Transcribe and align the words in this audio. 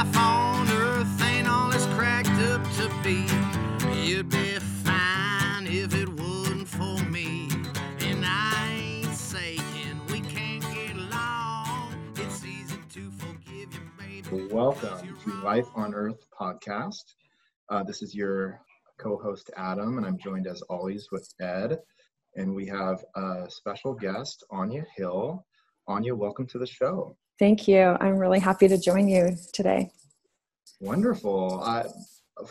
life 0.00 0.16
on 0.16 0.66
earth 0.70 1.22
ain't 1.24 1.46
all 1.46 1.70
it's 1.72 1.84
cracked 1.88 2.28
up 2.48 2.62
to 2.72 2.88
be. 3.04 3.26
You'd 4.02 4.30
be 4.30 4.58
fine 4.82 5.66
if 5.66 5.94
it 5.94 6.08
wasn't 6.08 6.66
for 6.66 6.96
me. 7.10 7.50
And 8.00 8.24
I 8.24 9.02
ain't 9.02 9.14
saying 9.14 10.00
we 10.10 10.20
can't 10.20 10.62
get 10.74 10.96
along. 10.96 11.92
It's 12.16 12.42
easy 12.46 12.78
to 12.94 13.10
forgive 13.10 13.74
you, 13.74 13.80
baby. 13.98 14.46
Welcome 14.46 15.18
to 15.22 15.34
Life 15.42 15.68
on 15.74 15.92
Earth 15.92 16.24
podcast. 16.40 17.04
Uh, 17.68 17.82
this 17.82 18.00
is 18.00 18.14
your 18.14 18.58
co 18.98 19.18
host, 19.18 19.50
Adam, 19.58 19.98
and 19.98 20.06
I'm 20.06 20.16
joined 20.16 20.46
as 20.46 20.62
always 20.62 21.08
with 21.12 21.28
Ed. 21.42 21.78
And 22.36 22.54
we 22.54 22.64
have 22.68 23.04
a 23.16 23.44
special 23.50 23.92
guest, 23.92 24.44
Anya 24.50 24.86
Hill. 24.96 25.44
Anya, 25.88 26.14
welcome 26.14 26.46
to 26.46 26.58
the 26.58 26.66
show. 26.66 27.18
Thank 27.38 27.66
you. 27.68 27.96
I'm 28.00 28.18
really 28.18 28.38
happy 28.38 28.68
to 28.68 28.78
join 28.78 29.08
you 29.08 29.36
today. 29.52 29.90
Wonderful. 30.80 31.62
Uh, 31.62 31.84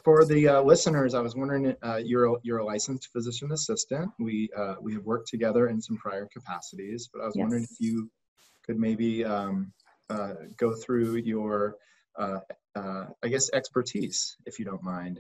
for 0.04 0.24
the 0.24 0.48
uh, 0.48 0.62
listeners, 0.62 1.16
I 1.16 1.20
was 1.20 1.36
wondering, 1.36 1.76
uh, 1.82 2.00
you're, 2.04 2.26
a, 2.26 2.36
you're 2.44 2.60
a 2.60 2.66
licensed 2.66 3.10
physician 3.12 3.52
assistant. 3.52 4.12
We, 4.20 4.50
uh, 4.56 4.76
we 4.80 4.94
have 4.94 5.04
worked 5.04 5.28
together 5.28 5.68
in 5.68 5.82
some 5.82 5.98
prior 5.98 6.28
capacities, 6.32 7.10
but 7.12 7.22
I 7.22 7.26
was 7.26 7.36
Yes. 7.36 7.42
wondering 7.44 7.64
if 7.64 7.80
you 7.80 8.10
could 8.64 8.80
maybe 8.80 9.26
um, 9.26 9.73
uh, 10.12 10.34
go 10.58 10.76
through 10.76 11.16
your, 11.18 11.78
uh, 12.20 12.40
uh, 12.76 13.06
I 13.23 13.28
guess, 13.28 13.50
expertise, 13.54 14.38
if 14.46 14.59
you 14.59 14.66
don't 14.66 14.84
mind. 14.84 15.20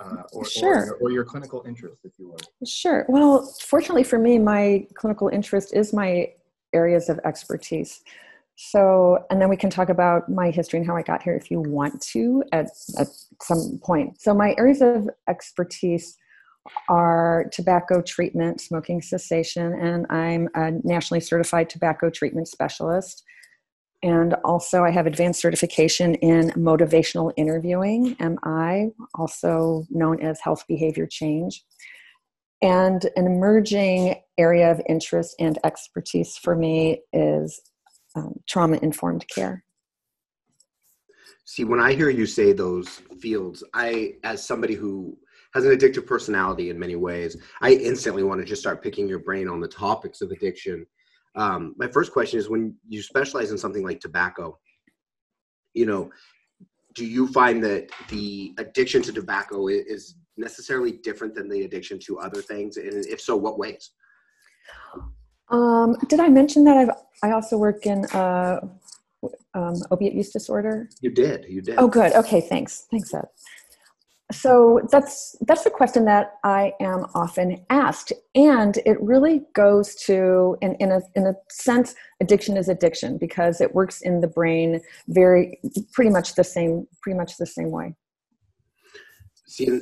Uh, 0.00 0.22
or, 0.32 0.44
Sure. 0.44 0.68
or, 0.68 0.84
your, 0.84 0.94
or 0.96 1.10
your 1.12 1.24
clinical 1.24 1.62
interest, 1.64 1.98
if 2.02 2.18
you 2.18 2.28
will. 2.28 2.66
Sure. 2.66 3.06
Well, 3.08 3.46
fortunately 3.60 4.02
for 4.02 4.18
me, 4.18 4.36
my 4.36 4.84
clinical 4.94 5.28
interest 5.28 5.74
is 5.74 5.92
my 5.92 6.32
areas 6.72 7.08
of 7.08 7.20
expertise. 7.24 8.02
So, 8.56 9.18
and 9.30 9.40
then 9.40 9.48
we 9.48 9.56
can 9.56 9.70
talk 9.70 9.88
about 9.88 10.28
my 10.28 10.50
history 10.50 10.78
and 10.78 10.86
how 10.86 10.96
I 10.96 11.02
got 11.02 11.22
here 11.22 11.34
if 11.34 11.50
you 11.50 11.60
want 11.60 12.00
to 12.12 12.44
at, 12.52 12.66
at 12.98 13.08
some 13.40 13.80
point. 13.82 14.20
So, 14.20 14.34
my 14.34 14.54
areas 14.58 14.82
of 14.82 15.08
expertise 15.28 16.16
are 16.88 17.46
tobacco 17.52 18.02
treatment, 18.02 18.60
smoking 18.60 19.02
cessation, 19.02 19.72
and 19.72 20.06
I'm 20.10 20.48
a 20.54 20.72
nationally 20.84 21.20
certified 21.20 21.70
tobacco 21.70 22.10
treatment 22.10 22.48
specialist. 22.48 23.24
And 24.04 24.34
also, 24.44 24.84
I 24.84 24.90
have 24.90 25.06
advanced 25.06 25.40
certification 25.40 26.16
in 26.16 26.50
motivational 26.50 27.32
interviewing, 27.36 28.16
MI, 28.20 28.90
also 29.14 29.84
known 29.90 30.20
as 30.20 30.40
health 30.40 30.64
behavior 30.68 31.06
change. 31.06 31.64
And 32.60 33.04
an 33.16 33.26
emerging 33.26 34.16
area 34.38 34.70
of 34.70 34.80
interest 34.88 35.34
and 35.40 35.58
expertise 35.64 36.36
for 36.36 36.54
me 36.54 37.02
is 37.12 37.60
um, 38.14 38.34
trauma 38.48 38.78
informed 38.82 39.26
care. 39.28 39.64
See, 41.44 41.64
when 41.64 41.80
I 41.80 41.94
hear 41.94 42.08
you 42.08 42.26
say 42.26 42.52
those 42.52 42.88
fields, 43.20 43.64
I, 43.74 44.14
as 44.22 44.46
somebody 44.46 44.74
who 44.74 45.18
has 45.54 45.64
an 45.64 45.76
addictive 45.76 46.06
personality 46.06 46.70
in 46.70 46.78
many 46.78 46.96
ways, 46.96 47.36
I 47.60 47.72
instantly 47.72 48.22
want 48.22 48.40
to 48.40 48.46
just 48.46 48.62
start 48.62 48.82
picking 48.82 49.08
your 49.08 49.18
brain 49.18 49.48
on 49.48 49.60
the 49.60 49.68
topics 49.68 50.20
of 50.20 50.30
addiction. 50.30 50.86
Um, 51.34 51.74
my 51.76 51.88
first 51.88 52.12
question 52.12 52.38
is 52.38 52.48
when 52.48 52.74
you 52.88 53.02
specialize 53.02 53.50
in 53.50 53.58
something 53.58 53.84
like 53.84 54.00
tobacco, 54.00 54.58
you 55.74 55.86
know, 55.86 56.10
do 56.94 57.06
you 57.06 57.26
find 57.28 57.62
that 57.64 57.90
the 58.08 58.54
addiction 58.58 59.02
to 59.02 59.12
tobacco 59.12 59.68
is 59.68 60.16
necessarily 60.36 60.92
different 60.92 61.34
than 61.34 61.48
the 61.48 61.64
addiction 61.64 61.98
to 62.00 62.18
other 62.18 62.42
things? 62.42 62.76
And 62.76 63.04
if 63.06 63.20
so, 63.20 63.36
what 63.36 63.58
ways? 63.58 63.90
Um, 65.52 65.96
did 66.08 66.18
I 66.18 66.28
mention 66.28 66.64
that 66.64 66.76
I've 66.76 66.90
I 67.22 67.30
also 67.32 67.56
work 67.56 67.86
in 67.86 68.04
uh, 68.06 68.58
um, 69.54 69.76
opiate 69.90 70.14
use 70.14 70.30
disorder? 70.30 70.88
You 71.00 71.10
did, 71.10 71.46
you 71.48 71.60
did. 71.60 71.76
Oh, 71.78 71.86
good. 71.86 72.12
Okay, 72.14 72.40
thanks. 72.40 72.86
Thanks, 72.90 73.14
Ed. 73.14 73.26
So 74.32 74.80
that's 74.90 75.36
that's 75.46 75.62
the 75.62 75.70
question 75.70 76.06
that 76.06 76.36
I 76.42 76.72
am 76.80 77.06
often 77.14 77.64
asked, 77.68 78.14
and 78.34 78.78
it 78.86 78.98
really 79.00 79.42
goes 79.54 79.94
to, 80.06 80.56
in, 80.62 80.74
in 80.76 80.90
a 80.90 81.00
in 81.14 81.26
a 81.26 81.34
sense, 81.50 81.94
addiction 82.20 82.56
is 82.56 82.70
addiction 82.70 83.18
because 83.18 83.60
it 83.60 83.74
works 83.74 84.00
in 84.00 84.22
the 84.22 84.28
brain 84.28 84.80
very 85.08 85.60
pretty 85.92 86.10
much 86.10 86.34
the 86.34 86.44
same 86.44 86.86
pretty 87.02 87.18
much 87.18 87.36
the 87.36 87.46
same 87.46 87.70
way. 87.70 87.94
See, 89.46 89.80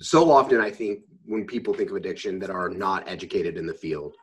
so 0.00 0.30
often 0.30 0.60
I 0.60 0.70
think 0.70 1.00
when 1.26 1.44
people 1.44 1.74
think 1.74 1.90
of 1.90 1.96
addiction 1.96 2.38
that 2.38 2.50
are 2.50 2.68
not 2.68 3.08
educated 3.08 3.56
in 3.56 3.66
the 3.66 3.74
field, 3.74 4.14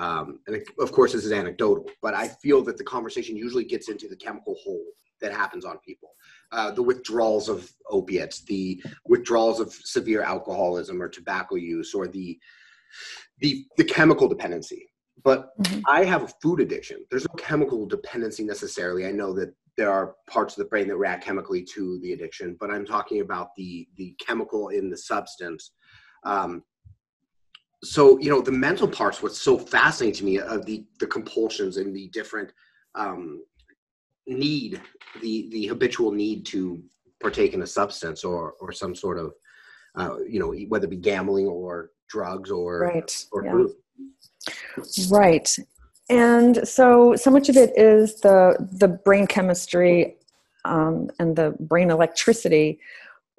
um, 0.00 0.40
and 0.46 0.54
of 0.84 0.90
course 0.92 1.12
this 1.12 1.24
is 1.24 1.32
anecdotal, 1.32 1.84
but 2.00 2.14
I 2.14 2.26
feel 2.42 2.62
that 2.64 2.78
the 2.78 2.84
conversation 2.84 3.36
usually 3.36 3.64
gets 3.64 3.88
into 3.92 4.08
the 4.08 4.16
chemical 4.16 4.56
hold 4.64 4.86
that 5.20 5.32
happens 5.32 5.64
on 5.66 5.78
people, 5.86 6.10
uh, 6.52 6.70
the 6.70 6.82
withdrawals 6.82 7.48
of 7.50 7.70
opiates, 7.90 8.40
the 8.52 8.82
withdrawals 9.04 9.60
of 9.60 9.68
severe 9.96 10.22
alcoholism 10.22 11.02
or 11.02 11.08
tobacco 11.08 11.56
use, 11.56 11.92
or 11.94 12.08
the 12.08 12.38
the 13.42 13.64
the 13.76 13.84
chemical 13.84 14.26
dependency. 14.28 14.82
But 15.22 15.50
Mhm. 15.58 15.82
I 15.86 16.04
have 16.04 16.22
a 16.22 16.32
food 16.42 16.60
addiction. 16.60 16.98
There's 17.10 17.28
no 17.28 17.34
chemical 17.36 17.86
dependency 17.86 18.44
necessarily. 18.44 19.06
I 19.06 19.12
know 19.12 19.34
that 19.34 19.54
there 19.76 19.90
are 19.90 20.16
parts 20.26 20.54
of 20.54 20.58
the 20.64 20.70
brain 20.70 20.88
that 20.88 20.96
react 20.96 21.24
chemically 21.24 21.62
to 21.74 21.98
the 22.00 22.12
addiction, 22.14 22.56
but 22.58 22.70
I'm 22.70 22.86
talking 22.86 23.20
about 23.20 23.48
the 23.56 23.86
the 23.96 24.14
chemical 24.26 24.68
in 24.78 24.88
the 24.88 24.96
substance. 24.96 25.72
Um, 26.24 26.64
so 27.82 28.18
you 28.18 28.30
know 28.30 28.40
the 28.40 28.52
mental 28.52 28.86
parts 28.86 29.22
what's 29.22 29.40
so 29.40 29.56
fascinating 29.56 30.18
to 30.18 30.24
me 30.24 30.38
of 30.38 30.66
the 30.66 30.84
the 30.98 31.06
compulsions 31.06 31.76
and 31.78 31.94
the 31.94 32.08
different 32.08 32.52
um, 32.94 33.42
need 34.26 34.80
the 35.22 35.48
the 35.50 35.66
habitual 35.66 36.12
need 36.12 36.44
to 36.44 36.82
partake 37.20 37.54
in 37.54 37.62
a 37.62 37.66
substance 37.66 38.24
or 38.24 38.54
or 38.60 38.72
some 38.72 38.94
sort 38.94 39.18
of 39.18 39.32
uh, 39.96 40.18
you 40.28 40.38
know 40.38 40.52
whether 40.68 40.86
it 40.86 40.90
be 40.90 40.96
gambling 40.96 41.46
or 41.46 41.90
drugs 42.08 42.50
or 42.50 42.80
Right. 42.80 43.24
or 43.32 43.44
Yeah. 43.44 43.52
food. 43.52 43.72
Right. 45.10 45.56
And 46.08 46.68
so 46.68 47.14
so 47.16 47.30
much 47.30 47.48
of 47.48 47.56
it 47.56 47.72
is 47.76 48.20
the 48.20 48.56
the 48.72 48.88
brain 48.88 49.26
chemistry 49.26 50.16
um, 50.64 51.10
and 51.18 51.36
the 51.36 51.54
brain 51.60 51.90
electricity. 51.90 52.80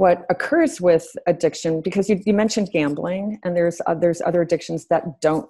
What 0.01 0.25
occurs 0.31 0.81
with 0.81 1.05
addiction, 1.27 1.79
because 1.79 2.09
you, 2.09 2.19
you 2.25 2.33
mentioned 2.33 2.71
gambling, 2.73 3.39
and 3.43 3.55
there's 3.55 3.79
uh, 3.85 3.93
there's 3.93 4.19
other 4.19 4.41
addictions 4.41 4.87
that 4.87 5.21
don't 5.21 5.47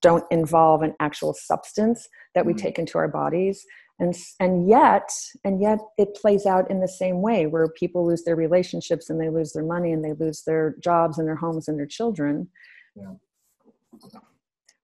don't 0.00 0.24
involve 0.30 0.80
an 0.80 0.94
actual 1.00 1.34
substance 1.34 2.08
that 2.34 2.46
we 2.46 2.54
Mhm. 2.54 2.58
take 2.64 2.78
into 2.78 2.96
our 2.96 3.08
bodies, 3.08 3.66
and 3.98 4.16
and 4.40 4.66
yet 4.66 5.10
and 5.44 5.60
yet 5.60 5.80
it 5.98 6.14
plays 6.14 6.46
out 6.46 6.70
in 6.70 6.80
the 6.80 6.88
same 6.88 7.20
way 7.20 7.46
where 7.46 7.68
people 7.68 8.06
lose 8.06 8.24
their 8.24 8.36
relationships 8.36 9.10
and 9.10 9.20
they 9.20 9.28
lose 9.28 9.52
their 9.52 9.64
money 9.74 9.92
and 9.92 10.02
they 10.02 10.14
lose 10.14 10.44
their 10.44 10.76
jobs 10.80 11.18
and 11.18 11.28
their 11.28 11.36
homes 11.44 11.68
and 11.68 11.78
their 11.78 11.86
children 11.98 12.48
Yeah. 12.94 13.16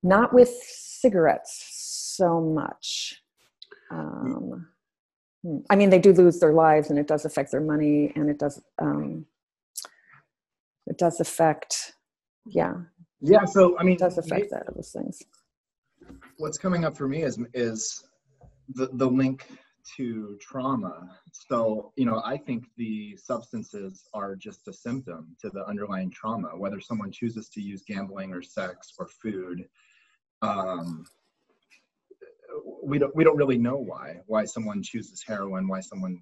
not 0.02 0.34
with 0.34 0.50
cigarettes 0.50 1.54
so 2.18 2.38
much. 2.42 3.22
Um. 3.90 4.69
I 5.70 5.76
mean, 5.76 5.90
they 5.90 5.98
do 5.98 6.12
lose 6.12 6.38
their 6.38 6.52
lives, 6.52 6.90
and 6.90 6.98
it 6.98 7.06
does 7.06 7.24
affect 7.24 7.50
their 7.50 7.62
money, 7.62 8.12
and 8.14 8.28
it 8.28 8.38
does 8.38 8.60
um, 8.78 9.24
it 10.86 10.98
does 10.98 11.20
affect, 11.20 11.92
yeah, 12.46 12.74
Yeah, 13.20 13.44
so 13.44 13.78
I 13.78 13.84
mean, 13.84 13.94
it 13.94 14.00
does 14.00 14.18
affect 14.18 14.50
that 14.50 14.68
of 14.68 14.74
those 14.74 14.92
things. 14.92 15.22
what's 16.38 16.58
coming 16.58 16.84
up 16.84 16.96
for 16.96 17.08
me 17.08 17.22
is 17.22 17.38
is 17.54 18.04
the 18.74 18.90
the 18.94 19.06
link 19.06 19.46
to 19.96 20.36
trauma. 20.40 21.08
So 21.48 21.92
you 21.96 22.04
know, 22.04 22.20
I 22.24 22.36
think 22.36 22.66
the 22.76 23.16
substances 23.16 24.08
are 24.12 24.36
just 24.36 24.68
a 24.68 24.72
symptom 24.72 25.36
to 25.40 25.48
the 25.50 25.64
underlying 25.66 26.10
trauma. 26.10 26.48
Whether 26.48 26.80
someone 26.80 27.10
chooses 27.10 27.48
to 27.50 27.60
use 27.62 27.82
gambling 27.86 28.32
or 28.32 28.42
sex 28.42 28.92
or 28.98 29.06
food, 29.08 29.66
um, 30.42 31.04
we 32.82 32.98
don't 32.98 33.14
we 33.14 33.24
don't 33.24 33.36
really 33.36 33.58
know 33.58 33.76
why 33.76 34.16
why 34.26 34.44
someone 34.44 34.82
chooses 34.82 35.22
heroin, 35.26 35.68
why 35.68 35.80
someone 35.80 36.20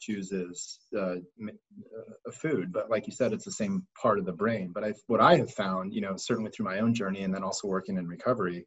chooses 0.00 0.80
uh, 0.96 1.16
uh, 1.16 2.14
a 2.26 2.32
food. 2.32 2.72
But 2.72 2.90
like 2.90 3.06
you 3.06 3.12
said, 3.12 3.32
it's 3.32 3.44
the 3.44 3.52
same 3.52 3.86
part 4.00 4.18
of 4.18 4.24
the 4.24 4.32
brain. 4.32 4.72
But 4.74 4.84
I, 4.84 4.94
what 5.06 5.20
I 5.20 5.36
have 5.36 5.52
found, 5.52 5.94
you 5.94 6.00
know, 6.00 6.16
certainly 6.16 6.50
through 6.50 6.66
my 6.66 6.80
own 6.80 6.94
journey 6.94 7.22
and 7.22 7.34
then 7.34 7.44
also 7.44 7.68
working 7.68 7.98
in 7.98 8.08
recovery, 8.08 8.66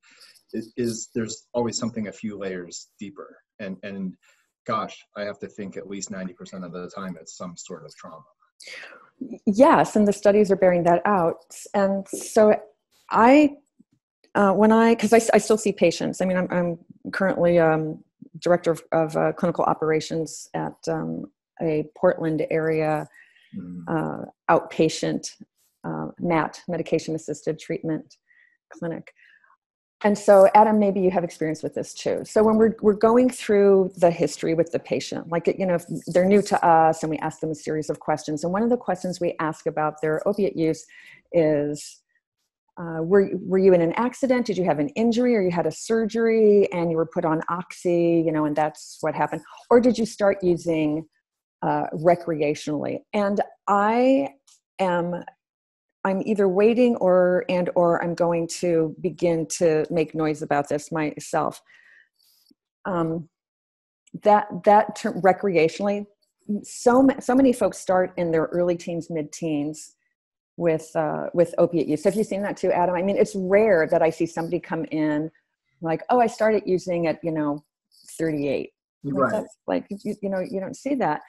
is, 0.54 0.72
is 0.78 1.10
there's 1.16 1.48
always 1.54 1.78
something 1.78 2.08
a 2.08 2.12
few 2.12 2.38
layers 2.38 2.90
deeper. 3.00 3.38
And 3.60 3.78
and 3.84 4.16
gosh, 4.66 4.98
I 5.18 5.24
have 5.24 5.40
to 5.40 5.48
think 5.48 5.76
at 5.76 5.90
least 5.90 6.12
ninety 6.12 6.34
percent 6.34 6.64
of 6.64 6.72
the 6.72 6.90
time 6.90 7.18
it's 7.20 7.36
some 7.38 7.56
sort 7.58 7.86
of 7.86 7.96
trauma. 7.96 8.24
Yes, 9.46 9.96
and 9.96 10.08
the 10.08 10.14
studies 10.14 10.52
are 10.52 10.56
bearing 10.56 10.84
that 10.84 11.02
out. 11.06 11.38
And 11.74 12.08
so 12.08 12.56
I, 13.10 13.56
uh, 14.36 14.52
when 14.52 14.72
I, 14.72 14.96
because 14.96 15.14
I, 15.14 15.22
I 15.34 15.38
still 15.38 15.58
see 15.58 15.72
patients. 15.72 16.22
I 16.22 16.26
mean, 16.26 16.38
I'm, 16.38 16.48
I'm 16.52 17.12
currently 17.12 17.60
um, 17.60 18.04
director 18.40 18.72
of, 18.72 18.84
of 18.92 19.18
uh, 19.18 19.32
clinical 19.34 19.64
operations 19.66 20.50
at 20.54 20.76
um, 20.88 21.26
a 21.62 21.86
Portland 21.96 22.46
area 22.50 23.08
Mm. 23.56 23.84
uh, 23.88 24.26
outpatient 24.50 25.30
uh, 25.84 26.08
MAT, 26.20 26.62
medication 26.68 27.14
assisted 27.14 27.60
treatment 27.60 28.18
clinic. 28.72 29.14
and 30.04 30.18
so 30.18 30.50
adam 30.56 30.80
maybe 30.80 31.00
you 31.00 31.12
have 31.12 31.24
experience 31.24 31.62
with 31.62 31.76
this 31.76 31.94
too 31.94 32.24
so 32.26 32.42
when 32.42 32.56
we're, 32.56 32.76
we're 32.82 32.94
going 32.94 33.30
through 33.30 33.92
the 33.98 34.10
history 34.10 34.56
with 34.56 34.72
the 34.72 34.80
patient 34.80 35.30
like 35.30 35.46
you 35.60 35.66
know 35.68 35.76
if 35.76 35.86
they're 36.08 36.26
new 36.26 36.42
to 36.42 36.66
us 36.66 37.04
and 37.04 37.12
we 37.12 37.18
ask 37.20 37.40
them 37.42 37.52
a 37.52 37.56
series 37.56 37.92
of 37.92 38.00
questions 38.00 38.44
and 38.44 38.52
one 38.52 38.64
of 38.64 38.72
the 38.72 38.78
questions 38.78 39.20
we 39.20 39.36
ask 39.40 39.68
about 39.68 40.02
their 40.02 40.28
opiate 40.28 40.58
use 40.58 40.88
is 41.32 42.02
uh, 42.78 43.02
were, 43.02 43.30
were 43.34 43.60
you 43.60 43.74
in 43.74 43.82
an 43.82 43.94
accident? 43.94 44.48
Did 44.48 44.58
you 44.58 44.64
have 44.66 44.80
an 44.80 44.90
injury 44.90 45.36
or 45.36 45.42
you 45.42 45.52
had 45.52 45.68
a 45.68 45.72
surgery 45.72 46.72
and 46.72 46.90
you 46.90 46.98
were 46.98 47.06
put 47.06 47.24
on 47.24 47.42
oxy 47.50 48.24
you 48.26 48.32
know 48.32 48.46
and 48.46 48.56
that's 48.56 48.98
what 49.02 49.16
happened? 49.16 49.42
Or 49.70 49.80
did 49.80 49.98
you 49.98 50.06
start 50.06 50.38
using 50.42 51.06
uh, 51.62 51.86
recreationally? 51.94 53.00
And 53.14 53.42
i 53.68 54.30
am 54.80 55.24
i'm 56.04 56.22
either 56.26 56.50
waiting 56.50 56.96
or 56.98 57.46
and 57.48 57.70
or 57.76 58.04
i'm 58.04 58.14
going 58.14 58.48
to 58.48 58.94
begin 59.02 59.48
to 59.48 59.86
make 59.90 60.14
noise 60.16 60.42
about 60.42 60.68
this 60.68 60.92
myself. 60.92 61.62
Um, 62.86 63.30
that 64.24 64.48
that 64.66 64.96
term 64.96 65.22
recreationally 65.22 66.06
so 66.64 67.08
so 67.20 67.36
many 67.36 67.54
folks 67.54 67.78
start 67.78 68.14
in 68.18 68.32
their 68.32 68.46
early 68.46 68.76
teens 68.76 69.10
mid 69.10 69.32
teens 69.32 69.96
with 70.58 70.90
uh, 70.96 71.28
with 71.34 71.56
opiate 71.58 71.88
use 71.88 72.04
have 72.04 72.16
you 72.16 72.24
seen 72.24 72.42
that 72.42 72.58
too 72.58 72.72
adam 72.72 72.96
i 72.96 73.02
mean 73.02 73.18
it's 73.18 73.36
rare 73.36 73.88
that 73.90 74.02
i 74.02 74.10
see 74.10 74.26
somebody 74.26 74.60
come 74.60 74.86
in 74.86 75.30
like 75.82 76.02
oh 76.10 76.20
i 76.20 76.28
started 76.28 76.64
using 76.66 77.08
at 77.08 77.20
you 77.24 77.32
know 77.32 77.64
38 78.18 78.70
Right. 79.06 79.34
like, 79.68 79.84
like 79.90 80.02
you, 80.06 80.16
you 80.22 80.30
know 80.30 80.40
you 80.40 80.62
don't 80.62 80.78
see 80.78 80.96
that 80.96 81.22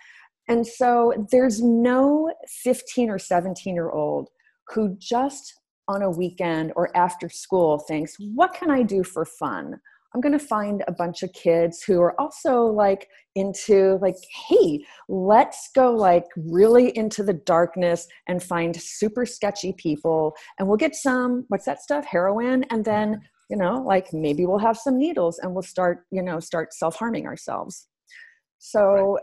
and 0.48 0.66
so 0.66 1.26
there's 1.30 1.62
no 1.62 2.32
15 2.62 3.10
or 3.10 3.18
17 3.18 3.74
year 3.74 3.90
old 3.90 4.28
who 4.68 4.96
just 4.98 5.54
on 5.88 6.02
a 6.02 6.10
weekend 6.10 6.72
or 6.76 6.94
after 6.96 7.28
school 7.28 7.78
thinks, 7.78 8.16
what 8.34 8.54
can 8.54 8.70
I 8.70 8.82
do 8.82 9.02
for 9.02 9.24
fun? 9.24 9.80
I'm 10.14 10.20
going 10.20 10.38
to 10.38 10.38
find 10.38 10.84
a 10.86 10.92
bunch 10.92 11.24
of 11.24 11.32
kids 11.32 11.82
who 11.82 12.00
are 12.00 12.18
also 12.20 12.66
like 12.66 13.08
into 13.34 13.98
like, 14.00 14.14
hey, 14.48 14.84
let's 15.08 15.70
go 15.74 15.92
like 15.92 16.26
really 16.36 16.96
into 16.96 17.24
the 17.24 17.32
darkness 17.32 18.06
and 18.28 18.40
find 18.40 18.80
super 18.80 19.26
sketchy 19.26 19.72
people. 19.72 20.34
And 20.58 20.68
we'll 20.68 20.76
get 20.76 20.94
some, 20.94 21.44
what's 21.48 21.64
that 21.64 21.82
stuff? 21.82 22.04
Heroin. 22.04 22.64
And 22.70 22.84
then, 22.84 23.22
you 23.50 23.56
know, 23.56 23.82
like 23.82 24.12
maybe 24.12 24.46
we'll 24.46 24.58
have 24.58 24.78
some 24.78 24.98
needles 24.98 25.40
and 25.40 25.52
we'll 25.52 25.62
start, 25.62 26.04
you 26.12 26.22
know, 26.22 26.38
start 26.38 26.72
self 26.72 26.94
harming 26.96 27.26
ourselves. 27.26 27.88
So 28.58 29.18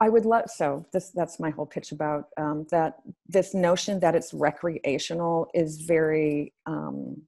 I 0.00 0.08
would 0.08 0.24
love 0.24 0.44
so 0.46 0.86
this 0.92 1.10
that's 1.10 1.40
my 1.40 1.50
whole 1.50 1.66
pitch 1.66 1.90
about 1.90 2.26
um, 2.36 2.66
that 2.70 2.94
this 3.26 3.52
notion 3.52 3.98
that 4.00 4.14
it's 4.14 4.32
recreational 4.32 5.48
is 5.54 5.80
very 5.80 6.54
um, 6.66 7.20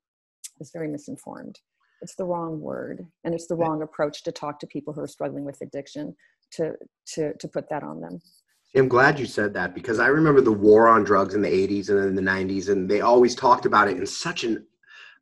is 0.60 0.70
very 0.72 0.88
misinformed. 0.88 1.58
It's 2.02 2.14
the 2.14 2.24
wrong 2.24 2.60
word, 2.60 3.06
and 3.24 3.34
it's 3.34 3.46
the 3.46 3.56
wrong 3.56 3.82
approach 3.82 4.22
to 4.24 4.32
talk 4.32 4.58
to 4.60 4.66
people 4.66 4.92
who 4.92 5.02
are 5.02 5.08
struggling 5.08 5.44
with 5.44 5.60
addiction 5.60 6.16
to 6.52 6.74
to 7.14 7.34
to 7.34 7.48
put 7.48 7.68
that 7.68 7.82
on 7.82 8.00
them. 8.00 8.20
I'm 8.76 8.88
glad 8.88 9.18
you 9.18 9.26
said 9.26 9.52
that 9.54 9.74
because 9.74 9.98
I 9.98 10.06
remember 10.06 10.40
the 10.40 10.52
war 10.52 10.88
on 10.88 11.02
drugs 11.02 11.34
in 11.34 11.42
the 11.42 11.48
80s 11.48 11.88
and 11.88 11.98
in 11.98 12.14
the 12.14 12.22
90s, 12.22 12.68
and 12.68 12.88
they 12.88 13.00
always 13.00 13.34
talked 13.34 13.66
about 13.66 13.88
it 13.88 13.96
in 13.96 14.06
such 14.06 14.44
an 14.44 14.64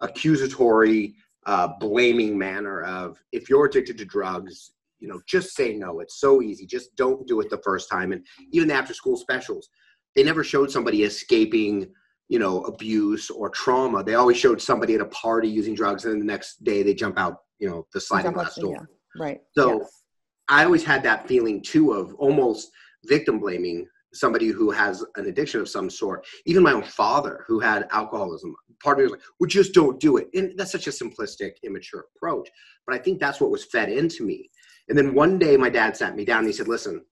accusatory, 0.02 1.14
uh, 1.46 1.68
blaming 1.80 2.36
manner 2.36 2.82
of 2.82 3.18
if 3.32 3.48
you're 3.48 3.64
addicted 3.64 3.96
to 3.98 4.04
drugs, 4.04 4.72
you 5.00 5.08
know, 5.08 5.20
just 5.26 5.56
say 5.56 5.72
no. 5.72 6.00
It's 6.00 6.20
so 6.20 6.42
easy. 6.42 6.66
Just 6.66 6.94
don't 6.96 7.26
do 7.26 7.40
it 7.40 7.48
the 7.48 7.62
first 7.64 7.88
time. 7.90 8.12
And 8.12 8.26
even 8.52 8.68
the 8.68 8.74
after 8.74 8.92
school 8.92 9.16
specials, 9.16 9.70
they 10.14 10.22
never 10.22 10.44
showed 10.44 10.70
somebody 10.70 11.04
escaping, 11.04 11.88
you 12.28 12.38
know, 12.38 12.62
abuse 12.64 13.30
or 13.30 13.48
trauma. 13.50 14.04
They 14.04 14.14
always 14.14 14.36
showed 14.36 14.60
somebody 14.60 14.94
at 14.94 15.00
a 15.00 15.06
party 15.06 15.48
using 15.48 15.74
drugs, 15.74 16.04
and 16.04 16.12
then 16.12 16.20
the 16.20 16.26
next 16.26 16.62
day 16.64 16.82
they 16.82 16.94
jump 16.94 17.18
out, 17.18 17.38
you 17.58 17.68
know, 17.68 17.86
the 17.92 18.00
sliding 18.00 18.32
glass 18.32 18.54
door. 18.56 18.74
yeah, 18.74 19.22
right. 19.22 19.40
So 19.56 19.80
yes. 19.80 20.02
I 20.48 20.64
always 20.64 20.84
had 20.84 21.02
that 21.04 21.26
feeling 21.26 21.62
too 21.62 21.92
of 21.92 22.14
almost 22.14 22.70
victim 23.06 23.38
blaming 23.38 23.86
somebody 24.14 24.48
who 24.48 24.70
has 24.70 25.04
an 25.16 25.26
addiction 25.26 25.60
of 25.60 25.68
some 25.68 25.90
sort. 25.90 26.26
Even 26.46 26.62
my 26.62 26.72
own 26.72 26.82
father, 26.82 27.44
who 27.46 27.60
had 27.60 27.86
alcoholism, 27.90 28.54
part 28.82 28.98
of 28.98 28.98
me 28.98 29.04
was 29.04 29.12
like, 29.12 29.22
"Well, 29.38 29.48
just 29.48 29.74
don't 29.74 30.00
do 30.00 30.16
it." 30.18 30.28
And 30.34 30.58
that's 30.58 30.72
such 30.72 30.86
a 30.86 30.90
simplistic, 30.90 31.52
immature 31.62 32.06
approach. 32.16 32.48
But 32.86 32.94
I 32.94 32.98
think 32.98 33.20
that's 33.20 33.40
what 33.40 33.50
was 33.50 33.64
fed 33.64 33.90
into 33.90 34.24
me. 34.24 34.50
And 34.88 34.96
then 34.96 35.14
one 35.14 35.38
day, 35.38 35.56
my 35.56 35.68
dad 35.68 35.96
sat 35.96 36.16
me 36.16 36.24
down 36.24 36.40
and 36.40 36.46
he 36.46 36.52
said, 36.52 36.68
"Listen, 36.68 37.02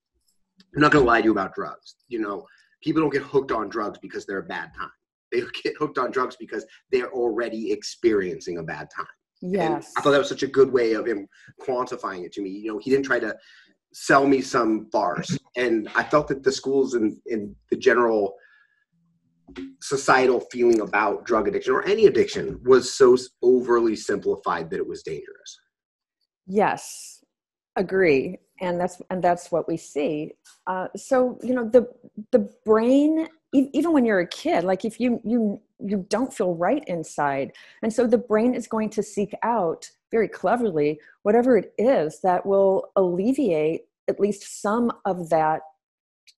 I'm 0.75 0.81
not 0.81 0.91
going 0.91 1.03
to 1.03 1.07
lie 1.07 1.21
to 1.21 1.25
you 1.25 1.31
about 1.31 1.55
drugs. 1.55 1.95
You 2.07 2.19
know, 2.19 2.45
people 2.81 3.01
don't 3.01 3.13
get 3.13 3.23
hooked 3.23 3.51
on 3.51 3.69
drugs 3.69 3.99
because 3.99 4.25
they're 4.25 4.39
a 4.39 4.43
bad 4.43 4.71
time. 4.77 4.91
They 5.31 5.41
get 5.63 5.75
hooked 5.77 5.97
on 5.97 6.11
drugs 6.11 6.35
because 6.39 6.65
they're 6.91 7.11
already 7.11 7.71
experiencing 7.71 8.57
a 8.57 8.63
bad 8.63 8.89
time." 8.95 9.05
And 9.43 9.51
yes. 9.51 9.93
I 9.95 10.01
thought 10.01 10.11
that 10.11 10.17
was 10.17 10.29
such 10.29 10.43
a 10.43 10.47
good 10.47 10.71
way 10.71 10.93
of 10.93 11.05
him 11.05 11.27
quantifying 11.61 12.25
it 12.25 12.33
to 12.33 12.41
me. 12.41 12.49
You 12.49 12.73
know, 12.73 12.79
he 12.79 12.89
didn't 12.89 13.05
try 13.05 13.19
to 13.19 13.35
sell 13.93 14.25
me 14.25 14.41
some 14.41 14.87
bars. 14.91 15.37
And 15.55 15.89
I 15.95 16.03
felt 16.03 16.27
that 16.27 16.43
the 16.43 16.51
schools 16.51 16.93
and, 16.93 17.17
and 17.25 17.55
the 17.71 17.77
general 17.77 18.35
societal 19.81 20.39
feeling 20.51 20.81
about 20.81 21.25
drug 21.25 21.47
addiction 21.47 21.73
or 21.73 21.83
any 21.83 22.05
addiction 22.05 22.59
was 22.63 22.93
so 22.93 23.17
overly 23.41 23.95
simplified 23.95 24.69
that 24.69 24.77
it 24.77 24.87
was 24.87 25.01
dangerous. 25.01 25.59
Yes, 26.45 27.23
agree, 27.75 28.37
and 28.61 28.79
that's 28.79 29.01
and 29.09 29.23
that's 29.23 29.51
what 29.51 29.67
we 29.67 29.77
see. 29.77 30.33
Uh, 30.67 30.89
so 30.95 31.39
you 31.41 31.55
know 31.55 31.67
the 31.67 31.87
the 32.31 32.49
brain, 32.65 33.27
even 33.53 33.93
when 33.93 34.05
you're 34.05 34.19
a 34.19 34.27
kid, 34.27 34.63
like 34.63 34.85
if 34.85 34.99
you 34.99 35.21
you 35.23 35.61
you 35.79 36.05
don't 36.09 36.33
feel 36.33 36.55
right 36.55 36.83
inside, 36.87 37.53
and 37.81 37.91
so 37.93 38.07
the 38.07 38.17
brain 38.17 38.53
is 38.53 38.67
going 38.67 38.89
to 38.91 39.03
seek 39.03 39.33
out 39.43 39.89
very 40.11 40.27
cleverly 40.27 40.99
whatever 41.23 41.57
it 41.57 41.73
is 41.77 42.19
that 42.21 42.45
will 42.45 42.91
alleviate 42.95 43.81
at 44.09 44.19
least 44.19 44.61
some 44.61 44.91
of 45.05 45.29
that 45.29 45.61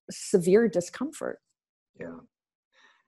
severe 0.09 0.67
discomfort. 0.67 1.39
Yeah. 1.99 2.17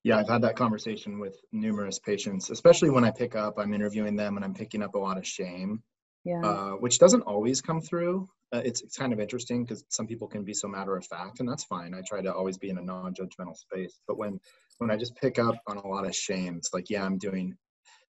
Yeah, 0.03 0.17
I've 0.17 0.29
had 0.29 0.41
that 0.41 0.55
conversation 0.55 1.19
with 1.19 1.37
numerous 1.51 1.99
patients, 1.99 2.49
especially 2.49 2.89
when 2.89 3.03
I 3.03 3.11
pick 3.11 3.35
up, 3.35 3.59
I'm 3.59 3.73
interviewing 3.73 4.15
them 4.15 4.35
and 4.35 4.43
I'm 4.43 4.53
picking 4.53 4.81
up 4.81 4.95
a 4.95 4.97
lot 4.97 5.17
of 5.17 5.25
shame, 5.25 5.83
Yeah. 6.25 6.41
uh, 6.43 6.71
which 6.71 6.97
doesn't 6.97 7.21
always 7.21 7.61
come 7.61 7.81
through. 7.81 8.27
Uh, 8.53 8.61
it's, 8.65 8.81
it's 8.81 8.97
kind 8.97 9.13
of 9.13 9.19
interesting 9.19 9.63
because 9.63 9.85
some 9.89 10.05
people 10.07 10.27
can 10.27 10.43
be 10.43 10.53
so 10.53 10.67
matter 10.67 10.97
of 10.97 11.05
fact, 11.05 11.39
and 11.39 11.47
that's 11.47 11.63
fine. 11.63 11.93
I 11.93 12.01
try 12.05 12.21
to 12.21 12.33
always 12.33 12.57
be 12.57 12.69
in 12.69 12.77
a 12.77 12.81
non 12.81 13.13
judgmental 13.13 13.55
space. 13.55 13.99
But 14.07 14.17
when, 14.17 14.39
when 14.79 14.91
I 14.91 14.97
just 14.97 15.15
pick 15.15 15.39
up 15.39 15.55
on 15.67 15.77
a 15.77 15.87
lot 15.87 16.05
of 16.05 16.15
shame, 16.15 16.57
it's 16.57 16.73
like, 16.73 16.89
yeah, 16.89 17.05
I'm 17.05 17.17
doing 17.17 17.55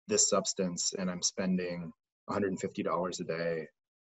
this 0.08 0.30
substance 0.30 0.94
and 0.98 1.10
I'm 1.12 1.22
spending 1.22 1.92
$150 2.30 3.20
a 3.20 3.24
day. 3.24 3.68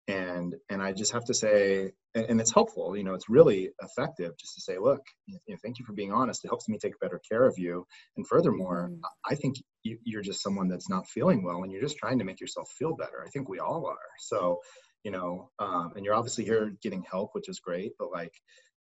And, 0.09 0.55
and 0.71 0.83
I 0.83 0.93
just 0.93 1.13
have 1.13 1.25
to 1.27 1.35
say, 1.35 1.93
and, 2.15 2.27
and 2.31 2.41
it's 2.41 2.53
helpful, 2.53 2.97
you 2.97 3.05
know, 3.05 3.15
it's 3.15 3.29
really 3.29 3.71
effective 3.83 4.33
just 4.39 4.55
to 4.55 4.61
say, 4.61 4.77
look, 4.79 5.03
you 5.27 5.39
know, 5.49 5.57
thank 5.63 5.79
you 5.79 5.85
for 5.85 5.93
being 5.93 6.13
honest. 6.13 6.45
It 6.45 6.49
helps 6.49 6.69
me 6.69 6.79
take 6.79 6.99
better 7.01 7.21
care 7.31 7.45
of 7.45 7.59
you. 7.59 7.87
And 8.17 8.27
furthermore, 8.27 8.91
Mhm. 8.93 9.01
I 9.29 9.35
think 9.37 9.57
you, 9.85 9.99
you're 10.05 10.23
just 10.23 10.43
someone 10.43 10.69
that's 10.69 10.89
not 10.89 11.09
feeling 11.09 11.45
well 11.45 11.63
and 11.63 11.71
you're 11.71 11.83
just 11.83 11.97
trying 11.99 12.19
to 12.19 12.25
make 12.25 12.41
yourself 12.41 12.71
feel 12.77 12.97
better. 12.97 13.23
I 13.25 13.31
think 13.31 13.49
we 13.49 13.61
all 13.61 13.87
are. 13.87 13.99
So, 14.19 14.61
you 15.05 15.11
know, 15.11 15.51
um, 15.59 15.93
and 15.97 16.05
you're 16.05 16.15
obviously 16.15 16.45
here 16.45 16.75
getting 16.83 17.03
help, 17.11 17.31
which 17.35 17.49
is 17.49 17.59
great, 17.59 17.93
but 17.99 18.11
like, 18.13 18.35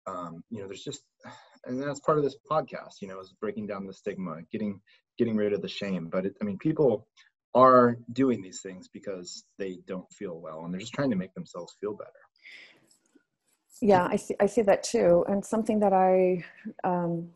um, 0.05 0.43
you 0.49 0.59
know, 0.59 0.67
there's 0.67 0.83
just, 0.83 1.03
and 1.65 1.81
that's 1.81 1.99
part 2.01 2.17
of 2.17 2.23
this 2.23 2.35
podcast, 2.49 3.01
you 3.01 3.07
know, 3.07 3.19
is 3.19 3.33
breaking 3.39 3.67
down 3.67 3.87
the 3.87 3.93
stigma, 3.93 4.37
getting, 4.51 4.79
getting 5.17 5.35
rid 5.35 5.53
of 5.53 5.61
the 5.61 5.67
shame. 5.67 6.09
But 6.11 6.25
it, 6.25 6.35
I 6.41 6.45
mean, 6.45 6.57
people 6.57 7.07
are 7.55 7.97
doing 8.13 8.41
these 8.41 8.61
things 8.61 8.87
because 8.87 9.45
they 9.57 9.79
don't 9.87 10.11
feel 10.11 10.39
well 10.39 10.65
and 10.65 10.73
they're 10.73 10.81
just 10.81 10.93
trying 10.93 11.09
to 11.11 11.15
make 11.15 11.33
themselves 11.33 11.75
feel 11.79 11.93
better. 11.93 12.11
yeah 13.81 14.07
i 14.09 14.15
see 14.15 14.35
i 14.39 14.45
see 14.45 14.61
that 14.61 14.83
too 14.83 15.23
and 15.27 15.45
something 15.45 15.79
that 15.79 15.93
i 15.93 16.43
um 16.83 17.29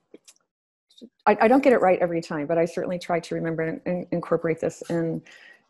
I, 1.27 1.37
I 1.41 1.47
don't 1.47 1.63
get 1.63 1.73
it 1.73 1.81
right 1.81 1.99
every 1.99 2.21
time 2.21 2.47
but 2.47 2.57
i 2.57 2.65
certainly 2.65 2.97
try 2.97 3.19
to 3.19 3.35
remember 3.35 3.61
and, 3.63 3.81
and 3.85 4.07
incorporate 4.11 4.59
this 4.59 4.81
in 4.89 5.21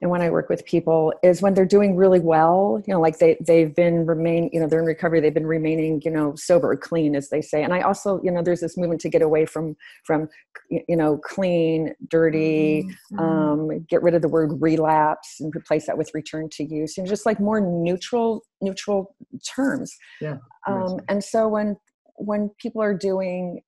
and 0.02 0.12
when 0.12 0.22
i 0.22 0.30
work 0.30 0.50
with 0.50 0.64
people 0.66 1.14
is 1.24 1.42
when 1.42 1.54
they're 1.54 1.66
doing 1.66 1.96
really 1.96 2.20
well 2.20 2.82
you 2.86 2.94
know 2.94 3.00
like 3.00 3.18
they 3.20 3.38
they've 3.46 3.76
been 3.76 4.06
remain 4.06 4.50
you 4.54 4.60
know 4.60 4.68
they're 4.68 4.80
in 4.80 4.86
recovery 4.86 5.20
they've 5.20 5.34
been 5.34 5.48
remaining 5.48 6.02
you 6.06 6.12
know 6.12 6.34
sober 6.36 6.72
or 6.72 6.78
clean 6.78 7.16
as 7.16 7.30
they 7.30 7.42
say. 7.42 7.64
And 7.64 7.74
i 7.74 7.82
also 7.82 8.22
you 8.24 8.32
know 8.32 8.42
there's 8.44 8.60
this 8.62 8.78
movement 8.78 9.02
to 9.02 9.10
get 9.10 9.22
away 9.22 9.46
from 9.46 9.76
from 10.04 10.30
you 10.70 10.96
know 10.96 11.18
clean 11.18 11.94
dirty 12.10 12.86
Mhm. 13.14 13.20
um, 13.20 13.86
get 13.90 14.02
rid 14.04 14.14
of 14.16 14.22
the 14.22 14.28
word 14.28 14.62
relapse 14.62 15.40
and 15.40 15.56
replace 15.56 15.88
that 15.88 15.98
with 15.98 16.12
return 16.14 16.50
to 16.52 16.64
use 16.64 16.98
you 16.98 17.04
know 17.04 17.10
just 17.10 17.26
like 17.26 17.40
more 17.40 17.62
neutral 17.62 18.44
neutral 18.62 19.16
terms. 19.56 19.96
Yeah, 20.22 20.38
um, 20.68 21.00
and 21.08 21.24
so 21.24 21.48
when 21.48 21.78
when 22.16 22.50
people 22.62 22.82
are 22.82 22.94
doing 22.94 23.62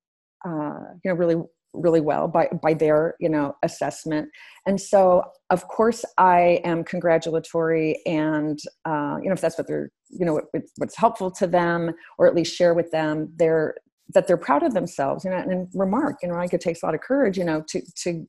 uh, 0.45 0.79
you 1.03 1.11
know 1.11 1.13
really 1.15 1.35
really 1.73 2.01
well 2.01 2.27
by 2.27 2.47
by 2.61 2.73
their 2.73 3.15
you 3.19 3.29
know 3.29 3.55
assessment. 3.63 4.29
And 4.65 4.79
so 4.79 5.23
of 5.49 5.67
course 5.67 6.03
i 6.17 6.61
am 6.63 6.83
congratulatory 6.83 7.99
and 8.05 8.59
uh, 8.85 9.17
you 9.21 9.27
know 9.27 9.33
if 9.33 9.41
that's 9.41 9.57
what 9.57 9.67
they're 9.67 9.91
you 10.09 10.25
know 10.25 10.33
what, 10.33 10.63
what's 10.77 10.97
helpful 10.97 11.31
to 11.31 11.47
them 11.47 11.91
or 12.17 12.27
at 12.27 12.35
least 12.35 12.55
share 12.55 12.73
with 12.73 12.91
them 12.91 13.31
they're 13.35 13.75
that 14.13 14.25
they're 14.25 14.37
proud 14.37 14.63
of 14.63 14.73
themselves. 14.73 15.23
You 15.23 15.31
know 15.31 15.37
and 15.37 15.67
remark 15.73 16.17
you 16.21 16.29
know 16.29 16.35
like 16.35 16.53
it 16.53 16.61
takes 16.61 16.81
a 16.83 16.85
lot 16.85 16.95
of 16.95 17.01
courage 17.01 17.37
you 17.37 17.45
know 17.45 17.63
to 17.69 17.81
to 18.03 18.25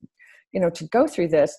you 0.53 0.61
know 0.61 0.71
to 0.71 0.85
go 0.87 1.07
through 1.07 1.29
this. 1.29 1.57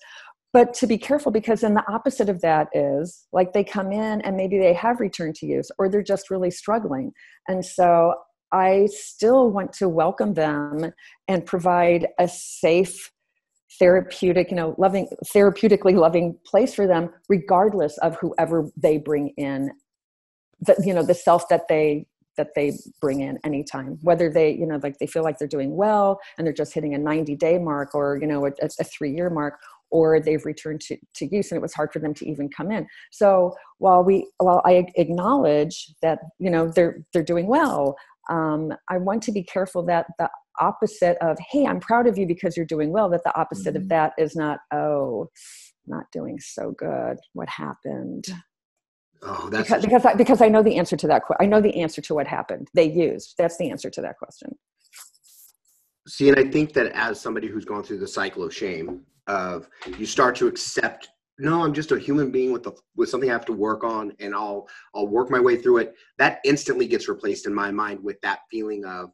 But 0.52 0.74
to 0.74 0.86
be 0.86 0.98
careful 0.98 1.32
because 1.32 1.62
then 1.62 1.72
the 1.72 1.84
opposite 1.90 2.28
of 2.28 2.42
that 2.42 2.68
is 2.74 3.26
like 3.32 3.54
they 3.54 3.64
come 3.64 3.90
in 3.90 4.20
and 4.20 4.36
maybe 4.36 4.58
they 4.58 4.74
have 4.74 5.00
returned 5.00 5.34
to 5.36 5.46
use 5.46 5.70
or 5.78 5.88
they're 5.88 6.02
just 6.02 6.30
really 6.30 6.50
struggling. 6.50 7.12
And 7.48 7.64
so 7.64 8.14
i 8.52 8.86
still 8.86 9.50
want 9.50 9.72
to 9.72 9.88
welcome 9.88 10.34
them 10.34 10.92
and 11.28 11.46
provide 11.46 12.06
a 12.18 12.28
safe 12.28 13.10
therapeutic 13.78 14.50
you 14.50 14.56
know 14.56 14.74
loving 14.78 15.08
therapeutically 15.34 15.94
loving 15.94 16.38
place 16.46 16.74
for 16.74 16.86
them 16.86 17.10
regardless 17.28 17.98
of 17.98 18.16
whoever 18.20 18.68
they 18.76 18.98
bring 18.98 19.28
in. 19.36 19.70
The 20.60 20.80
you 20.84 20.94
know 20.94 21.02
the 21.02 21.14
self 21.14 21.48
that 21.48 21.62
they 21.68 22.06
that 22.36 22.50
they 22.54 22.72
bring 23.00 23.20
in 23.20 23.38
anytime 23.44 23.98
whether 24.02 24.30
they 24.30 24.52
you 24.52 24.66
know 24.66 24.78
like 24.82 24.98
they 24.98 25.06
feel 25.06 25.22
like 25.22 25.38
they're 25.38 25.48
doing 25.48 25.76
well 25.76 26.20
and 26.38 26.46
they're 26.46 26.54
just 26.54 26.72
hitting 26.72 26.94
a 26.94 26.98
90 26.98 27.34
day 27.36 27.58
mark 27.58 27.94
or 27.94 28.18
you 28.20 28.26
know 28.26 28.46
a, 28.46 28.52
a 28.62 28.84
three 28.84 29.12
year 29.12 29.28
mark 29.28 29.58
or 29.90 30.18
they've 30.20 30.46
returned 30.46 30.80
to, 30.80 30.96
to 31.14 31.26
use 31.26 31.50
and 31.50 31.58
it 31.58 31.62
was 31.62 31.74
hard 31.74 31.92
for 31.92 31.98
them 31.98 32.14
to 32.14 32.26
even 32.26 32.48
come 32.48 32.70
in. 32.70 32.86
So 33.10 33.54
while 33.78 34.04
we 34.04 34.30
while 34.38 34.62
i 34.64 34.86
acknowledge 34.96 35.92
that 36.02 36.20
you 36.38 36.50
know 36.50 36.70
they're 36.70 37.04
they're 37.12 37.24
doing 37.24 37.46
well 37.46 37.96
um, 38.30 38.72
i 38.88 38.96
want 38.96 39.22
to 39.22 39.32
be 39.32 39.42
careful 39.42 39.82
that 39.84 40.06
the 40.18 40.28
opposite 40.60 41.16
of 41.20 41.36
hey 41.50 41.66
i'm 41.66 41.80
proud 41.80 42.06
of 42.06 42.18
you 42.18 42.26
because 42.26 42.56
you're 42.56 42.66
doing 42.66 42.92
well 42.92 43.08
that 43.08 43.24
the 43.24 43.36
opposite 43.38 43.74
mm-hmm. 43.74 43.82
of 43.82 43.88
that 43.88 44.12
is 44.18 44.36
not 44.36 44.60
oh 44.72 45.28
not 45.86 46.04
doing 46.12 46.38
so 46.40 46.72
good. 46.72 47.18
What 47.32 47.48
happened? 47.48 48.26
Oh 49.22 49.48
that's 49.50 49.68
because 49.68 49.82
because 49.82 50.04
I, 50.04 50.14
because 50.14 50.40
I 50.40 50.48
know 50.48 50.62
the 50.62 50.76
answer 50.76 50.96
to 50.96 51.06
that 51.06 51.22
question. 51.22 51.44
i 51.44 51.48
know 51.48 51.60
the 51.60 51.80
answer 51.80 52.00
to 52.02 52.14
what 52.14 52.26
happened. 52.26 52.68
They 52.74 52.90
used. 52.90 53.34
That's 53.38 53.56
the 53.56 53.70
answer 53.70 53.88
to 53.90 54.00
that 54.02 54.18
question. 54.18 54.56
See 56.08 56.28
and 56.28 56.38
i 56.38 56.44
think 56.44 56.72
that 56.72 56.88
as 56.92 57.20
somebody 57.20 57.46
who's 57.46 57.64
gone 57.64 57.84
through 57.84 57.98
the 57.98 58.08
cycle 58.08 58.42
of 58.42 58.52
shame 58.52 59.02
of 59.28 59.68
you 59.96 60.04
start 60.04 60.34
to 60.36 60.48
accept 60.48 61.10
no 61.38 61.62
i'm 61.62 61.72
just 61.72 61.92
a 61.92 61.98
human 61.98 62.30
being 62.30 62.52
with 62.52 62.62
the 62.62 62.72
with 62.96 63.08
something 63.08 63.30
i 63.30 63.32
have 63.32 63.46
to 63.46 63.52
work 63.52 63.84
on 63.84 64.12
and 64.20 64.34
i'll 64.34 64.68
i'll 64.94 65.08
work 65.08 65.30
my 65.30 65.40
way 65.40 65.56
through 65.56 65.78
it 65.78 65.94
that 66.18 66.40
instantly 66.44 66.86
gets 66.86 67.08
replaced 67.08 67.46
in 67.46 67.54
my 67.54 67.70
mind 67.70 68.02
with 68.02 68.20
that 68.20 68.40
feeling 68.50 68.84
of 68.84 69.10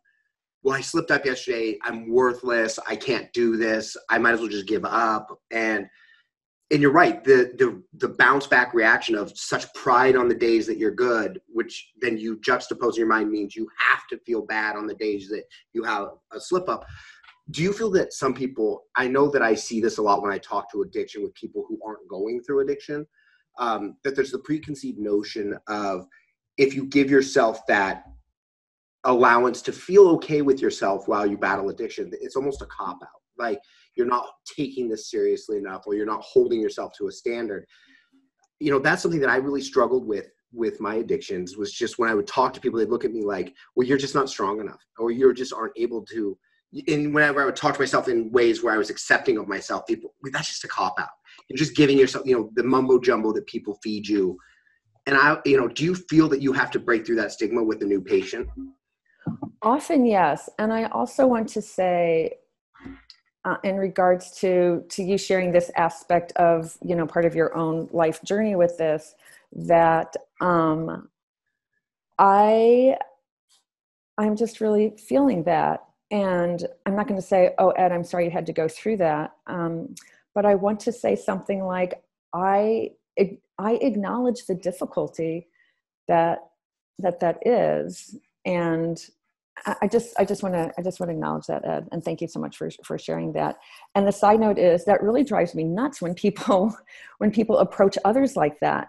well, 0.63 0.77
I 0.77 0.81
slipped 0.81 1.11
up 1.11 1.25
yesterday. 1.25 1.79
I'm 1.83 2.11
worthless. 2.11 2.79
I 2.87 2.97
can't 2.97 3.33
do 3.33 3.57
this. 3.57 3.97
I 4.11 4.19
might 4.19 4.35
as 4.35 4.41
well 4.41 4.49
just 4.49 4.67
give 4.67 4.85
up. 4.85 5.39
And 5.51 5.89
and 6.71 6.83
you're 6.83 6.93
right. 6.93 7.25
The 7.25 7.53
the 7.57 7.83
the 7.97 8.15
bounce 8.15 8.47
back 8.47 8.75
reaction 8.75 9.15
of 9.15 9.33
such 9.35 9.73
pride 9.73 10.17
on 10.17 10.29
the 10.29 10.35
days 10.35 10.67
that 10.67 10.77
you're 10.77 10.91
good, 10.91 11.41
which 11.49 11.93
then 12.01 12.19
you 12.19 12.37
juxtapose 12.39 12.91
in 12.91 12.97
your 12.97 13.07
mind 13.07 13.31
means 13.31 13.57
you 13.57 13.69
have 13.79 14.07
to 14.09 14.19
feel 14.27 14.43
bad 14.43 14.77
on 14.77 14.87
the 14.87 14.95
days 14.97 15.29
that 15.31 15.45
you 15.73 15.83
have 15.85 16.09
a 16.33 16.41
slip 16.41 16.69
up. 16.69 16.85
Do 17.51 17.63
you 17.63 17.73
feel 17.73 17.91
that 17.93 18.13
some 18.13 18.35
people? 18.35 18.85
I 18.97 19.09
know 19.09 19.29
that 19.31 19.43
I 19.43 19.55
see 19.55 19.81
this 19.81 19.99
a 19.99 20.03
lot 20.03 20.23
when 20.23 20.33
I 20.33 20.39
talk 20.39 20.71
to 20.73 20.83
addiction 20.83 21.23
with 21.23 21.35
people 21.35 21.65
who 21.69 21.79
aren't 21.85 22.09
going 22.09 22.43
through 22.43 22.61
addiction. 22.61 23.07
Um, 23.59 23.97
that 24.05 24.15
there's 24.15 24.31
the 24.31 24.39
preconceived 24.39 24.99
notion 24.99 25.59
of 25.67 26.07
if 26.59 26.75
you 26.75 26.85
give 26.85 27.11
yourself 27.11 27.67
that 27.67 28.05
allowance 29.05 29.63
to 29.63 29.73
feel 29.73 30.09
okay 30.09 30.43
with 30.43 30.61
yourself 30.61 31.07
while 31.09 31.25
you 31.25 31.39
battle 31.39 31.71
addiction 31.71 32.11
it's 32.21 32.35
almost 32.35 32.63
a 32.63 32.67
cop 32.67 32.99
out 33.03 33.23
like 33.39 33.61
you're 33.95 34.07
not 34.07 34.27
taking 34.45 34.89
this 34.89 35.09
seriously 35.09 35.57
enough 35.57 35.83
or 35.87 35.95
you're 35.95 36.05
not 36.05 36.21
holding 36.23 36.61
yourself 36.61 36.93
to 36.99 37.07
a 37.07 37.13
standard 37.13 37.65
you 38.59 38.73
know 38.73 38.81
that's 38.81 39.01
something 39.01 39.21
that 39.21 39.31
i 39.31 39.37
really 39.37 39.63
struggled 39.63 40.05
with 40.05 40.27
with 40.53 40.81
my 40.81 40.97
addictions 40.97 41.57
was 41.57 41.73
just 41.73 41.99
when 41.99 42.11
i 42.11 42.15
would 42.15 42.27
talk 42.27 42.53
to 42.53 42.61
people 42.61 42.79
they'd 42.79 42.89
look 42.89 43.05
at 43.05 43.13
me 43.13 43.23
like 43.23 43.55
well 43.77 43.87
you're 43.87 43.97
just 43.97 44.17
not 44.17 44.29
strong 44.29 44.61
enough 44.61 44.85
or 44.99 45.13
you 45.13 45.33
just 45.33 45.53
aren't 45.53 45.79
able 45.79 46.05
to 46.05 46.37
and 46.87 47.15
whenever 47.15 47.43
i 47.43 47.45
would 47.45 47.57
talk 47.57 47.75
to 47.75 47.81
myself 47.81 48.09
in 48.09 48.31
ways 48.31 48.63
where 48.63 48.75
i 48.75 48.79
was 48.79 48.91
accepting 48.91 49.39
of 49.39 49.49
myself 49.49 49.87
people 49.87 50.15
that's 50.33 50.49
just 50.49 50.65
a 50.65 50.69
cop 50.69 50.95
out. 50.99 51.09
You're 51.49 51.57
just 51.57 51.77
giving 51.77 51.99
yourself 51.99 52.27
you 52.27 52.37
know 52.37 52.51
the 52.55 52.63
mumbo 52.63 52.99
jumbo 53.01 53.33
that 53.33 53.47
people 53.47 53.79
feed 53.83 54.07
you. 54.07 54.39
And 55.07 55.17
i 55.17 55.39
you 55.47 55.59
know 55.59 55.69
do 55.69 55.85
you 55.85 55.95
feel 55.95 56.29
that 56.29 56.43
you 56.43 56.53
have 56.53 56.71
to 56.73 56.79
break 56.79 57.07
through 57.07 57.17
that 57.17 57.33
stigma 57.33 57.63
with 57.63 57.83
a 57.83 57.87
new 57.87 58.01
patient? 58.01 58.49
Often, 59.63 60.07
yes. 60.07 60.49
And 60.59 60.73
I 60.73 60.85
also 60.85 61.27
want 61.27 61.49
to 61.51 61.63
say, 61.63 62.35
uh, 63.45 63.57
in 63.65 63.77
regards 63.77 64.31
to 64.41 64.85
to 64.91 65.03
you 65.03 65.19
sharing 65.19 65.53
this 65.53 65.71
aspect 65.77 66.33
of 66.33 66.77
you 66.85 66.95
know 66.95 67.07
part 67.07 67.25
of 67.25 67.35
your 67.35 67.57
own 67.57 67.89
life 67.93 68.23
journey 68.23 68.57
with 68.57 68.77
this, 68.79 69.15
that 69.53 70.15
um, 70.41 71.09
I 72.19 72.97
I'm 74.19 74.37
just 74.37 74.61
really 74.61 74.95
feeling 74.99 75.45
that, 75.45 75.85
and 76.11 76.67
I'm 76.87 76.97
not 76.97 77.09
going 77.09 77.21
to 77.21 77.27
say, 77.27 77.55
"Oh, 77.59 77.71
Ed, 77.71 77.93
I'm 77.93 78.05
sorry 78.05 78.25
you 78.25 78.31
had 78.31 78.47
to 78.47 78.53
go 78.53 78.69
through 78.69 78.99
that," 78.99 79.33
um, 79.47 79.95
but 80.35 80.47
I 80.47 80.55
want 80.55 80.81
to 80.81 80.93
say 80.93 81.17
something 81.17 81.65
like, 81.65 82.03
"I 82.33 82.93
I 83.59 83.73
acknowledge 83.83 84.47
the 84.47 84.55
difficulty 84.55 85.49
that 86.07 86.39
that 86.99 87.21
that 87.21 87.47
is." 87.47 88.17
and 88.45 89.05
I 89.83 89.89
just 89.89 90.15
I 90.19 90.25
just 90.25 90.43
want 90.43 90.55
to 90.55 90.73
I 90.79 90.83
just 90.83 91.01
want 91.01 91.11
to 91.11 91.15
acknowledge 91.15 91.47
that 91.47 91.65
Ed 91.65 91.89
and 91.93 92.03
thank 92.03 92.21
you 92.21 92.29
so 92.29 92.41
much 92.41 92.57
for 92.57 92.71
for 92.85 92.99
sharing 92.99 93.33
that. 93.33 93.57
And 93.95 94.07
the 94.07 94.13
side 94.13 94.41
note 94.41 94.59
is 94.59 94.85
that 94.85 95.03
really 95.03 95.25
drives 95.25 95.55
me 95.55 95.65
nuts 95.65 96.01
when 96.01 96.15
people 96.15 96.77
when 97.19 97.31
people 97.31 97.59
approach 97.59 97.99
others 98.05 98.37
like 98.37 98.61
that. 98.61 98.89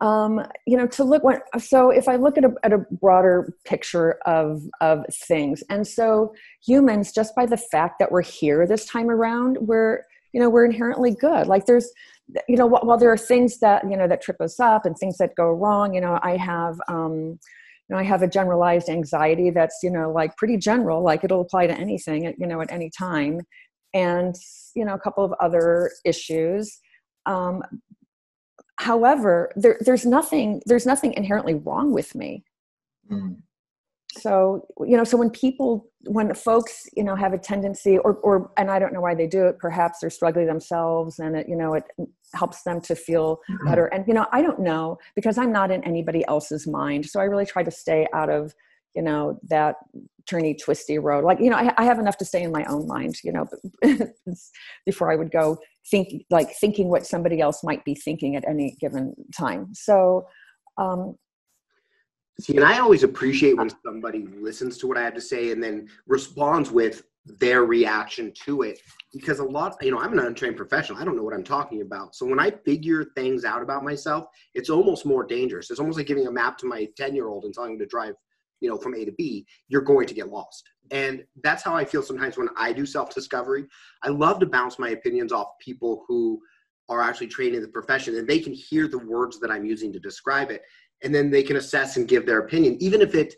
Um, 0.00 0.46
you 0.66 0.76
know, 0.76 0.86
to 0.86 1.02
look 1.02 1.24
what 1.24 1.42
so 1.60 1.90
if 1.90 2.06
I 2.06 2.16
look 2.16 2.38
at 2.38 2.44
a 2.44 2.52
at 2.62 2.72
a 2.72 2.78
broader 2.78 3.52
picture 3.64 4.18
of 4.26 4.62
of 4.80 5.04
things, 5.12 5.62
and 5.70 5.86
so 5.86 6.34
humans 6.64 7.12
just 7.12 7.34
by 7.34 7.46
the 7.46 7.56
fact 7.56 7.98
that 7.98 8.12
we're 8.12 8.22
here 8.22 8.66
this 8.66 8.84
time 8.84 9.10
around, 9.10 9.58
we're 9.60 10.04
you 10.32 10.40
know 10.40 10.48
we're 10.48 10.66
inherently 10.66 11.14
good. 11.14 11.48
Like 11.48 11.66
there's 11.66 11.90
you 12.48 12.56
know 12.56 12.66
while 12.66 12.98
there 12.98 13.10
are 13.12 13.18
things 13.18 13.58
that 13.58 13.90
you 13.90 13.96
know 13.96 14.06
that 14.06 14.22
trip 14.22 14.40
us 14.40 14.60
up 14.60 14.86
and 14.86 14.96
things 14.96 15.18
that 15.18 15.34
go 15.36 15.50
wrong, 15.50 15.94
you 15.94 16.00
know 16.00 16.18
I 16.22 16.36
have. 16.36 16.78
Um, 16.88 17.40
you 17.88 17.94
know, 17.94 18.00
I 18.00 18.04
have 18.04 18.22
a 18.22 18.28
generalized 18.28 18.88
anxiety 18.88 19.50
that's, 19.50 19.78
you 19.82 19.90
know, 19.90 20.10
like 20.12 20.36
pretty 20.36 20.58
general, 20.58 21.02
like 21.02 21.24
it'll 21.24 21.40
apply 21.40 21.68
to 21.68 21.74
anything, 21.74 22.34
you 22.38 22.46
know, 22.46 22.60
at 22.60 22.70
any 22.70 22.90
time. 22.90 23.40
And, 23.94 24.34
you 24.74 24.84
know, 24.84 24.92
a 24.92 24.98
couple 24.98 25.24
of 25.24 25.32
other 25.40 25.90
issues. 26.04 26.78
Um, 27.24 27.62
however, 28.78 29.52
there, 29.56 29.78
there's 29.80 30.06
nothing, 30.06 30.62
there's 30.66 30.86
nothing 30.86 31.12
inherently 31.14 31.54
wrong 31.54 31.92
with 31.92 32.14
me. 32.14 32.44
Mm 33.10 33.36
so 34.16 34.66
you 34.86 34.96
know 34.96 35.04
so 35.04 35.16
when 35.16 35.30
people 35.30 35.86
when 36.06 36.32
folks 36.34 36.86
you 36.96 37.04
know 37.04 37.14
have 37.14 37.32
a 37.32 37.38
tendency 37.38 37.98
or 37.98 38.14
or 38.16 38.50
and 38.56 38.70
i 38.70 38.78
don't 38.78 38.92
know 38.92 39.00
why 39.00 39.14
they 39.14 39.26
do 39.26 39.46
it 39.46 39.58
perhaps 39.58 39.98
they're 40.00 40.10
struggling 40.10 40.46
themselves 40.46 41.18
and 41.18 41.36
it 41.36 41.48
you 41.48 41.56
know 41.56 41.74
it 41.74 41.84
helps 42.34 42.62
them 42.62 42.80
to 42.80 42.94
feel 42.94 43.40
mm-hmm. 43.50 43.66
better 43.66 43.86
and 43.86 44.06
you 44.08 44.14
know 44.14 44.26
i 44.32 44.40
don't 44.40 44.58
know 44.58 44.96
because 45.14 45.36
i'm 45.38 45.52
not 45.52 45.70
in 45.70 45.82
anybody 45.84 46.24
else's 46.26 46.66
mind 46.66 47.04
so 47.04 47.20
i 47.20 47.24
really 47.24 47.46
try 47.46 47.62
to 47.62 47.70
stay 47.70 48.06
out 48.12 48.30
of 48.30 48.54
you 48.94 49.02
know 49.02 49.38
that 49.48 49.76
turny 50.30 50.56
twisty 50.58 50.98
road 50.98 51.24
like 51.24 51.40
you 51.40 51.50
know 51.50 51.56
I, 51.56 51.72
I 51.76 51.84
have 51.84 51.98
enough 51.98 52.16
to 52.18 52.24
stay 52.24 52.42
in 52.42 52.52
my 52.52 52.64
own 52.64 52.86
mind 52.86 53.16
you 53.24 53.32
know 53.32 53.46
before 54.86 55.10
i 55.10 55.16
would 55.16 55.30
go 55.30 55.58
think 55.90 56.24
like 56.30 56.50
thinking 56.56 56.88
what 56.88 57.06
somebody 57.06 57.40
else 57.40 57.64
might 57.64 57.84
be 57.84 57.94
thinking 57.94 58.36
at 58.36 58.46
any 58.46 58.76
given 58.80 59.14
time 59.36 59.68
so 59.74 60.26
um, 60.76 61.16
See, 62.40 62.54
and 62.54 62.64
I 62.64 62.78
always 62.78 63.02
appreciate 63.02 63.56
when 63.56 63.68
somebody 63.84 64.28
listens 64.40 64.78
to 64.78 64.86
what 64.86 64.96
I 64.96 65.02
have 65.02 65.14
to 65.14 65.20
say 65.20 65.50
and 65.50 65.60
then 65.60 65.88
responds 66.06 66.70
with 66.70 67.02
their 67.40 67.64
reaction 67.64 68.32
to 68.44 68.62
it 68.62 68.80
because 69.12 69.40
a 69.40 69.44
lot, 69.44 69.76
you 69.82 69.90
know, 69.90 69.98
I'm 69.98 70.12
an 70.12 70.20
untrained 70.20 70.56
professional. 70.56 70.98
I 70.98 71.04
don't 71.04 71.16
know 71.16 71.22
what 71.22 71.34
I'm 71.34 71.44
talking 71.44 71.82
about. 71.82 72.14
So 72.14 72.26
when 72.26 72.38
I 72.38 72.50
figure 72.50 73.04
things 73.16 73.44
out 73.44 73.62
about 73.62 73.84
myself, 73.84 74.26
it's 74.54 74.70
almost 74.70 75.04
more 75.04 75.24
dangerous. 75.24 75.70
It's 75.70 75.80
almost 75.80 75.98
like 75.98 76.06
giving 76.06 76.26
a 76.26 76.32
map 76.32 76.58
to 76.58 76.66
my 76.66 76.88
10 76.96 77.14
year 77.14 77.26
old 77.28 77.44
and 77.44 77.52
telling 77.52 77.72
him 77.72 77.78
to 77.80 77.86
drive, 77.86 78.14
you 78.60 78.68
know, 78.68 78.76
from 78.76 78.94
A 78.94 79.04
to 79.04 79.12
B. 79.12 79.46
You're 79.68 79.82
going 79.82 80.06
to 80.06 80.14
get 80.14 80.28
lost. 80.28 80.68
And 80.90 81.24
that's 81.42 81.62
how 81.62 81.74
I 81.74 81.84
feel 81.84 82.02
sometimes 82.02 82.36
when 82.36 82.48
I 82.56 82.72
do 82.72 82.86
self 82.86 83.14
discovery. 83.14 83.66
I 84.02 84.08
love 84.08 84.40
to 84.40 84.46
bounce 84.46 84.78
my 84.78 84.90
opinions 84.90 85.32
off 85.32 85.48
people 85.60 86.04
who 86.08 86.40
are 86.88 87.02
actually 87.02 87.26
trained 87.26 87.54
in 87.54 87.62
the 87.62 87.68
profession 87.68 88.16
and 88.16 88.26
they 88.26 88.38
can 88.38 88.52
hear 88.52 88.88
the 88.88 88.98
words 88.98 89.38
that 89.40 89.50
I'm 89.50 89.66
using 89.66 89.92
to 89.92 89.98
describe 89.98 90.50
it 90.50 90.62
and 91.02 91.14
then 91.14 91.30
they 91.30 91.42
can 91.42 91.56
assess 91.56 91.96
and 91.96 92.08
give 92.08 92.26
their 92.26 92.40
opinion 92.40 92.76
even 92.80 93.00
if 93.00 93.14
it 93.14 93.34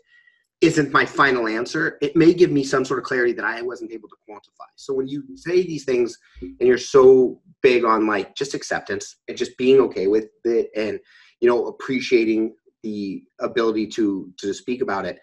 isn't 0.61 0.91
my 0.91 1.05
final 1.05 1.47
answer 1.47 1.97
it 2.01 2.15
may 2.15 2.33
give 2.33 2.51
me 2.51 2.63
some 2.63 2.85
sort 2.85 2.99
of 2.99 3.05
clarity 3.05 3.33
that 3.33 3.45
i 3.45 3.61
wasn't 3.61 3.91
able 3.91 4.07
to 4.07 4.15
quantify 4.29 4.67
so 4.75 4.93
when 4.93 5.07
you 5.07 5.23
say 5.35 5.63
these 5.63 5.85
things 5.85 6.17
and 6.41 6.61
you're 6.61 6.77
so 6.77 7.39
big 7.61 7.83
on 7.83 8.07
like 8.07 8.35
just 8.35 8.53
acceptance 8.53 9.17
and 9.27 9.37
just 9.37 9.57
being 9.57 9.79
okay 9.79 10.07
with 10.07 10.29
it 10.45 10.69
and 10.75 10.99
you 11.39 11.49
know 11.49 11.67
appreciating 11.67 12.53
the 12.83 13.23
ability 13.39 13.87
to 13.87 14.33
to 14.39 14.53
speak 14.53 14.81
about 14.81 15.05
it. 15.05 15.19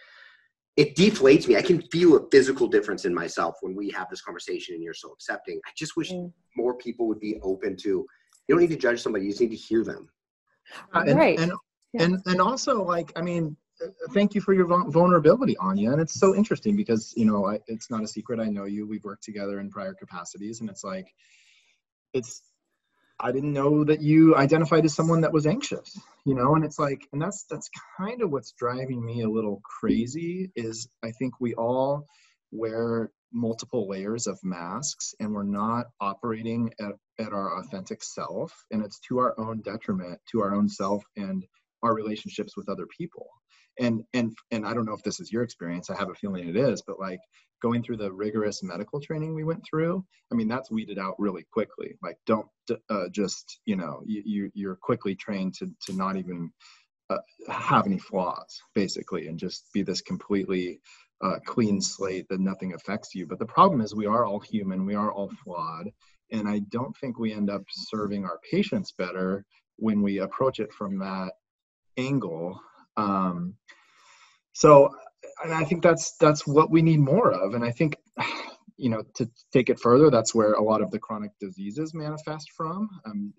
It 0.77 0.95
deflates 0.95 1.49
me. 1.49 1.57
I 1.57 1.62
can 1.62 1.83
feel 1.91 2.17
a 2.17 2.31
physical 2.31 2.69
difference 2.69 3.05
in 3.05 3.12
myself 3.12 3.57
when 3.62 3.75
we 3.75 3.91
have 3.91 4.09
this 4.09 4.23
conversation 4.23 4.77
and 4.77 4.85
you're 4.85 4.95
so 4.95 5.11
accepting. 5.12 5.61
I 5.67 5.71
just 5.77 5.97
wish 5.97 6.12
mm. 6.12 6.33
more 6.57 6.75
people 6.75 7.09
would 7.09 7.19
be 7.19 7.37
open 7.43 7.77
to 7.79 8.07
you 8.49 8.55
don't 8.55 8.61
need 8.61 8.71
to 8.71 8.77
judge 8.77 9.03
somebody 9.03 9.25
you 9.25 9.31
just 9.31 9.41
need 9.41 9.50
to 9.50 9.57
hear 9.57 9.85
them. 9.85 10.09
Uh, 10.95 11.05
and, 11.07 11.19
right. 11.19 11.38
and 11.38 11.53
and 11.99 12.21
and 12.27 12.41
also 12.41 12.83
like 12.83 13.11
i 13.17 13.23
mean 13.23 13.57
thank 14.12 14.35
you 14.35 14.41
for 14.41 14.53
your 14.53 14.67
vulnerability 14.91 15.57
anya 15.59 15.91
and 15.91 16.00
it's 16.00 16.19
so 16.19 16.35
interesting 16.35 16.77
because 16.77 17.15
you 17.17 17.25
know 17.25 17.47
I, 17.47 17.61
it's 17.69 17.91
not 17.91 18.03
a 18.03 18.09
secret 18.09 18.41
i 18.41 18.47
know 18.47 18.65
you 18.65 18.87
we've 18.87 19.05
worked 19.05 19.25
together 19.25 19.61
in 19.61 19.71
prior 19.71 19.95
capacities 19.95 20.61
and 20.61 20.69
it's 20.69 20.85
like 20.85 21.07
it's 22.12 22.43
I 23.21 23.33
didn't 23.33 23.53
know 23.53 23.85
that 23.85 24.01
you 24.01 24.37
identified 24.37 24.85
as 24.85 24.95
someone 24.95 25.23
that 25.23 25.33
was 25.33 25.47
anxious, 25.47 25.99
you 26.25 26.35
know, 26.35 26.55
and 26.55 26.65
it's 26.65 26.79
like, 26.79 27.07
and 27.13 27.21
that's 27.21 27.45
that's 27.51 27.69
kind 27.99 28.23
of 28.23 28.31
what's 28.31 28.53
driving 28.53 29.05
me 29.05 29.23
a 29.23 29.29
little 29.29 29.61
crazy 29.65 30.53
is 30.55 30.89
I 31.03 31.11
think 31.13 31.35
we 31.41 31.55
all 31.55 32.07
wear 32.53 33.11
multiple 33.33 33.89
layers 33.89 34.27
of 34.27 34.39
masks 34.43 35.15
and 35.21 35.33
we're 35.33 35.43
not 35.43 35.87
operating 36.01 36.73
at, 36.81 36.93
at 37.19 37.33
our 37.33 37.59
authentic 37.59 38.03
self 38.03 38.55
and 38.71 38.85
it's 38.85 39.01
to 39.01 39.19
our 39.19 39.39
own 39.39 39.61
detriment 39.63 40.19
to 40.31 40.41
our 40.41 40.55
own 40.55 40.69
self 40.69 41.05
and 41.17 41.45
our 41.83 41.95
relationships 41.95 42.57
with 42.57 42.69
other 42.69 42.87
people. 42.97 43.27
And 43.81 44.03
and 44.13 44.33
and 44.51 44.67
i 44.67 44.75
don't 44.75 44.87
know 44.87 44.95
if 44.95 45.05
this 45.05 45.21
is 45.21 45.31
your 45.31 45.45
experience 45.45 45.89
i 45.89 45.97
have 45.97 46.11
a 46.11 46.15
feeling 46.15 46.49
it 46.49 46.57
is 46.57 46.83
but 46.85 46.99
like 46.99 47.21
going 47.61 47.83
through 47.83 47.97
the 47.97 48.12
rigorous 48.12 48.62
medical 48.62 49.00
training 49.00 49.35
we 49.35 49.45
went 49.45 49.65
through 49.69 50.05
i 50.33 50.35
mean 50.35 50.49
that's 50.49 50.71
weeded 50.71 50.99
out 50.99 51.15
really 51.19 51.45
quickly. 51.53 51.97
Like 52.03 52.19
don't 52.27 52.47
uh, 52.91 53.09
just 53.11 53.61
you 53.65 53.77
know 53.77 54.03
you, 54.07 54.50
you 54.55 54.71
are 54.71 54.77
quickly 54.77 55.15
trained 55.15 55.55
to 55.55 55.69
to 55.87 55.97
not 55.97 56.17
even 56.17 56.50
uh, 57.11 57.19
have 57.49 57.87
any 57.87 57.99
flaws 57.99 58.61
basically 58.75 59.29
and 59.29 59.38
just 59.38 59.73
be 59.73 59.83
this 59.83 60.03
completely 60.03 60.81
uh, 61.23 61.38
clean 61.47 61.81
slate 61.81 62.29
that 62.29 62.38
nothing 62.38 62.75
affects 62.75 63.15
you. 63.15 63.27
But 63.27 63.38
the 63.38 63.47
problem 63.47 63.81
is 63.81 63.95
we 63.95 64.07
are 64.07 64.25
all 64.25 64.41
human 64.41 64.85
we 64.85 64.95
are 64.95 65.12
all 65.12 65.31
flawed 65.43 65.91
and 66.31 66.47
i 66.47 66.59
don't 66.71 66.95
think 66.99 67.19
we 67.19 67.33
end 67.33 67.49
up 67.50 67.62
serving 67.71 68.25
our 68.25 68.38
patients 68.50 68.93
better 68.93 69.45
when 69.77 70.03
we 70.03 70.19
approach 70.19 70.61
it 70.61 70.73
from 70.73 70.99
that 70.99 71.33
angle. 71.97 72.61
Um, 72.97 73.55
so 74.53 74.91
and 75.45 75.52
I 75.52 75.64
think 75.64 75.83
that's 75.83 76.16
that's 76.16 76.47
what 76.47 76.71
we 76.71 76.83
need 76.83 77.00
more 77.00 77.33
of. 77.33 77.54
And 77.54 77.64
I 77.64 77.71
think 77.71 77.97
you 78.76 78.90
know 78.90 79.02
to 79.14 79.28
take 79.52 79.71
it 79.71 79.80
further, 79.80 80.11
that's 80.11 80.35
where 80.35 80.54
a 80.54 80.62
lot 80.62 80.83
of 80.83 80.90
the 80.90 80.99
chronic 80.99 81.33
diseases 81.40 81.95
manifest 81.95 82.50
from. 82.57 82.88
Um, 83.07 83.33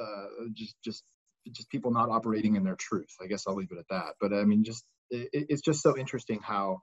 uh, 0.00 0.46
just 0.54 0.76
just 0.84 1.04
just 1.52 1.70
people 1.70 1.90
not 1.90 2.08
operating 2.08 2.56
in 2.56 2.64
their 2.64 2.76
truth. 2.76 3.14
I 3.22 3.26
guess 3.26 3.44
I'll 3.46 3.54
leave 3.54 3.72
it 3.72 3.78
at 3.78 3.88
that. 3.90 4.14
But 4.20 4.32
I 4.32 4.44
mean, 4.44 4.64
just 4.64 4.84
it, 5.10 5.28
it's 5.32 5.62
just 5.62 5.82
so 5.82 5.96
interesting 5.96 6.40
how 6.42 6.80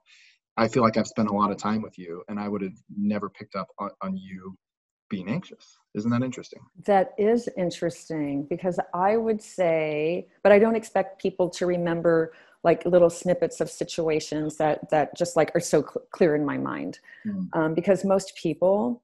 I 0.56 0.68
feel 0.68 0.82
like 0.82 0.96
I've 0.96 1.06
spent 1.06 1.28
a 1.28 1.34
lot 1.34 1.50
of 1.50 1.56
time 1.56 1.82
with 1.82 1.98
you, 1.98 2.22
and 2.28 2.38
I 2.38 2.48
would 2.48 2.62
have 2.62 2.76
never 2.96 3.30
picked 3.30 3.56
up 3.56 3.68
on, 3.78 3.90
on 4.02 4.16
you 4.16 4.56
being 5.08 5.28
anxious. 5.28 5.78
Isn't 5.94 6.10
that 6.10 6.22
interesting? 6.22 6.60
That 6.86 7.12
is 7.18 7.48
interesting 7.56 8.46
because 8.48 8.80
I 8.94 9.16
would 9.16 9.42
say, 9.42 10.28
but 10.42 10.52
I 10.52 10.58
don't 10.58 10.74
expect 10.74 11.20
people 11.20 11.50
to 11.50 11.66
remember 11.66 12.32
like 12.64 12.84
little 12.86 13.10
snippets 13.10 13.60
of 13.60 13.70
situations 13.70 14.56
that 14.56 14.88
that 14.90 15.16
just 15.16 15.36
like 15.36 15.50
are 15.54 15.60
so 15.60 15.82
cl- 15.82 16.06
clear 16.12 16.34
in 16.34 16.44
my 16.44 16.58
mind. 16.58 16.98
Mm. 17.26 17.48
um, 17.52 17.74
because 17.74 18.04
most 18.04 18.34
people 18.36 19.02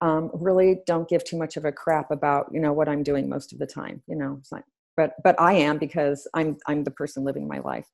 um, 0.00 0.30
really 0.34 0.80
don't 0.86 1.08
give 1.08 1.24
too 1.24 1.38
much 1.38 1.56
of 1.56 1.64
a 1.64 1.72
crap 1.72 2.10
about 2.10 2.48
you 2.52 2.60
know 2.60 2.72
what 2.72 2.88
i'm 2.88 3.02
doing 3.02 3.28
most 3.28 3.52
of 3.52 3.58
the 3.58 3.66
time 3.66 4.02
you 4.06 4.16
know? 4.16 4.36
It's 4.40 4.52
like 4.52 4.64
but 4.96 5.14
but 5.22 5.40
i 5.40 5.52
am 5.54 5.78
because 5.78 6.26
i'm 6.34 6.58
i'm 6.66 6.84
the 6.84 6.90
person 6.90 7.24
living 7.24 7.48
my 7.48 7.60
life 7.60 7.88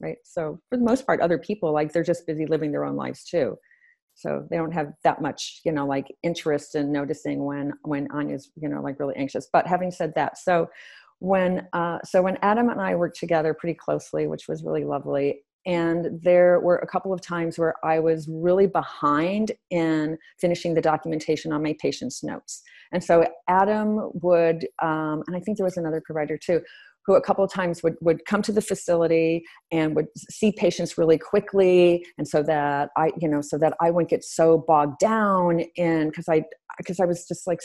right? 0.00 0.18
So 0.24 0.60
for 0.68 0.76
the 0.76 0.84
most 0.84 1.06
part 1.06 1.20
other 1.20 1.38
people 1.38 1.72
like 1.72 1.92
they're 1.92 2.02
just 2.02 2.26
busy 2.26 2.46
living 2.46 2.72
their 2.72 2.84
own 2.84 2.96
lives 2.96 3.24
too. 3.24 3.56
So 4.14 4.46
they 4.50 4.56
don't 4.56 4.72
have 4.72 4.92
that 5.04 5.20
much 5.20 5.60
you 5.64 5.72
know 5.72 5.86
like 5.86 6.14
interest 6.22 6.74
in 6.74 6.92
noticing 6.92 7.44
when 7.44 7.72
when 7.82 8.08
anya's 8.12 8.50
you 8.60 8.68
know 8.68 8.80
like 8.80 8.98
really 8.98 9.16
anxious. 9.16 9.48
But 9.52 9.66
having 9.66 9.90
said 9.90 10.14
that 10.14 10.38
so 10.38 10.68
when 11.18 11.66
uh, 11.72 11.98
so 12.04 12.22
when 12.22 12.36
adam 12.42 12.68
and 12.68 12.80
i 12.80 12.94
worked 12.94 13.18
together 13.18 13.54
pretty 13.54 13.74
closely 13.74 14.26
which 14.26 14.48
was 14.48 14.62
really 14.62 14.84
lovely 14.84 15.40
and 15.64 16.20
there 16.22 16.60
were 16.60 16.76
a 16.76 16.86
couple 16.86 17.12
of 17.12 17.20
times 17.20 17.58
where 17.58 17.74
i 17.84 17.98
was 17.98 18.28
really 18.28 18.66
behind 18.66 19.52
in 19.70 20.18
finishing 20.40 20.74
the 20.74 20.80
documentation 20.80 21.52
on 21.52 21.62
my 21.62 21.74
patient's 21.80 22.22
notes. 22.22 22.62
And 22.92 23.02
so 23.02 23.26
adam 23.48 24.10
would 24.14 24.66
um, 24.82 25.22
and 25.26 25.36
i 25.36 25.40
think 25.40 25.56
there 25.58 25.64
was 25.64 25.76
another 25.76 26.02
provider 26.04 26.38
too 26.38 26.60
who 27.06 27.14
a 27.14 27.20
couple 27.20 27.44
of 27.44 27.52
times 27.52 27.82
would, 27.82 27.94
would 28.00 28.24
come 28.24 28.42
to 28.42 28.52
the 28.52 28.60
facility 28.60 29.44
and 29.70 29.94
would 29.94 30.08
see 30.16 30.52
patients 30.52 30.98
really 30.98 31.18
quickly 31.18 32.04
and 32.18 32.26
so 32.28 32.42
that 32.42 32.90
i 32.96 33.10
you 33.18 33.28
know 33.28 33.40
so 33.40 33.56
that 33.58 33.74
i 33.80 33.90
wouldn't 33.90 34.10
get 34.10 34.24
so 34.24 34.64
bogged 34.66 34.98
down 34.98 35.60
in 35.76 36.08
because 36.08 36.28
i 36.28 36.42
because 36.78 37.00
i 37.00 37.04
was 37.04 37.26
just 37.26 37.46
like 37.46 37.60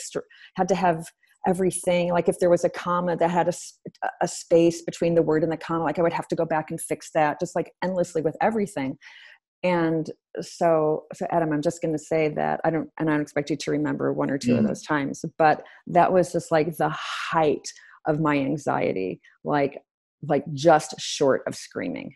had 0.56 0.68
to 0.68 0.74
have 0.74 1.06
everything. 1.46 2.10
Like 2.10 2.28
if 2.28 2.38
there 2.38 2.50
was 2.50 2.64
a 2.64 2.70
comma 2.70 3.16
that 3.16 3.30
had 3.30 3.48
a, 3.48 3.52
a 4.20 4.28
space 4.28 4.82
between 4.82 5.14
the 5.14 5.22
word 5.22 5.42
and 5.42 5.52
the 5.52 5.56
comma 5.56 5.84
like 5.84 5.98
i 5.98 6.02
would 6.02 6.12
have 6.12 6.28
to 6.28 6.36
go 6.36 6.44
back 6.44 6.70
and 6.70 6.80
fix 6.80 7.10
that 7.14 7.40
just 7.40 7.56
like 7.56 7.72
endlessly 7.82 8.22
with 8.22 8.36
everything. 8.40 8.96
And 9.64 10.10
so 10.40 11.04
so 11.14 11.26
adam 11.30 11.52
i'm 11.52 11.62
just 11.62 11.82
going 11.82 11.92
to 11.92 11.98
say 11.98 12.28
that 12.28 12.60
i 12.64 12.70
don't 12.70 12.88
and 12.98 13.08
i 13.08 13.12
don't 13.12 13.20
expect 13.20 13.50
you 13.50 13.56
to 13.56 13.70
remember 13.70 14.12
one 14.12 14.30
or 14.30 14.38
two 14.38 14.54
mm. 14.54 14.58
of 14.58 14.66
those 14.66 14.82
times 14.82 15.24
but 15.38 15.62
that 15.86 16.12
was 16.12 16.32
just 16.32 16.50
like 16.50 16.74
the 16.78 16.88
height 16.88 17.68
of 18.06 18.18
my 18.18 18.36
anxiety 18.38 19.20
like 19.44 19.78
like 20.26 20.44
just 20.54 20.94
short 20.98 21.42
of 21.46 21.54
screaming 21.54 22.14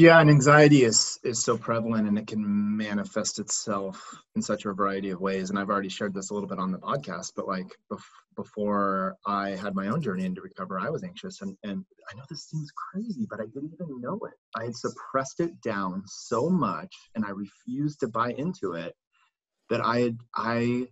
yeah, 0.00 0.18
and 0.18 0.30
anxiety 0.30 0.84
is 0.84 1.20
is 1.24 1.42
so 1.42 1.58
prevalent 1.58 2.08
and 2.08 2.18
it 2.18 2.26
can 2.26 2.42
manifest 2.76 3.38
itself 3.38 4.02
in 4.34 4.40
such 4.40 4.64
a 4.64 4.72
variety 4.72 5.10
of 5.10 5.20
ways. 5.20 5.50
And 5.50 5.58
I've 5.58 5.68
already 5.68 5.90
shared 5.90 6.14
this 6.14 6.30
a 6.30 6.34
little 6.34 6.48
bit 6.48 6.58
on 6.58 6.72
the 6.72 6.78
podcast, 6.78 7.32
but 7.36 7.46
like 7.46 7.66
bef- 7.92 8.00
before 8.34 9.16
I 9.26 9.50
had 9.50 9.74
my 9.74 9.88
own 9.88 10.00
journey 10.00 10.24
into 10.24 10.40
recover, 10.40 10.80
I 10.80 10.88
was 10.88 11.04
anxious, 11.04 11.42
and 11.42 11.54
and 11.64 11.84
I 12.10 12.16
know 12.16 12.22
this 12.30 12.48
seems 12.48 12.70
crazy, 12.70 13.26
but 13.28 13.40
I 13.40 13.44
didn't 13.52 13.74
even 13.74 14.00
know 14.00 14.18
it. 14.24 14.32
I 14.56 14.64
had 14.64 14.74
suppressed 14.74 15.40
it 15.40 15.60
down 15.60 16.02
so 16.06 16.48
much, 16.48 16.94
and 17.14 17.22
I 17.22 17.30
refused 17.30 18.00
to 18.00 18.08
buy 18.08 18.30
into 18.30 18.72
it 18.72 18.94
that 19.68 19.82
I 19.84 19.98
had 20.00 20.18
I 20.34 20.88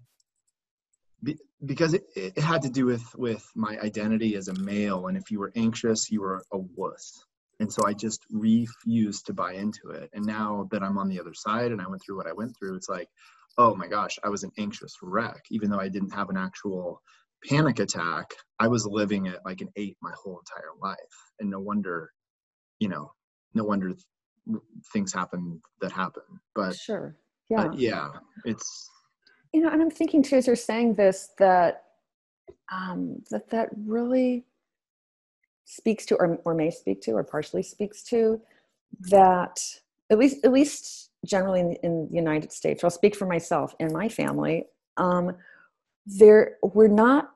because 1.64 1.94
it, 1.94 2.04
it 2.14 2.38
had 2.38 2.60
to 2.62 2.70
do 2.70 2.84
with 2.84 3.14
with 3.16 3.50
my 3.54 3.78
identity 3.80 4.36
as 4.36 4.48
a 4.48 4.54
male 4.60 5.06
and 5.06 5.16
if 5.16 5.30
you 5.30 5.40
were 5.40 5.50
anxious 5.56 6.10
you 6.12 6.20
were 6.20 6.44
a 6.52 6.58
wuss 6.58 7.24
and 7.60 7.72
so 7.72 7.82
i 7.86 7.92
just 7.92 8.24
refused 8.30 9.26
to 9.26 9.32
buy 9.32 9.52
into 9.54 9.90
it. 9.90 10.10
And 10.12 10.24
now 10.24 10.68
that 10.70 10.82
i'm 10.82 10.98
on 10.98 11.08
the 11.08 11.20
other 11.20 11.34
side 11.34 11.72
and 11.72 11.80
i 11.80 11.88
went 11.88 12.02
through 12.04 12.16
what 12.16 12.26
i 12.26 12.32
went 12.32 12.56
through 12.56 12.76
it's 12.76 12.88
like 12.88 13.08
oh 13.56 13.74
my 13.74 13.88
gosh 13.88 14.18
i 14.24 14.28
was 14.28 14.44
an 14.44 14.52
anxious 14.58 14.96
wreck. 15.02 15.42
Even 15.50 15.70
though 15.70 15.80
i 15.80 15.88
didn't 15.88 16.14
have 16.14 16.30
an 16.30 16.36
actual 16.36 17.02
panic 17.48 17.78
attack 17.78 18.34
i 18.58 18.68
was 18.68 18.86
living 18.86 19.28
at 19.28 19.44
like 19.44 19.60
an 19.60 19.68
eight 19.76 19.96
my 20.02 20.12
whole 20.22 20.38
entire 20.40 20.72
life. 20.80 20.98
And 21.40 21.50
no 21.50 21.60
wonder 21.60 22.10
you 22.78 22.88
know 22.88 23.12
no 23.54 23.64
wonder 23.64 23.88
th- 23.88 24.62
things 24.92 25.12
happen 25.12 25.60
that 25.80 25.92
happen. 25.92 26.22
But 26.54 26.74
sure. 26.74 27.16
yeah. 27.50 27.62
uh, 27.62 27.72
yeah 27.74 28.08
it's 28.44 28.90
you 29.52 29.60
know 29.60 29.70
and 29.70 29.80
i'm 29.80 29.90
thinking 29.90 30.22
too 30.22 30.36
as 30.36 30.46
you're 30.46 30.56
saying 30.56 30.94
this 30.94 31.30
that 31.38 31.84
um 32.70 33.22
that 33.30 33.48
that 33.50 33.68
really 33.86 34.44
speaks 35.68 36.06
to 36.06 36.16
or, 36.16 36.38
or 36.44 36.54
may 36.54 36.70
speak 36.70 37.02
to 37.02 37.12
or 37.12 37.22
partially 37.22 37.62
speaks 37.62 38.02
to 38.02 38.40
that 39.00 39.60
at 40.10 40.18
least 40.18 40.42
at 40.44 40.50
least 40.50 41.10
generally 41.26 41.60
in, 41.60 41.72
in 41.82 42.08
the 42.08 42.16
united 42.16 42.50
states 42.50 42.82
i'll 42.82 42.90
speak 42.90 43.14
for 43.14 43.26
myself 43.26 43.74
and 43.78 43.92
my 43.92 44.08
family 44.08 44.64
um, 44.96 45.36
there 46.06 46.56
we're 46.62 46.88
not 46.88 47.32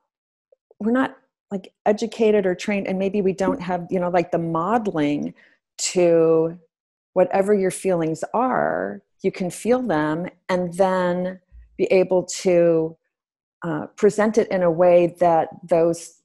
we're 0.79 0.91
not 0.91 1.15
like 1.51 1.71
educated 1.85 2.47
or 2.47 2.55
trained 2.55 2.87
and 2.87 2.97
maybe 2.97 3.21
we 3.21 3.33
don't 3.33 3.61
have 3.61 3.85
you 3.91 3.99
know 3.99 4.09
like 4.09 4.31
the 4.31 4.39
modeling 4.39 5.33
to 5.77 6.57
whatever 7.13 7.53
your 7.53 7.71
feelings 7.71 8.23
are 8.33 9.03
you 9.21 9.31
can 9.31 9.51
feel 9.51 9.81
them 9.81 10.27
and 10.49 10.73
then 10.73 11.39
be 11.77 11.85
able 11.85 12.23
to 12.23 12.97
uh, 13.61 13.85
present 13.95 14.39
it 14.39 14.49
in 14.49 14.63
a 14.63 14.71
way 14.71 15.15
that 15.19 15.49
those 15.63 16.19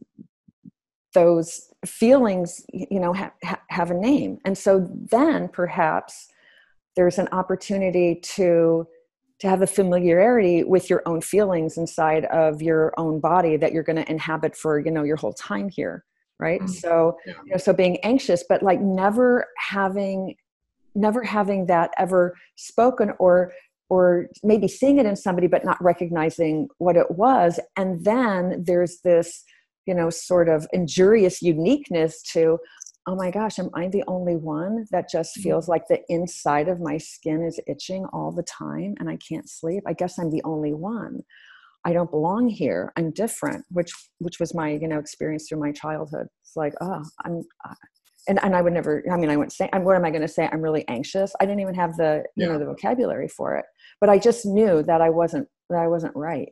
those 1.18 1.72
feelings 1.84 2.64
you 2.72 3.00
know 3.00 3.12
ha- 3.12 3.60
have 3.68 3.90
a 3.90 3.94
name 3.94 4.38
and 4.44 4.56
so 4.56 4.88
then 5.10 5.48
perhaps 5.48 6.28
there's 6.96 7.18
an 7.18 7.28
opportunity 7.32 8.20
to 8.22 8.86
to 9.40 9.48
have 9.48 9.62
a 9.62 9.66
familiarity 9.66 10.64
with 10.64 10.90
your 10.90 11.02
own 11.06 11.20
feelings 11.20 11.76
inside 11.76 12.24
of 12.26 12.60
your 12.60 12.92
own 12.98 13.20
body 13.20 13.56
that 13.56 13.72
you're 13.72 13.84
going 13.84 14.02
to 14.04 14.10
inhabit 14.10 14.56
for 14.56 14.78
you 14.78 14.90
know 14.90 15.02
your 15.02 15.16
whole 15.16 15.32
time 15.32 15.68
here 15.68 16.04
right 16.38 16.60
mm-hmm. 16.60 16.72
so 16.84 17.16
yeah. 17.26 17.34
you 17.44 17.50
know 17.52 17.56
so 17.56 17.72
being 17.72 17.96
anxious 18.04 18.44
but 18.48 18.62
like 18.62 18.80
never 18.80 19.46
having 19.56 20.36
never 20.94 21.22
having 21.22 21.66
that 21.66 21.90
ever 21.98 22.34
spoken 22.56 23.12
or 23.18 23.52
or 23.88 24.28
maybe 24.42 24.68
seeing 24.68 24.98
it 24.98 25.06
in 25.06 25.16
somebody 25.16 25.46
but 25.46 25.64
not 25.64 25.82
recognizing 25.82 26.68
what 26.78 26.96
it 26.96 27.10
was 27.12 27.58
and 27.76 28.04
then 28.04 28.62
there's 28.66 29.00
this 29.00 29.44
you 29.88 29.94
know 29.94 30.10
sort 30.10 30.48
of 30.48 30.68
injurious 30.72 31.40
uniqueness 31.40 32.22
to 32.22 32.58
oh 33.06 33.16
my 33.16 33.30
gosh 33.30 33.58
am 33.58 33.70
i 33.74 33.88
the 33.88 34.04
only 34.06 34.36
one 34.36 34.84
that 34.92 35.10
just 35.10 35.34
mm-hmm. 35.34 35.44
feels 35.44 35.66
like 35.66 35.88
the 35.88 36.00
inside 36.10 36.68
of 36.68 36.78
my 36.78 36.98
skin 36.98 37.42
is 37.42 37.58
itching 37.66 38.04
all 38.12 38.30
the 38.30 38.42
time 38.44 38.94
and 39.00 39.08
i 39.08 39.16
can't 39.26 39.48
sleep? 39.48 39.82
I 39.86 39.94
guess 39.94 40.18
i'm 40.18 40.30
the 40.30 40.42
only 40.44 40.74
one. 40.74 41.20
I 41.84 41.92
don't 41.92 42.10
belong 42.10 42.48
here. 42.48 42.92
I'm 42.96 43.12
different 43.12 43.64
which 43.70 43.92
which 44.18 44.38
was 44.38 44.54
my 44.54 44.70
you 44.82 44.88
know 44.88 44.98
experience 44.98 45.48
through 45.48 45.60
my 45.60 45.72
childhood. 45.72 46.26
It's 46.42 46.54
like 46.54 46.74
oh 46.82 47.02
i'm 47.24 47.42
and, 48.28 48.38
and 48.42 48.54
i 48.54 48.60
would 48.60 48.74
never 48.74 49.02
i 49.10 49.16
mean 49.16 49.30
i 49.30 49.36
wouldn't 49.36 49.52
say 49.52 49.70
what 49.72 49.96
am 49.96 50.04
i 50.04 50.10
going 50.10 50.28
to 50.28 50.28
say? 50.28 50.48
I'm 50.52 50.60
really 50.60 50.86
anxious. 50.88 51.32
I 51.40 51.46
didn't 51.46 51.60
even 51.60 51.74
have 51.76 51.96
the 51.96 52.24
you 52.36 52.44
yeah. 52.44 52.52
know 52.52 52.58
the 52.58 52.66
vocabulary 52.66 53.28
for 53.28 53.56
it. 53.56 53.64
But 54.00 54.10
i 54.10 54.18
just 54.18 54.44
knew 54.44 54.82
that 54.82 55.00
i 55.00 55.08
wasn't 55.08 55.48
that 55.70 55.80
i 55.80 55.88
wasn't 55.88 56.14
right 56.14 56.50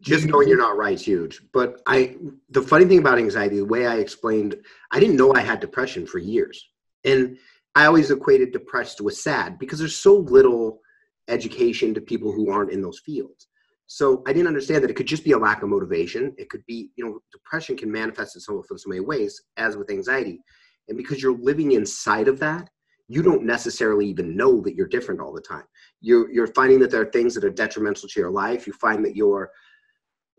just 0.00 0.26
knowing 0.26 0.48
you're 0.48 0.58
not 0.58 0.76
right 0.76 0.94
is 0.94 1.02
huge. 1.02 1.42
But 1.52 1.80
I, 1.86 2.16
the 2.50 2.62
funny 2.62 2.84
thing 2.86 2.98
about 2.98 3.18
anxiety, 3.18 3.56
the 3.56 3.64
way 3.64 3.86
I 3.86 3.96
explained, 3.96 4.56
I 4.90 5.00
didn't 5.00 5.16
know 5.16 5.34
I 5.34 5.40
had 5.40 5.60
depression 5.60 6.06
for 6.06 6.18
years, 6.18 6.70
and 7.04 7.36
I 7.74 7.86
always 7.86 8.10
equated 8.10 8.52
depressed 8.52 9.00
with 9.00 9.16
sad 9.16 9.58
because 9.58 9.78
there's 9.78 9.96
so 9.96 10.16
little 10.16 10.80
education 11.28 11.94
to 11.94 12.00
people 12.00 12.32
who 12.32 12.50
aren't 12.50 12.72
in 12.72 12.82
those 12.82 13.00
fields. 13.00 13.46
So 13.86 14.22
I 14.26 14.32
didn't 14.32 14.48
understand 14.48 14.82
that 14.84 14.90
it 14.90 14.94
could 14.94 15.06
just 15.06 15.24
be 15.24 15.32
a 15.32 15.38
lack 15.38 15.62
of 15.62 15.68
motivation. 15.68 16.32
It 16.38 16.48
could 16.48 16.64
be, 16.66 16.90
you 16.96 17.04
know, 17.04 17.20
depression 17.32 17.76
can 17.76 17.90
manifest 17.90 18.36
itself 18.36 18.66
in 18.70 18.78
so 18.78 18.88
many 18.88 19.00
ways, 19.00 19.42
as 19.56 19.76
with 19.76 19.90
anxiety. 19.90 20.40
And 20.88 20.96
because 20.96 21.22
you're 21.22 21.36
living 21.36 21.72
inside 21.72 22.28
of 22.28 22.38
that, 22.40 22.70
you 23.08 23.22
don't 23.22 23.42
necessarily 23.42 24.06
even 24.06 24.36
know 24.36 24.60
that 24.60 24.76
you're 24.76 24.86
different 24.86 25.20
all 25.20 25.32
the 25.32 25.40
time. 25.40 25.64
You're, 26.00 26.30
you're 26.32 26.46
finding 26.46 26.78
that 26.80 26.92
there 26.92 27.02
are 27.02 27.10
things 27.10 27.34
that 27.34 27.44
are 27.44 27.50
detrimental 27.50 28.08
to 28.08 28.20
your 28.20 28.30
life. 28.30 28.66
You 28.68 28.72
find 28.74 29.04
that 29.04 29.16
you're, 29.16 29.50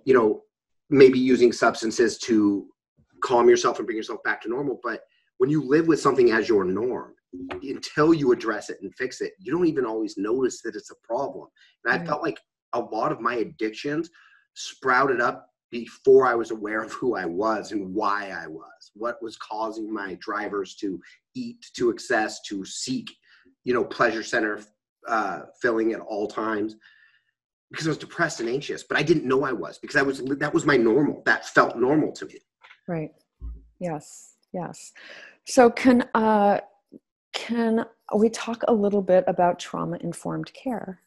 you 0.05 0.13
know, 0.13 0.43
maybe 0.89 1.19
using 1.19 1.51
substances 1.51 2.17
to 2.19 2.67
calm 3.23 3.47
yourself 3.47 3.77
and 3.77 3.85
bring 3.85 3.97
yourself 3.97 4.21
back 4.23 4.41
to 4.41 4.49
normal. 4.49 4.79
But 4.83 5.01
when 5.37 5.49
you 5.49 5.63
live 5.63 5.87
with 5.87 6.01
something 6.01 6.31
as 6.31 6.49
your 6.49 6.65
norm, 6.65 7.13
until 7.63 8.13
you 8.13 8.31
address 8.31 8.69
it 8.69 8.79
and 8.81 8.93
fix 8.95 9.21
it, 9.21 9.33
you 9.39 9.51
don't 9.51 9.67
even 9.67 9.85
always 9.85 10.17
notice 10.17 10.61
that 10.61 10.75
it's 10.75 10.91
a 10.91 11.07
problem. 11.07 11.47
And 11.85 11.93
I 11.93 12.05
felt 12.05 12.21
like 12.21 12.39
a 12.73 12.79
lot 12.79 13.11
of 13.11 13.21
my 13.21 13.35
addictions 13.35 14.09
sprouted 14.53 15.21
up 15.21 15.47
before 15.71 16.27
I 16.27 16.35
was 16.35 16.51
aware 16.51 16.83
of 16.83 16.91
who 16.91 17.15
I 17.15 17.25
was 17.25 17.71
and 17.71 17.93
why 17.93 18.29
I 18.29 18.47
was, 18.47 18.91
what 18.93 19.21
was 19.21 19.37
causing 19.37 19.91
my 19.91 20.15
drivers 20.19 20.75
to 20.75 20.99
eat 21.33 21.65
to 21.77 21.89
excess, 21.89 22.41
to 22.49 22.65
seek, 22.65 23.09
you 23.63 23.73
know, 23.73 23.85
pleasure 23.85 24.23
center 24.23 24.61
uh, 25.07 25.43
filling 25.61 25.93
at 25.93 26.01
all 26.01 26.27
times 26.27 26.75
because 27.71 27.87
I 27.87 27.89
was 27.89 27.97
depressed 27.97 28.39
and 28.39 28.49
anxious, 28.49 28.83
but 28.83 28.97
I 28.97 29.03
didn't 29.03 29.25
know 29.25 29.43
I 29.43 29.51
was 29.53 29.77
because 29.77 29.95
I 29.95 30.01
was 30.01 30.21
that 30.21 30.53
was 30.53 30.65
my 30.65 30.77
normal. 30.77 31.23
That 31.25 31.45
felt 31.47 31.77
normal 31.77 32.11
to 32.13 32.25
me. 32.25 32.39
Right. 32.87 33.11
Yes. 33.79 34.35
Yes. 34.53 34.91
So 35.45 35.69
can 35.69 36.07
uh, 36.13 36.59
can 37.33 37.85
we 38.15 38.29
talk 38.29 38.63
a 38.67 38.73
little 38.73 39.01
bit 39.01 39.23
about 39.27 39.59
trauma 39.59 39.97
informed 40.01 40.51
care? 40.53 40.99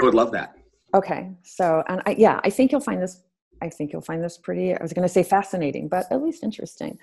I 0.00 0.04
would 0.04 0.14
love 0.14 0.32
that. 0.32 0.56
Okay. 0.94 1.30
So, 1.42 1.82
and 1.88 2.02
I, 2.06 2.14
yeah, 2.18 2.40
I 2.44 2.50
think 2.50 2.72
you'll 2.72 2.80
find 2.80 3.02
this, 3.02 3.22
I 3.62 3.68
think 3.68 3.92
you'll 3.92 4.02
find 4.02 4.22
this 4.22 4.38
pretty, 4.38 4.74
I 4.74 4.82
was 4.82 4.92
going 4.92 5.06
to 5.06 5.12
say 5.12 5.22
fascinating, 5.22 5.88
but 5.88 6.06
at 6.10 6.22
least 6.22 6.42
interesting. 6.42 6.98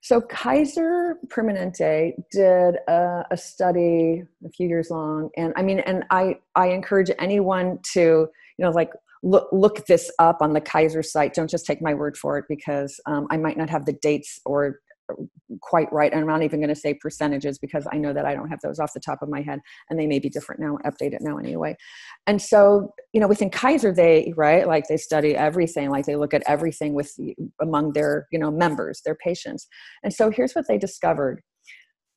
So 0.00 0.20
Kaiser 0.20 1.18
Permanente 1.28 2.12
did 2.30 2.76
a, 2.88 3.24
a, 3.30 3.36
study 3.36 4.22
a 4.44 4.48
few 4.48 4.68
years 4.68 4.90
long, 4.90 5.30
and 5.36 5.52
I 5.56 5.62
mean, 5.62 5.80
and 5.80 6.04
I 6.10 6.38
I 6.54 6.68
encourage 6.68 7.10
anyone 7.18 7.80
to 7.94 8.28
you 8.58 8.64
know 8.64 8.70
like 8.70 8.90
look 9.22 9.48
look 9.52 9.86
this 9.86 10.10
up 10.18 10.38
on 10.40 10.52
the 10.52 10.60
Kaiser 10.60 11.02
site. 11.02 11.34
Don't 11.34 11.50
just 11.50 11.66
take 11.66 11.80
my 11.82 11.94
word 11.94 12.16
for 12.16 12.38
it 12.38 12.44
because 12.48 13.00
um, 13.06 13.26
I 13.30 13.36
might 13.36 13.56
not 13.56 13.70
have 13.70 13.86
the 13.86 13.94
dates 13.94 14.40
or 14.44 14.80
quite 15.60 15.90
right. 15.92 16.12
And 16.12 16.20
I'm 16.20 16.26
not 16.26 16.42
even 16.42 16.60
going 16.60 16.74
to 16.74 16.78
say 16.78 16.94
percentages 16.94 17.58
because 17.58 17.86
I 17.90 17.96
know 17.96 18.12
that 18.12 18.26
I 18.26 18.34
don't 18.34 18.48
have 18.48 18.60
those 18.60 18.78
off 18.78 18.92
the 18.92 19.00
top 19.00 19.22
of 19.22 19.28
my 19.28 19.40
head 19.40 19.60
and 19.88 19.98
they 19.98 20.06
may 20.06 20.18
be 20.18 20.28
different 20.28 20.60
now, 20.60 20.78
update 20.84 21.12
it 21.12 21.22
now 21.22 21.38
anyway. 21.38 21.76
And 22.26 22.40
so, 22.40 22.94
you 23.12 23.20
know, 23.20 23.28
within 23.28 23.50
Kaiser, 23.50 23.92
they, 23.92 24.32
right, 24.36 24.66
like 24.66 24.84
they 24.88 24.96
study 24.96 25.34
everything, 25.34 25.90
like 25.90 26.06
they 26.06 26.16
look 26.16 26.34
at 26.34 26.42
everything 26.46 26.94
with 26.94 27.18
among 27.60 27.92
their, 27.92 28.26
you 28.30 28.38
know, 28.38 28.50
members, 28.50 29.00
their 29.04 29.14
patients. 29.14 29.66
And 30.02 30.12
so 30.12 30.30
here's 30.30 30.52
what 30.52 30.68
they 30.68 30.78
discovered 30.78 31.42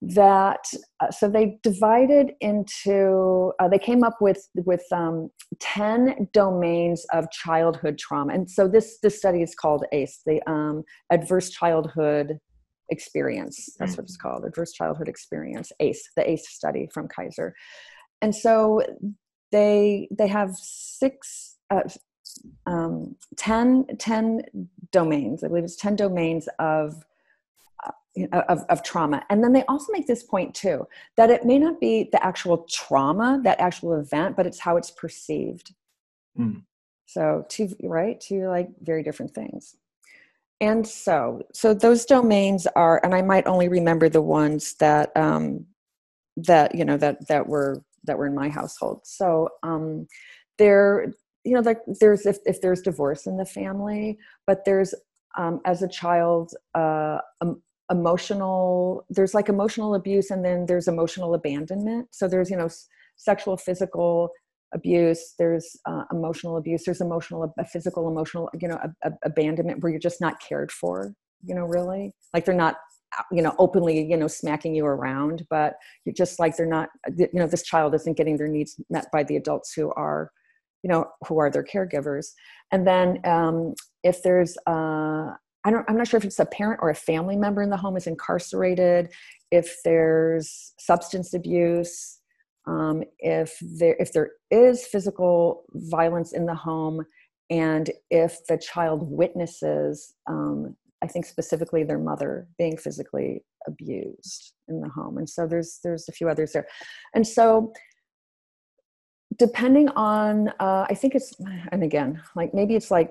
that 0.03 0.65
uh, 0.99 1.11
so 1.11 1.29
they 1.29 1.59
divided 1.61 2.31
into 2.41 3.51
uh, 3.59 3.67
they 3.67 3.77
came 3.77 4.03
up 4.03 4.17
with 4.19 4.47
with 4.55 4.83
um, 4.91 5.29
10 5.59 6.27
domains 6.33 7.05
of 7.13 7.29
childhood 7.29 7.99
trauma 7.99 8.33
and 8.33 8.49
so 8.49 8.67
this 8.67 8.97
this 9.03 9.19
study 9.19 9.43
is 9.43 9.53
called 9.53 9.85
ace 9.91 10.21
the 10.25 10.41
um, 10.49 10.83
adverse 11.11 11.51
childhood 11.51 12.39
experience. 12.91 13.69
That's 13.79 13.97
what 13.97 14.03
it's 14.03 14.17
mm-hmm. 14.17 14.27
called, 14.27 14.45
adverse 14.45 14.73
childhood 14.73 15.07
experience, 15.07 15.71
ACE, 15.79 16.07
the 16.15 16.29
ACE 16.29 16.47
study 16.49 16.87
from 16.93 17.07
Kaiser. 17.07 17.55
And 18.21 18.35
so 18.35 18.83
they 19.51 20.07
they 20.11 20.27
have 20.27 20.55
six 20.55 21.57
uh, 21.71 21.81
um, 22.65 23.15
10, 23.37 23.87
10 23.97 24.43
domains. 24.91 25.43
I 25.43 25.47
believe 25.47 25.63
it's 25.63 25.75
10 25.75 25.95
domains 25.95 26.47
of, 26.59 27.03
of, 28.33 28.63
of 28.69 28.83
trauma. 28.83 29.23
And 29.29 29.43
then 29.43 29.53
they 29.53 29.63
also 29.65 29.91
make 29.91 30.07
this 30.07 30.23
point 30.23 30.53
too, 30.53 30.87
that 31.17 31.29
it 31.29 31.45
may 31.45 31.57
not 31.57 31.79
be 31.79 32.09
the 32.11 32.23
actual 32.25 32.65
trauma, 32.69 33.39
that 33.43 33.59
actual 33.59 33.99
event, 33.99 34.35
but 34.35 34.45
it's 34.45 34.59
how 34.59 34.77
it's 34.77 34.91
perceived. 34.91 35.73
Mm. 36.37 36.63
So 37.05 37.45
two, 37.49 37.75
right? 37.83 38.19
Two 38.19 38.47
like 38.47 38.69
very 38.81 39.03
different 39.03 39.33
things 39.33 39.75
and 40.61 40.87
so 40.87 41.41
so 41.51 41.73
those 41.73 42.05
domains 42.05 42.67
are 42.75 43.03
and 43.03 43.13
i 43.13 43.21
might 43.21 43.45
only 43.47 43.67
remember 43.67 44.07
the 44.07 44.21
ones 44.21 44.75
that 44.75 45.11
um 45.17 45.65
that 46.37 46.73
you 46.73 46.85
know 46.85 46.95
that 46.95 47.27
that 47.27 47.47
were 47.47 47.83
that 48.05 48.17
were 48.17 48.27
in 48.27 48.35
my 48.35 48.47
household 48.47 49.01
so 49.03 49.49
um 49.63 50.07
there 50.57 51.11
you 51.43 51.53
know 51.53 51.59
like 51.59 51.79
there's 51.99 52.25
if, 52.25 52.37
if 52.45 52.61
there's 52.61 52.81
divorce 52.81 53.25
in 53.25 53.35
the 53.35 53.45
family 53.45 54.17
but 54.47 54.63
there's 54.63 54.93
um 55.37 55.59
as 55.65 55.81
a 55.81 55.87
child 55.87 56.53
uh 56.75 57.17
um, 57.41 57.61
emotional 57.91 59.05
there's 59.09 59.33
like 59.33 59.49
emotional 59.49 59.95
abuse 59.95 60.31
and 60.31 60.43
then 60.43 60.65
there's 60.65 60.87
emotional 60.87 61.33
abandonment. 61.33 62.07
So 62.11 62.27
there's 62.27 62.49
you 62.49 62.57
know 62.57 62.69
sexual 63.17 63.57
physical 63.57 64.31
abuse 64.73 65.33
there's 65.37 65.75
uh, 65.85 66.03
emotional 66.13 66.55
abuse 66.55 66.83
there's 66.85 67.01
emotional 67.01 67.53
a 67.59 67.65
physical 67.65 68.07
emotional 68.07 68.49
you 68.59 68.69
know 68.69 68.79
a, 68.81 69.09
a 69.09 69.11
abandonment 69.25 69.83
where 69.83 69.91
you're 69.91 69.99
just 69.99 70.21
not 70.21 70.39
cared 70.39 70.71
for 70.71 71.13
you 71.43 71.53
know 71.53 71.65
really. 71.65 72.13
Like 72.33 72.45
they're 72.45 72.55
not 72.55 72.77
uh, 73.17 73.23
you 73.31 73.41
know 73.41 73.53
openly 73.59 74.01
you 74.01 74.17
know 74.17 74.27
smacking 74.27 74.73
you 74.73 74.85
around 74.85 75.45
but 75.49 75.75
you're 76.05 76.15
just 76.15 76.39
like 76.39 76.55
they're 76.55 76.65
not 76.65 76.89
you 77.17 77.27
know 77.33 77.47
this 77.47 77.63
child 77.63 77.93
isn't 77.93 78.17
getting 78.17 78.37
their 78.37 78.47
needs 78.47 78.79
met 78.89 79.07
by 79.11 79.23
the 79.23 79.35
adults 79.35 79.73
who 79.73 79.91
are 79.93 80.31
you 80.83 80.89
know 80.89 81.05
who 81.27 81.39
are 81.39 81.49
their 81.49 81.63
caregivers. 81.63 82.31
And 82.71 82.87
then 82.87 83.19
um, 83.25 83.73
if 84.03 84.23
there's 84.23 84.57
uh, 84.67 85.31
I 85.63 85.71
don't, 85.71 85.85
I'm 85.89 85.97
not 85.97 86.07
sure 86.07 86.17
if 86.17 86.25
it's 86.25 86.39
a 86.39 86.45
parent 86.45 86.79
or 86.81 86.89
a 86.89 86.95
family 86.95 87.35
member 87.35 87.61
in 87.61 87.69
the 87.69 87.77
home 87.77 87.95
is 87.95 88.07
incarcerated, 88.07 89.11
if 89.51 89.77
there's 89.83 90.73
substance 90.79 91.33
abuse, 91.33 92.19
um, 92.67 93.03
if 93.19 93.57
there 93.61 93.95
if 93.99 94.13
there 94.13 94.31
is 94.49 94.85
physical 94.85 95.63
violence 95.73 96.33
in 96.33 96.45
the 96.45 96.55
home 96.55 97.03
and 97.49 97.89
if 98.09 98.45
the 98.47 98.57
child 98.57 99.01
witnesses 99.09 100.13
um, 100.29 100.75
i 101.01 101.07
think 101.07 101.25
specifically 101.25 101.83
their 101.83 101.97
mother 101.97 102.47
being 102.59 102.77
physically 102.77 103.43
abused 103.67 104.53
in 104.67 104.81
the 104.81 104.89
home. 104.89 105.17
And 105.17 105.29
so 105.29 105.47
there's 105.47 105.79
there's 105.83 106.07
a 106.09 106.11
few 106.11 106.29
others 106.29 106.53
there. 106.53 106.67
And 107.13 107.25
so 107.25 107.73
depending 109.37 109.89
on 109.89 110.49
uh, 110.59 110.85
i 110.89 110.93
think 110.93 111.15
it's 111.15 111.33
and 111.71 111.83
again 111.83 112.21
like 112.35 112.53
maybe 112.53 112.75
it's 112.75 112.91
like 112.91 113.09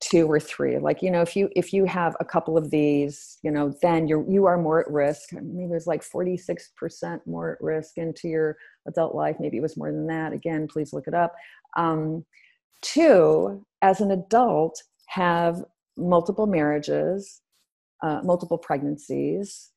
two 0.00 0.30
or 0.30 0.38
three 0.38 0.78
like 0.78 1.02
you 1.02 1.10
know 1.10 1.22
if 1.22 1.34
you 1.34 1.48
if 1.56 1.72
you 1.72 1.84
have 1.84 2.14
a 2.20 2.24
couple 2.24 2.56
of 2.56 2.70
these 2.70 3.38
you 3.42 3.50
know 3.50 3.74
then 3.82 4.06
you're 4.06 4.28
you 4.30 4.46
are 4.46 4.58
more 4.58 4.80
at 4.80 4.90
risk. 4.90 5.32
Maybe 5.32 5.68
there's 5.68 5.86
like 5.86 6.02
46% 6.02 7.20
more 7.26 7.52
at 7.52 7.60
risk 7.60 7.98
into 7.98 8.28
your 8.28 8.56
adult 8.86 9.14
life. 9.14 9.36
Maybe 9.40 9.56
it 9.56 9.62
was 9.62 9.76
more 9.76 9.90
than 9.90 10.06
that. 10.08 10.32
Again 10.32 10.68
please 10.68 10.92
look 10.92 11.06
it 11.06 11.14
up. 11.14 11.34
Um, 11.76 12.24
two 12.82 13.64
as 13.82 14.00
an 14.00 14.10
adult 14.10 14.82
have 15.06 15.64
multiple 15.96 16.46
marriages 16.46 17.40
uh, 18.02 18.20
multiple 18.22 18.58
pregnancies 18.58 19.70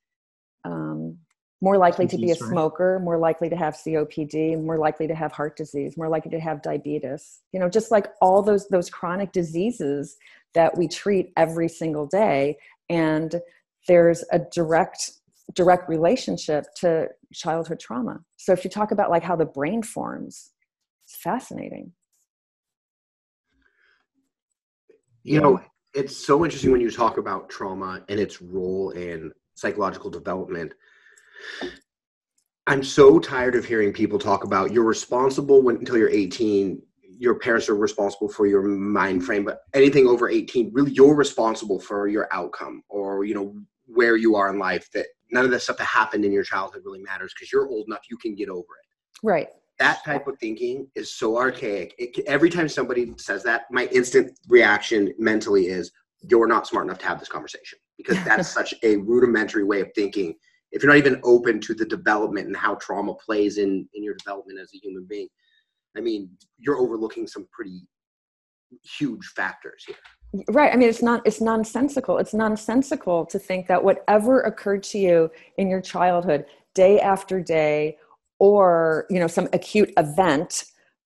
um, 0.63 1.17
more 1.61 1.77
likely 1.77 2.07
to 2.07 2.17
be 2.17 2.31
a 2.31 2.35
smoker, 2.35 2.99
more 2.99 3.19
likely 3.19 3.47
to 3.47 3.55
have 3.55 3.75
COPD, 3.75 4.61
more 4.63 4.79
likely 4.79 5.07
to 5.07 5.13
have 5.13 5.31
heart 5.31 5.55
disease, 5.55 5.95
more 5.95 6.09
likely 6.09 6.31
to 6.31 6.39
have 6.39 6.63
diabetes. 6.63 7.41
You 7.51 7.59
know, 7.59 7.69
just 7.69 7.91
like 7.91 8.07
all 8.19 8.41
those 8.41 8.67
those 8.69 8.89
chronic 8.89 9.31
diseases 9.31 10.17
that 10.53 10.75
we 10.77 10.87
treat 10.87 11.31
every 11.37 11.69
single 11.69 12.07
day 12.07 12.57
and 12.89 13.39
there's 13.87 14.23
a 14.31 14.39
direct 14.39 15.11
direct 15.53 15.87
relationship 15.87 16.65
to 16.77 17.07
childhood 17.33 17.79
trauma. 17.79 18.21
So 18.37 18.53
if 18.53 18.63
you 18.63 18.69
talk 18.69 18.91
about 18.91 19.09
like 19.09 19.23
how 19.23 19.35
the 19.35 19.45
brain 19.45 19.83
forms, 19.83 20.51
it's 21.05 21.15
fascinating. 21.15 21.91
You 25.23 25.41
know, 25.41 25.61
it's 25.93 26.17
so 26.17 26.43
interesting 26.43 26.71
when 26.71 26.81
you 26.81 26.89
talk 26.89 27.17
about 27.17 27.49
trauma 27.49 28.03
and 28.09 28.19
its 28.19 28.41
role 28.41 28.89
in 28.91 29.31
psychological 29.53 30.09
development 30.09 30.73
I'm 32.67 32.83
so 32.83 33.19
tired 33.19 33.55
of 33.55 33.65
hearing 33.65 33.91
people 33.91 34.19
talk 34.19 34.43
about 34.43 34.71
you're 34.71 34.83
responsible 34.83 35.61
when, 35.61 35.77
until 35.77 35.97
you're 35.97 36.09
18. 36.09 36.81
Your 37.17 37.35
parents 37.35 37.69
are 37.69 37.75
responsible 37.75 38.29
for 38.29 38.47
your 38.47 38.63
mind 38.63 39.25
frame, 39.25 39.43
but 39.45 39.61
anything 39.73 40.07
over 40.07 40.29
18, 40.29 40.71
really, 40.73 40.91
you're 40.91 41.15
responsible 41.15 41.79
for 41.79 42.07
your 42.07 42.27
outcome 42.31 42.81
or 42.89 43.25
you 43.25 43.33
know 43.35 43.55
where 43.85 44.15
you 44.15 44.35
are 44.35 44.49
in 44.49 44.57
life. 44.59 44.89
That 44.93 45.07
none 45.31 45.45
of 45.45 45.51
the 45.51 45.59
stuff 45.59 45.77
that 45.77 45.85
happened 45.85 46.25
in 46.25 46.31
your 46.31 46.43
childhood 46.43 46.81
really 46.85 47.01
matters 47.01 47.33
because 47.35 47.51
you're 47.51 47.67
old 47.67 47.87
enough, 47.87 48.01
you 48.09 48.17
can 48.17 48.35
get 48.35 48.49
over 48.49 48.59
it. 48.59 48.87
Right. 49.23 49.47
that 49.79 50.03
type 50.05 50.27
of 50.27 50.37
thinking 50.39 50.87
is 50.95 51.13
so 51.13 51.37
archaic. 51.37 51.93
It, 51.97 52.19
every 52.27 52.49
time 52.49 52.69
somebody 52.69 53.13
says 53.17 53.43
that, 53.43 53.63
my 53.71 53.85
instant 53.87 54.37
reaction 54.47 55.13
mentally 55.17 55.67
is, 55.67 55.91
"You're 56.21 56.47
not 56.47 56.67
smart 56.67 56.85
enough 56.85 56.99
to 56.99 57.07
have 57.07 57.19
this 57.19 57.29
conversation," 57.29 57.79
because 57.97 58.17
that's 58.25 58.47
such 58.47 58.73
a 58.83 58.97
rudimentary 58.97 59.63
way 59.63 59.81
of 59.81 59.89
thinking. 59.95 60.35
If 60.71 60.83
you're 60.83 60.91
not 60.91 60.97
even 60.97 61.19
open 61.23 61.59
to 61.61 61.73
the 61.73 61.85
development 61.85 62.47
and 62.47 62.55
how 62.55 62.75
trauma 62.75 63.13
plays 63.13 63.57
in 63.57 63.87
in 63.93 64.03
your 64.03 64.15
development 64.15 64.59
as 64.59 64.71
a 64.73 64.77
human 64.77 65.05
being, 65.05 65.27
I 65.97 66.01
mean, 66.01 66.29
you're 66.57 66.77
overlooking 66.77 67.27
some 67.27 67.47
pretty 67.51 67.81
huge 68.83 69.25
factors 69.35 69.83
here. 69.85 69.95
Right 70.49 70.73
i 70.73 70.77
mean 70.77 70.87
it's 70.87 71.01
not 71.01 71.21
it's 71.25 71.41
nonsensical. 71.41 72.17
It's 72.17 72.33
nonsensical 72.33 73.25
to 73.25 73.37
think 73.37 73.67
that 73.67 73.83
whatever 73.83 74.41
occurred 74.41 74.83
to 74.83 74.97
you 74.97 75.29
in 75.57 75.69
your 75.69 75.81
childhood 75.81 76.45
day 76.73 77.01
after 77.01 77.41
day 77.41 77.97
or 78.39 79.05
you 79.09 79.19
know 79.19 79.27
some 79.27 79.49
acute 79.51 79.91
event 79.97 80.63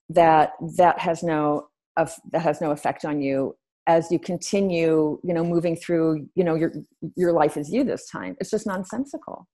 that 0.09 0.51
that 0.77 0.99
has 0.99 1.23
no 1.23 1.69
of 1.97 2.13
that 2.31 2.43
has 2.43 2.61
no 2.61 2.69
effect 2.69 3.03
on 3.03 3.19
you 3.19 3.55
as 3.87 4.11
you 4.11 4.19
continue 4.19 5.19
you 5.23 5.33
know 5.33 5.43
moving 5.43 5.75
through 5.75 6.27
you 6.35 6.43
know 6.43 6.53
your 6.53 6.71
your 7.15 7.33
life 7.33 7.57
as 7.57 7.71
you 7.71 7.83
this 7.83 8.07
time. 8.07 8.35
It's 8.39 8.51
just 8.51 8.67
nonsensical 8.67 9.47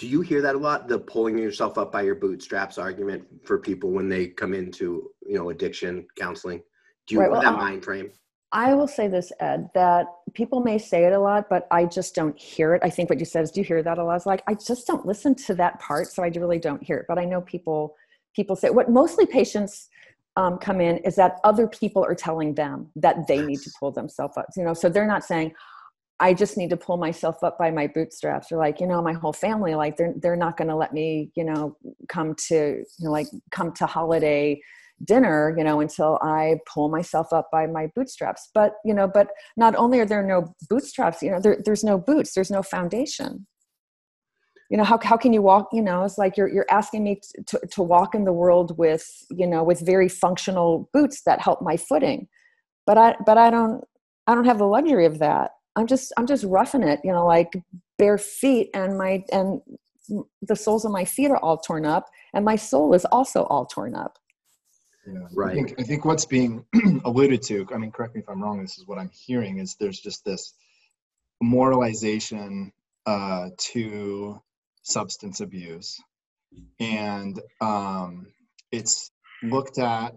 do 0.00 0.08
you 0.08 0.22
hear 0.22 0.40
that 0.40 0.54
a 0.54 0.58
lot 0.58 0.88
the 0.88 0.98
pulling 0.98 1.36
yourself 1.36 1.76
up 1.76 1.92
by 1.92 2.00
your 2.00 2.14
bootstraps 2.14 2.78
argument 2.78 3.22
for 3.44 3.58
people 3.58 3.90
when 3.90 4.08
they 4.08 4.26
come 4.26 4.54
into 4.54 5.10
you 5.26 5.36
know 5.36 5.50
addiction 5.50 6.06
counseling 6.18 6.60
do 7.06 7.14
you 7.14 7.20
right, 7.20 7.30
well, 7.30 7.42
that 7.42 7.52
mind 7.52 7.84
frame 7.84 8.10
I 8.52 8.74
will 8.74 8.88
say 8.88 9.06
this, 9.06 9.30
Ed, 9.38 9.70
that 9.74 10.06
people 10.34 10.60
may 10.60 10.76
say 10.76 11.04
it 11.04 11.12
a 11.12 11.20
lot, 11.20 11.48
but 11.48 11.68
I 11.70 11.84
just 11.84 12.16
don't 12.16 12.36
hear 12.36 12.74
it. 12.74 12.82
I 12.84 12.90
think 12.90 13.08
what 13.08 13.20
you 13.20 13.24
said 13.24 13.44
is, 13.44 13.52
do 13.52 13.60
you 13.60 13.64
hear 13.64 13.80
that 13.80 13.98
a 13.98 14.02
lot? 14.02 14.16
It's 14.16 14.26
like, 14.26 14.42
I 14.48 14.54
just 14.54 14.88
don't 14.88 15.06
listen 15.06 15.36
to 15.46 15.54
that 15.54 15.78
part, 15.78 16.08
so 16.08 16.24
I 16.24 16.32
really 16.34 16.58
don't 16.58 16.82
hear 16.82 16.96
it. 16.96 17.06
But 17.06 17.16
I 17.18 17.24
know 17.24 17.42
people 17.42 17.94
people 18.34 18.56
say 18.56 18.70
what 18.70 18.90
mostly 18.90 19.24
patients 19.24 19.88
um, 20.36 20.58
come 20.58 20.80
in 20.80 20.98
is 20.98 21.14
that 21.16 21.38
other 21.44 21.68
people 21.68 22.04
are 22.04 22.14
telling 22.14 22.54
them 22.54 22.90
that 22.96 23.26
they 23.28 23.40
need 23.40 23.60
to 23.60 23.70
pull 23.78 23.92
themselves 23.92 24.36
up. 24.36 24.46
You 24.56 24.64
know, 24.64 24.74
so 24.74 24.88
they're 24.88 25.06
not 25.06 25.24
saying, 25.24 25.52
I 26.20 26.34
just 26.34 26.58
need 26.58 26.70
to 26.70 26.76
pull 26.76 26.98
myself 26.98 27.42
up 27.42 27.58
by 27.58 27.70
my 27.70 27.86
bootstraps. 27.86 28.48
They're 28.48 28.58
like, 28.58 28.78
you 28.78 28.86
know, 28.86 29.00
my 29.00 29.14
whole 29.14 29.32
family, 29.32 29.74
like 29.74 29.96
they're 29.96 30.14
they're 30.16 30.36
not 30.36 30.56
going 30.56 30.68
to 30.68 30.76
let 30.76 30.92
me, 30.92 31.30
you 31.34 31.44
know, 31.44 31.76
come 32.08 32.34
to, 32.48 32.84
you 32.98 33.04
know, 33.04 33.10
like 33.10 33.26
come 33.50 33.72
to 33.72 33.86
holiday 33.86 34.60
dinner 35.04 35.54
you 35.56 35.64
know 35.64 35.80
until 35.80 36.18
i 36.20 36.56
pull 36.72 36.90
myself 36.90 37.32
up 37.32 37.48
by 37.50 37.66
my 37.66 37.88
bootstraps. 37.94 38.50
But 38.52 38.74
you 38.84 38.94
know 38.94 39.08
but 39.08 39.28
not 39.56 39.74
only 39.74 39.98
are 40.00 40.06
there 40.06 40.22
no 40.22 40.54
bootstraps 40.68 41.22
you 41.22 41.30
know 41.30 41.40
there, 41.40 41.58
there's 41.64 41.84
no 41.84 41.98
boots 41.98 42.34
there's 42.34 42.50
no 42.50 42.62
foundation. 42.62 43.46
You 44.70 44.76
know 44.76 44.84
how, 44.84 44.98
how 45.02 45.16
can 45.16 45.32
you 45.32 45.42
walk 45.42 45.68
you 45.72 45.82
know 45.82 46.04
it's 46.04 46.18
like 46.18 46.36
you're, 46.36 46.48
you're 46.48 46.66
asking 46.70 47.04
me 47.04 47.20
to, 47.46 47.60
to 47.72 47.82
walk 47.82 48.14
in 48.14 48.24
the 48.24 48.32
world 48.32 48.76
with 48.76 49.06
you 49.30 49.46
know 49.46 49.64
with 49.64 49.80
very 49.80 50.08
functional 50.08 50.90
boots 50.92 51.22
that 51.22 51.40
help 51.40 51.62
my 51.62 51.76
footing. 51.76 52.28
But 52.86 52.98
i 52.98 53.16
but 53.24 53.38
i 53.38 53.50
don't 53.50 53.82
i 54.26 54.34
don't 54.34 54.44
have 54.44 54.58
the 54.58 54.66
luxury 54.66 55.06
of 55.06 55.18
that 55.20 55.52
i'm 55.76 55.86
just 55.86 56.12
i'm 56.16 56.26
just 56.26 56.44
roughing 56.44 56.82
it 56.82 57.00
you 57.04 57.12
know 57.12 57.26
like 57.26 57.52
bare 57.98 58.18
feet 58.18 58.70
and 58.74 58.98
my 58.98 59.24
and 59.32 59.60
the 60.42 60.56
soles 60.56 60.84
of 60.84 60.90
my 60.90 61.04
feet 61.04 61.30
are 61.30 61.38
all 61.38 61.56
torn 61.56 61.86
up 61.86 62.08
and 62.34 62.44
my 62.44 62.56
soul 62.56 62.94
is 62.94 63.04
also 63.06 63.44
all 63.44 63.66
torn 63.66 63.94
up 63.94 64.18
yeah. 65.06 65.20
Right. 65.34 65.50
I 65.50 65.54
think, 65.54 65.80
I 65.80 65.82
think 65.82 66.04
what's 66.04 66.26
being 66.26 66.64
alluded 67.04 67.42
to, 67.44 67.66
I 67.74 67.78
mean, 67.78 67.90
correct 67.90 68.14
me 68.14 68.20
if 68.20 68.28
I'm 68.28 68.42
wrong, 68.42 68.60
this 68.60 68.78
is 68.78 68.86
what 68.86 68.98
I'm 68.98 69.10
hearing, 69.12 69.58
is 69.58 69.76
there's 69.80 69.98
just 69.98 70.24
this 70.24 70.54
moralization 71.40 72.72
uh, 73.06 73.50
to 73.58 74.40
substance 74.82 75.40
abuse. 75.40 76.00
And 76.78 77.40
um, 77.60 78.26
it's 78.72 79.10
looked 79.42 79.78
at 79.78 80.14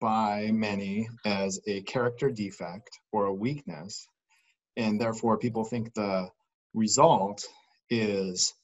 by 0.00 0.50
many 0.52 1.08
as 1.24 1.60
a 1.66 1.82
character 1.82 2.30
defect 2.30 2.90
or 3.12 3.26
a 3.26 3.34
weakness. 3.34 4.06
And 4.76 5.00
therefore, 5.00 5.38
people 5.38 5.64
think 5.64 5.94
the 5.94 6.28
result 6.74 7.46
is 7.90 8.54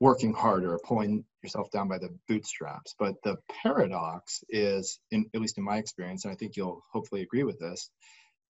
working 0.00 0.32
harder, 0.32 0.78
pulling 0.84 1.24
yourself 1.42 1.70
down 1.70 1.88
by 1.88 1.98
the 1.98 2.10
bootstraps. 2.28 2.94
But 2.98 3.14
the 3.22 3.36
paradox 3.62 4.42
is, 4.48 4.98
in, 5.10 5.26
at 5.34 5.40
least 5.40 5.58
in 5.58 5.64
my 5.64 5.78
experience, 5.78 6.24
and 6.24 6.32
I 6.32 6.36
think 6.36 6.56
you'll 6.56 6.82
hopefully 6.92 7.22
agree 7.22 7.44
with 7.44 7.60
this, 7.60 7.88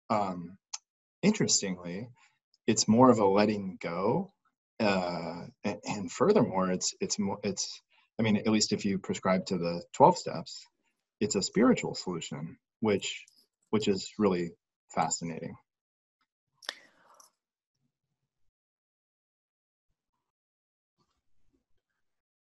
um, 0.09 0.57
interestingly, 1.22 2.09
it's 2.66 2.88
more 2.88 3.11
of 3.11 3.18
a 3.18 3.27
letting 3.27 3.79
go. 3.81 4.33
Uh, 4.81 5.44
and, 5.64 5.79
and, 5.85 6.12
furthermore, 6.12 6.70
it's 6.70 6.94
it's 7.01 7.18
more 7.18 7.38
it's 7.44 7.81
I 8.18 8.22
mean, 8.22 8.37
at 8.37 8.48
least 8.48 8.72
if 8.72 8.85
you 8.85 8.98
prescribe 8.98 9.46
to 9.46 9.59
the 9.59 9.83
12 9.94 10.18
steps, 10.18 10.66
it's 11.20 11.37
a 11.37 11.42
spiritual 11.42 11.94
solution, 11.94 12.57
which 12.81 13.25
which 13.70 13.88
is 13.88 14.12
really 14.18 14.51
fascinating. 14.94 15.55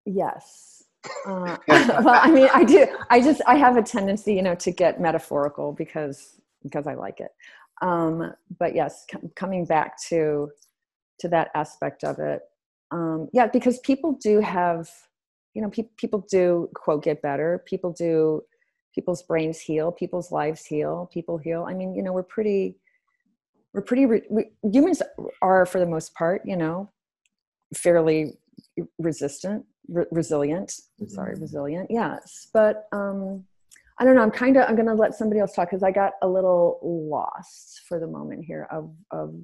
Yes. 0.06 0.84
Uh, 1.26 1.58
well, 1.68 2.10
I 2.10 2.32
mean, 2.32 2.50
I 2.54 2.63
do. 2.63 2.88
I 3.10 3.22
just 3.22 3.42
I 3.48 3.56
have 3.56 3.78
a 3.78 3.84
tendency, 3.84 4.34
you 4.34 4.42
know, 4.42 4.56
to 4.56 4.72
get 4.72 5.02
metaphorical 5.02 5.74
because 5.74 6.39
because 6.63 6.88
I 6.88 6.94
like 6.96 7.20
it. 7.20 7.32
Um, 7.82 8.34
but 8.60 8.76
yes, 8.76 9.06
coming 9.36 9.66
back 9.66 10.02
to 10.10 10.50
to 11.20 11.28
that 11.30 11.50
aspect 11.56 12.04
of 12.04 12.20
it, 12.20 12.42
um, 12.92 13.30
yeah, 13.34 13.48
because 13.48 13.80
people 13.80 14.13
do 14.22 14.39
have, 14.39 14.89
you 15.54 15.62
know, 15.62 15.70
pe- 15.70 15.89
people 15.98 16.26
do 16.32 16.70
quote 16.76 17.04
get 17.04 17.22
better. 17.22 17.63
People 17.68 17.92
do, 17.94 18.42
people's 18.96 19.24
brains 19.24 19.60
heal, 19.60 19.92
people's 19.92 20.32
lives 20.32 20.66
heal, 20.66 21.10
people 21.13 21.38
heal. 21.38 21.66
I 21.68 21.74
mean, 21.74 21.96
you 21.96 22.04
know, 22.04 22.13
we're 22.13 22.24
pretty, 22.24 22.78
we're 23.74 23.82
pretty. 23.82 24.06
Re- 24.06 24.28
we, 24.30 24.46
humans 24.63 25.02
are 25.42 25.66
for 25.66 25.80
the 25.80 25.86
most 25.88 26.13
part, 26.16 26.42
you 26.46 26.58
know, 26.58 26.92
fairly 27.76 28.34
resistant 29.00 29.66
re- 29.88 30.06
resilient. 30.12 30.69
Mm-hmm. 30.69 31.08
sorry 31.08 31.36
resilient. 31.39 31.88
Yes 31.89 32.48
but 32.54 32.88
um 32.91 33.43
i 34.00 34.06
don't 34.06 34.15
know 34.15 34.22
i'm 34.24 34.32
kind 34.32 34.58
of 34.58 34.67
i'm 34.69 34.76
gonna 34.76 34.93
let 34.96 35.13
somebody 35.13 35.39
else 35.39 35.54
talk 35.54 35.69
because 35.69 35.84
i 35.84 35.91
got 35.91 36.13
a 36.22 36.28
little 36.28 36.80
lost 36.84 37.82
for 37.88 38.00
the 38.00 38.08
moment 38.08 38.43
here 38.43 38.67
of 38.72 38.91
of 39.12 39.36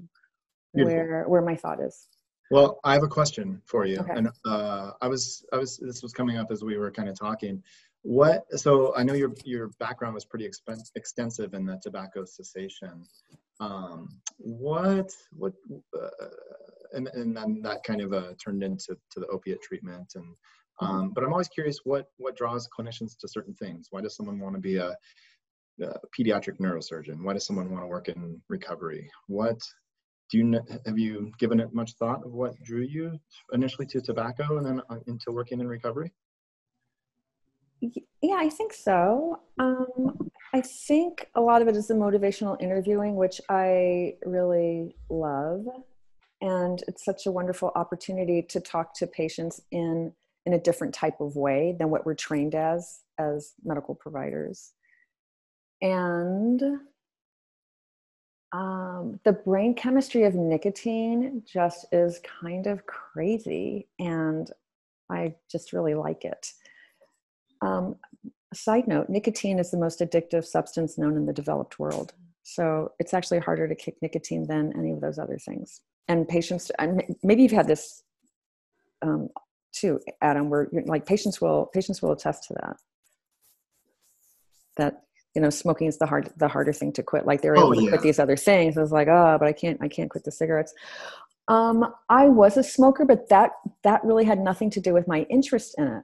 where 0.71 1.25
where 1.27 1.41
my 1.41 1.55
thought 1.55 1.81
is. 1.81 2.07
Well 2.51 2.79
i 2.83 2.93
have 2.93 3.03
a 3.03 3.07
question 3.07 3.61
for 3.65 3.85
you. 3.85 3.97
Okay. 3.99 4.13
and 4.15 4.29
uh 4.45 4.91
i 5.01 5.07
was 5.07 5.45
i 5.53 5.57
was 5.57 5.77
this 5.77 6.01
was 6.01 6.13
coming 6.13 6.37
up 6.37 6.47
as 6.51 6.63
we 6.63 6.77
were 6.77 6.91
kind 6.91 7.09
of 7.09 7.17
talking. 7.19 7.61
What 8.01 8.45
so 8.57 8.95
i 8.95 9.03
know 9.03 9.13
your 9.13 9.33
your 9.43 9.67
background 9.79 10.13
was 10.15 10.25
pretty 10.25 10.47
expen- 10.47 10.89
extensive 10.95 11.53
in 11.53 11.65
the 11.65 11.79
tobacco 11.83 12.25
cessation. 12.25 13.03
Um 13.59 14.09
what 14.37 15.11
what 15.41 15.53
uh, 15.93 16.09
and 16.93 17.07
and 17.13 17.35
then 17.35 17.61
that 17.63 17.83
kind 17.83 18.01
of 18.01 18.13
uh, 18.13 18.33
turned 18.43 18.63
into 18.63 18.97
to 19.11 19.19
the 19.19 19.27
opiate 19.27 19.61
treatment. 19.61 20.13
And 20.15 20.25
mm-hmm. 20.81 20.85
um, 20.85 21.11
but 21.13 21.23
i'm 21.23 21.31
always 21.31 21.47
curious 21.47 21.79
what 21.83 22.07
what 22.17 22.35
draws 22.35 22.67
clinicians 22.67 23.17
to 23.19 23.27
certain 23.27 23.53
things. 23.53 23.87
Why 23.91 24.01
does 24.01 24.15
someone 24.15 24.39
want 24.39 24.55
to 24.55 24.61
be 24.61 24.77
a, 24.77 24.95
a 25.81 25.99
pediatric 26.17 26.59
neurosurgeon? 26.59 27.23
Why 27.23 27.33
does 27.33 27.45
someone 27.45 27.71
want 27.71 27.83
to 27.83 27.87
work 27.87 28.09
in 28.09 28.41
recovery? 28.49 29.09
What 29.27 29.59
do 30.29 30.37
you 30.37 30.61
have 30.85 30.97
you 30.97 31.31
given 31.39 31.59
it 31.59 31.73
much 31.73 31.93
thought 31.93 32.23
of 32.23 32.31
what 32.31 32.61
drew 32.63 32.81
you 32.81 33.19
initially 33.51 33.87
to 33.87 34.01
tobacco 34.01 34.57
and 34.57 34.65
then 34.65 34.81
uh, 34.89 34.99
into 35.07 35.31
working 35.31 35.59
in 35.59 35.67
recovery? 35.67 36.11
Yeah 37.81 38.35
i 38.35 38.49
think 38.49 38.73
so. 38.73 39.39
Um, 39.57 40.29
i 40.53 40.61
think 40.61 41.29
a 41.35 41.41
lot 41.41 41.61
of 41.61 41.67
it 41.67 41.75
is 41.75 41.87
the 41.87 41.93
motivational 41.93 42.61
interviewing 42.61 43.15
which 43.15 43.39
i 43.49 44.15
really 44.25 44.95
love 45.09 45.65
and 46.41 46.83
it's 46.87 47.03
such 47.03 47.25
a 47.25 47.31
wonderful 47.31 47.71
opportunity 47.75 48.41
to 48.41 48.59
talk 48.59 48.93
to 48.95 49.07
patients 49.07 49.61
in 49.71 50.13
in 50.45 50.53
a 50.53 50.59
different 50.59 50.93
type 50.93 51.19
of 51.19 51.35
way 51.35 51.75
than 51.77 51.89
what 51.89 52.05
we're 52.05 52.15
trained 52.15 52.55
as 52.55 53.01
as 53.17 53.53
medical 53.63 53.93
providers. 53.93 54.71
And 55.81 56.61
um, 58.51 59.19
the 59.25 59.33
brain 59.33 59.75
chemistry 59.75 60.23
of 60.23 60.33
nicotine 60.33 61.43
just 61.45 61.85
is 61.91 62.19
kind 62.41 62.65
of 62.65 62.85
crazy 62.87 63.87
and 63.99 64.49
i 65.11 65.35
just 65.51 65.73
really 65.73 65.93
like 65.93 66.25
it. 66.25 66.53
Um, 67.61 67.97
side 68.53 68.87
note 68.87 69.09
nicotine 69.09 69.59
is 69.59 69.71
the 69.71 69.77
most 69.77 69.99
addictive 69.99 70.45
substance 70.45 70.97
known 70.97 71.17
in 71.17 71.25
the 71.25 71.33
developed 71.33 71.79
world. 71.79 72.13
So 72.43 72.93
it's 72.97 73.13
actually 73.13 73.39
harder 73.39 73.67
to 73.67 73.75
kick 73.75 73.97
nicotine 74.01 74.47
than 74.47 74.73
any 74.75 74.91
of 74.91 75.01
those 75.01 75.19
other 75.19 75.37
things 75.37 75.81
and 76.09 76.27
patients 76.27 76.71
and 76.79 77.03
maybe 77.23 77.43
you've 77.43 77.51
had 77.51 77.67
this 77.67 78.03
um, 79.01 79.29
too 79.71 79.99
adam 80.21 80.49
where 80.49 80.67
like 80.85 81.05
patients 81.05 81.39
will 81.39 81.67
patients 81.67 82.01
will 82.01 82.11
attest 82.11 82.43
to 82.47 82.53
that. 82.55 82.75
That 84.75 85.03
you 85.35 85.41
know 85.41 85.49
smoking 85.49 85.87
is 85.87 85.97
the 85.97 86.07
hard 86.07 86.33
the 86.37 86.47
harder 86.47 86.73
thing 86.73 86.91
to 86.93 87.03
quit. 87.03 87.25
Like 87.25 87.41
they're 87.41 87.55
able 87.55 87.69
oh, 87.69 87.73
to 87.73 87.87
quit 87.87 88.01
these 88.01 88.19
other 88.19 88.35
things. 88.35 88.77
I 88.77 88.81
was 88.81 88.91
like 88.91 89.07
oh 89.07 89.37
but 89.39 89.47
i 89.47 89.53
can't 89.53 89.79
i 89.81 89.87
can't 89.87 90.09
quit 90.09 90.25
the 90.25 90.31
cigarettes. 90.31 90.73
Um, 91.47 91.93
i 92.09 92.27
was 92.27 92.57
a 92.57 92.63
smoker 92.63 93.05
but 93.05 93.29
that 93.29 93.51
that 93.83 94.03
really 94.03 94.25
had 94.25 94.39
nothing 94.39 94.69
to 94.71 94.81
do 94.81 94.93
with 94.93 95.07
my 95.07 95.21
interest 95.29 95.75
in 95.77 95.87
it. 95.87 96.03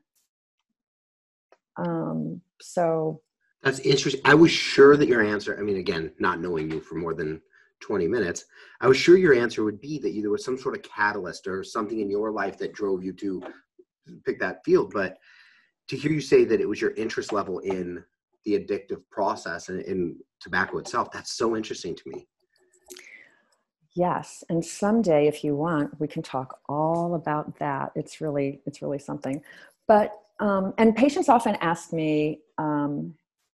Um, 1.78 2.42
so 2.62 3.22
that's 3.64 3.80
interesting. 3.80 4.22
I 4.24 4.36
was 4.36 4.52
sure 4.52 4.96
that 4.96 5.08
your 5.08 5.24
answer, 5.24 5.58
I 5.60 5.64
mean, 5.64 5.78
again, 5.78 6.12
not 6.20 6.40
knowing 6.40 6.70
you 6.70 6.80
for 6.80 6.96
more 6.96 7.16
than 7.16 7.42
20 7.86 8.08
minutes, 8.08 8.46
I 8.82 8.88
was 8.88 8.98
sure 8.98 9.16
your 9.18 9.36
answer 9.36 9.64
would 9.64 9.80
be 9.80 10.00
that 10.00 10.20
there 10.20 10.32
was 10.32 10.44
some 10.44 10.58
sort 10.58 10.76
of 10.76 10.82
catalyst 10.82 11.46
or 11.48 11.64
something 11.64 12.00
in 12.00 12.10
your 12.10 12.32
life 12.32 12.58
that 12.58 12.74
drove 12.74 13.04
you 13.04 13.14
to 13.14 13.44
pick 14.26 14.40
that 14.40 14.66
field. 14.66 14.92
But 14.92 15.18
to 15.90 15.96
hear 15.96 16.12
you 16.12 16.22
say 16.22 16.46
that 16.46 16.60
it 16.60 16.68
was 16.68 16.82
your 16.82 16.96
interest 16.96 17.32
level 17.32 17.60
in 17.60 18.04
the 18.44 18.54
addictive 18.60 19.02
process 19.12 19.70
and 19.70 19.82
in 19.82 20.18
tobacco 20.40 20.80
itself, 20.80 21.12
that's 21.12 21.34
so 21.34 21.56
interesting 21.56 21.96
to 21.96 22.04
me. 22.08 22.28
Yes, 23.94 24.44
and 24.50 24.66
someday, 24.66 25.28
if 25.28 25.44
you 25.44 25.56
want, 25.56 26.00
we 26.02 26.08
can 26.08 26.22
talk 26.22 26.60
all 26.68 27.14
about 27.14 27.58
that. 27.60 27.92
It's 27.96 28.20
really, 28.20 28.62
it's 28.66 28.82
really 28.82 29.00
something. 29.00 29.42
But 29.88 30.12
um, 30.40 30.74
and 30.78 30.94
patients 30.96 31.30
often 31.30 31.56
ask 31.62 31.94
me, 31.94 32.42
um, 32.58 33.14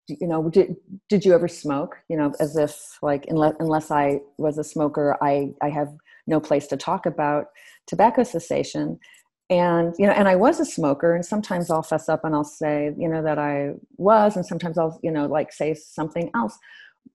you 0.09 0.27
know, 0.27 0.49
did 0.49 0.77
did 1.09 1.25
you 1.25 1.35
ever 1.35 1.49
smoke? 1.49 1.97
You 2.09 2.17
know, 2.17 2.33
as 2.41 2.57
if 2.57 2.99
like 3.03 3.27
unless 3.29 3.55
unless 3.61 3.91
I 3.91 4.21
was 4.39 4.59
a 4.59 4.65
smoker, 4.65 5.17
I 5.23 5.51
I 5.63 5.69
have 5.71 5.89
no 6.27 6.41
place 6.41 6.67
to 6.69 6.77
talk 6.77 7.07
about 7.07 7.47
tobacco 7.87 8.23
cessation. 8.23 8.99
And 9.51 9.95
you 9.99 10.07
know, 10.07 10.13
and 10.13 10.29
I 10.29 10.37
was 10.37 10.61
a 10.61 10.65
smoker, 10.65 11.15
and 11.15 11.25
sometimes 11.25 11.71
I'll 11.71 11.83
fess 11.83 12.09
up 12.09 12.25
and 12.25 12.35
I'll 12.35 12.45
say, 12.45 12.93
you 12.99 13.09
know, 13.09 13.23
that 13.23 13.39
I 13.39 13.73
was, 13.97 14.37
and 14.37 14.45
sometimes 14.45 14.77
I'll, 14.77 14.99
you 15.03 15.11
know, 15.11 15.27
like 15.27 15.53
say 15.53 15.75
something 15.75 16.31
else. 16.35 16.59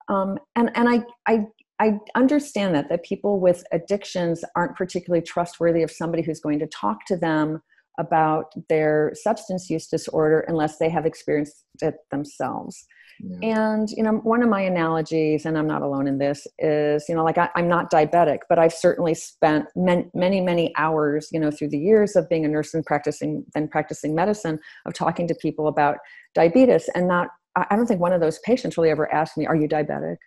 Um, 0.07 0.39
and 0.55 0.71
and 0.75 0.89
I 0.89 1.03
I 1.27 1.45
I 1.79 1.99
understand 2.15 2.75
that 2.75 2.89
that 2.89 3.03
people 3.03 3.39
with 3.39 3.63
addictions 3.71 4.43
aren't 4.55 4.75
particularly 4.75 5.23
trustworthy 5.23 5.83
of 5.83 5.91
somebody 5.91 6.23
who's 6.23 6.39
going 6.39 6.59
to 6.59 6.67
talk 6.67 7.05
to 7.07 7.17
them 7.17 7.61
about 7.99 8.53
their 8.69 9.11
substance 9.15 9.69
use 9.69 9.87
disorder 9.87 10.41
unless 10.47 10.77
they 10.77 10.89
have 10.89 11.05
experienced 11.05 11.65
it 11.81 11.95
themselves. 12.11 12.85
Yeah. 13.19 13.69
And 13.77 13.89
you 13.91 14.03
know, 14.03 14.13
one 14.23 14.41
of 14.41 14.49
my 14.49 14.61
analogies, 14.61 15.45
and 15.45 15.57
I'm 15.57 15.67
not 15.67 15.81
alone 15.81 16.07
in 16.07 16.17
this, 16.17 16.47
is 16.59 17.05
you 17.07 17.15
know, 17.15 17.23
like 17.23 17.37
I, 17.37 17.49
am 17.55 17.67
not 17.67 17.91
diabetic, 17.91 18.39
but 18.49 18.57
I've 18.57 18.73
certainly 18.73 19.13
spent 19.13 19.65
many, 19.75 20.09
many, 20.13 20.41
many 20.41 20.73
hours, 20.75 21.29
you 21.31 21.39
know, 21.39 21.51
through 21.51 21.69
the 21.69 21.77
years 21.77 22.15
of 22.15 22.27
being 22.27 22.43
a 22.43 22.47
nurse 22.47 22.73
and 22.73 22.85
practicing, 22.85 23.45
then 23.53 23.67
practicing 23.67 24.15
medicine, 24.15 24.59
of 24.85 24.93
talking 24.93 25.27
to 25.27 25.35
people 25.35 25.67
about 25.67 25.97
diabetes, 26.33 26.89
and 26.95 27.07
not. 27.07 27.29
I 27.55 27.75
don't 27.75 27.85
think 27.85 28.01
one 28.01 28.13
of 28.13 28.19
those 28.19 28.39
patients 28.39 28.77
really 28.77 28.89
ever 28.89 29.13
asked 29.13 29.37
me, 29.37 29.45
"Are 29.45 29.55
you 29.55 29.67
diabetic?" 29.67 30.17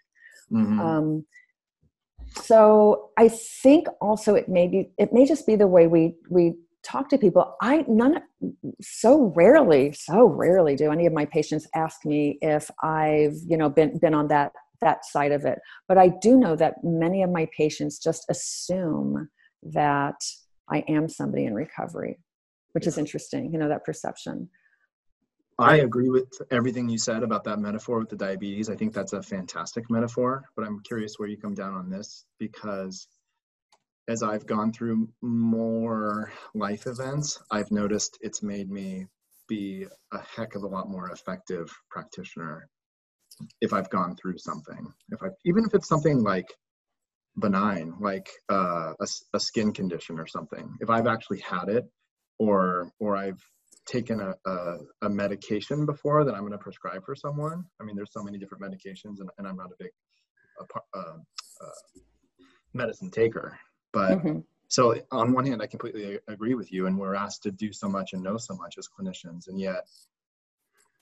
Mm-hmm. 0.52 0.80
Um, 0.80 1.26
so 2.42 3.10
I 3.18 3.28
think 3.28 3.88
also 4.00 4.34
it 4.34 4.48
may 4.48 4.68
be 4.68 4.90
it 4.98 5.12
may 5.12 5.26
just 5.26 5.46
be 5.46 5.56
the 5.56 5.66
way 5.66 5.86
we 5.86 6.14
we 6.30 6.54
talk 6.86 7.08
to 7.08 7.18
people. 7.18 7.56
I 7.60 7.84
none 7.88 8.22
so 8.80 9.32
rarely 9.34 9.92
so 9.92 10.26
rarely 10.26 10.76
do 10.76 10.92
any 10.92 11.06
of 11.06 11.12
my 11.12 11.24
patients 11.24 11.66
ask 11.74 12.04
me 12.04 12.38
if 12.40 12.70
I've 12.82 13.34
you 13.46 13.56
know 13.56 13.68
been 13.68 13.98
been 13.98 14.14
on 14.14 14.28
that 14.28 14.52
that 14.80 15.04
side 15.04 15.32
of 15.32 15.44
it. 15.44 15.58
But 15.88 15.98
I 15.98 16.08
do 16.08 16.38
know 16.38 16.54
that 16.56 16.74
many 16.82 17.22
of 17.22 17.30
my 17.30 17.48
patients 17.56 17.98
just 17.98 18.24
assume 18.28 19.28
that 19.62 20.16
I 20.70 20.84
am 20.88 21.08
somebody 21.08 21.46
in 21.46 21.54
recovery, 21.54 22.18
which 22.72 22.86
is 22.86 22.98
interesting. 22.98 23.52
You 23.52 23.58
know 23.58 23.68
that 23.68 23.84
perception. 23.84 24.48
I 25.58 25.76
agree 25.76 26.10
with 26.10 26.28
everything 26.50 26.86
you 26.86 26.98
said 26.98 27.22
about 27.22 27.42
that 27.44 27.60
metaphor 27.60 27.98
with 27.98 28.10
the 28.10 28.16
diabetes. 28.16 28.68
I 28.68 28.76
think 28.76 28.92
that's 28.92 29.14
a 29.14 29.22
fantastic 29.22 29.90
metaphor, 29.90 30.44
but 30.54 30.66
I'm 30.66 30.80
curious 30.80 31.14
where 31.16 31.28
you 31.28 31.38
come 31.38 31.54
down 31.54 31.72
on 31.72 31.88
this 31.88 32.26
because 32.38 33.08
as 34.08 34.22
I've 34.22 34.46
gone 34.46 34.72
through 34.72 35.08
more 35.22 36.32
life 36.54 36.86
events, 36.86 37.38
I've 37.50 37.70
noticed 37.70 38.18
it's 38.20 38.42
made 38.42 38.70
me 38.70 39.06
be 39.48 39.86
a 40.12 40.18
heck 40.18 40.54
of 40.54 40.62
a 40.62 40.66
lot 40.66 40.88
more 40.88 41.10
effective 41.10 41.70
practitioner 41.90 42.68
if 43.60 43.72
I've 43.72 43.90
gone 43.90 44.16
through 44.16 44.38
something. 44.38 44.92
If 45.10 45.22
I 45.22 45.28
even 45.44 45.64
if 45.64 45.74
it's 45.74 45.88
something 45.88 46.22
like 46.22 46.46
benign, 47.38 47.94
like 48.00 48.28
uh, 48.48 48.94
a, 48.98 49.06
a 49.34 49.40
skin 49.40 49.72
condition 49.72 50.18
or 50.18 50.26
something, 50.26 50.74
if 50.80 50.88
I've 50.90 51.06
actually 51.06 51.40
had 51.40 51.68
it 51.68 51.84
or 52.38 52.90
or 52.98 53.16
I've 53.16 53.42
taken 53.86 54.20
a, 54.20 54.34
a, 54.50 54.78
a 55.02 55.08
medication 55.08 55.86
before 55.86 56.24
that 56.24 56.34
I'm 56.34 56.40
going 56.40 56.52
to 56.52 56.58
prescribe 56.58 57.04
for 57.04 57.14
someone. 57.14 57.64
I 57.80 57.84
mean, 57.84 57.94
there's 57.94 58.12
so 58.12 58.22
many 58.22 58.36
different 58.36 58.64
medications, 58.64 59.20
and, 59.20 59.30
and 59.38 59.46
I'm 59.46 59.56
not 59.56 59.70
a 59.70 59.76
big 59.78 59.90
uh, 60.60 60.98
uh, 60.98 62.00
medicine 62.74 63.10
taker. 63.10 63.56
But 63.96 64.18
mm-hmm. 64.18 64.40
so, 64.68 64.94
on 65.10 65.32
one 65.32 65.46
hand, 65.46 65.62
I 65.62 65.66
completely 65.66 66.18
agree 66.28 66.52
with 66.52 66.70
you, 66.70 66.86
and 66.86 66.98
we're 66.98 67.14
asked 67.14 67.42
to 67.44 67.50
do 67.50 67.72
so 67.72 67.88
much 67.88 68.12
and 68.12 68.22
know 68.22 68.36
so 68.36 68.54
much 68.54 68.76
as 68.76 68.86
clinicians, 68.86 69.48
and 69.48 69.58
yet 69.58 69.86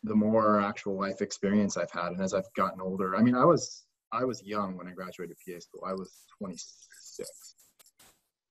the 0.05 0.15
more 0.15 0.61
actual 0.61 0.97
life 0.97 1.21
experience 1.21 1.77
I've 1.77 1.91
had, 1.91 2.13
and 2.13 2.23
as 2.23 2.35
I've 2.35 2.53
gotten 2.55 2.81
older, 2.81 3.17
I 3.17 3.23
mean, 3.23 3.35
I 3.35 3.45
was 3.45 3.83
I 4.13 4.23
was 4.23 4.45
young 4.45 4.77
when 4.77 4.87
I 4.87 4.93
graduated 4.93 5.37
PA 5.45 5.59
school. 5.59 5.83
I 5.85 5.93
was 5.93 6.13
26, 6.39 7.29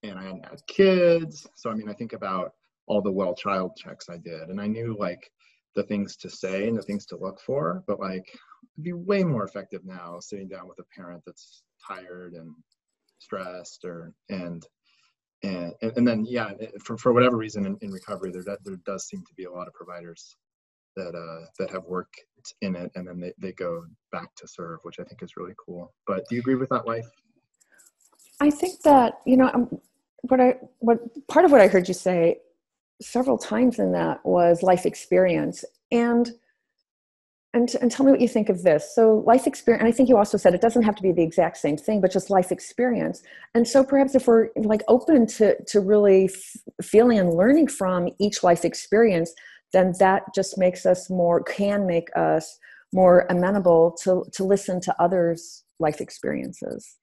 and 0.04 0.20
I 0.20 0.24
hadn't 0.24 0.46
had 0.46 0.68
kids. 0.68 1.48
So 1.56 1.70
I 1.70 1.76
mean, 1.76 1.88
I 1.88 1.94
think 1.94 2.12
about 2.12 2.52
all 2.88 3.02
the 3.02 3.10
well 3.10 3.34
child 3.34 3.78
checks 3.78 4.10
I 4.10 4.18
did. 4.18 4.50
And 4.50 4.60
I 4.60 4.68
knew 4.68 4.98
like 5.00 5.32
the 5.74 5.84
things 5.84 6.18
to 6.18 6.30
say 6.30 6.68
and 6.68 6.78
the 6.78 6.82
things 6.82 7.06
to 7.06 7.18
look 7.18 7.40
for, 7.40 7.82
but 7.88 8.02
like 8.02 8.28
it'd 8.76 8.84
be 8.84 8.92
way 8.92 9.24
more 9.24 9.46
effective 9.46 9.86
now 9.86 10.20
sitting 10.20 10.50
down 10.50 10.68
with 10.68 10.80
a 10.80 10.96
parent 11.00 11.24
that's 11.26 11.64
tired 11.88 12.34
and 12.34 12.54
stressed 13.24 13.84
or 13.86 14.14
and 14.30 14.66
and 15.44 15.74
and 15.82 16.08
then 16.08 16.26
yeah 16.28 16.52
for, 16.84 16.98
for 16.98 17.14
whatever 17.14 17.38
reason 17.38 17.66
in, 17.66 17.78
in 17.82 17.92
recovery 17.92 18.32
there 18.32 18.44
there 18.64 18.78
does 18.86 19.08
seem 19.08 19.22
to 19.28 19.34
be 19.36 19.46
a 19.46 19.52
lot 19.52 19.68
of 19.68 19.74
providers 19.74 20.36
that 20.96 21.14
uh 21.16 21.46
that 21.60 21.70
have 21.72 21.84
worked 21.86 22.24
in 22.62 22.76
it 22.76 22.92
and 22.96 23.08
then 23.08 23.20
they, 23.20 23.34
they 23.42 23.52
go 23.54 23.84
back 24.12 24.30
to 24.36 24.48
serve 24.48 24.80
which 24.84 25.00
i 25.00 25.04
think 25.04 25.24
is 25.24 25.38
really 25.38 25.56
cool. 25.64 25.94
But 26.06 26.28
do 26.28 26.36
you 26.36 26.42
agree 26.42 26.56
with 26.56 26.70
that 26.70 26.86
life 26.86 27.10
i 28.40 28.50
think 28.50 28.82
that 28.82 29.20
you 29.26 29.38
know 29.38 29.50
um, 29.54 29.70
what 30.22 30.40
i 30.40 30.56
what 30.80 31.00
part 31.28 31.46
of 31.46 31.52
what 31.52 31.62
i 31.62 31.68
heard 31.68 31.88
you 31.88 31.94
say 31.94 32.38
several 33.04 33.38
times 33.38 33.80
in 33.80 33.92
that 33.92 34.26
was 34.26 34.64
life 34.64 34.86
experience. 34.86 35.64
And 35.92 36.32
and, 37.54 37.76
and 37.82 37.92
tell 37.92 38.06
me 38.06 38.12
what 38.12 38.22
you 38.22 38.28
think 38.28 38.50
of 38.50 38.64
this. 38.64 38.96
So 38.96 39.24
life 39.28 39.46
experience 39.46 39.82
and 39.82 39.88
i 39.88 39.92
think 39.92 40.10
you 40.10 40.18
also 40.18 40.38
said 40.38 40.54
it 40.56 40.62
doesn't 40.62 40.84
have 40.84 40.96
to 40.96 41.04
be 41.04 41.12
the 41.12 41.22
exact 41.22 41.58
same 41.58 41.78
thing 41.78 42.02
but 42.02 42.12
just 42.12 42.30
life 42.30 42.52
experience. 42.52 43.22
And 43.54 43.68
so 43.68 43.84
perhaps 43.84 44.16
if 44.16 44.28
we're 44.28 44.50
like 44.56 44.82
open 44.88 45.28
to 45.28 45.64
to 45.66 45.80
really 45.80 46.26
f- 46.26 46.86
feeling 46.86 47.20
and 47.20 47.34
learning 47.34 47.68
from 47.68 48.10
each 48.20 48.44
life 48.44 48.66
experience 48.66 49.34
then 49.72 49.94
that 50.00 50.24
just 50.36 50.58
makes 50.58 50.86
us 50.86 51.10
more 51.10 51.44
can 51.44 51.86
make 51.86 52.10
us 52.16 52.60
more 52.92 53.26
amenable 53.30 53.96
to 54.04 54.24
to 54.34 54.44
listen 54.44 54.82
to 54.82 54.96
others 55.02 55.64
life 55.80 56.02
experiences. 56.02 56.96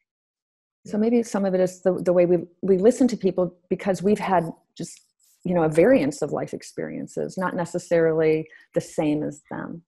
So 0.87 0.97
maybe 0.97 1.23
some 1.23 1.45
of 1.45 1.53
it 1.53 1.61
is 1.61 1.83
the, 1.83 1.93
the 1.93 2.13
way 2.13 2.27
we 2.27 2.39
we 2.63 2.79
listen 2.79 3.07
to 3.09 3.17
people 3.17 3.55
because 3.69 4.03
we've 4.03 4.19
had 4.19 4.51
just 4.77 5.01
you 5.45 5.55
know 5.55 5.63
a 5.63 5.69
variance 5.69 6.23
of 6.23 6.33
life 6.33 6.53
experiences 6.55 7.39
not 7.39 7.55
necessarily 7.55 8.47
the 8.75 8.81
same 8.81 9.23
as 9.23 9.43
them 9.51 9.83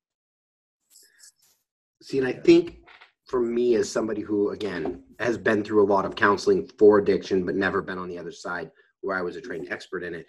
see 2.03 2.19
and 2.19 2.27
i 2.27 2.33
think 2.33 2.79
for 3.27 3.41
me 3.41 3.75
as 3.75 3.91
somebody 3.91 4.21
who 4.21 4.51
again 4.51 5.03
has 5.19 5.39
been 5.39 5.65
through 5.65 5.83
a 5.83 5.93
lot 5.93 6.05
of 6.05 6.17
counseling 6.17 6.69
for 6.79 6.99
addiction 6.99 7.45
but 7.45 7.55
never 7.55 7.81
been 7.81 7.99
on 7.99 8.09
the 8.09 8.19
other 8.19 8.33
side 8.33 8.71
where 9.01 9.17
i 9.17 9.23
was 9.23 9.37
a 9.37 9.41
trained 9.41 9.69
expert 9.71 10.03
in 10.03 10.15
it 10.15 10.27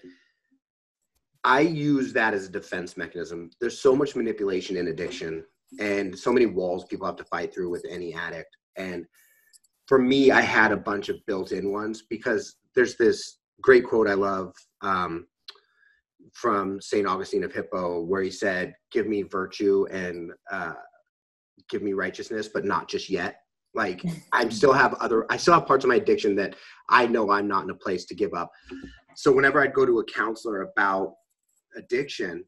i 1.43 1.59
use 1.59 2.13
that 2.13 2.33
as 2.33 2.47
a 2.47 2.51
defense 2.51 2.95
mechanism 2.97 3.49
there's 3.59 3.79
so 3.79 3.95
much 3.95 4.15
manipulation 4.15 4.77
in 4.77 4.87
addiction 4.87 5.43
and 5.79 6.17
so 6.17 6.31
many 6.31 6.45
walls 6.45 6.85
people 6.85 7.07
have 7.07 7.15
to 7.15 7.25
fight 7.25 7.53
through 7.53 7.69
with 7.69 7.85
any 7.89 8.13
addict 8.13 8.55
and 8.77 9.05
for 9.87 9.97
me 9.97 10.31
i 10.31 10.41
had 10.41 10.71
a 10.71 10.77
bunch 10.77 11.09
of 11.09 11.17
built-in 11.25 11.71
ones 11.71 12.03
because 12.09 12.55
there's 12.75 12.95
this 12.95 13.39
great 13.61 13.85
quote 13.85 14.07
I 14.07 14.13
love 14.13 14.53
um, 14.81 15.27
from 16.33 16.81
St. 16.81 17.07
Augustine 17.07 17.43
of 17.43 17.53
Hippo, 17.53 18.01
where 18.01 18.21
he 18.21 18.31
said, 18.31 18.73
Give 18.91 19.07
me 19.07 19.23
virtue 19.23 19.85
and 19.91 20.31
uh, 20.51 20.73
give 21.69 21.81
me 21.81 21.93
righteousness, 21.93 22.47
but 22.47 22.65
not 22.65 22.87
just 22.87 23.09
yet. 23.09 23.37
Like, 23.75 24.03
I 24.31 24.47
still 24.49 24.73
have 24.73 24.93
other, 24.95 25.25
I 25.31 25.37
still 25.37 25.55
have 25.55 25.65
parts 25.65 25.83
of 25.83 25.89
my 25.89 25.95
addiction 25.95 26.35
that 26.35 26.55
I 26.89 27.07
know 27.07 27.31
I'm 27.31 27.47
not 27.47 27.63
in 27.63 27.71
a 27.71 27.75
place 27.75 28.05
to 28.05 28.15
give 28.15 28.33
up. 28.33 28.51
So, 29.15 29.31
whenever 29.31 29.61
I'd 29.61 29.73
go 29.73 29.85
to 29.85 29.99
a 29.99 30.05
counselor 30.05 30.61
about 30.61 31.13
addiction, 31.75 32.43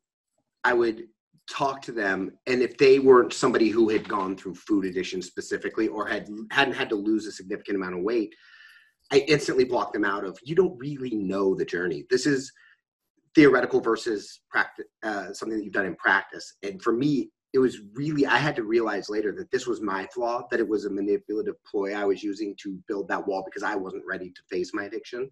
I 0.64 0.74
would 0.74 1.06
talk 1.50 1.82
to 1.84 1.92
them 1.92 2.32
and 2.48 2.64
if 2.64 2.76
they 2.76 2.98
weren't 2.98 3.32
somebody 3.32 3.70
who 3.70 3.88
had 3.90 4.10
gone 4.10 4.36
through 4.36 4.56
food 4.56 4.84
addiction 4.84 5.22
specifically 5.22 5.88
or 5.88 6.08
had 6.08 6.28
hadn't 6.50 6.74
had 6.74 6.90
to 6.90 6.96
lose 6.96 7.28
a 7.28 7.32
significant 7.32 7.78
amount 7.78 7.96
of 7.96 8.02
weight 8.02 8.34
I 9.12 9.20
instantly 9.28 9.66
blocked 9.66 9.94
them 9.94 10.06
out 10.06 10.26
of 10.26 10.38
you 10.44 10.56
don't 10.56 10.78
really 10.78 11.16
know 11.16 11.56
the 11.56 11.66
journey. 11.66 12.06
This 12.10 12.26
is 12.26 12.52
theoretical 13.36 13.82
versus 13.82 14.42
practice, 14.50 14.86
uh, 15.04 15.34
something 15.34 15.58
that 15.58 15.64
you've 15.64 15.74
done 15.74 15.86
in 15.86 15.96
practice. 15.96 16.56
And 16.64 16.82
for 16.82 16.94
me, 16.94 17.30
it 17.56 17.60
was 17.60 17.80
really 17.94 18.26
I 18.26 18.36
had 18.36 18.54
to 18.58 18.64
realize 18.64 19.10
later 19.10 19.32
that 19.32 19.50
this 19.50 19.66
was 19.66 19.80
my 19.80 20.06
flaw, 20.14 20.46
that 20.52 20.60
it 20.60 20.68
was 20.68 20.84
a 20.84 20.90
manipulative 20.90 21.56
ploy 21.64 21.94
I 21.96 22.04
was 22.04 22.22
using 22.22 22.54
to 22.62 22.78
build 22.86 23.08
that 23.08 23.26
wall 23.26 23.46
because 23.46 23.64
I 23.64 23.76
wasn't 23.76 24.04
ready 24.06 24.30
to 24.30 24.42
face 24.50 24.74
my 24.74 24.84
addiction. 24.84 25.30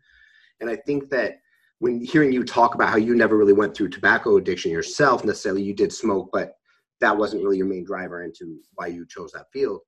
And 0.61 0.69
I 0.69 0.77
think 0.77 1.09
that 1.09 1.39
when 1.79 1.99
hearing 1.99 2.31
you 2.31 2.45
talk 2.45 2.75
about 2.75 2.87
how 2.87 2.95
you 2.95 3.13
never 3.13 3.35
really 3.35 3.51
went 3.51 3.75
through 3.75 3.89
tobacco 3.89 4.37
addiction 4.37 4.71
yourself 4.71 5.25
necessarily, 5.25 5.63
you 5.63 5.73
did 5.73 5.91
smoke, 5.91 6.29
but 6.31 6.53
that 7.01 7.17
wasn't 7.17 7.43
really 7.43 7.57
your 7.57 7.67
main 7.67 7.83
driver 7.83 8.23
into 8.23 8.57
why 8.75 8.87
you 8.87 9.05
chose 9.05 9.33
that 9.33 9.51
field. 9.51 9.81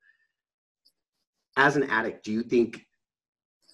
As 1.55 1.77
an 1.77 1.83
addict, 1.83 2.25
do 2.25 2.33
you 2.33 2.43
think 2.43 2.85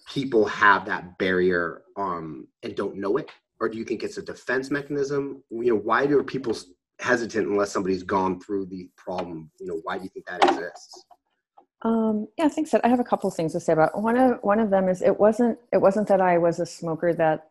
people 0.06 0.46
have 0.46 0.86
that 0.86 1.18
barrier 1.18 1.82
um, 1.96 2.46
and 2.62 2.76
don't 2.76 2.94
know 2.94 3.16
it, 3.16 3.28
or 3.58 3.68
do 3.68 3.76
you 3.76 3.84
think 3.84 4.04
it's 4.04 4.18
a 4.18 4.22
defense 4.22 4.70
mechanism? 4.70 5.42
You 5.50 5.70
know, 5.70 5.80
why 5.80 6.06
do 6.06 6.22
people 6.22 6.56
hesitant 7.02 7.48
unless 7.48 7.72
somebody's 7.72 8.02
gone 8.02 8.40
through 8.40 8.66
the 8.66 8.88
problem? 8.96 9.50
You 9.60 9.66
know, 9.66 9.80
why 9.84 9.98
do 9.98 10.04
you 10.04 10.10
think 10.10 10.26
that 10.26 10.44
exists? 10.44 11.04
Um, 11.82 12.28
yeah, 12.38 12.44
I 12.44 12.48
think 12.48 12.68
so. 12.68 12.80
I 12.84 12.88
have 12.88 13.00
a 13.00 13.04
couple 13.04 13.28
of 13.28 13.34
things 13.34 13.52
to 13.52 13.60
say 13.60 13.72
about 13.72 14.00
one 14.00 14.16
of 14.16 14.38
one 14.42 14.60
of 14.60 14.70
them 14.70 14.88
is 14.88 15.02
it 15.02 15.18
wasn't 15.18 15.58
it 15.72 15.78
wasn't 15.78 16.08
that 16.08 16.20
I 16.20 16.38
was 16.38 16.60
a 16.60 16.66
smoker 16.66 17.12
that 17.14 17.48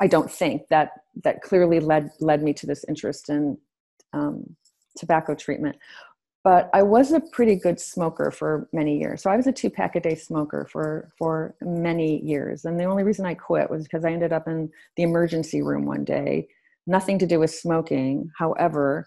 I 0.00 0.08
don't 0.08 0.30
think 0.30 0.68
that 0.68 0.90
that 1.22 1.42
clearly 1.42 1.78
led 1.78 2.10
led 2.20 2.42
me 2.42 2.52
to 2.54 2.66
this 2.66 2.84
interest 2.88 3.28
in 3.28 3.56
um, 4.12 4.56
tobacco 4.96 5.34
treatment. 5.34 5.76
But 6.44 6.70
I 6.74 6.82
was 6.82 7.12
a 7.12 7.20
pretty 7.20 7.54
good 7.54 7.78
smoker 7.78 8.32
for 8.32 8.68
many 8.72 8.98
years. 8.98 9.22
So 9.22 9.30
I 9.30 9.36
was 9.36 9.46
a 9.46 9.52
two 9.52 9.70
pack 9.70 9.94
a 9.94 10.00
day 10.00 10.16
smoker 10.16 10.66
for 10.72 11.12
for 11.16 11.54
many 11.60 12.20
years. 12.24 12.64
And 12.64 12.80
the 12.80 12.84
only 12.84 13.04
reason 13.04 13.26
I 13.26 13.34
quit 13.34 13.70
was 13.70 13.84
because 13.84 14.04
I 14.04 14.10
ended 14.10 14.32
up 14.32 14.48
in 14.48 14.70
the 14.96 15.04
emergency 15.04 15.62
room 15.62 15.86
one 15.86 16.04
day. 16.04 16.48
Nothing 16.86 17.18
to 17.20 17.26
do 17.26 17.38
with 17.38 17.50
smoking. 17.50 18.30
However, 18.38 19.04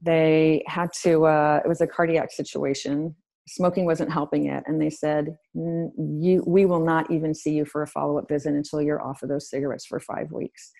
they 0.00 0.62
had 0.66 0.90
to. 1.02 1.26
Uh, 1.26 1.60
it 1.64 1.68
was 1.68 1.80
a 1.80 1.86
cardiac 1.86 2.32
situation 2.32 3.14
smoking 3.46 3.84
wasn't 3.84 4.10
helping 4.10 4.46
it 4.46 4.64
and 4.66 4.80
they 4.80 4.88
said 4.88 5.36
you 5.54 6.42
we 6.46 6.64
will 6.64 6.80
not 6.80 7.10
even 7.10 7.34
see 7.34 7.52
you 7.52 7.64
for 7.64 7.82
a 7.82 7.86
follow-up 7.86 8.26
visit 8.28 8.54
until 8.54 8.80
you're 8.80 9.02
off 9.02 9.22
of 9.22 9.28
those 9.28 9.50
cigarettes 9.50 9.84
for 9.84 10.00
five 10.00 10.30
weeks 10.32 10.72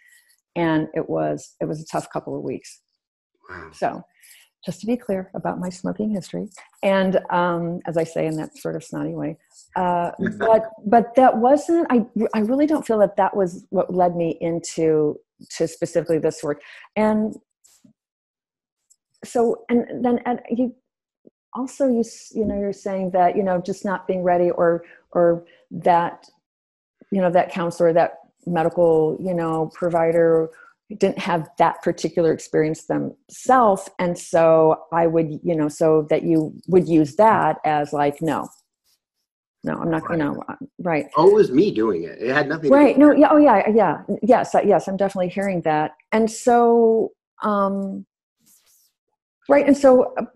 and 0.57 0.89
it 0.95 1.09
was 1.09 1.55
it 1.61 1.66
was 1.66 1.80
a 1.82 1.87
tough 1.87 2.09
couple 2.11 2.37
of 2.37 2.43
weeks 2.43 2.80
wow. 3.51 3.70
so 3.72 4.03
just 4.64 4.80
to 4.80 4.86
be 4.86 4.96
clear 4.96 5.30
about 5.34 5.58
my 5.58 5.68
smoking 5.68 6.10
history. 6.10 6.48
And 6.82 7.20
um, 7.30 7.80
as 7.86 7.96
i 7.96 8.04
say 8.04 8.26
in 8.26 8.36
that 8.36 8.56
sort 8.58 8.76
of 8.76 8.84
snotty 8.84 9.14
way 9.14 9.36
uh, 9.76 10.10
but 10.38 10.70
but 10.86 11.14
that 11.16 11.36
wasn't 11.36 11.86
i 11.90 12.04
i 12.34 12.40
really 12.40 12.66
don't 12.66 12.86
feel 12.86 12.98
that 12.98 13.16
that 13.16 13.36
was 13.36 13.66
what 13.70 13.92
led 13.94 14.16
me 14.16 14.38
into 14.40 15.18
to 15.50 15.68
specifically 15.68 16.18
this 16.18 16.42
work. 16.42 16.60
And 16.96 17.34
so 19.24 19.64
and 19.68 20.04
then 20.04 20.20
and 20.26 20.40
you 20.50 20.74
also 21.54 21.88
you 21.88 22.04
you 22.32 22.44
know 22.44 22.58
you're 22.58 22.72
saying 22.72 23.10
that 23.12 23.36
you 23.36 23.42
know 23.42 23.60
just 23.60 23.84
not 23.84 24.06
being 24.06 24.22
ready 24.22 24.50
or 24.50 24.84
or 25.12 25.44
that 25.70 26.26
you 27.10 27.20
know 27.20 27.30
that 27.30 27.50
counselor 27.50 27.92
that 27.92 28.18
medical 28.46 29.16
you 29.20 29.32
know 29.32 29.70
provider 29.74 30.50
didn't 30.91 31.18
have 31.18 31.49
that 31.59 31.82
particular 31.82 32.32
experience 32.32 32.85
themselves 32.85 33.89
and 33.99 34.18
so 34.18 34.76
i 34.93 35.07
would 35.07 35.41
you 35.43 35.57
know 35.57 35.68
so 35.68 36.07
that 36.11 36.22
you 36.22 36.55
would 36.68 36.89
use 36.89 37.16
that 37.16 37.59
as 37.64 37.93
like 37.93 38.20
no. 38.20 38.49
No 39.64 39.76
i'm 39.76 39.91
not 39.91 40.03
right. 40.03 40.11
you 40.11 40.16
know 40.24 40.43
right. 40.78 41.07
Oh 41.16 41.30
it 41.30 41.35
was 41.35 41.51
me 41.51 41.70
doing 41.70 42.05
it. 42.05 42.18
It 42.20 42.35
had 42.35 42.49
nothing 42.49 42.70
right. 42.70 42.99
no 42.99 43.12
yeah 43.12 43.28
oh 43.30 43.39
yeah 43.39 43.66
yeah. 43.70 44.03
Yes 44.22 44.55
yes 44.64 44.89
i'm 44.89 44.99
definitely 44.99 45.30
hearing 45.30 45.62
that. 45.62 45.93
And 46.12 46.30
so 46.30 47.12
um 47.43 48.05
right 49.49 49.66
and 49.66 49.76
so 49.76 50.12
uh, 50.18 50.26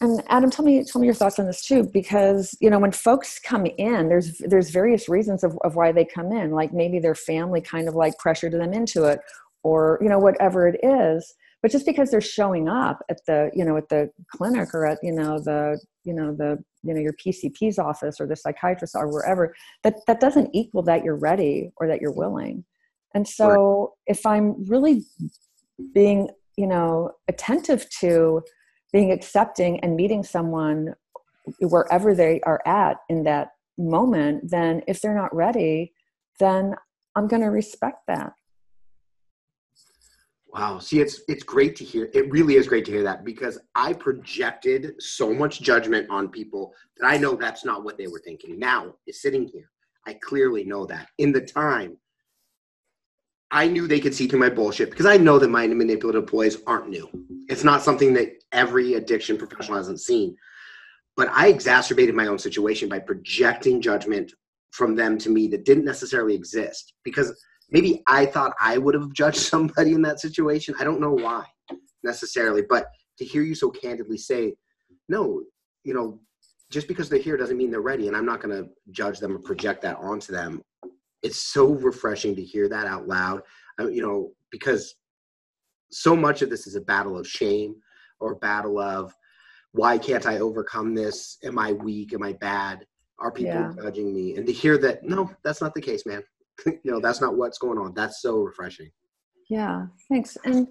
and 0.00 0.22
Adam, 0.28 0.50
tell 0.50 0.64
me 0.64 0.84
tell 0.84 1.00
me 1.00 1.06
your 1.06 1.14
thoughts 1.14 1.38
on 1.38 1.46
this 1.46 1.64
too, 1.64 1.88
because 1.92 2.56
you 2.60 2.70
know 2.70 2.78
when 2.78 2.92
folks 2.92 3.38
come 3.38 3.66
in, 3.66 4.08
there's 4.08 4.38
there's 4.38 4.70
various 4.70 5.08
reasons 5.08 5.44
of, 5.44 5.58
of 5.64 5.74
why 5.76 5.92
they 5.92 6.04
come 6.04 6.32
in. 6.32 6.50
Like 6.52 6.72
maybe 6.72 6.98
their 6.98 7.14
family 7.14 7.60
kind 7.60 7.88
of 7.88 7.94
like 7.94 8.16
pressured 8.18 8.52
them 8.52 8.72
into 8.72 9.04
it, 9.04 9.20
or 9.62 9.98
you 10.00 10.08
know 10.08 10.18
whatever 10.18 10.68
it 10.68 10.80
is. 10.82 11.34
But 11.62 11.70
just 11.70 11.84
because 11.84 12.10
they're 12.10 12.22
showing 12.22 12.68
up 12.68 13.00
at 13.10 13.18
the 13.26 13.50
you 13.54 13.64
know 13.64 13.76
at 13.76 13.88
the 13.88 14.10
clinic 14.34 14.70
or 14.74 14.86
at 14.86 14.98
you 15.02 15.12
know 15.12 15.38
the 15.38 15.80
you 16.04 16.14
know 16.14 16.34
the 16.34 16.62
you 16.82 16.94
know 16.94 17.00
your 17.00 17.12
PCP's 17.14 17.78
office 17.78 18.20
or 18.20 18.26
the 18.26 18.36
psychiatrist 18.36 18.94
or 18.94 19.12
wherever, 19.12 19.54
that 19.84 19.96
that 20.06 20.20
doesn't 20.20 20.50
equal 20.54 20.82
that 20.82 21.04
you're 21.04 21.18
ready 21.18 21.70
or 21.76 21.86
that 21.86 22.00
you're 22.00 22.12
willing. 22.12 22.64
And 23.14 23.26
so 23.26 23.94
right. 24.06 24.16
if 24.16 24.24
I'm 24.24 24.64
really 24.66 25.04
being 25.94 26.28
you 26.56 26.66
know 26.66 27.12
attentive 27.28 27.88
to 28.00 28.42
being 28.92 29.12
accepting 29.12 29.78
and 29.80 29.96
meeting 29.96 30.24
someone 30.24 30.94
wherever 31.60 32.14
they 32.14 32.40
are 32.42 32.60
at 32.66 32.98
in 33.08 33.24
that 33.24 33.50
moment, 33.78 34.50
then 34.50 34.82
if 34.86 35.00
they're 35.00 35.14
not 35.14 35.34
ready, 35.34 35.92
then 36.38 36.74
I'm 37.16 37.28
going 37.28 37.42
to 37.42 37.48
respect 37.48 37.98
that. 38.08 38.32
Wow. 40.52 40.80
See, 40.80 41.00
it's 41.00 41.20
it's 41.28 41.44
great 41.44 41.76
to 41.76 41.84
hear. 41.84 42.10
It 42.12 42.30
really 42.30 42.56
is 42.56 42.66
great 42.66 42.84
to 42.86 42.90
hear 42.90 43.04
that 43.04 43.24
because 43.24 43.58
I 43.74 43.92
projected 43.92 45.00
so 45.00 45.32
much 45.32 45.60
judgment 45.60 46.10
on 46.10 46.28
people 46.28 46.74
that 46.98 47.06
I 47.06 47.18
know 47.18 47.36
that's 47.36 47.64
not 47.64 47.84
what 47.84 47.96
they 47.96 48.08
were 48.08 48.20
thinking. 48.24 48.58
Now, 48.58 48.94
is 49.06 49.22
sitting 49.22 49.46
here, 49.46 49.70
I 50.06 50.14
clearly 50.14 50.64
know 50.64 50.86
that. 50.86 51.08
In 51.18 51.30
the 51.30 51.40
time, 51.40 51.96
I 53.52 53.68
knew 53.68 53.86
they 53.86 54.00
could 54.00 54.14
see 54.14 54.26
through 54.26 54.40
my 54.40 54.48
bullshit 54.48 54.90
because 54.90 55.06
I 55.06 55.16
know 55.16 55.38
that 55.38 55.48
my 55.50 55.66
manipulative 55.68 56.26
ploys 56.26 56.58
aren't 56.66 56.88
new. 56.88 57.08
It's 57.48 57.64
not 57.64 57.82
something 57.82 58.12
that 58.14 58.32
every 58.52 58.94
addiction 58.94 59.36
professional 59.36 59.76
hasn't 59.76 60.00
seen. 60.00 60.36
But 61.16 61.28
I 61.32 61.48
exacerbated 61.48 62.14
my 62.14 62.26
own 62.26 62.38
situation 62.38 62.88
by 62.88 62.98
projecting 63.00 63.80
judgment 63.80 64.32
from 64.70 64.94
them 64.94 65.18
to 65.18 65.30
me 65.30 65.48
that 65.48 65.64
didn't 65.64 65.84
necessarily 65.84 66.34
exist 66.34 66.94
because 67.04 67.40
maybe 67.70 68.02
I 68.06 68.26
thought 68.26 68.54
I 68.60 68.78
would 68.78 68.94
have 68.94 69.12
judged 69.12 69.38
somebody 69.52 69.92
in 69.92 70.02
that 70.02 70.20
situation. 70.20 70.74
I 70.78 70.84
don't 70.84 71.00
know 71.00 71.12
why 71.12 71.44
necessarily, 72.02 72.62
but 72.68 72.86
to 73.18 73.24
hear 73.24 73.42
you 73.42 73.54
so 73.54 73.70
candidly 73.70 74.16
say, 74.16 74.54
no, 75.08 75.42
you 75.84 75.94
know, 75.94 76.20
just 76.70 76.88
because 76.88 77.08
they're 77.08 77.18
here 77.18 77.36
doesn't 77.36 77.56
mean 77.56 77.70
they're 77.70 77.80
ready, 77.80 78.06
and 78.06 78.16
I'm 78.16 78.26
not 78.26 78.40
going 78.40 78.56
to 78.56 78.70
judge 78.90 79.18
them 79.18 79.34
or 79.34 79.40
project 79.40 79.82
that 79.82 79.96
onto 79.96 80.32
them. 80.32 80.62
It's 81.22 81.38
so 81.38 81.74
refreshing 81.74 82.36
to 82.36 82.42
hear 82.42 82.68
that 82.68 82.86
out 82.86 83.08
loud. 83.08 83.42
Uh, 83.78 83.88
you 83.88 84.02
know 84.02 84.32
because 84.50 84.94
so 85.90 86.14
much 86.14 86.42
of 86.42 86.50
this 86.50 86.66
is 86.66 86.76
a 86.76 86.80
battle 86.80 87.16
of 87.18 87.26
shame 87.26 87.76
or 88.20 88.34
battle 88.36 88.78
of 88.78 89.14
why 89.72 89.96
can't 89.96 90.26
i 90.26 90.38
overcome 90.38 90.94
this? 90.94 91.38
Am 91.44 91.58
i 91.58 91.72
weak? 91.72 92.12
Am 92.12 92.22
i 92.22 92.32
bad? 92.34 92.84
Are 93.18 93.30
people 93.30 93.52
yeah. 93.52 93.72
judging 93.80 94.12
me? 94.14 94.36
And 94.36 94.46
to 94.46 94.52
hear 94.52 94.78
that 94.78 95.04
no 95.04 95.30
that's 95.42 95.60
not 95.60 95.74
the 95.74 95.80
case 95.80 96.04
man 96.06 96.22
you 96.66 96.90
know 96.90 97.00
that's 97.00 97.20
not 97.20 97.36
what's 97.36 97.58
going 97.58 97.78
on 97.78 97.92
that's 97.94 98.22
so 98.22 98.38
refreshing 98.38 98.90
yeah 99.48 99.86
thanks 100.08 100.36
and 100.44 100.68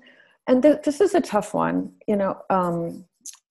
and 0.47 0.63
th- 0.63 0.81
this 0.83 1.01
is 1.01 1.15
a 1.15 1.21
tough 1.21 1.53
one 1.53 1.91
you 2.07 2.15
know 2.15 2.37
um 2.49 3.05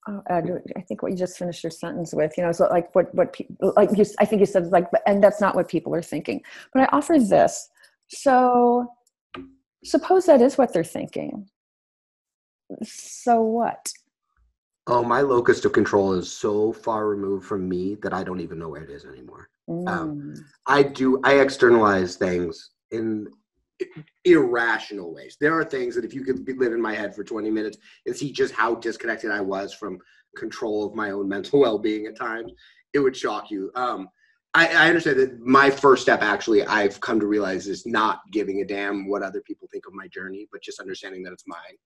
oh, 0.09 0.23
I 0.29 0.81
think 0.83 1.03
what 1.03 1.13
you 1.13 1.19
just 1.19 1.39
finished 1.39 1.63
your 1.63 1.71
sentence 1.71 2.15
with, 2.15 2.33
you 2.37 2.43
know, 2.43 2.53
so 2.53 2.67
like 2.69 2.95
what 2.95 3.15
what 3.15 3.33
people 3.33 3.73
like 3.77 3.91
you, 3.97 4.05
I 4.19 4.25
think 4.25 4.41
you 4.41 4.47
said 4.47 4.67
like, 4.69 4.89
and 5.07 5.23
that's 5.23 5.41
not 5.41 5.55
what 5.55 5.69
people 5.69 5.95
are 5.95 6.03
thinking. 6.03 6.43
But 6.73 6.83
I 6.83 6.97
offer 6.97 7.19
this. 7.19 7.69
So 8.09 8.89
suppose 9.85 10.27
that 10.27 10.41
is 10.41 10.59
what 10.59 10.73
they're 10.73 10.85
thinking. 10.85 11.49
So 12.83 13.43
what? 13.43 13.93
Oh, 14.87 15.05
my 15.05 15.21
locus 15.21 15.65
of 15.65 15.73
control 15.73 16.15
is 16.15 16.33
so 16.33 16.73
far 16.73 17.07
removed 17.09 17.47
from 17.47 17.69
me 17.69 17.97
that 17.97 18.15
I 18.15 18.25
don't 18.25 18.41
even 18.41 18.59
know 18.59 18.71
where 18.71 18.83
it 18.83 18.91
is 18.91 19.05
anymore. 19.05 19.51
Um, 19.69 19.85
mm. 19.85 19.89
Um, 19.89 20.35
I 20.67 20.83
do. 20.83 21.21
I 21.25 21.41
externalize 21.41 22.17
things 22.17 22.71
in 22.91 23.27
irrational 24.25 25.15
ways. 25.15 25.37
There 25.41 25.57
are 25.59 25.65
things 25.65 25.95
that 25.95 26.05
if 26.05 26.13
you 26.13 26.25
could 26.25 26.47
live 26.59 26.73
in 26.73 26.81
my 26.81 26.95
head 26.95 27.15
for 27.15 27.23
20 27.23 27.51
minutes 27.51 27.79
and 28.07 28.17
see 28.17 28.33
just 28.33 28.55
how 28.55 28.75
disconnected 28.75 29.31
I 29.31 29.41
was 29.41 29.73
from 29.73 29.99
control 30.37 30.85
of 30.87 30.95
my 30.95 31.11
own 31.11 31.29
mental 31.37 31.61
well-being 31.61 32.07
at 32.07 32.17
times, 32.17 32.53
it 32.93 32.99
would 32.99 33.17
shock 33.17 33.51
you. 33.51 33.71
Um, 33.75 34.09
I, 34.55 34.69
I, 34.69 34.89
understand 34.89 35.19
that 35.19 35.39
my 35.41 35.69
first 35.69 36.03
step 36.03 36.23
actually 36.23 36.65
I've 36.65 36.99
come 37.01 37.21
to 37.21 37.27
realize 37.27 37.69
is 37.69 37.87
not 37.87 38.21
giving 38.33 38.63
a 38.63 38.65
damn 38.65 39.07
what 39.07 39.23
other 39.23 39.43
people 39.43 39.69
think 39.71 39.87
of 39.87 39.93
my 39.93 40.09
journey, 40.09 40.49
but 40.51 40.63
just 40.63 40.81
understanding 40.81 41.23
that 41.25 41.33
it's 41.33 41.45
mine. 41.47 41.77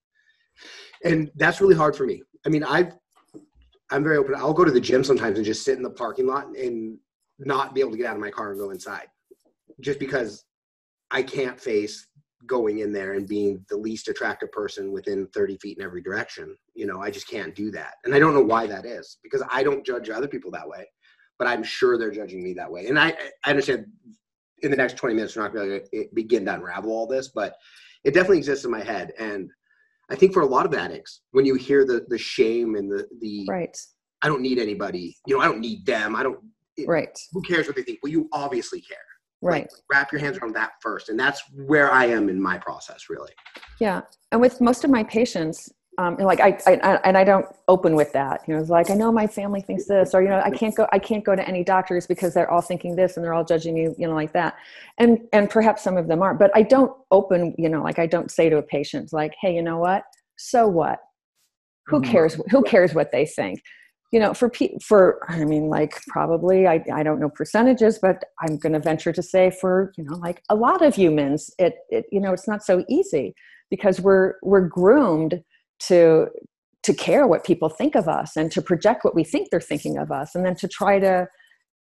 And 1.04 1.30
that's 1.34 1.60
really 1.60 1.74
hard 1.74 1.96
for 1.96 2.06
me. 2.06 2.22
I 2.46 2.48
mean, 2.48 2.62
I've 2.62 2.92
I'm 3.90 4.04
very 4.04 4.16
open. 4.16 4.34
I'll 4.36 4.54
go 4.54 4.64
to 4.64 4.70
the 4.70 4.80
gym 4.80 5.04
sometimes 5.04 5.36
and 5.36 5.44
just 5.44 5.64
sit 5.64 5.76
in 5.76 5.82
the 5.82 5.90
parking 5.90 6.26
lot 6.26 6.46
and 6.56 6.98
not 7.38 7.74
be 7.74 7.80
able 7.80 7.92
to 7.92 7.96
get 7.96 8.06
out 8.06 8.16
of 8.16 8.20
my 8.20 8.30
car 8.30 8.50
and 8.50 8.60
go 8.60 8.70
inside. 8.70 9.06
Just 9.80 9.98
because 9.98 10.44
I 11.10 11.22
can't 11.22 11.60
face 11.60 12.06
going 12.46 12.80
in 12.80 12.92
there 12.92 13.12
and 13.12 13.28
being 13.28 13.64
the 13.68 13.76
least 13.76 14.08
attractive 14.08 14.50
person 14.50 14.92
within 14.92 15.26
30 15.28 15.58
feet 15.58 15.78
in 15.78 15.84
every 15.84 16.02
direction. 16.02 16.56
You 16.74 16.86
know, 16.86 17.00
I 17.00 17.10
just 17.10 17.28
can't 17.28 17.54
do 17.54 17.70
that. 17.72 17.94
And 18.04 18.14
I 18.14 18.18
don't 18.18 18.34
know 18.34 18.42
why 18.42 18.66
that 18.66 18.84
is 18.84 19.18
because 19.22 19.42
I 19.50 19.62
don't 19.62 19.86
judge 19.86 20.10
other 20.10 20.28
people 20.28 20.50
that 20.52 20.68
way, 20.68 20.88
but 21.38 21.46
I'm 21.46 21.62
sure 21.62 21.98
they're 21.98 22.10
judging 22.10 22.42
me 22.42 22.52
that 22.54 22.70
way. 22.70 22.86
And 22.86 22.98
I, 22.98 23.16
I 23.44 23.50
understand 23.50 23.86
in 24.62 24.70
the 24.70 24.76
next 24.76 24.96
20 24.96 25.14
minutes, 25.14 25.36
we're 25.36 25.42
not 25.42 25.54
going 25.54 25.80
to 25.92 26.06
begin 26.14 26.44
to 26.46 26.54
unravel 26.54 26.90
all 26.90 27.06
this, 27.06 27.28
but 27.28 27.56
it 28.04 28.14
definitely 28.14 28.38
exists 28.38 28.64
in 28.64 28.70
my 28.70 28.82
head. 28.82 29.12
And 29.18 29.50
I 30.10 30.14
think 30.16 30.32
for 30.32 30.42
a 30.42 30.46
lot 30.46 30.66
of 30.66 30.74
addicts, 30.74 31.22
when 31.30 31.44
you 31.44 31.54
hear 31.54 31.84
the, 31.84 32.04
the 32.08 32.18
shame 32.18 32.74
and 32.74 32.90
the, 32.90 33.06
the, 33.20 33.46
right. 33.48 33.76
I 34.22 34.28
don't 34.28 34.42
need 34.42 34.58
anybody, 34.58 35.16
you 35.26 35.36
know, 35.36 35.42
I 35.42 35.46
don't 35.46 35.60
need 35.60 35.84
them. 35.86 36.14
I 36.14 36.22
don't, 36.22 36.38
it, 36.82 36.88
right. 36.88 37.18
Who 37.32 37.42
cares 37.42 37.66
what 37.66 37.76
they 37.76 37.82
think? 37.82 38.00
Well, 38.02 38.12
you 38.12 38.28
obviously 38.32 38.80
care 38.80 38.98
right 39.42 39.70
wrap 39.92 40.12
your 40.12 40.20
hands 40.20 40.38
around 40.38 40.54
that 40.54 40.74
first 40.80 41.08
and 41.08 41.18
that's 41.18 41.42
where 41.66 41.90
i 41.90 42.06
am 42.06 42.28
in 42.28 42.40
my 42.40 42.56
process 42.56 43.10
really 43.10 43.32
yeah 43.80 44.00
and 44.30 44.40
with 44.40 44.60
most 44.60 44.84
of 44.84 44.90
my 44.90 45.02
patients 45.02 45.68
um, 45.98 46.16
like 46.16 46.40
I, 46.40 46.58
I, 46.66 46.72
I, 46.76 46.94
and 47.04 47.18
I 47.18 47.24
don't 47.24 47.44
open 47.68 47.94
with 47.94 48.14
that. 48.14 48.40
You 48.46 48.54
know, 48.54 48.60
it's 48.60 48.70
like 48.70 48.90
I 48.90 48.94
know 48.94 49.12
my 49.12 49.26
family 49.26 49.60
thinks 49.60 49.84
this, 49.84 50.14
or 50.14 50.22
you 50.22 50.30
know, 50.30 50.40
I 50.42 50.50
can't 50.50 50.74
go. 50.74 50.86
I 50.90 50.98
can't 50.98 51.22
go 51.22 51.36
to 51.36 51.46
any 51.46 51.62
doctors 51.62 52.06
because 52.06 52.32
they're 52.32 52.50
all 52.50 52.62
thinking 52.62 52.96
this 52.96 53.16
and 53.16 53.24
they're 53.24 53.34
all 53.34 53.44
judging 53.44 53.74
me. 53.74 53.94
You 53.98 54.08
know, 54.08 54.14
like 54.14 54.32
that. 54.32 54.56
And 54.96 55.18
and 55.34 55.50
perhaps 55.50 55.82
some 55.82 55.98
of 55.98 56.08
them 56.08 56.22
are, 56.22 56.32
but 56.32 56.50
I 56.54 56.62
don't 56.62 56.92
open. 57.10 57.54
You 57.58 57.68
know, 57.68 57.82
like 57.82 57.98
I 57.98 58.06
don't 58.06 58.30
say 58.30 58.48
to 58.48 58.56
a 58.56 58.62
patient 58.62 59.12
like, 59.12 59.34
"Hey, 59.38 59.54
you 59.54 59.60
know 59.60 59.76
what? 59.76 60.04
So 60.38 60.66
what? 60.66 60.98
Who 61.88 62.00
mm-hmm. 62.00 62.10
cares? 62.10 62.40
Who 62.50 62.62
cares 62.62 62.94
what 62.94 63.12
they 63.12 63.26
think?" 63.26 63.60
You 64.12 64.20
know, 64.20 64.34
for 64.34 64.50
pe- 64.50 64.78
for 64.82 65.18
I 65.28 65.44
mean, 65.44 65.68
like 65.68 66.00
probably 66.08 66.66
I 66.66 66.84
I 66.92 67.02
don't 67.02 67.18
know 67.18 67.30
percentages, 67.30 67.98
but 67.98 68.22
I'm 68.40 68.58
going 68.58 68.74
to 68.74 68.78
venture 68.78 69.12
to 69.12 69.22
say 69.22 69.50
for 69.50 69.92
you 69.96 70.04
know, 70.04 70.16
like 70.16 70.42
a 70.50 70.54
lot 70.54 70.82
of 70.82 70.94
humans, 70.94 71.50
it 71.58 71.76
it 71.90 72.04
you 72.12 72.20
know, 72.20 72.32
it's 72.32 72.46
not 72.46 72.62
so 72.62 72.84
easy 72.88 73.34
because 73.70 74.00
we're 74.00 74.34
we're 74.42 74.68
groomed 74.68 75.42
to 75.88 76.28
to 76.82 76.92
care 76.92 77.26
what 77.26 77.44
people 77.44 77.68
think 77.68 77.94
of 77.94 78.08
us 78.08 78.36
and 78.36 78.50
to 78.52 78.60
project 78.60 79.04
what 79.04 79.14
we 79.14 79.24
think 79.24 79.48
they're 79.50 79.60
thinking 79.60 79.98
of 79.98 80.10
us 80.10 80.34
and 80.34 80.44
then 80.44 80.56
to 80.56 80.68
try 80.68 80.98
to 80.98 81.26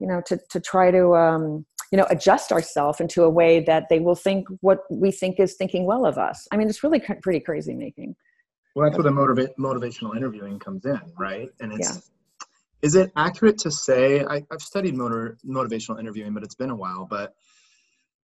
you 0.01 0.07
know 0.07 0.21
to, 0.27 0.39
to 0.51 0.61
try 0.61 0.91
to 0.91 1.15
um, 1.15 1.65
you 1.91 1.97
know 1.97 2.07
adjust 2.11 2.53
ourselves 2.53 3.01
into 3.01 3.23
a 3.23 3.31
way 3.31 3.61
that 3.61 3.85
they 3.89 4.01
will 4.01 4.15
think 4.15 4.47
what 4.61 4.81
we 4.91 5.11
think 5.11 5.41
is 5.41 5.55
thinking 5.55 5.87
well 5.87 6.05
of 6.05 6.19
us. 6.19 6.47
I 6.53 6.57
mean 6.57 6.69
it's 6.69 6.83
really 6.83 7.01
pretty 7.23 7.41
crazy 7.41 7.75
making. 7.75 8.15
Well 8.75 8.85
that's 8.85 9.03
where 9.03 9.11
the 9.11 9.19
motiva- 9.19 9.55
motivational 9.59 10.17
interviewing 10.17 10.59
comes 10.59 10.85
in 10.85 11.01
right? 11.19 11.49
And 11.61 11.73
it's 11.73 11.89
yeah. 11.89 12.01
Is 12.83 12.95
it 12.95 13.11
accurate 13.17 13.59
to 13.59 13.71
say 13.71 14.25
I, 14.25 14.43
i've 14.51 14.63
studied 14.63 14.97
motor 14.97 15.37
motivational 15.47 15.99
interviewing 15.99 16.35
but 16.35 16.43
it's 16.43 16.55
been 16.55 16.71
a 16.71 16.77
while 16.77 17.07
but 17.09 17.35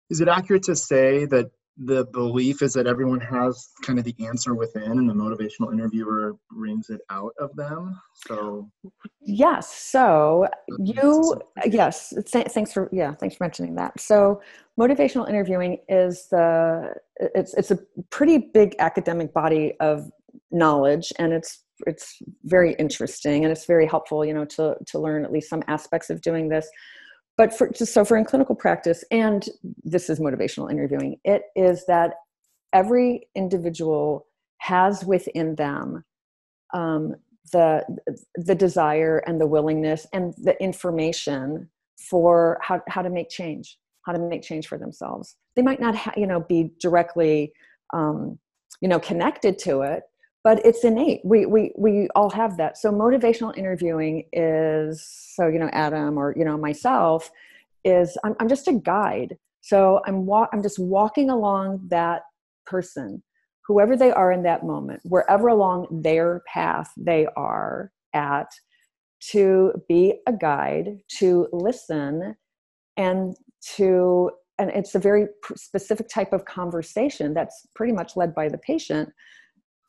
is 0.09 0.21
it 0.21 0.27
accurate 0.27 0.63
to 0.63 0.75
say 0.75 1.25
that 1.25 1.51
the 1.81 2.05
belief 2.05 2.61
is 2.61 2.73
that 2.73 2.87
everyone 2.87 3.21
has 3.21 3.69
kind 3.83 3.97
of 3.97 4.05
the 4.05 4.15
answer 4.19 4.53
within 4.53 4.91
and 4.91 5.09
the 5.09 5.13
motivational 5.13 5.71
interviewer 5.71 6.35
brings 6.51 6.89
it 6.89 6.99
out 7.09 7.31
of 7.39 7.55
them? 7.55 7.99
So 8.27 8.69
yes 9.21 9.73
so 9.73 10.47
you 10.77 11.35
uh, 11.57 11.61
yes 11.65 12.13
th- 12.31 12.47
thanks 12.47 12.73
for 12.73 12.89
yeah 12.91 13.15
thanks 13.15 13.35
for 13.35 13.45
mentioning 13.45 13.75
that. 13.75 13.99
So 13.99 14.41
motivational 14.77 15.29
interviewing 15.29 15.77
is 15.87 16.27
the 16.29 16.93
it's 17.17 17.53
it's 17.53 17.71
a 17.71 17.79
pretty 18.09 18.49
big 18.53 18.75
academic 18.79 19.33
body 19.33 19.73
of 19.79 20.11
knowledge 20.51 21.11
and 21.19 21.33
it's 21.33 21.63
it's 21.87 22.21
very 22.43 22.73
interesting 22.73 23.45
and 23.45 23.51
it's 23.51 23.65
very 23.65 23.85
helpful 23.85 24.25
you 24.25 24.33
know 24.33 24.45
to 24.45 24.75
to 24.85 24.99
learn 24.99 25.23
at 25.23 25.31
least 25.31 25.49
some 25.49 25.63
aspects 25.67 26.09
of 26.09 26.21
doing 26.21 26.49
this. 26.49 26.69
But 27.37 27.57
for 27.57 27.69
just 27.69 27.93
so 27.93 28.03
for 28.03 28.17
in 28.17 28.25
clinical 28.25 28.55
practice 28.55 29.03
and 29.11 29.45
this 29.83 30.09
is 30.09 30.19
motivational 30.19 30.71
interviewing 30.71 31.17
it 31.23 31.43
is 31.55 31.85
that 31.87 32.15
every 32.73 33.27
individual 33.35 34.27
has 34.57 35.05
within 35.05 35.55
them 35.55 36.03
um, 36.73 37.15
the 37.51 37.83
the 38.35 38.55
desire 38.55 39.23
and 39.25 39.39
the 39.39 39.47
willingness 39.47 40.05
and 40.13 40.33
the 40.37 40.61
information 40.61 41.69
for 42.09 42.59
how, 42.61 42.81
how 42.87 43.01
to 43.01 43.09
make 43.09 43.29
change 43.29 43.77
how 44.05 44.13
to 44.13 44.19
make 44.19 44.41
change 44.41 44.67
for 44.67 44.77
themselves. 44.77 45.35
They 45.55 45.61
might 45.61 45.79
not 45.79 45.95
ha- 45.95 46.13
you 46.15 46.27
know 46.27 46.39
be 46.41 46.71
directly 46.79 47.53
um, 47.93 48.39
you 48.81 48.87
know 48.87 48.99
connected 48.99 49.57
to 49.59 49.81
it 49.81 50.03
but 50.43 50.65
it's 50.65 50.83
innate. 50.83 51.21
We 51.23 51.45
we 51.45 51.71
we 51.77 52.07
all 52.15 52.29
have 52.29 52.57
that. 52.57 52.77
So 52.77 52.91
motivational 52.91 53.57
interviewing 53.57 54.25
is 54.33 55.05
so 55.35 55.47
you 55.47 55.59
know 55.59 55.69
adam 55.73 56.17
or 56.17 56.33
you 56.37 56.45
know 56.45 56.57
myself 56.57 57.31
is 57.85 58.17
i'm, 58.23 58.35
I'm 58.39 58.49
just 58.49 58.67
a 58.67 58.73
guide. 58.73 59.37
So 59.61 60.01
i'm 60.05 60.25
wa- 60.25 60.47
i'm 60.53 60.63
just 60.63 60.79
walking 60.79 61.29
along 61.29 61.81
that 61.89 62.23
person 62.65 63.23
whoever 63.69 63.95
they 63.95 64.11
are 64.11 64.31
in 64.31 64.43
that 64.43 64.65
moment 64.65 64.99
wherever 65.03 65.47
along 65.47 65.87
their 66.01 66.41
path 66.47 66.91
they 66.97 67.27
are 67.37 67.91
at 68.13 68.51
to 69.19 69.71
be 69.87 70.15
a 70.27 70.33
guide 70.33 70.97
to 71.07 71.47
listen 71.51 72.35
and 72.97 73.35
to 73.75 74.31
and 74.57 74.71
it's 74.71 74.95
a 74.95 74.99
very 74.99 75.27
specific 75.55 76.09
type 76.09 76.33
of 76.33 76.45
conversation 76.45 77.33
that's 77.33 77.67
pretty 77.75 77.93
much 77.93 78.17
led 78.17 78.33
by 78.33 78.49
the 78.49 78.57
patient 78.57 79.09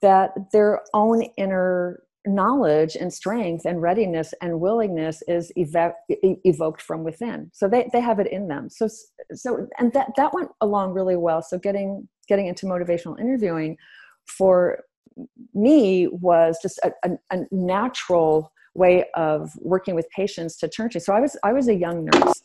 that 0.02 0.32
their 0.52 0.80
own 0.94 1.22
inner 1.36 2.02
knowledge 2.26 2.96
and 2.96 3.12
strength 3.12 3.64
and 3.64 3.80
readiness 3.80 4.34
and 4.42 4.60
willingness 4.60 5.22
is 5.26 5.50
ev- 5.56 5.92
evoked 6.08 6.82
from 6.82 7.02
within. 7.02 7.50
So 7.54 7.66
they, 7.66 7.88
they 7.92 8.00
have 8.00 8.18
it 8.18 8.26
in 8.26 8.48
them. 8.48 8.68
So 8.68 8.88
so 9.32 9.66
and 9.78 9.92
that 9.94 10.08
that 10.16 10.34
went 10.34 10.50
along 10.60 10.92
really 10.92 11.16
well. 11.16 11.42
So 11.42 11.58
getting 11.58 12.08
getting 12.28 12.46
into 12.46 12.66
motivational 12.66 13.18
interviewing 13.18 13.76
for 14.26 14.80
me 15.54 16.08
was 16.08 16.58
just 16.62 16.78
a, 16.84 16.92
a, 17.04 17.10
a 17.30 17.38
natural 17.50 18.52
way 18.74 19.04
of 19.14 19.50
working 19.58 19.94
with 19.94 20.08
patients 20.10 20.56
to 20.58 20.68
turn 20.68 20.90
to. 20.90 21.00
So 21.00 21.14
i 21.14 21.20
was 21.20 21.36
i 21.42 21.52
was 21.52 21.68
a 21.68 21.74
young 21.74 22.04
nurse 22.04 22.42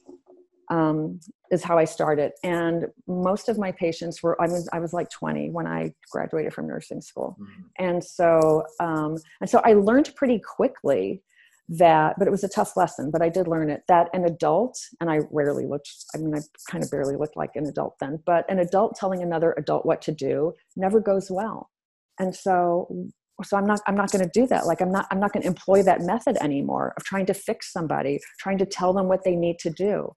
um, 0.69 1.19
is 1.51 1.63
how 1.63 1.77
I 1.77 1.85
started. 1.85 2.31
And 2.43 2.87
most 3.07 3.49
of 3.49 3.57
my 3.57 3.71
patients 3.71 4.21
were, 4.23 4.39
I 4.41 4.47
was, 4.47 4.67
I 4.73 4.79
was 4.79 4.93
like 4.93 5.09
20 5.09 5.51
when 5.51 5.67
I 5.67 5.93
graduated 6.11 6.53
from 6.53 6.67
nursing 6.67 7.01
school. 7.01 7.37
Mm-hmm. 7.39 7.61
And 7.79 8.03
so, 8.03 8.63
um, 8.79 9.17
and 9.41 9.49
so 9.49 9.61
I 9.63 9.73
learned 9.73 10.13
pretty 10.15 10.39
quickly 10.39 11.21
that, 11.67 12.15
but 12.17 12.27
it 12.27 12.31
was 12.31 12.43
a 12.43 12.49
tough 12.49 12.77
lesson, 12.77 13.09
but 13.11 13.21
I 13.21 13.29
did 13.29 13.47
learn 13.47 13.69
it 13.69 13.83
that 13.87 14.09
an 14.13 14.25
adult, 14.25 14.79
and 15.01 15.09
I 15.09 15.21
rarely 15.31 15.65
looked, 15.65 15.89
I 16.13 16.19
mean, 16.19 16.35
I 16.35 16.39
kind 16.69 16.83
of 16.83 16.91
barely 16.91 17.15
looked 17.15 17.35
like 17.35 17.55
an 17.55 17.65
adult 17.65 17.95
then, 17.99 18.19
but 18.25 18.49
an 18.49 18.59
adult 18.59 18.95
telling 18.95 19.23
another 19.23 19.53
adult 19.57 19.85
what 19.85 20.01
to 20.03 20.11
do 20.11 20.53
never 20.75 20.99
goes 20.99 21.31
well. 21.31 21.71
And 22.19 22.35
so, 22.35 23.11
so 23.43 23.57
i'm 23.57 23.65
not 23.65 23.81
i'm 23.87 23.95
not 23.95 24.11
going 24.11 24.23
to 24.23 24.31
do 24.31 24.47
that 24.47 24.65
like 24.65 24.81
i'm 24.81 24.91
not 24.91 25.05
i'm 25.11 25.19
not 25.19 25.33
going 25.33 25.41
to 25.41 25.47
employ 25.47 25.83
that 25.83 26.01
method 26.01 26.37
anymore 26.41 26.93
of 26.95 27.03
trying 27.03 27.25
to 27.25 27.33
fix 27.33 27.71
somebody 27.71 28.19
trying 28.39 28.57
to 28.57 28.65
tell 28.65 28.93
them 28.93 29.07
what 29.07 29.23
they 29.23 29.35
need 29.35 29.59
to 29.59 29.69
do 29.69 30.15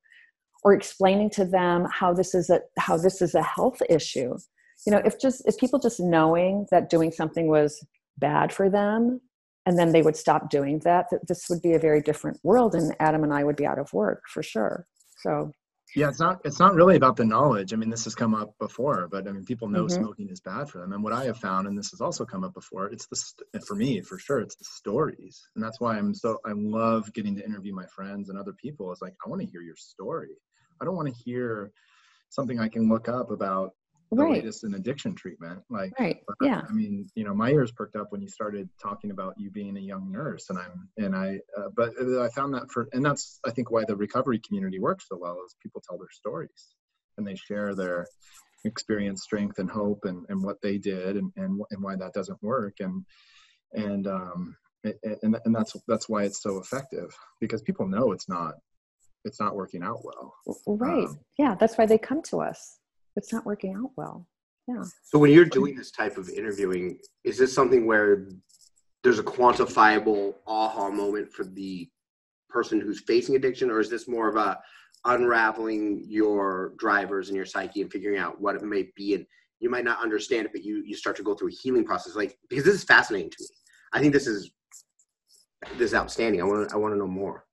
or 0.65 0.73
explaining 0.73 1.31
to 1.31 1.45
them 1.45 1.87
how 1.91 2.13
this 2.13 2.35
is 2.35 2.51
a 2.51 2.61
how 2.79 2.97
this 2.97 3.23
is 3.23 3.35
a 3.35 3.43
health 3.43 3.81
issue. 3.89 4.37
You 4.87 4.93
know 4.93 5.03
if 5.05 5.21
just 5.21 5.43
if 5.47 5.57
people 5.59 5.79
just 5.79 6.01
knowing 6.01 6.67
that 6.71 6.91
doing 6.91 7.13
something 7.13 7.49
was 7.49 7.85
bad 8.19 8.53
for 8.53 8.69
them 8.69 9.21
and 9.67 9.79
then 9.79 9.93
they 9.93 10.03
would 10.03 10.17
stop 10.17 10.51
doing 10.51 10.79
that 10.81 11.07
that 11.11 11.27
this 11.29 11.47
would 11.51 11.61
be 11.61 11.75
a 11.75 11.79
very 11.79 12.01
different 12.01 12.39
world 12.43 12.75
and 12.75 12.97
adam 13.01 13.23
and 13.23 13.35
i 13.35 13.45
would 13.45 13.57
be 13.57 13.67
out 13.67 13.79
of 13.79 13.93
work 13.93 14.23
for 14.29 14.43
sure. 14.43 14.87
So 15.19 15.53
yeah 15.97 16.09
it's 16.09 16.21
not 16.21 16.41
it's 16.45 16.59
not 16.59 16.75
really 16.75 16.97
about 16.97 17.17
the 17.17 17.25
knowledge. 17.25 17.73
I 17.73 17.77
mean 17.77 17.91
this 17.91 18.05
has 18.05 18.15
come 18.15 18.35
up 18.35 18.55
before 18.59 19.09
but 19.11 19.29
i 19.29 19.33
mean 19.33 19.45
people 19.45 19.69
know 19.69 19.85
mm-hmm. 19.85 20.03
smoking 20.03 20.29
is 20.31 20.41
bad 20.41 20.69
for 20.69 20.81
them. 20.81 20.93
And 20.93 21.03
what 21.03 21.13
i 21.13 21.25
have 21.25 21.39
found 21.39 21.67
and 21.67 21.77
this 21.77 21.91
has 21.91 22.01
also 22.01 22.25
come 22.25 22.45
up 22.45 22.55
before 22.55 22.87
it's 22.87 23.07
the 23.07 23.61
for 23.61 23.75
me 23.75 24.01
for 24.01 24.19
sure 24.19 24.41
it's 24.41 24.57
the 24.57 24.65
stories. 24.65 25.41
And 25.55 25.65
that's 25.65 25.81
why 25.81 25.99
i'm 25.99 26.15
so 26.15 26.39
i 26.47 26.53
love 26.55 27.13
getting 27.13 27.37
to 27.37 27.45
interview 27.45 27.75
my 27.75 27.87
friends 27.87 28.29
and 28.29 28.39
other 28.39 28.55
people. 28.55 28.91
It's 28.93 29.03
like 29.03 29.15
i 29.25 29.29
want 29.29 29.43
to 29.43 29.49
hear 29.49 29.63
your 29.63 29.77
story 29.77 30.37
I 30.81 30.85
don't 30.85 30.97
want 30.97 31.09
to 31.09 31.22
hear 31.22 31.70
something 32.31 32.61
I 32.61 32.68
can 32.68 32.89
look 32.89 33.09
up 33.09 33.31
about 33.31 33.72
the 34.11 34.16
right. 34.16 34.33
latest 34.35 34.64
in 34.64 34.74
addiction 34.74 35.14
treatment. 35.14 35.61
Like, 35.68 35.93
right. 36.01 36.18
yeah. 36.43 36.62
I 36.68 36.72
mean, 36.72 37.07
you 37.14 37.24
know, 37.24 37.35
my 37.35 37.51
ears 37.51 37.72
perked 37.72 37.97
up 37.97 38.07
when 38.11 38.22
you 38.22 38.29
started 38.29 38.68
talking 38.83 39.11
about 39.11 39.35
you 39.37 39.51
being 39.51 39.76
a 39.76 39.81
young 39.81 40.11
nurse, 40.11 40.49
and 40.49 40.59
I'm, 40.59 40.89
and 40.97 41.14
I, 41.14 41.41
uh, 41.57 41.68
but 41.76 41.91
I 42.01 42.29
found 42.29 42.55
that 42.55 42.70
for, 42.70 42.89
and 42.93 43.05
that's 43.05 43.39
I 43.45 43.51
think 43.51 43.70
why 43.70 43.85
the 43.87 43.97
recovery 43.97 44.41
community 44.47 44.79
works 44.79 45.07
so 45.09 45.18
well 45.20 45.39
is 45.45 45.55
people 45.62 45.83
tell 45.87 45.99
their 45.99 46.09
stories 46.11 46.74
and 47.18 47.26
they 47.26 47.35
share 47.35 47.74
their 47.74 48.07
experience, 48.64 49.22
strength, 49.22 49.59
and 49.59 49.70
hope, 49.70 50.05
and 50.05 50.24
and 50.29 50.43
what 50.43 50.57
they 50.62 50.79
did, 50.79 51.16
and 51.16 51.31
and 51.37 51.61
and 51.70 51.83
why 51.83 51.97
that 51.97 52.14
doesn't 52.14 52.43
work, 52.43 52.76
and 52.81 53.05
and 53.72 54.07
um 54.07 54.57
and 54.85 55.37
and 55.45 55.55
that's 55.55 55.74
that's 55.87 56.09
why 56.09 56.24
it's 56.24 56.43
so 56.43 56.59
effective 56.59 57.14
because 57.41 57.62
people 57.62 57.87
know 57.87 58.12
it's 58.12 58.29
not 58.29 58.55
it's 59.29 59.41
not 59.41 59.55
working 59.55 59.83
out 59.83 60.01
well. 60.05 60.35
Right. 60.66 61.07
Um, 61.07 61.18
yeah, 61.39 61.55
that's 61.55 61.79
why 61.79 61.87
they 61.87 61.99
come 61.99 62.22
to 62.22 62.39
us. 62.39 62.79
It's 63.14 63.33
not 63.33 63.47
working 63.47 63.74
out 63.74 63.91
well. 63.97 64.26
Yeah. 64.66 64.83
So 65.05 65.18
when 65.18 65.31
you're 65.31 65.45
doing 65.45 65.76
this 65.76 65.91
type 65.91 66.16
of 66.16 66.29
interviewing, 66.29 66.99
is 67.24 67.39
this 67.39 67.55
something 67.55 67.87
where 67.87 68.29
there's 69.05 69.18
a 69.18 69.22
quantifiable 69.22 70.35
aha 70.47 70.91
moment 70.91 71.33
for 71.33 71.45
the 71.45 71.89
person 72.49 72.81
who's 72.81 73.01
facing 73.01 73.37
addiction, 73.37 73.70
or 73.70 73.81
is 73.81 73.89
this 73.89 74.09
more 74.09 74.29
of 74.29 74.37
a 74.37 74.59
unraveling 75.05 76.05
your 76.09 76.72
drivers 76.79 77.29
and 77.29 77.37
your 77.37 77.47
psyche 77.47 77.83
and 77.83 77.93
figuring 77.93 78.18
out 78.18 78.41
what 78.41 78.57
it 78.57 78.62
may 78.62 78.89
be 78.97 79.14
and 79.14 79.24
you 79.61 79.70
might 79.70 79.85
not 79.85 80.03
understand 80.03 80.47
it 80.47 80.53
but 80.53 80.64
you 80.64 80.83
you 80.85 80.97
start 80.97 81.16
to 81.16 81.22
go 81.22 81.35
through 81.35 81.49
a 81.49 81.57
healing 81.62 81.85
process 81.85 82.16
like 82.16 82.37
because 82.49 82.64
this 82.64 82.74
is 82.74 82.85
fascinating 82.85 83.31
to 83.31 83.37
me 83.41 83.47
i 83.93 84.01
think 84.01 84.12
this 84.12 84.26
is 84.26 84.51
this 85.76 85.91
is 85.91 85.95
outstanding 85.95 86.41
i 86.41 86.45
want 86.45 86.68
to 86.68 86.74
i 86.74 86.79
want 86.79 86.93
to 86.93 86.99
know 86.99 87.07
more 87.07 87.45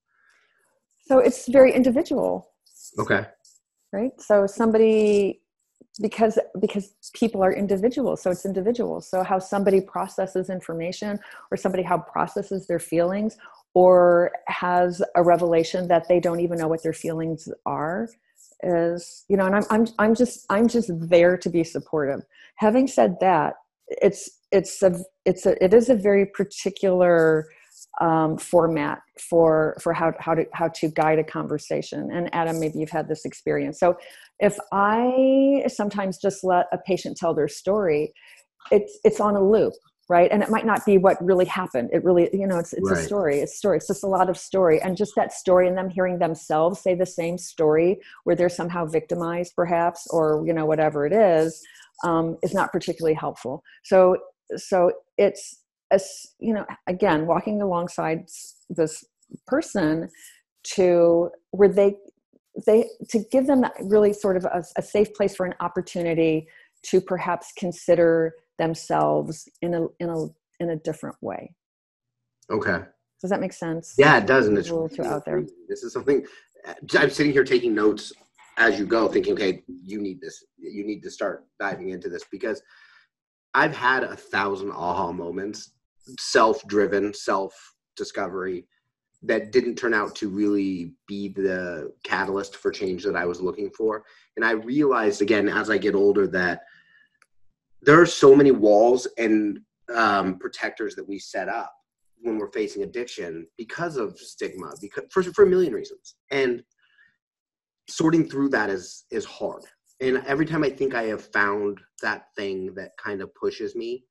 so 1.06 1.20
it's 1.20 1.48
very 1.48 1.74
individual. 1.74 2.52
Okay. 3.00 3.26
Right. 3.94 4.12
So 4.20 4.48
somebody 4.48 5.42
because 6.02 6.38
because 6.60 6.94
people 7.14 7.42
are 7.42 7.54
individuals 7.54 8.22
so 8.22 8.30
it's 8.30 8.46
individual 8.46 9.00
so 9.00 9.24
how 9.24 9.40
somebody 9.40 9.80
processes 9.80 10.50
information 10.50 11.18
or 11.52 11.56
somebody 11.56 11.84
how 11.84 11.98
processes 11.98 12.68
their 12.68 12.80
feelings 12.80 13.38
or 13.74 14.32
has 14.48 15.02
a 15.16 15.24
revelation 15.24 15.88
that 15.88 16.08
they 16.10 16.20
don't 16.20 16.42
even 16.42 16.58
know 16.58 16.68
what 16.68 16.84
their 16.84 16.94
feelings 16.94 17.48
are 17.66 18.10
is 18.64 19.24
you 19.30 19.38
know 19.38 19.46
and 19.46 19.56
I'm, 19.56 19.64
I'm 19.70 19.88
i'm 19.98 20.16
just 20.16 20.46
i'm 20.50 20.68
just 20.68 20.90
there 20.92 21.38
to 21.38 21.50
be 21.50 21.64
supportive 21.64 22.26
having 22.56 22.88
said 22.88 23.16
that 23.22 23.54
it's 23.88 24.30
it's 24.52 24.82
a 24.84 25.02
it's 25.26 25.46
a 25.46 25.64
it 25.64 25.74
is 25.74 25.90
a 25.90 25.96
very 25.96 26.26
particular 26.26 27.48
um, 28.02 28.38
format 28.38 29.02
for 29.20 29.78
for 29.82 29.94
how 29.94 30.14
how 30.20 30.36
to 30.36 30.46
how 30.54 30.68
to 30.68 30.90
guide 30.90 31.20
a 31.20 31.24
conversation. 31.24 32.12
And 32.12 32.34
adam 32.34 32.60
maybe 32.60 32.80
you've 32.80 32.90
had 32.90 33.08
this 33.08 33.26
experience. 33.26 33.80
So 33.80 33.98
if 34.40 34.58
i 34.74 35.64
sometimes 35.68 36.18
just 36.18 36.44
let 36.44 36.66
a 36.74 36.78
patient 36.78 37.16
tell 37.16 37.34
their 37.34 37.48
story 37.48 38.14
it's 38.70 39.00
it's 39.06 39.20
on 39.20 39.36
a 39.36 39.42
loop 39.42 39.74
right? 40.08 40.32
And 40.32 40.44
it 40.44 40.50
might 40.50 40.68
not 40.68 40.86
be 40.86 41.00
what 41.00 41.18
really 41.24 41.46
happened. 41.46 41.90
It 41.92 42.04
really 42.04 42.30
you 42.32 42.46
know 42.46 42.60
it's 42.60 42.74
it's 42.74 42.90
right. 42.90 43.00
a 43.00 43.04
story 43.04 43.40
it's 43.40 43.54
a 43.54 43.58
story. 43.58 43.78
It's 43.78 43.88
just 43.88 44.04
a 44.04 44.08
lot 44.08 44.30
of 44.30 44.38
story. 44.38 44.82
And 44.82 44.96
just 44.96 45.14
that 45.16 45.34
story 45.34 45.68
and 45.68 45.78
them 45.78 45.90
hearing 45.90 46.20
themselves 46.20 46.80
say 46.80 46.96
the 46.96 47.06
same 47.06 47.38
story 47.38 48.00
where 48.24 48.36
they're 48.36 48.50
somehow 48.50 48.86
victimized 48.86 49.54
perhaps 49.56 50.08
or 50.12 50.44
you 50.46 50.54
know 50.54 50.66
whatever 50.66 51.06
it 51.06 51.14
is 51.14 51.62
um, 52.04 52.38
is 52.44 52.54
not 52.54 52.72
particularly 52.72 53.16
helpful. 53.16 53.64
So 53.84 54.18
so 54.58 54.92
it's 55.18 55.62
a, 55.92 56.00
you 56.40 56.54
know 56.54 56.66
again 56.88 57.28
walking 57.28 57.62
alongside 57.62 58.28
this 58.70 59.04
person 59.48 60.10
to 60.64 61.30
where 61.52 61.70
they 61.70 61.96
they 62.66 62.90
to 63.10 63.20
give 63.32 63.48
them 63.48 63.66
really 63.82 64.14
sort 64.14 64.38
of 64.38 64.46
a, 64.46 64.64
a 64.78 64.82
safe 64.82 65.14
place 65.14 65.36
for 65.36 65.46
an 65.46 65.54
opportunity 65.60 66.48
to 66.84 67.02
perhaps 67.02 67.52
consider 67.58 68.34
themselves 68.58 69.48
in 69.62 69.74
a 69.74 69.86
in 70.00 70.10
a 70.10 70.26
in 70.60 70.70
a 70.70 70.76
different 70.78 71.16
way. 71.22 71.54
Okay. 72.50 72.84
Does 73.22 73.32
that 73.32 73.42
make 73.42 73.54
sense? 73.54 73.96
Yeah, 73.98 74.18
it 74.18 74.28
does, 74.28 74.48
and 74.48 74.58
it's 74.58 74.70
a 74.70 74.74
little 74.74 74.90
too 74.90 75.04
out 75.04 75.26
there. 75.26 75.44
This 75.68 75.84
is 75.84 75.94
something 75.94 76.26
uh, 76.68 76.74
I'm 76.98 77.10
sitting 77.10 77.32
here 77.32 77.44
taking 77.44 77.74
notes 77.74 78.14
as 78.58 78.80
you 78.80 78.86
go, 78.86 79.08
thinking, 79.08 79.34
okay, 79.34 79.64
you 79.68 80.00
need 80.00 80.22
this. 80.22 80.44
You 80.58 80.86
need 80.86 81.02
to 81.04 81.12
start 81.12 81.46
diving 81.60 81.90
into 81.90 82.10
this 82.10 82.24
because 82.32 82.62
I've 83.54 83.76
had 83.76 84.04
a 84.04 84.16
thousand 84.16 84.72
aha 84.72 85.12
moments, 85.12 85.72
self-driven, 86.20 87.14
self-discovery 87.14 88.66
that 89.24 89.52
didn't 89.52 89.76
turn 89.76 89.94
out 89.94 90.16
to 90.16 90.30
really 90.30 90.94
be 91.08 91.30
the 91.30 91.92
catalyst 92.04 92.56
for 92.58 92.72
change 92.72 93.04
that 93.04 93.16
I 93.16 93.26
was 93.26 93.42
looking 93.42 93.72
for. 93.72 94.04
And 94.36 94.46
I 94.46 94.52
realized 94.52 95.22
again 95.22 95.50
as 95.50 95.70
I 95.70 95.78
get 95.78 95.96
older 95.96 96.28
that 96.28 96.62
there 97.82 98.00
are 98.00 98.06
so 98.06 98.36
many 98.36 98.52
walls 98.52 99.08
and 99.18 99.60
um, 99.94 100.40
protectors 100.40 100.96
that 100.96 101.08
we 101.08 101.20
set 101.20 101.48
up 101.48 101.74
when 102.22 102.38
we're 102.38 102.52
facing 102.52 102.84
addiction 102.84 103.46
because 103.58 103.98
of 103.98 104.18
stigma 104.18 104.74
because 104.82 105.04
for, 105.12 105.22
for 105.22 105.44
a 105.44 105.48
million 105.48 105.74
reasons 105.74 106.16
and 106.32 106.64
sorting 107.88 108.28
through 108.28 108.50
that 108.50 108.70
is 108.70 109.06
is 109.12 109.26
hard 109.26 109.62
and 110.02 110.24
every 110.26 110.46
time 110.46 110.64
i 110.64 110.70
think 110.70 110.96
i 110.96 111.04
have 111.04 111.32
found 111.32 111.80
that 112.02 112.26
thing 112.36 112.74
that 112.74 112.98
kind 112.98 113.22
of 113.22 113.34
pushes 113.36 113.76
me 113.76 114.04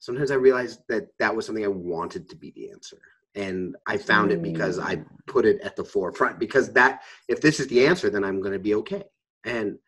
sometimes 0.00 0.30
i 0.30 0.34
realized 0.34 0.80
that 0.88 1.06
that 1.18 1.34
was 1.34 1.46
something 1.46 1.64
i 1.64 1.68
wanted 1.68 2.28
to 2.28 2.36
be 2.36 2.50
the 2.52 2.70
answer 2.70 2.98
and 3.36 3.76
i 3.86 3.96
found 3.96 4.32
it 4.32 4.42
because 4.42 4.78
i 4.78 4.96
mm. 4.96 5.04
put 5.26 5.46
it 5.46 5.60
at 5.62 5.76
the 5.76 5.84
forefront 5.84 6.38
because 6.38 6.72
that 6.72 7.02
if 7.28 7.40
this 7.40 7.60
is 7.60 7.68
the 7.68 7.86
answer 7.86 8.10
then 8.10 8.24
i'm 8.24 8.40
going 8.40 8.52
to 8.52 8.58
be 8.58 8.74
okay 8.74 9.04
and 9.44 9.78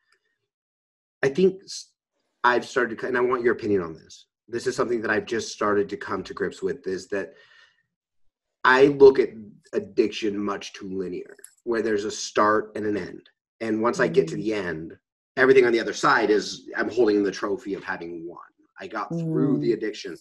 i 1.23 1.29
think 1.29 1.61
I've 2.45 2.65
started 2.65 2.99
to, 2.99 3.07
and 3.07 3.17
I 3.17 3.21
want 3.21 3.43
your 3.43 3.53
opinion 3.53 3.83
on 3.83 3.95
this. 3.95 4.27
This 4.49 4.67
is 4.67 4.75
something 4.75 5.01
that 5.03 5.11
I've 5.11 5.27
just 5.27 5.53
started 5.53 5.89
to 5.89 5.97
come 5.97 6.23
to 6.25 6.35
grips 6.35 6.63
with 6.63 6.87
is 6.87 7.09
that 7.09 7.35
I 8.65 8.87
look 8.87 9.19
at 9.19 9.31
addiction 9.73 10.39
much 10.39 10.73
too 10.73 10.89
linear, 10.89 11.37
where 11.65 11.83
there's 11.83 12.05
a 12.05 12.11
start 12.11 12.73
and 12.75 12.85
an 12.85 12.97
end. 12.97 13.29
And 13.61 13.81
once 13.81 14.01
I 14.01 14.09
get 14.09 14.29
to 14.29 14.37
the 14.37 14.53
end, 14.53 14.97
everything 15.37 15.65
on 15.65 15.73
the 15.73 15.81
other 15.81 15.93
side 15.93 16.31
is 16.31 16.69
I'm 16.77 16.91
holding 16.91 17.23
the 17.23 17.31
trophy 17.31 17.75
of 17.75 17.85
having 17.85 18.27
won. 18.27 18.39
I 18.83 18.89
got 18.89 19.09
through 19.09 19.59
the 19.61 19.71
mm. 19.71 19.75
addiction. 19.75 20.17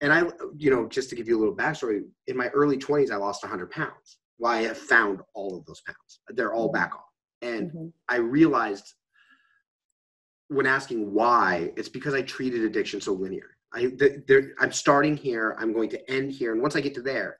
And 0.00 0.12
I, 0.12 0.24
you 0.56 0.70
know, 0.70 0.88
just 0.88 1.10
to 1.10 1.16
give 1.16 1.28
you 1.28 1.38
a 1.38 1.40
little 1.40 1.54
backstory, 1.54 2.02
in 2.26 2.36
my 2.36 2.48
early 2.48 2.78
20s, 2.78 3.10
I 3.10 3.16
lost 3.16 3.42
100 3.42 3.70
pounds. 3.70 4.18
Well, 4.38 4.52
I 4.52 4.62
have 4.62 4.78
found 4.78 5.20
all 5.34 5.56
of 5.56 5.64
those 5.66 5.82
pounds. 5.82 6.20
They're 6.28 6.54
all 6.54 6.72
back 6.72 6.92
on. 6.94 7.48
And 7.48 7.70
mm-hmm. 7.70 7.86
I 8.08 8.16
realized 8.16 8.94
when 10.48 10.66
asking 10.66 11.12
why, 11.12 11.72
it's 11.76 11.88
because 11.88 12.14
I 12.14 12.22
treated 12.22 12.62
addiction 12.62 13.00
so 13.00 13.12
linear. 13.12 13.56
I, 13.72 13.92
I'm 14.60 14.72
starting 14.72 15.16
here, 15.16 15.56
I'm 15.58 15.72
going 15.72 15.90
to 15.90 16.10
end 16.10 16.32
here, 16.32 16.52
and 16.52 16.62
once 16.62 16.76
I 16.76 16.80
get 16.80 16.94
to 16.94 17.02
there, 17.02 17.38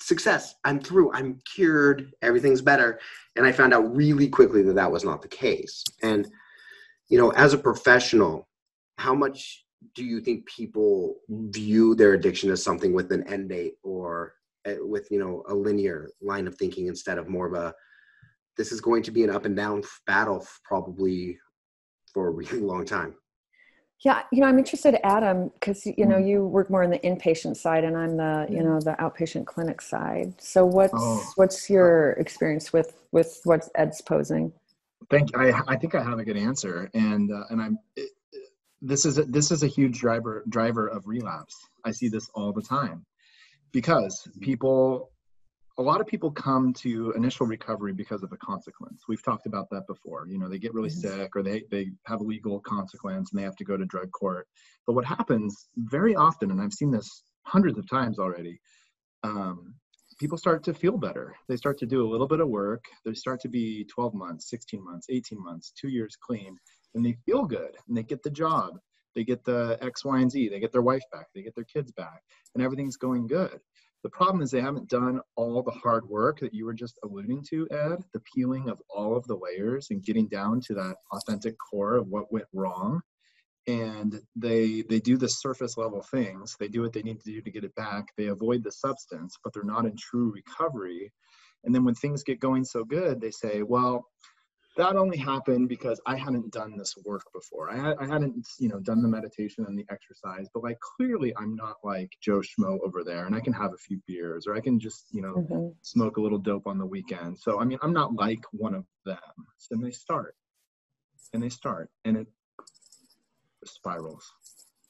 success, 0.00 0.54
I'm 0.64 0.80
through, 0.80 1.12
I'm 1.12 1.40
cured, 1.52 2.12
everything's 2.22 2.62
better. 2.62 3.00
And 3.36 3.44
I 3.44 3.52
found 3.52 3.74
out 3.74 3.94
really 3.94 4.28
quickly 4.28 4.62
that 4.62 4.74
that 4.74 4.90
was 4.90 5.04
not 5.04 5.22
the 5.22 5.28
case. 5.28 5.82
And, 6.02 6.28
you 7.08 7.18
know, 7.18 7.30
as 7.32 7.54
a 7.54 7.58
professional, 7.58 8.47
how 8.98 9.14
much 9.14 9.64
do 9.94 10.04
you 10.04 10.20
think 10.20 10.46
people 10.46 11.16
view 11.28 11.94
their 11.94 12.14
addiction 12.14 12.50
as 12.50 12.62
something 12.62 12.92
with 12.92 13.12
an 13.12 13.26
end 13.28 13.48
date 13.48 13.74
or 13.82 14.34
eh, 14.66 14.76
with, 14.80 15.08
you 15.10 15.18
know, 15.18 15.44
a 15.48 15.54
linear 15.54 16.10
line 16.20 16.46
of 16.46 16.56
thinking 16.56 16.88
instead 16.88 17.16
of 17.16 17.28
more 17.28 17.46
of 17.46 17.54
a, 17.54 17.72
this 18.56 18.72
is 18.72 18.80
going 18.80 19.02
to 19.04 19.12
be 19.12 19.22
an 19.22 19.30
up 19.30 19.44
and 19.44 19.56
down 19.56 19.82
battle 20.06 20.44
probably 20.64 21.38
for 22.12 22.26
a 22.26 22.30
really 22.30 22.60
long 22.60 22.84
time. 22.84 23.14
Yeah, 24.00 24.22
you 24.30 24.40
know, 24.40 24.46
I'm 24.46 24.58
interested, 24.58 24.96
Adam, 25.04 25.50
because 25.54 25.84
you 25.84 26.06
know 26.06 26.16
mm-hmm. 26.16 26.28
you 26.28 26.46
work 26.46 26.70
more 26.70 26.84
on 26.84 26.90
the 26.90 27.00
inpatient 27.00 27.56
side, 27.56 27.82
and 27.82 27.96
I'm 27.96 28.16
the 28.16 28.46
you 28.48 28.62
know 28.62 28.78
the 28.80 28.92
outpatient 29.00 29.46
clinic 29.46 29.80
side. 29.80 30.34
So 30.38 30.64
what's 30.64 30.94
oh. 30.94 31.32
what's 31.34 31.68
your 31.68 32.12
experience 32.12 32.72
with 32.72 33.02
with 33.10 33.40
what 33.42 33.68
Ed's 33.74 34.00
posing? 34.00 34.52
Thank 35.10 35.32
you. 35.32 35.40
I 35.40 35.62
I 35.66 35.74
think 35.74 35.96
I 35.96 36.02
have 36.04 36.20
a 36.20 36.24
good 36.24 36.36
answer, 36.36 36.88
and 36.94 37.32
uh, 37.32 37.42
and 37.50 37.60
I'm. 37.60 37.78
It, 37.96 38.10
this 38.80 39.04
is 39.04 39.18
a, 39.18 39.24
this 39.24 39.50
is 39.50 39.62
a 39.62 39.66
huge 39.66 39.98
driver 39.98 40.44
driver 40.48 40.86
of 40.86 41.06
relapse. 41.06 41.54
I 41.84 41.90
see 41.90 42.08
this 42.08 42.28
all 42.34 42.52
the 42.52 42.62
time 42.62 43.04
because 43.72 44.26
people 44.40 45.10
a 45.78 45.82
lot 45.82 46.00
of 46.00 46.08
people 46.08 46.30
come 46.32 46.72
to 46.72 47.12
initial 47.12 47.46
recovery 47.46 47.92
because 47.92 48.24
of 48.24 48.32
a 48.32 48.36
consequence. 48.38 49.04
We've 49.08 49.22
talked 49.22 49.46
about 49.46 49.70
that 49.70 49.86
before. 49.86 50.26
You 50.28 50.38
know, 50.38 50.48
they 50.48 50.58
get 50.58 50.74
really 50.74 50.90
mm-hmm. 50.90 51.20
sick 51.20 51.36
or 51.36 51.42
they, 51.42 51.62
they 51.70 51.90
have 52.06 52.20
a 52.20 52.24
legal 52.24 52.58
consequence 52.60 53.30
and 53.30 53.38
they 53.38 53.44
have 53.44 53.54
to 53.56 53.64
go 53.64 53.76
to 53.76 53.84
drug 53.86 54.10
court. 54.10 54.48
But 54.86 54.94
what 54.94 55.04
happens 55.04 55.68
very 55.76 56.16
often, 56.16 56.50
and 56.50 56.60
I've 56.60 56.72
seen 56.72 56.90
this 56.90 57.22
hundreds 57.44 57.78
of 57.78 57.88
times 57.88 58.18
already, 58.18 58.60
um, 59.22 59.74
people 60.18 60.36
start 60.36 60.64
to 60.64 60.74
feel 60.74 60.98
better. 60.98 61.36
They 61.48 61.56
start 61.56 61.78
to 61.78 61.86
do 61.86 62.04
a 62.04 62.10
little 62.10 62.26
bit 62.26 62.40
of 62.40 62.48
work. 62.48 62.84
They 63.04 63.14
start 63.14 63.40
to 63.42 63.48
be 63.48 63.86
12 63.94 64.14
months, 64.14 64.50
16 64.50 64.84
months, 64.84 65.06
18 65.08 65.40
months, 65.40 65.72
two 65.80 65.88
years 65.88 66.16
clean, 66.20 66.56
and 66.94 67.04
they 67.04 67.16
feel 67.26 67.44
good 67.44 67.76
and 67.86 67.96
they 67.96 68.02
get 68.02 68.22
the 68.22 68.30
job. 68.30 68.78
They 69.14 69.24
get 69.24 69.44
the 69.44 69.78
X, 69.80 70.04
Y, 70.04 70.20
and 70.20 70.30
Z. 70.30 70.48
They 70.48 70.60
get 70.60 70.72
their 70.72 70.82
wife 70.82 71.02
back. 71.12 71.26
They 71.34 71.42
get 71.42 71.54
their 71.54 71.64
kids 71.64 71.90
back, 71.92 72.22
and 72.54 72.62
everything's 72.62 72.96
going 72.96 73.26
good. 73.26 73.58
The 74.04 74.10
problem 74.10 74.42
is 74.42 74.50
they 74.50 74.60
haven't 74.60 74.88
done 74.88 75.20
all 75.34 75.62
the 75.62 75.72
hard 75.72 76.08
work 76.08 76.38
that 76.40 76.54
you 76.54 76.64
were 76.64 76.74
just 76.74 77.00
alluding 77.02 77.44
to, 77.50 77.66
Ed, 77.70 78.04
the 78.12 78.20
peeling 78.32 78.68
of 78.68 78.80
all 78.88 79.16
of 79.16 79.26
the 79.26 79.36
layers 79.36 79.88
and 79.90 80.04
getting 80.04 80.28
down 80.28 80.60
to 80.66 80.74
that 80.74 80.96
authentic 81.12 81.56
core 81.58 81.96
of 81.96 82.06
what 82.06 82.32
went 82.32 82.46
wrong. 82.52 83.00
And 83.66 84.20
they 84.36 84.82
they 84.88 85.00
do 85.00 85.16
the 85.18 85.28
surface 85.28 85.76
level 85.76 86.00
things. 86.00 86.56
They 86.58 86.68
do 86.68 86.80
what 86.80 86.92
they 86.92 87.02
need 87.02 87.20
to 87.20 87.32
do 87.32 87.42
to 87.42 87.50
get 87.50 87.64
it 87.64 87.74
back. 87.74 88.06
They 88.16 88.28
avoid 88.28 88.62
the 88.62 88.72
substance, 88.72 89.36
but 89.42 89.52
they're 89.52 89.64
not 89.64 89.84
in 89.84 89.96
true 89.96 90.32
recovery. 90.32 91.12
And 91.64 91.74
then 91.74 91.84
when 91.84 91.96
things 91.96 92.22
get 92.22 92.40
going 92.40 92.64
so 92.64 92.84
good, 92.84 93.20
they 93.20 93.32
say, 93.32 93.62
well, 93.62 94.06
that 94.78 94.94
only 94.94 95.18
happened 95.18 95.68
because 95.68 96.00
I 96.06 96.16
hadn't 96.16 96.52
done 96.52 96.78
this 96.78 96.94
work 97.04 97.24
before. 97.34 97.68
I, 97.68 97.96
I 98.00 98.06
hadn't, 98.06 98.46
you 98.60 98.68
know, 98.68 98.78
done 98.78 99.02
the 99.02 99.08
meditation 99.08 99.66
and 99.66 99.76
the 99.76 99.84
exercise, 99.90 100.46
but 100.54 100.62
like 100.62 100.78
clearly 100.78 101.34
I'm 101.36 101.56
not 101.56 101.78
like 101.82 102.12
Joe 102.22 102.40
Schmo 102.40 102.78
over 102.86 103.02
there 103.02 103.26
and 103.26 103.34
I 103.34 103.40
can 103.40 103.52
have 103.52 103.72
a 103.72 103.76
few 103.76 104.00
beers 104.06 104.46
or 104.46 104.54
I 104.54 104.60
can 104.60 104.78
just, 104.78 105.06
you 105.10 105.20
know, 105.20 105.34
mm-hmm. 105.34 105.68
smoke 105.82 106.16
a 106.16 106.20
little 106.20 106.38
dope 106.38 106.68
on 106.68 106.78
the 106.78 106.86
weekend. 106.86 107.36
So, 107.38 107.60
I 107.60 107.64
mean, 107.64 107.78
I'm 107.82 107.92
not 107.92 108.14
like 108.14 108.44
one 108.52 108.72
of 108.72 108.84
them. 109.04 109.18
So 109.58 109.74
they 109.76 109.90
start 109.90 110.36
and 111.34 111.42
they 111.42 111.48
start 111.48 111.90
and 112.04 112.16
it 112.16 112.28
spirals 113.64 114.32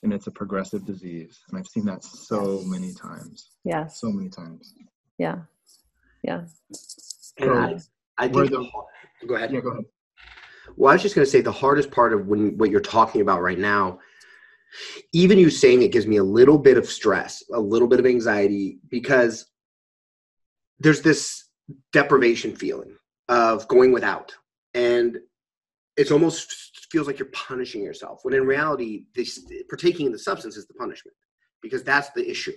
and 0.02 0.12
it's 0.12 0.26
a 0.26 0.30
progressive 0.30 0.84
disease. 0.84 1.40
And 1.48 1.58
I've 1.58 1.66
seen 1.66 1.86
that 1.86 2.04
so 2.04 2.60
many 2.66 2.92
times. 2.92 3.52
Yeah. 3.64 3.86
So 3.86 4.12
many 4.12 4.28
times. 4.28 4.74
Yeah. 5.16 5.38
Yeah. 6.22 6.42
So, 6.74 7.78
I 8.18 8.28
think 8.28 8.50
the, 8.50 8.68
Go 9.26 9.34
ahead. 9.34 9.52
Yeah, 9.52 9.60
go 9.60 9.70
ahead. 9.70 9.84
Well, 10.76 10.90
I 10.90 10.94
was 10.94 11.02
just 11.02 11.14
going 11.14 11.24
to 11.24 11.30
say 11.30 11.40
the 11.40 11.52
hardest 11.52 11.90
part 11.90 12.12
of 12.12 12.26
when 12.26 12.56
what 12.58 12.70
you're 12.70 12.80
talking 12.80 13.20
about 13.20 13.42
right 13.42 13.58
now, 13.58 13.98
even 15.12 15.38
you 15.38 15.50
saying 15.50 15.82
it 15.82 15.92
gives 15.92 16.06
me 16.06 16.18
a 16.18 16.24
little 16.24 16.58
bit 16.58 16.76
of 16.76 16.86
stress, 16.86 17.42
a 17.52 17.60
little 17.60 17.88
bit 17.88 18.00
of 18.00 18.06
anxiety 18.06 18.78
because 18.88 19.46
there's 20.78 21.02
this 21.02 21.48
deprivation 21.92 22.54
feeling 22.54 22.94
of 23.28 23.66
going 23.68 23.92
without, 23.92 24.34
and 24.74 25.18
it's 25.96 26.12
almost 26.12 26.86
feels 26.90 27.06
like 27.06 27.18
you're 27.18 27.28
punishing 27.32 27.82
yourself. 27.82 28.20
When 28.22 28.34
in 28.34 28.46
reality, 28.46 29.04
this 29.14 29.44
partaking 29.68 30.06
in 30.06 30.12
the 30.12 30.18
substance 30.18 30.56
is 30.56 30.66
the 30.66 30.74
punishment 30.74 31.16
because 31.60 31.82
that's 31.82 32.10
the 32.10 32.28
issue. 32.28 32.52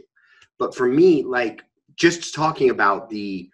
But 0.60 0.76
for 0.76 0.88
me, 0.88 1.24
like 1.24 1.64
just 1.96 2.36
talking 2.36 2.70
about 2.70 3.10
the 3.10 3.50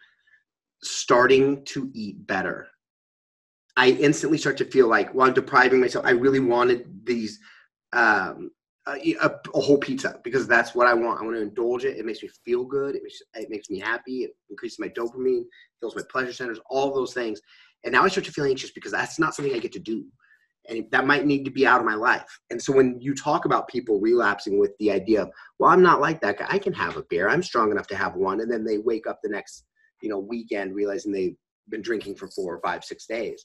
starting 0.89 1.63
to 1.65 1.89
eat 1.93 2.25
better 2.27 2.67
I 3.77 3.91
instantly 3.91 4.39
start 4.39 4.57
to 4.57 4.65
feel 4.65 4.87
like, 4.87 5.13
well, 5.13 5.27
I'm 5.27 5.35
depriving 5.35 5.79
myself. 5.79 6.03
I 6.03 6.11
really 6.11 6.39
wanted 6.39 6.87
these, 7.05 7.39
um, 7.93 8.49
a, 8.87 9.15
a, 9.53 9.61
whole 9.61 9.77
pizza 9.77 10.19
because 10.23 10.47
that's 10.47 10.73
what 10.73 10.87
I 10.87 10.93
want. 10.93 11.21
I 11.21 11.23
want 11.23 11.35
to 11.35 11.41
indulge 11.41 11.85
it. 11.85 11.97
It 11.97 12.05
makes 12.05 12.23
me 12.23 12.29
feel 12.43 12.63
good. 12.63 12.95
It 12.95 13.03
makes, 13.03 13.21
it 13.35 13.49
makes 13.49 13.69
me 13.69 13.79
happy. 13.79 14.23
It 14.23 14.31
increases 14.49 14.79
my 14.79 14.89
dopamine, 14.89 15.43
fills 15.79 15.95
my 15.95 16.01
pleasure 16.09 16.33
centers, 16.33 16.59
all 16.69 16.93
those 16.93 17.13
things. 17.13 17.39
And 17.83 17.93
now 17.93 18.03
I 18.03 18.07
start 18.07 18.25
to 18.25 18.31
feel 18.31 18.45
anxious 18.45 18.71
because 18.71 18.93
that's 18.93 19.19
not 19.19 19.35
something 19.35 19.53
I 19.53 19.59
get 19.59 19.73
to 19.73 19.79
do. 19.79 20.05
And 20.69 20.85
that 20.91 21.05
might 21.05 21.25
need 21.25 21.45
to 21.45 21.51
be 21.51 21.67
out 21.67 21.79
of 21.79 21.85
my 21.85 21.95
life. 21.95 22.39
And 22.49 22.61
so 22.61 22.73
when 22.73 22.99
you 22.99 23.13
talk 23.13 23.45
about 23.45 23.67
people 23.67 23.99
relapsing 23.99 24.57
with 24.57 24.71
the 24.79 24.91
idea 24.91 25.21
of, 25.21 25.29
well, 25.59 25.69
I'm 25.69 25.83
not 25.83 26.01
like 26.01 26.19
that 26.21 26.39
guy. 26.39 26.47
I 26.49 26.57
can 26.57 26.73
have 26.73 26.97
a 26.97 27.03
beer. 27.09 27.29
I'm 27.29 27.43
strong 27.43 27.71
enough 27.71 27.87
to 27.87 27.95
have 27.95 28.15
one. 28.15 28.41
And 28.41 28.51
then 28.51 28.65
they 28.65 28.79
wake 28.79 29.05
up 29.05 29.19
the 29.21 29.29
next, 29.29 29.65
you 30.01 30.09
know, 30.09 30.19
weekend 30.19 30.75
realizing 30.75 31.11
they've 31.11 31.37
been 31.69 31.81
drinking 31.81 32.15
for 32.15 32.27
four 32.29 32.55
or 32.55 32.61
five, 32.61 32.83
six 32.83 33.05
days. 33.05 33.43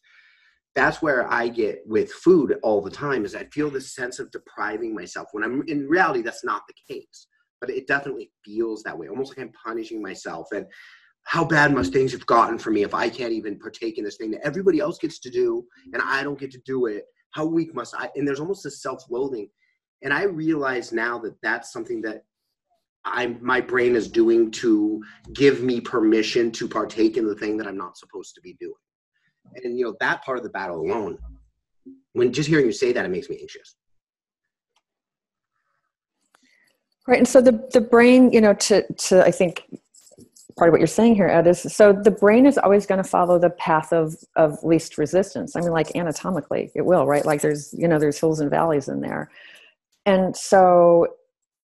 That's 0.75 1.03
where 1.03 1.31
I 1.31 1.49
get 1.49 1.83
with 1.87 2.11
food 2.11 2.59
all 2.63 2.81
the 2.81 2.91
time 2.91 3.25
is 3.25 3.35
I 3.35 3.45
feel 3.53 3.69
this 3.69 3.95
sense 3.95 4.19
of 4.19 4.31
depriving 4.31 4.95
myself. 4.95 5.29
When 5.33 5.45
I'm 5.45 5.63
in 5.69 5.87
reality 5.89 6.23
that's 6.23 6.45
not 6.45 6.63
the 6.67 6.95
case 6.95 7.27
but 7.63 7.71
it 7.71 7.87
definitely 7.87 8.31
feels 8.45 8.83
that 8.83 8.99
way 8.99 9.09
almost 9.09 9.31
like 9.31 9.47
I'm 9.47 9.53
punishing 9.53 10.03
myself. 10.03 10.49
And 10.53 10.67
how 11.23 11.45
bad 11.45 11.73
must 11.73 11.93
things 11.93 12.11
have 12.11 12.27
gotten 12.27 12.59
for 12.59 12.73
me 12.73 12.83
if 12.83 12.93
I 12.93 13.09
can't 13.09 13.33
even 13.33 13.59
partake 13.59 13.97
in 13.97 14.05
this 14.05 14.17
thing 14.17 14.33
that 14.33 14.45
everybody 14.45 14.81
else 14.81 14.99
gets 14.99 15.21
to 15.21 15.31
do 15.31 15.65
and 15.95 16.03
I 16.05 16.25
don't 16.25 16.39
get 16.39 16.51
to 16.51 16.61
do 16.67 16.87
it? 16.87 17.05
How 17.31 17.47
weak 17.47 17.73
must 17.75 17.95
I 17.97 18.11
and 18.17 18.27
there's 18.27 18.41
almost 18.41 18.65
this 18.65 18.83
self-loathing. 18.83 19.49
And 20.03 20.13
I 20.13 20.25
realize 20.25 20.93
now 20.93 21.19
that 21.21 21.37
that's 21.43 21.73
something 21.73 22.03
that 22.03 22.25
I 23.05 23.27
my 23.41 23.61
brain 23.61 23.97
is 23.97 24.09
doing 24.09 24.51
to 24.53 25.03
give 25.33 25.63
me 25.63 25.81
permission 25.81 26.51
to 26.53 26.69
partake 26.69 27.17
in 27.17 27.27
the 27.27 27.35
thing 27.35 27.57
that 27.57 27.67
I'm 27.67 27.77
not 27.77 27.97
supposed 27.97 28.35
to 28.35 28.41
be 28.41 28.57
doing. 28.61 28.75
And 29.65 29.79
you 29.79 29.85
know 29.85 29.97
that 30.01 30.25
part 30.25 30.39
of 30.39 30.45
the 30.45 30.51
battle 30.51 30.81
alone 30.81 31.19
when 32.13 32.33
just 32.33 32.49
hearing 32.49 32.67
you 32.67 32.73
say 32.73 32.93
that 32.93 33.05
it 33.05 33.11
makes 33.11 33.29
me 33.29 33.39
anxious. 33.41 33.75
Right 37.07 37.19
and 37.19 37.27
so 37.27 37.41
the 37.41 37.69
the 37.73 37.81
brain 37.81 38.33
you 38.33 38.41
know 38.41 38.55
to 38.55 38.85
to 38.95 39.25
i 39.25 39.33
think 39.33 39.65
part 40.57 40.69
of 40.69 40.73
what 40.73 40.81
you're 40.81 40.87
saying 40.87 41.15
here 41.15 41.27
ed 41.27 41.47
is 41.47 41.61
so 41.61 41.93
the 41.93 42.11
brain 42.11 42.47
is 42.47 42.59
always 42.59 42.87
going 42.87 43.03
to 43.03 43.09
follow 43.09 43.39
the 43.39 43.51
path 43.51 43.93
of 43.93 44.15
of 44.37 44.63
least 44.63 44.99
resistance. 44.99 45.57
I 45.57 45.61
mean 45.61 45.73
like 45.73 45.97
anatomically 45.97 46.71
it 46.75 46.83
will 46.83 47.07
right? 47.07 47.25
Like 47.25 47.41
there's 47.41 47.75
you 47.77 47.89
know 47.89 47.99
there's 47.99 48.19
hills 48.19 48.41
and 48.41 48.51
valleys 48.51 48.89
in 48.89 49.01
there. 49.01 49.31
And 50.07 50.37
so 50.37 51.09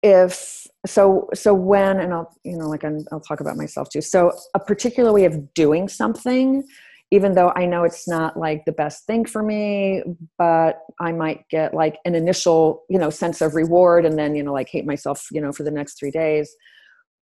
if 0.03 0.67
so 0.85 1.27
so 1.33 1.53
when 1.53 1.99
and 1.99 2.13
i'll 2.13 2.31
you 2.43 2.57
know 2.57 2.67
like 2.67 2.83
i 2.83 2.89
will 2.89 3.19
talk 3.19 3.39
about 3.39 3.57
myself 3.57 3.89
too 3.89 4.01
so 4.01 4.31
a 4.53 4.59
particular 4.59 5.11
way 5.11 5.25
of 5.25 5.53
doing 5.53 5.87
something 5.87 6.63
even 7.11 7.35
though 7.35 7.53
I 7.55 7.65
know 7.65 7.83
it's 7.83 8.07
not 8.07 8.37
like 8.37 8.65
the 8.65 8.73
best 8.73 9.05
thing 9.05 9.23
for 9.23 9.41
me, 9.41 10.03
but 10.37 10.79
I 10.99 11.13
might 11.13 11.47
get 11.49 11.73
like 11.73 11.99
an 12.03 12.15
initial, 12.15 12.83
you 12.89 12.99
know, 12.99 13.09
sense 13.09 13.39
of 13.41 13.55
reward 13.55 14.05
and 14.05 14.19
then, 14.19 14.35
you 14.35 14.43
know, 14.43 14.51
like 14.51 14.67
hate 14.69 14.85
myself, 14.85 15.25
you 15.31 15.39
know, 15.39 15.53
for 15.53 15.63
the 15.63 15.71
next 15.71 15.97
three 15.97 16.11
days. 16.11 16.53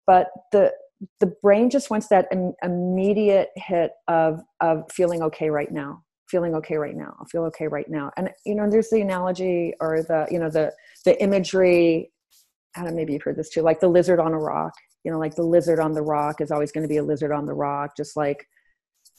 But 0.07 0.29
the 0.51 0.73
the 1.21 1.33
brain 1.43 1.71
just 1.71 1.91
wants 1.91 2.09
that 2.09 2.27
Im- 2.33 2.55
immediate 2.63 3.51
hit 3.55 3.93
of 4.09 4.41
of 4.61 4.91
feeling 4.91 5.23
okay 5.23 5.49
right 5.49 5.71
now 5.71 6.03
feeling 6.29 6.57
okay 6.57 6.77
right 6.77 6.97
now 6.97 7.15
i'll 7.21 7.27
feel 7.27 7.45
okay 7.45 7.69
right 7.69 7.89
now 7.89 8.11
and 8.17 8.31
you 8.45 8.53
know 8.53 8.69
there's 8.69 8.91
the 8.91 9.01
analogy 9.01 9.73
or 9.81 10.03
the 10.03 10.27
you 10.29 10.41
know 10.41 10.51
the 10.51 10.73
the 11.05 11.23
imagery 11.23 12.11
Adam, 12.79 12.95
maybe 12.95 13.13
you've 13.13 13.23
heard 13.23 13.37
this 13.37 13.51
too 13.51 13.63
like 13.63 13.81
the 13.81 13.89
lizard 13.89 14.21
on 14.21 14.33
a 14.33 14.39
rock 14.39 14.73
you 15.05 15.11
know 15.11 15.19
like 15.19 15.35
the 15.35 15.43
lizard 15.43 15.81
on 15.81 15.93
the 15.93 16.03
rock 16.03 16.41
is 16.41 16.51
always 16.51 16.73
going 16.73 16.83
to 16.83 16.89
be 16.89 16.99
a 16.99 17.03
lizard 17.03 17.33
on 17.33 17.47
the 17.47 17.55
rock 17.55 17.97
just 17.97 18.17
like 18.17 18.47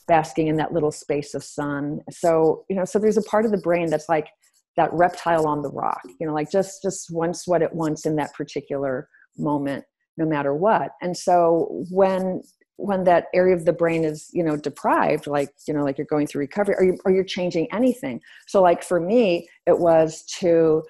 basking 0.07 0.47
in 0.47 0.55
that 0.55 0.73
little 0.73 0.91
space 0.91 1.35
of 1.35 1.43
sun. 1.43 1.99
So 2.09 2.65
you 2.69 2.75
know 2.75 2.85
so 2.85 2.99
there's 2.99 3.17
a 3.17 3.23
part 3.23 3.45
of 3.45 3.51
the 3.51 3.57
brain 3.57 3.89
that's 3.89 4.09
like 4.09 4.27
that 4.75 4.91
reptile 4.93 5.45
on 5.47 5.61
the 5.61 5.69
rock 5.69 6.01
you 6.19 6.25
know 6.25 6.33
like 6.33 6.49
just 6.51 6.81
just 6.81 7.11
wants 7.11 7.47
what 7.47 7.61
it 7.61 7.73
wants 7.73 8.05
in 8.05 8.15
that 8.15 8.33
particular 8.33 9.09
moment 9.37 9.85
no 10.17 10.25
matter 10.25 10.53
what. 10.53 10.91
And 11.01 11.15
so 11.15 11.85
when 11.89 12.41
when 12.75 13.03
that 13.03 13.25
area 13.33 13.55
of 13.55 13.65
the 13.65 13.73
brain 13.73 14.03
is 14.03 14.29
you 14.33 14.43
know 14.43 14.55
deprived 14.55 15.27
like 15.27 15.49
you 15.67 15.73
know 15.73 15.83
like 15.83 15.97
you're 15.97 16.07
going 16.07 16.27
through 16.27 16.39
recovery 16.39 16.75
or, 16.77 16.83
you, 16.83 16.97
or 17.05 17.11
you're 17.11 17.23
changing 17.23 17.67
anything? 17.71 18.21
So 18.47 18.61
like 18.61 18.83
for 18.83 18.99
me 18.99 19.47
it 19.65 19.79
was 19.79 20.23
to 20.39 20.83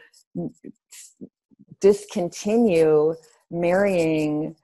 discontinue 1.81 3.15
marrying 3.51 4.55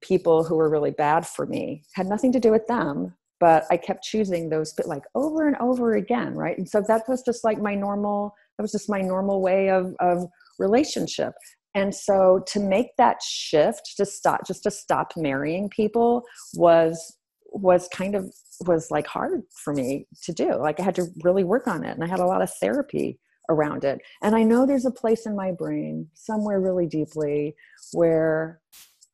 people 0.00 0.44
who 0.44 0.56
were 0.56 0.70
really 0.70 0.90
bad 0.90 1.26
for 1.26 1.46
me 1.46 1.82
had 1.92 2.06
nothing 2.06 2.32
to 2.32 2.40
do 2.40 2.50
with 2.50 2.66
them 2.66 3.14
but 3.40 3.64
I 3.70 3.78
kept 3.78 4.04
choosing 4.04 4.50
those, 4.50 4.74
but 4.74 4.86
like 4.86 5.02
over 5.14 5.48
and 5.48 5.56
over 5.56 5.94
again, 5.94 6.34
right? 6.34 6.56
And 6.56 6.68
so 6.68 6.82
that 6.86 7.08
was 7.08 7.22
just 7.22 7.42
like 7.42 7.58
my 7.60 7.74
normal, 7.74 8.34
that 8.56 8.62
was 8.62 8.70
just 8.70 8.90
my 8.90 9.00
normal 9.00 9.40
way 9.40 9.70
of, 9.70 9.94
of 9.98 10.26
relationship. 10.58 11.32
And 11.74 11.94
so 11.94 12.44
to 12.48 12.60
make 12.60 12.88
that 12.98 13.22
shift, 13.22 13.94
to 13.96 14.04
stop, 14.04 14.46
just 14.46 14.62
to 14.64 14.70
stop 14.70 15.12
marrying 15.16 15.70
people 15.70 16.22
was, 16.54 17.16
was 17.52 17.88
kind 17.88 18.14
of, 18.14 18.30
was 18.66 18.90
like 18.90 19.06
hard 19.06 19.42
for 19.64 19.72
me 19.72 20.06
to 20.24 20.32
do. 20.34 20.56
Like 20.56 20.78
I 20.78 20.82
had 20.82 20.94
to 20.96 21.06
really 21.24 21.44
work 21.44 21.66
on 21.66 21.82
it. 21.82 21.92
And 21.92 22.04
I 22.04 22.08
had 22.08 22.20
a 22.20 22.26
lot 22.26 22.42
of 22.42 22.52
therapy 22.60 23.18
around 23.50 23.84
it. 23.84 24.00
And 24.22 24.34
I 24.34 24.42
know 24.42 24.64
there's 24.64 24.86
a 24.86 24.90
place 24.90 25.26
in 25.26 25.36
my 25.36 25.52
brain 25.52 26.08
somewhere 26.14 26.60
really 26.60 26.86
deeply 26.86 27.54
where 27.92 28.60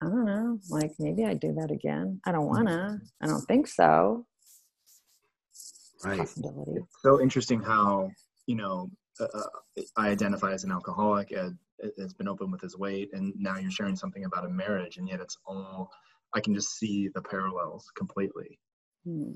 I 0.02 0.06
don't 0.06 0.26
know, 0.26 0.60
like 0.70 0.92
maybe 0.98 1.24
I 1.24 1.34
do 1.34 1.54
that 1.54 1.70
again. 1.70 2.20
I 2.24 2.32
don't 2.32 2.46
wanna. 2.46 3.00
I 3.22 3.26
don't 3.26 3.40
think 3.46 3.66
so. 3.66 4.26
Right. 6.04 6.18
Possibility. 6.18 6.72
It's 6.76 7.02
so 7.02 7.20
interesting 7.20 7.60
how 7.60 8.10
you 8.46 8.56
know 8.56 8.90
uh, 9.18 9.26
uh 9.34 9.82
I 9.96 10.10
identify 10.10 10.52
as 10.52 10.64
an 10.64 10.70
alcoholic. 10.70 11.32
Ed 11.32 11.56
has 11.98 12.14
been 12.14 12.28
open 12.28 12.50
with 12.50 12.60
his 12.60 12.76
weight, 12.76 13.10
and 13.14 13.32
now 13.38 13.56
you're 13.56 13.70
sharing 13.70 13.96
something 13.96 14.24
about 14.24 14.44
a 14.44 14.50
marriage, 14.50 14.98
and 14.98 15.08
yet 15.08 15.20
it's 15.20 15.38
all 15.46 15.90
I 16.34 16.40
can 16.40 16.54
just 16.54 16.76
see 16.76 17.08
the 17.14 17.22
parallels 17.22 17.90
completely. 17.96 18.58
Hmm. 19.04 19.32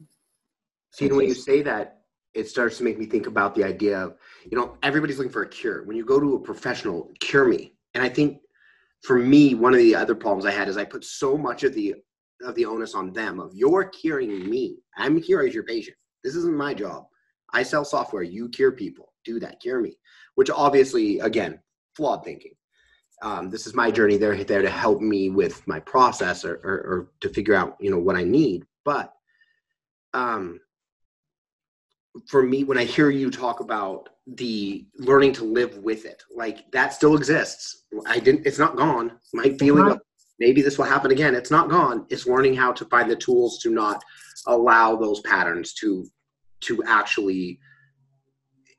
See, 0.93 1.09
when 1.09 1.29
you 1.29 1.35
say 1.35 1.63
that, 1.63 2.00
it 2.35 2.49
starts 2.49 2.79
to 2.79 2.85
make 2.85 2.99
me 2.99 3.07
think 3.07 3.27
about 3.27 3.55
the 3.55 3.65
idea 3.65 3.99
of, 3.99 4.17
you 4.51 4.57
know, 4.57 4.77
everybody's 4.83 5.19
looking 5.19 5.33
for 5.33 5.43
a 5.43 5.49
cure. 5.49 5.85
When 5.85 5.97
you 5.97 6.05
go 6.05 6.21
to 6.21 6.37
a 6.37 6.41
professional, 6.41 7.11
cure 7.21 7.47
me. 7.47 7.75
And 7.95 8.05
I 8.05 8.09
think 8.09 8.41
for 9.03 9.19
me, 9.19 9.55
one 9.55 9.73
of 9.73 9.79
the 9.79 9.95
other 9.95 10.15
problems 10.15 10.47
I 10.47 10.53
had 10.53 10.69
is 10.69 10.77
I 10.77 10.85
put 10.85 11.05
so 11.05 11.37
much 11.37 11.65
of 11.65 11.75
the 11.75 11.97
of 12.43 12.55
the 12.55 12.65
onus 12.65 12.95
on 12.95 13.13
them 13.13 13.39
of 13.39 13.55
you're 13.55 13.85
curing 13.85 14.49
me. 14.49 14.79
I'm 14.97 15.21
here 15.21 15.43
as 15.43 15.53
your 15.53 15.65
patient. 15.65 15.97
This 16.25 16.35
isn't 16.37 16.57
my 16.57 16.73
job. 16.73 17.05
I 17.53 17.63
sell 17.63 17.85
software. 17.85 18.23
You 18.23 18.49
cure 18.49 18.73
people. 18.73 19.13
Do 19.25 19.39
that. 19.41 19.61
Cure 19.61 19.81
me. 19.81 19.99
Which 20.37 20.49
obviously, 20.49 21.19
again, 21.19 21.61
flawed 21.97 22.25
thinking. 22.25 22.53
Um, 23.23 23.51
this 23.51 23.67
is 23.67 23.75
my 23.75 23.91
journey. 23.91 24.17
They're 24.17 24.43
there 24.43 24.63
to 24.63 24.71
help 24.71 25.03
me 25.03 25.29
with 25.29 25.67
my 25.67 25.81
process 25.81 26.45
or, 26.45 26.55
or, 26.65 26.73
or 26.73 27.11
to 27.21 27.29
figure 27.29 27.55
out, 27.55 27.77
you 27.79 27.91
know, 27.91 27.99
what 27.99 28.17
I 28.17 28.25
need. 28.25 28.65
But 28.87 29.13
um, 30.15 30.61
for 32.29 32.43
me, 32.43 32.65
when 32.65 32.79
I 32.79 32.85
hear 32.85 33.11
you 33.11 33.31
talk 33.31 33.61
about 33.61 34.09
the 34.27 34.87
learning 34.97 35.33
to 35.35 35.45
live 35.45 35.79
with 35.79 36.05
it 36.05 36.23
like 36.35 36.71
that 36.73 36.93
still 36.93 37.17
exists. 37.17 37.85
I 38.07 38.19
didn't 38.19 38.47
it's 38.47 38.59
not 38.59 38.77
gone. 38.77 39.19
My 39.33 39.51
feeling 39.59 39.91
of 39.91 40.01
maybe 40.41 40.63
this 40.63 40.79
will 40.79 40.87
happen 40.87 41.13
again 41.13 41.35
it's 41.35 41.51
not 41.51 41.69
gone 41.69 42.07
it's 42.09 42.27
learning 42.27 42.55
how 42.55 42.73
to 42.73 42.85
find 42.87 43.09
the 43.09 43.15
tools 43.15 43.59
to 43.59 43.71
not 43.71 44.03
allow 44.47 44.97
those 44.97 45.21
patterns 45.21 45.75
to 45.75 46.05
to 46.61 46.83
actually 46.85 47.61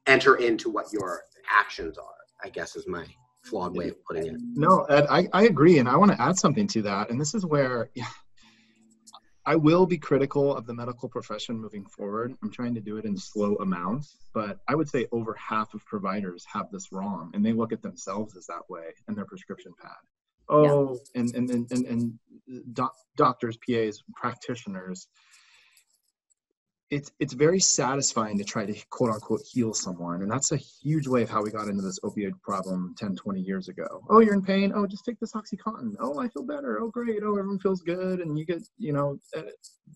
enter 0.08 0.36
into 0.36 0.70
what 0.70 0.92
your 0.92 1.22
actions 1.50 1.98
are 1.98 2.06
i 2.44 2.50
guess 2.50 2.76
is 2.76 2.88
my 2.88 3.06
flawed 3.44 3.76
way 3.76 3.90
of 3.90 3.96
putting 4.06 4.28
it. 4.28 4.36
No 4.54 4.84
Ed, 4.84 5.08
I, 5.10 5.28
I 5.34 5.44
agree 5.44 5.80
and 5.80 5.88
i 5.88 5.96
want 5.96 6.12
to 6.12 6.22
add 6.22 6.38
something 6.38 6.68
to 6.68 6.82
that 6.84 7.10
and 7.10 7.22
this 7.22 7.34
is 7.34 7.46
where 7.46 7.90
yeah, 7.96 8.06
I 9.46 9.56
will 9.56 9.86
be 9.86 9.98
critical 9.98 10.56
of 10.56 10.68
the 10.68 10.74
medical 10.74 11.10
profession 11.10 11.60
moving 11.60 11.86
forward. 11.86 12.36
I'm 12.44 12.52
trying 12.52 12.76
to 12.76 12.82
do 12.82 12.98
it 12.98 13.06
in 13.06 13.18
slow 13.18 13.56
amounts, 13.56 14.18
but 14.34 14.60
I 14.68 14.76
would 14.76 14.88
say 14.88 15.08
over 15.12 15.34
half 15.34 15.74
of 15.74 15.84
providers 15.86 16.46
have 16.52 16.70
this 16.72 16.92
wrong 16.92 17.32
and 17.34 17.44
they 17.44 17.54
look 17.54 17.74
at 17.74 17.82
themselves 17.82 18.38
as 18.38 18.46
that 18.48 18.70
way 18.70 18.94
in 19.08 19.16
their 19.16 19.26
prescription 19.26 19.74
pad. 19.82 19.92
Oh, 20.48 21.00
yeah. 21.16 21.22
and, 21.22 21.36
and, 21.36 21.50
and, 21.50 21.72
and, 21.72 21.86
and 21.86 22.20
doc, 22.74 22.94
doctors, 23.16 23.58
PAs, 23.58 24.04
practitioners 24.16 25.08
it's 26.92 27.10
it's 27.20 27.34
very 27.34 27.60
satisfying 27.60 28.38
to 28.38 28.44
try 28.44 28.66
to 28.66 28.76
quote 28.90 29.12
unquote 29.12 29.42
heal 29.50 29.74
someone. 29.74 30.22
And 30.22 30.30
that's 30.30 30.52
a 30.52 30.58
huge 30.58 31.08
way 31.08 31.24
of 31.24 31.30
how 31.30 31.42
we 31.42 31.50
got 31.50 31.70
into 31.70 31.82
this 31.82 32.00
opioid 32.02 32.34
problem 32.44 32.94
10 32.98 33.16
20 33.16 33.40
years 33.40 33.70
ago. 33.70 34.04
Oh 34.10 34.20
you're 34.20 34.34
in 34.34 34.42
pain? 34.42 34.74
Oh 34.76 34.86
just 34.86 35.06
take 35.06 35.20
this 35.20 35.32
oxycontin. 35.32 35.94
Oh 36.02 36.20
i 36.20 36.28
feel 36.28 36.44
better. 36.44 36.80
Oh 36.82 36.90
great. 36.90 37.24
Oh 37.24 37.38
everyone 37.38 37.60
feels 37.60 37.82
good 37.82 38.20
and 38.20 38.38
you 38.38 38.46
get 38.46 38.62
you 38.78 38.92
know 38.92 39.18
eh, 39.36 39.42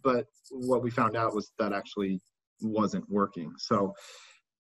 but 0.04 0.26
what 0.50 0.82
we 0.82 0.90
found 0.90 1.18
out 1.18 1.36
was 1.36 1.52
that 1.60 1.74
actually 1.74 2.22
wasn't 2.62 3.08
working. 3.10 3.52
So 3.58 3.94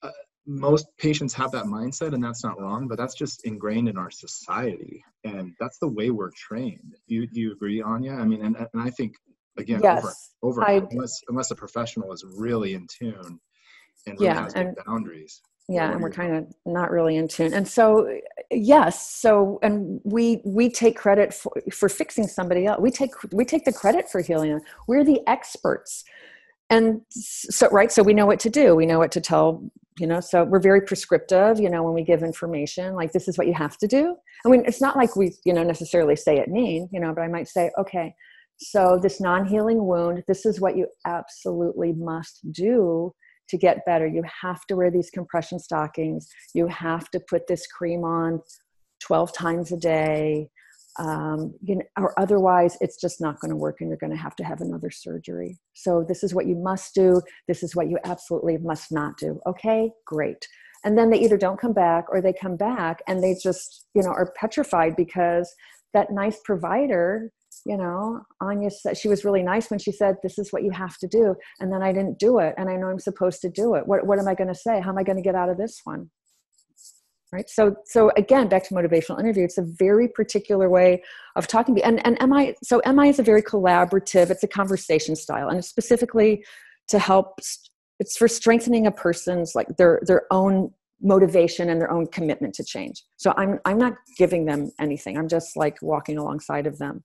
uh, 0.03 0.11
most 0.47 0.87
patients 0.99 1.35
have 1.35 1.53
that 1.53 1.66
mindset 1.66 2.14
and 2.14 2.24
that's 2.24 2.43
not 2.43 2.59
wrong 2.59 2.89
but 2.89 2.97
that's 2.97 3.14
just 3.14 3.45
ingrained 3.45 3.91
in 3.91 3.99
our 3.99 4.11
society. 4.11 5.05
And 5.24 5.53
that's 5.61 5.78
the 5.78 5.89
way 5.89 6.09
we're 6.09 6.33
trained. 6.35 6.97
Do 7.09 7.14
you, 7.14 7.26
do 7.26 7.41
you 7.41 7.53
agree 7.53 7.83
anya? 7.83 8.14
I 8.14 8.24
mean 8.24 8.43
and, 8.43 8.57
and 8.57 8.83
i 8.83 8.89
think 8.89 9.16
again 9.59 9.80
yes, 9.82 10.32
over, 10.42 10.61
over 10.61 10.68
I, 10.68 10.82
unless 10.90 11.20
unless 11.28 11.50
a 11.50 11.55
professional 11.55 12.12
is 12.12 12.24
really 12.36 12.74
in 12.74 12.86
tune 12.86 13.38
and 14.07 14.18
Yeah, 14.20 14.34
realistic 14.34 14.66
and- 14.66 14.76
boundaries. 14.86 15.40
yeah 15.68 15.92
and 15.92 16.00
we're 16.03 16.11
kind 16.11 16.34
of 16.36 16.46
not 16.66 16.90
really 16.90 17.16
in 17.16 17.28
tune. 17.28 17.53
And 17.55 17.66
so 17.68 18.18
yes 18.50 19.11
so 19.11 19.59
and 19.62 20.00
we 20.05 20.40
we 20.44 20.70
take 20.70 20.96
credit 20.96 21.32
for, 21.34 21.53
for 21.72 21.88
fixing 21.88 22.26
somebody 22.26 22.66
else 22.66 22.80
we 22.80 22.90
take 22.90 23.12
we 23.32 23.44
take 23.44 23.64
the 23.64 23.72
credit 23.72 24.11
for 24.11 24.20
healing 24.20 24.61
we're 24.88 25.05
the 25.05 25.20
experts. 25.28 26.05
And 26.70 27.03
so 27.11 27.68
right 27.70 27.92
so 27.92 28.03
we 28.03 28.14
know 28.14 28.26
what 28.26 28.40
to 28.40 28.50
do. 28.50 28.74
We 28.74 28.86
know 28.86 28.98
what 28.98 29.12
to 29.12 29.20
tell 29.20 29.70
you 29.98 30.07
know 30.07 30.20
so 30.20 30.42
we're 30.44 30.59
very 30.59 30.80
prescriptive 30.80 31.61
you 31.61 31.68
know 31.68 31.82
when 31.82 31.92
we 31.92 32.03
give 32.03 32.22
information 32.22 32.94
like 32.94 33.12
this 33.12 33.28
is 33.28 33.36
what 33.36 33.46
you 33.46 33.53
have 33.55 33.76
to 33.78 33.86
do. 33.86 34.16
I 34.44 34.48
mean 34.48 34.64
it's 34.66 34.80
not 34.80 34.96
like 34.96 35.14
we 35.16 35.34
you 35.44 35.53
know 35.53 35.62
necessarily 35.62 36.16
say 36.16 36.38
it 36.38 36.48
mean 36.48 36.88
you 36.92 36.98
know 36.98 37.12
but 37.14 37.20
i 37.22 37.28
might 37.28 37.46
say 37.46 37.70
okay 37.78 38.14
so 38.71 38.99
this 39.03 39.21
non-healing 39.21 39.85
wound 39.85 40.23
this 40.29 40.47
is 40.47 40.61
what 40.61 40.77
you 40.77 40.87
absolutely 41.07 41.93
must 41.93 42.41
do 42.53 43.13
to 43.49 43.59
get 43.59 43.85
better. 43.85 44.07
You 44.07 44.23
have 44.41 44.65
to 44.67 44.77
wear 44.77 44.91
these 44.91 45.11
compression 45.11 45.59
stockings. 45.59 46.27
You 46.55 46.67
have 46.69 47.11
to 47.11 47.21
put 47.29 47.47
this 47.47 47.67
cream 47.67 48.03
on 48.03 48.41
12 49.01 49.33
times 49.35 49.73
a 49.73 49.77
day 49.77 50.49
um, 50.99 51.55
you 51.63 51.77
know, 51.77 51.83
or 51.97 52.19
otherwise 52.21 52.77
it's 52.83 53.01
just 53.01 53.21
not 53.21 53.41
going 53.41 53.51
to 53.51 53.57
work 53.57 53.77
and 53.81 53.89
you're 53.89 53.97
going 53.97 54.13
to 54.13 54.17
have 54.17 54.37
to 54.37 54.45
have 54.45 54.61
another 54.61 54.91
surgery. 54.91 55.59
So 55.73 56.05
this 56.07 56.23
is 56.23 56.35
what 56.35 56.47
you 56.47 56.55
must 56.55 56.95
do. 56.95 57.23
This 57.49 57.63
is 57.63 57.75
what 57.75 57.89
you 57.89 57.99
absolutely 58.05 58.59
must 58.59 58.93
not 58.93 59.17
do. 59.17 59.41
Okay 59.47 59.91
great. 60.07 60.47
And 60.85 60.99
then 60.99 61.09
they 61.09 61.19
either 61.21 61.39
don't 61.39 61.61
come 61.61 61.73
back 61.73 62.05
or 62.11 62.21
they 62.21 62.35
come 62.35 62.57
back 62.57 63.01
and 63.09 63.23
they 63.23 63.35
just 63.43 63.87
you 63.95 64.03
know 64.03 64.11
are 64.11 64.35
petrified 64.37 64.95
because 64.97 65.51
that 65.95 66.11
nice 66.11 66.41
provider 66.45 67.31
you 67.65 67.77
know 67.77 68.21
anya 68.41 68.71
said 68.71 68.97
she 68.97 69.09
was 69.09 69.25
really 69.25 69.43
nice 69.43 69.71
when 69.71 69.79
she 69.79 69.93
said 69.93 70.17
this 70.23 70.39
is 70.39 70.53
what 70.53 70.63
you 70.63 70.71
have 70.71 70.97
to 70.99 71.07
do. 71.07 71.35
And 71.61 71.73
then 71.73 71.83
i 71.83 71.93
didn't 71.93 72.19
do 72.19 72.39
it 72.39 72.55
and 72.59 72.69
i 72.69 72.77
know 72.77 72.89
i'm 72.89 72.99
supposed 72.99 73.41
to 73.43 73.49
do 73.49 73.75
it. 73.75 73.87
What, 73.87 74.07
what 74.07 74.19
am 74.19 74.29
i 74.29 74.35
going 74.35 74.49
to 74.49 74.55
say? 74.55 74.81
How 74.81 74.91
am 74.91 74.99
i 74.99 75.03
going 75.03 75.17
to 75.17 75.23
get 75.23 75.35
out 75.35 75.49
of 75.49 75.57
this 75.57 75.81
one? 75.85 76.11
Right? 77.33 77.49
So 77.49 77.77
so 77.87 78.11
again 78.17 78.49
back 78.49 78.65
to 78.69 78.75
motivational 78.75 79.19
interview 79.19 79.45
it's 79.45 79.59
a 79.59 79.63
very 79.63 80.09
particular 80.09 80.69
way 80.69 81.03
of 81.37 81.47
talking 81.47 81.83
and 81.83 82.05
and 82.07 82.31
mi 82.31 82.55
so 82.63 82.83
mi 82.93 83.09
is 83.09 83.19
a 83.19 83.23
very 83.23 83.43
collaborative 83.43 84.31
it's 84.31 84.43
a 84.43 84.49
conversation 84.49 85.17
style 85.17 85.49
and 85.49 85.59
it's 85.59 85.69
specifically 85.69 86.45
to 86.89 86.99
help 86.99 87.39
it's 88.01 88.17
for 88.17 88.29
strengthening 88.29 88.87
a 88.87 88.91
person's 88.91 89.55
like 89.55 89.69
their 89.79 90.01
their 90.05 90.27
own 90.31 90.73
motivation 91.03 91.69
and 91.69 91.81
their 91.81 91.91
own 91.91 92.07
commitment 92.07 92.55
to 92.55 92.65
change. 92.65 93.03
So 93.17 93.35
i'm 93.37 93.59
i'm 93.65 93.79
not 93.79 93.95
giving 94.19 94.45
them 94.45 94.71
anything 94.79 95.19
i'm 95.19 95.29
just 95.29 95.57
like 95.57 95.77
walking 95.83 96.19
alongside 96.19 96.67
of 96.67 96.79
them 96.79 97.03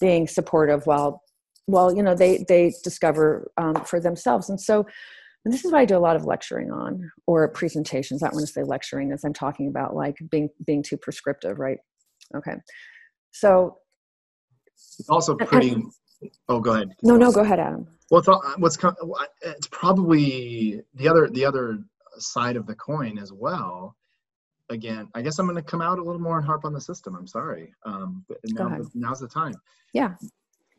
being 0.00 0.26
supportive 0.26 0.86
while 0.86 1.22
well 1.66 1.94
you 1.94 2.02
know 2.02 2.14
they 2.14 2.44
they 2.48 2.72
discover 2.84 3.50
um, 3.56 3.74
for 3.84 4.00
themselves 4.00 4.48
and 4.48 4.60
so 4.60 4.86
and 5.44 5.54
this 5.54 5.64
is 5.64 5.70
what 5.72 5.78
I 5.80 5.84
do 5.84 5.96
a 5.96 5.98
lot 5.98 6.16
of 6.16 6.24
lecturing 6.26 6.70
on 6.70 7.10
or 7.26 7.48
presentations. 7.48 8.22
I 8.22 8.26
don't 8.26 8.34
want 8.34 8.46
to 8.46 8.52
say 8.52 8.64
lecturing 8.64 9.12
as 9.12 9.24
I'm 9.24 9.32
talking 9.32 9.68
about 9.68 9.94
like 9.94 10.18
being 10.30 10.50
being 10.66 10.82
too 10.82 10.96
prescriptive, 10.96 11.58
right? 11.58 11.78
Okay. 12.36 12.56
So 13.30 13.78
It's 14.98 15.08
also 15.08 15.36
and- 15.38 15.48
pretty. 15.48 15.82
Oh, 16.48 16.60
go 16.60 16.74
ahead. 16.74 16.90
no, 17.04 17.16
no, 17.16 17.30
go 17.30 17.42
ahead, 17.42 17.60
Adam. 17.60 17.86
Well, 18.10 18.18
it's, 18.18 18.28
what's 18.58 18.76
it's 19.42 19.68
probably 19.68 20.82
the 20.94 21.08
other 21.08 21.28
the 21.30 21.44
other 21.44 21.78
side 22.18 22.56
of 22.56 22.66
the 22.66 22.74
coin 22.74 23.18
as 23.18 23.32
well. 23.32 23.96
Again, 24.70 25.08
I 25.14 25.22
guess 25.22 25.38
I'm 25.38 25.46
going 25.46 25.56
to 25.56 25.62
come 25.62 25.80
out 25.80 25.98
a 25.98 26.02
little 26.02 26.20
more 26.20 26.36
and 26.36 26.46
harp 26.46 26.64
on 26.64 26.72
the 26.72 26.80
system. 26.80 27.16
I'm 27.16 27.26
sorry. 27.26 27.72
Um, 27.86 28.24
but 28.28 28.38
now, 28.44 28.78
now's 28.94 29.20
the 29.20 29.28
time. 29.28 29.54
Yeah. 29.94 30.14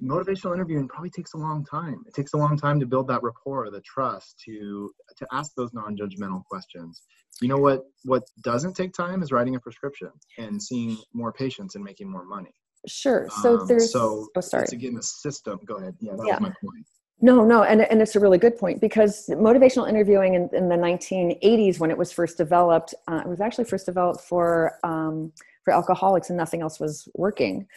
Motivational 0.02 0.54
interviewing 0.54 0.88
probably 0.88 1.10
takes 1.10 1.34
a 1.34 1.38
long 1.38 1.66
time. 1.66 2.04
It 2.08 2.14
takes 2.14 2.34
a 2.34 2.38
long 2.38 2.56
time 2.58 2.80
to 2.80 2.86
build 2.86 3.08
that 3.10 3.22
rapport, 3.24 3.70
the 3.70 3.82
trust, 3.82 4.40
to 4.46 4.92
to 5.18 5.28
ask 5.34 5.52
those 5.58 5.74
non-judgmental 5.74 6.46
questions. 6.46 7.02
You 7.42 7.50
know 7.50 7.58
what? 7.58 7.84
What 8.06 8.24
doesn't 8.44 8.76
take 8.76 8.94
time 8.94 9.22
is 9.24 9.32
writing 9.34 9.56
a 9.56 9.60
prescription 9.60 10.12
and 10.38 10.62
seeing 10.62 10.98
more 11.14 11.34
patients 11.34 11.76
and 11.76 11.84
making 11.84 12.10
more 12.10 12.24
money. 12.24 12.54
Sure. 12.88 13.28
So 13.42 13.60
Um, 13.60 13.68
there's 13.68 13.92
so 13.92 14.28
oh 14.38 14.42
sorry. 14.42 14.64
it's 14.64 14.72
again 14.74 14.94
the 14.94 15.04
system. 15.04 15.60
Go 15.66 15.76
ahead. 15.78 15.96
Yeah, 16.00 16.14
that 16.16 16.26
Yeah. 16.26 16.34
was 16.36 16.42
my 16.42 16.54
point. 16.64 16.86
No, 17.22 17.44
no, 17.44 17.64
and, 17.64 17.82
and 17.82 18.02
it's 18.02 18.16
a 18.16 18.20
really 18.20 18.38
good 18.38 18.58
point 18.58 18.80
because 18.80 19.28
motivational 19.28 19.90
interviewing 19.90 20.36
in, 20.36 20.50
in 20.54 20.70
the 20.70 20.76
1980s, 20.76 21.78
when 21.80 21.92
it 21.92 21.98
was 21.98 22.14
first 22.14 22.38
developed, 22.38 22.94
uh, 23.10 23.22
it 23.26 23.28
was 23.28 23.42
actually 23.42 23.66
first 23.66 23.86
developed 23.86 24.22
for 24.22 24.78
um, 24.84 25.34
for 25.66 25.74
alcoholics, 25.74 26.30
and 26.30 26.38
nothing 26.38 26.62
else 26.62 26.80
was 26.80 27.10
working. 27.16 27.68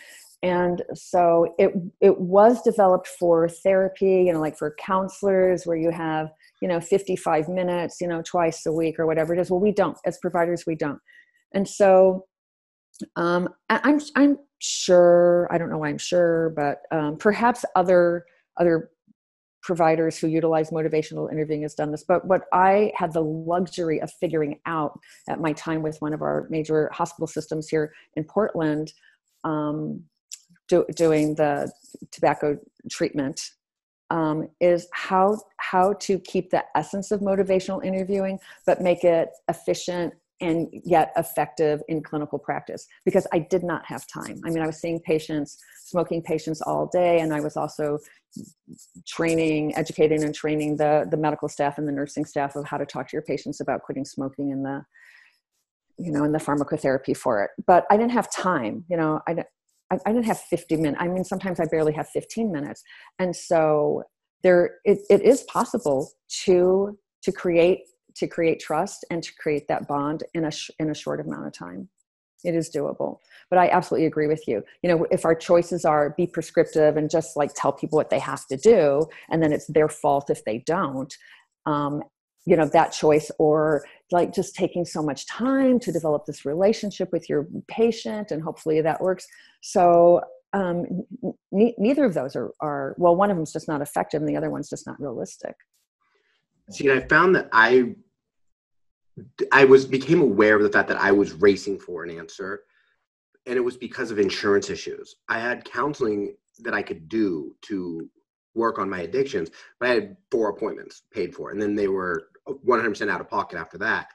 And 0.44 0.82
so 0.94 1.54
it 1.58 1.72
it 2.00 2.20
was 2.20 2.62
developed 2.62 3.08
for 3.08 3.48
therapy, 3.48 4.24
you 4.26 4.32
know, 4.32 4.40
like 4.40 4.56
for 4.56 4.76
counselors, 4.78 5.64
where 5.64 5.76
you 5.76 5.90
have 5.90 6.32
you 6.60 6.68
know 6.68 6.80
55 6.80 7.48
minutes, 7.48 8.00
you 8.00 8.06
know, 8.06 8.22
twice 8.22 8.64
a 8.66 8.72
week 8.72 8.98
or 9.00 9.06
whatever 9.06 9.34
it 9.34 9.40
is. 9.40 9.50
Well, 9.50 9.60
we 9.60 9.72
don't 9.72 9.98
as 10.04 10.18
providers, 10.18 10.64
we 10.66 10.76
don't. 10.76 11.00
And 11.52 11.68
so 11.68 12.26
um, 13.16 13.48
I'm 13.70 14.00
I'm 14.14 14.38
sure 14.60 15.48
I 15.50 15.58
don't 15.58 15.70
know 15.70 15.78
why 15.78 15.88
I'm 15.88 15.98
sure, 15.98 16.50
but 16.50 16.82
um, 16.92 17.16
perhaps 17.16 17.64
other 17.74 18.24
other 18.58 18.90
providers 19.62 20.18
who 20.18 20.26
utilize 20.26 20.70
motivational 20.70 21.30
interviewing 21.30 21.62
has 21.62 21.74
done 21.74 21.90
this 21.90 22.04
but 22.04 22.24
what 22.26 22.42
i 22.52 22.92
had 22.96 23.12
the 23.12 23.22
luxury 23.22 24.00
of 24.00 24.12
figuring 24.12 24.58
out 24.66 24.98
at 25.28 25.40
my 25.40 25.52
time 25.52 25.82
with 25.82 25.96
one 26.00 26.12
of 26.12 26.22
our 26.22 26.46
major 26.50 26.90
hospital 26.92 27.26
systems 27.26 27.68
here 27.68 27.92
in 28.16 28.24
portland 28.24 28.92
um, 29.44 30.02
do, 30.68 30.84
doing 30.94 31.34
the 31.34 31.70
tobacco 32.10 32.58
treatment 32.90 33.40
um, 34.10 34.48
is 34.60 34.86
how 34.92 35.38
how 35.56 35.94
to 35.94 36.18
keep 36.18 36.50
the 36.50 36.64
essence 36.76 37.10
of 37.10 37.20
motivational 37.20 37.84
interviewing 37.84 38.38
but 38.66 38.80
make 38.80 39.04
it 39.04 39.30
efficient 39.48 40.12
and 40.42 40.68
yet 40.84 41.12
effective 41.16 41.80
in 41.88 42.02
clinical 42.02 42.38
practice 42.38 42.86
because 43.04 43.26
i 43.32 43.38
did 43.38 43.62
not 43.62 43.84
have 43.86 44.06
time. 44.06 44.40
I 44.44 44.50
mean 44.50 44.62
i 44.62 44.66
was 44.66 44.78
seeing 44.78 45.00
patients 45.00 45.58
smoking 45.84 46.22
patients 46.22 46.60
all 46.60 46.88
day 46.92 47.20
and 47.20 47.32
i 47.32 47.40
was 47.40 47.56
also 47.56 47.98
training 49.06 49.74
educating 49.76 50.24
and 50.24 50.34
training 50.34 50.76
the 50.76 51.06
the 51.10 51.16
medical 51.16 51.48
staff 51.48 51.78
and 51.78 51.86
the 51.86 51.92
nursing 51.92 52.24
staff 52.24 52.56
of 52.56 52.66
how 52.66 52.76
to 52.76 52.86
talk 52.86 53.08
to 53.08 53.16
your 53.16 53.22
patients 53.22 53.60
about 53.60 53.82
quitting 53.82 54.04
smoking 54.04 54.52
and 54.52 54.64
the 54.64 54.84
you 55.98 56.10
know 56.10 56.24
and 56.24 56.34
the 56.34 56.38
pharmacotherapy 56.38 57.16
for 57.16 57.42
it. 57.44 57.50
But 57.66 57.84
i 57.90 57.96
didn't 57.96 58.12
have 58.12 58.30
time 58.32 58.84
you 58.88 58.96
know 58.96 59.20
i 59.26 59.34
didn't 59.34 59.48
I, 59.90 59.98
I 60.06 60.12
didn't 60.12 60.26
have 60.26 60.40
50 60.40 60.76
minutes 60.76 60.98
i 61.00 61.08
mean 61.08 61.24
sometimes 61.24 61.60
i 61.60 61.66
barely 61.66 61.92
have 61.92 62.08
15 62.08 62.50
minutes. 62.50 62.82
And 63.18 63.34
so 63.34 64.04
there 64.42 64.78
it, 64.84 64.98
it 65.10 65.22
is 65.22 65.42
possible 65.42 66.10
to 66.44 66.98
to 67.22 67.32
create 67.32 67.80
to 68.16 68.26
create 68.26 68.60
trust 68.60 69.04
and 69.10 69.22
to 69.22 69.32
create 69.36 69.68
that 69.68 69.86
bond 69.88 70.24
in 70.34 70.44
a 70.44 70.50
sh- 70.50 70.70
in 70.78 70.90
a 70.90 70.94
short 70.94 71.20
amount 71.20 71.46
of 71.46 71.52
time. 71.52 71.88
It 72.44 72.54
is 72.54 72.70
doable. 72.70 73.18
But 73.50 73.58
i 73.58 73.68
absolutely 73.68 74.06
agree 74.06 74.26
with 74.26 74.46
you. 74.48 74.62
You 74.82 74.90
know 74.90 75.06
if 75.10 75.24
our 75.24 75.34
choices 75.34 75.84
are 75.84 76.14
be 76.16 76.26
prescriptive 76.26 76.96
and 76.96 77.10
just 77.10 77.36
like 77.36 77.52
tell 77.54 77.72
people 77.72 77.96
what 77.96 78.10
they 78.10 78.18
have 78.18 78.46
to 78.46 78.56
do 78.56 79.06
and 79.30 79.42
then 79.42 79.52
it's 79.52 79.66
their 79.66 79.88
fault 79.88 80.30
if 80.30 80.44
they 80.44 80.58
don't 80.66 81.14
um, 81.66 82.02
you 82.44 82.56
know 82.56 82.66
that 82.66 82.92
choice 82.92 83.30
or 83.38 83.84
like 84.10 84.34
just 84.34 84.54
taking 84.54 84.84
so 84.84 85.02
much 85.02 85.26
time 85.26 85.78
to 85.80 85.92
develop 85.92 86.26
this 86.26 86.44
relationship 86.44 87.12
with 87.12 87.28
your 87.28 87.46
patient 87.68 88.30
and 88.30 88.42
hopefully 88.42 88.80
that 88.80 89.00
works. 89.00 89.26
So 89.60 90.22
um, 90.52 90.84
neither 91.50 92.04
of 92.04 92.14
those 92.14 92.36
are, 92.36 92.52
are 92.60 92.94
well 92.98 93.16
one 93.16 93.30
of 93.30 93.36
them's 93.36 93.52
just 93.52 93.68
not 93.68 93.80
effective 93.80 94.20
and 94.20 94.28
the 94.28 94.36
other 94.36 94.50
one's 94.50 94.68
just 94.68 94.86
not 94.86 95.00
realistic 95.00 95.54
See, 96.72 96.88
and 96.88 96.98
I 96.98 97.06
found 97.06 97.34
that 97.36 97.48
I 97.52 97.94
I 99.52 99.64
was 99.64 99.84
became 99.84 100.22
aware 100.22 100.56
of 100.56 100.62
the 100.62 100.70
fact 100.70 100.88
that 100.88 100.96
I 100.96 101.12
was 101.12 101.32
racing 101.32 101.78
for 101.78 102.02
an 102.02 102.10
answer, 102.10 102.62
and 103.46 103.56
it 103.56 103.60
was 103.60 103.76
because 103.76 104.10
of 104.10 104.18
insurance 104.18 104.70
issues. 104.70 105.16
I 105.28 105.38
had 105.38 105.64
counseling 105.64 106.34
that 106.60 106.74
I 106.74 106.82
could 106.82 107.08
do 107.08 107.54
to 107.62 108.08
work 108.54 108.78
on 108.78 108.88
my 108.88 109.00
addictions, 109.00 109.50
but 109.78 109.88
I 109.90 109.94
had 109.94 110.16
four 110.30 110.50
appointments 110.50 111.02
paid 111.12 111.34
for, 111.34 111.50
and 111.50 111.60
then 111.60 111.74
they 111.74 111.88
were 111.88 112.28
100% 112.48 113.10
out 113.10 113.20
of 113.20 113.28
pocket 113.28 113.58
after 113.58 113.78
that. 113.78 114.08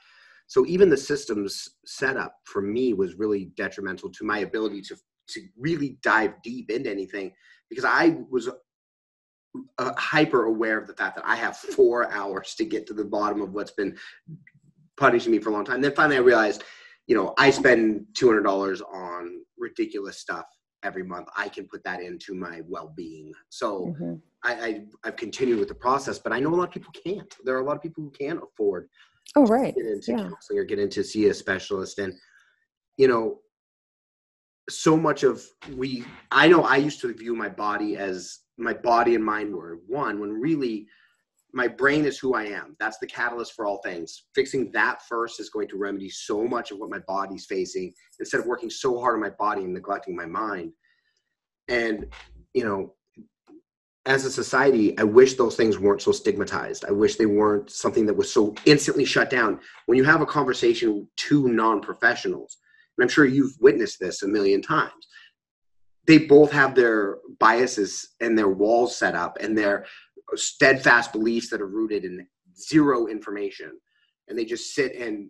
So 0.48 0.66
even 0.66 0.90
the 0.90 0.98
systems 0.98 1.70
setup 1.86 2.36
for 2.46 2.62
me 2.62 2.94
was 2.94 3.16
really 3.16 3.52
detrimental 3.58 4.10
to 4.12 4.26
my 4.26 4.40
ability 4.40 4.82
to 4.84 4.98
to 5.30 5.42
really 5.58 5.98
dive 6.04 6.42
deep 6.42 6.72
into 6.72 6.90
anything 6.90 7.34
because 7.70 7.84
I 7.84 8.18
was 8.30 8.50
uh, 9.78 9.92
hyper 9.98 10.46
aware 10.46 10.78
of 10.78 10.88
the 10.88 10.94
fact 10.94 11.16
that 11.16 11.26
I 11.26 11.36
have 11.36 11.58
four 11.58 12.12
hours 12.12 12.56
to 12.56 12.66
get 12.66 12.88
to 12.88 12.94
the 12.94 13.06
bottom 13.06 13.42
of 13.42 13.54
what's 13.54 13.72
been 13.72 13.98
punishing 14.98 15.32
me 15.32 15.40
for 15.40 15.50
a 15.50 15.54
long 15.54 15.66
time. 15.66 15.82
Then 15.82 15.94
finally, 15.96 16.18
I 16.18 16.22
realized, 16.22 16.64
you 17.08 17.16
know, 17.16 17.34
I 17.38 17.50
spend 17.52 18.06
two 18.16 18.28
hundred 18.28 18.44
dollars 18.44 18.82
on 18.82 19.42
ridiculous 19.58 20.18
stuff 20.20 20.46
every 20.84 21.04
month. 21.04 21.28
I 21.36 21.50
can 21.50 21.68
put 21.68 21.84
that 21.84 22.02
into 22.02 22.34
my 22.34 22.62
well-being. 22.68 23.34
So 23.50 23.96
Mhm. 24.00 24.22
I, 24.44 24.54
I 24.54 24.86
I've 25.04 25.16
continued 25.16 25.60
with 25.60 25.68
the 25.68 25.76
process, 25.76 26.20
but 26.20 26.32
I 26.34 26.40
know 26.40 26.54
a 26.54 26.56
lot 26.56 26.68
of 26.68 26.74
people 26.74 26.94
can't. 27.06 27.34
There 27.44 27.56
are 27.56 27.62
a 27.62 27.66
lot 27.66 27.76
of 27.76 27.82
people 27.82 28.04
who 28.04 28.12
can't 28.12 28.42
afford 28.42 28.90
oh 29.36 29.46
right 29.46 29.76
get 29.76 29.86
into 29.86 30.12
Yeah. 30.12 30.24
counseling 30.24 30.60
or 30.60 30.64
get 30.64 30.80
into 30.80 31.04
see 31.04 31.28
a 31.28 31.34
specialist 31.34 32.00
and 32.00 32.14
you 32.98 33.08
know 33.08 33.40
so 34.70 34.96
much 34.96 35.24
of 35.24 35.46
we 35.76 36.06
i 36.32 36.48
know 36.48 36.64
i 36.64 36.78
used 36.78 37.02
to 37.02 37.14
view 37.14 37.36
my 37.36 37.50
body 37.50 37.98
as 37.98 38.40
my 38.58 38.74
body 38.74 39.16
and 39.16 39.24
mind 39.24 39.54
were 39.54 39.80
one 39.88 40.20
when 40.20 40.32
really 40.32 40.88
my 41.54 41.68
brain 41.68 42.06
is 42.06 42.20
who 42.20 42.34
I 42.34 42.44
am. 42.44 42.76
That's 42.80 42.98
the 43.00 43.08
catalyst 43.08 43.54
for 43.54 43.66
all 43.66 43.82
things. 43.82 44.26
Fixing 44.36 44.72
that 44.74 45.02
first 45.08 45.40
is 45.40 45.50
going 45.50 45.68
to 45.70 45.78
remedy 45.78 46.10
so 46.10 46.46
much 46.46 46.72
of 46.72 46.78
what 46.78 46.90
my 46.90 47.00
body's 47.08 47.46
facing 47.46 47.94
instead 48.20 48.42
of 48.42 48.46
working 48.46 48.70
so 48.70 49.00
hard 49.00 49.16
on 49.16 49.22
my 49.22 49.30
body 49.32 49.64
and 49.64 49.74
neglecting 49.74 50.16
my 50.16 50.26
mind. 50.26 50.74
And, 51.70 52.08
you 52.54 52.64
know, 52.64 52.94
as 54.06 54.24
a 54.24 54.32
society, 54.32 54.98
I 54.98 55.04
wish 55.04 55.34
those 55.34 55.56
things 55.56 55.78
weren't 55.78 56.02
so 56.02 56.12
stigmatized. 56.12 56.86
I 56.86 56.92
wish 56.92 57.16
they 57.16 57.26
weren't 57.26 57.70
something 57.70 58.06
that 58.06 58.14
was 58.14 58.32
so 58.32 58.56
instantly 58.66 59.04
shut 59.04 59.30
down. 59.30 59.60
When 59.86 59.98
you 59.98 60.06
have 60.06 60.22
a 60.22 60.26
conversation 60.26 60.96
with 60.96 61.16
two 61.18 61.50
non 61.50 61.82
professionals, 61.82 62.58
and 62.98 63.04
I'm 63.04 63.10
sure 63.10 63.26
you've 63.26 63.58
witnessed 63.60 64.00
this 64.00 64.24
a 64.24 64.28
million 64.28 64.62
times, 64.62 65.08
they 66.08 66.20
both 66.20 66.52
have 66.52 66.74
their 66.74 67.18
biases 67.38 68.16
and 68.22 68.38
their 68.38 68.50
walls 68.50 68.98
set 68.98 69.14
up 69.14 69.38
and 69.42 69.58
their 69.58 69.86
steadfast 70.36 71.12
beliefs 71.12 71.50
that 71.50 71.62
are 71.62 71.68
rooted 71.68 72.06
in 72.06 72.26
zero 72.58 73.08
information. 73.08 73.72
And 74.28 74.38
they 74.38 74.46
just 74.46 74.74
sit 74.74 74.96
and 74.96 75.30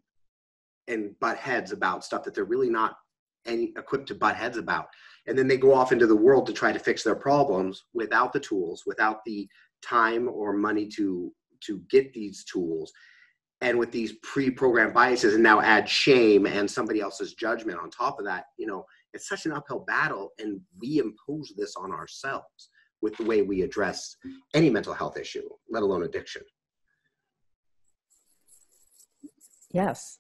and 0.88 1.20
butt 1.20 1.38
heads 1.38 1.74
about 1.74 2.06
stuff 2.06 2.24
that 2.24 2.34
they're 2.34 2.46
really 2.46 2.70
not 2.70 2.96
any 3.46 3.74
equipped 3.78 4.08
to 4.08 4.16
butt 4.16 4.36
heads 4.36 4.58
about. 4.58 4.88
And 5.26 5.38
then 5.38 5.48
they 5.48 5.58
go 5.58 5.74
off 5.74 5.92
into 5.92 6.08
the 6.08 6.16
world 6.16 6.46
to 6.48 6.54
try 6.54 6.72
to 6.72 6.80
fix 6.80 7.04
their 7.04 7.16
problems 7.16 7.84
without 7.94 8.32
the 8.32 8.40
tools 8.40 8.84
without 8.86 9.26
the 9.26 9.48
time 9.84 10.30
or 10.30 10.54
money 10.54 10.88
to 10.90 11.34
to 11.66 11.82
get 11.90 12.14
these 12.14 12.44
tools. 12.46 12.94
And 13.62 13.80
with 13.80 13.92
these 13.92 14.14
pre-programmed 14.22 14.94
biases 14.94 15.34
and 15.34 15.42
now 15.42 15.60
add 15.62 15.90
shame 15.90 16.46
and 16.46 16.70
somebody 16.70 17.02
else's 17.02 17.34
judgment 17.34 17.80
on 17.80 17.90
top 17.90 18.20
of 18.20 18.26
that 18.26 18.46
you 18.58 18.68
know 18.68 18.86
it's 19.18 19.28
such 19.28 19.48
an 19.48 19.52
uphill 19.52 19.84
battle 19.88 20.32
and 20.38 20.62
we 20.80 21.00
impose 21.00 21.52
this 21.58 21.76
on 21.76 21.92
ourselves 21.92 22.70
with 23.02 23.18
the 23.18 23.24
way 23.24 23.42
we 23.42 23.64
address 23.64 24.16
any 24.54 24.70
mental 24.70 24.94
health 24.94 25.18
issue, 25.18 25.48
let 25.72 25.82
alone 25.82 26.04
addiction. 26.04 26.44
Yes. 29.72 30.20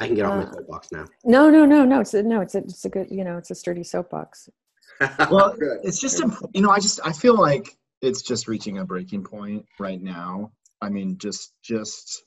I 0.00 0.06
can 0.06 0.14
get 0.14 0.24
off 0.24 0.32
uh, 0.32 0.46
my 0.46 0.52
soapbox 0.52 0.92
now. 0.92 1.04
No, 1.24 1.50
no, 1.50 1.66
no, 1.66 1.84
no. 1.84 2.00
It's 2.00 2.14
a, 2.14 2.22
no, 2.22 2.40
it's 2.40 2.54
a, 2.54 2.58
it's 2.58 2.84
a 2.86 2.88
good, 2.88 3.08
you 3.10 3.22
know, 3.22 3.36
it's 3.36 3.50
a 3.50 3.54
sturdy 3.54 3.84
soapbox. 3.84 4.48
well, 5.30 5.54
it's 5.82 6.00
just, 6.00 6.22
you 6.54 6.62
know, 6.62 6.70
I 6.70 6.80
just, 6.80 7.00
I 7.04 7.12
feel 7.12 7.38
like 7.38 7.76
it's 8.00 8.22
just 8.22 8.48
reaching 8.48 8.78
a 8.78 8.84
breaking 8.84 9.24
point 9.24 9.66
right 9.78 10.02
now. 10.02 10.52
I 10.80 10.88
mean, 10.88 11.18
just, 11.18 11.52
just 11.62 12.24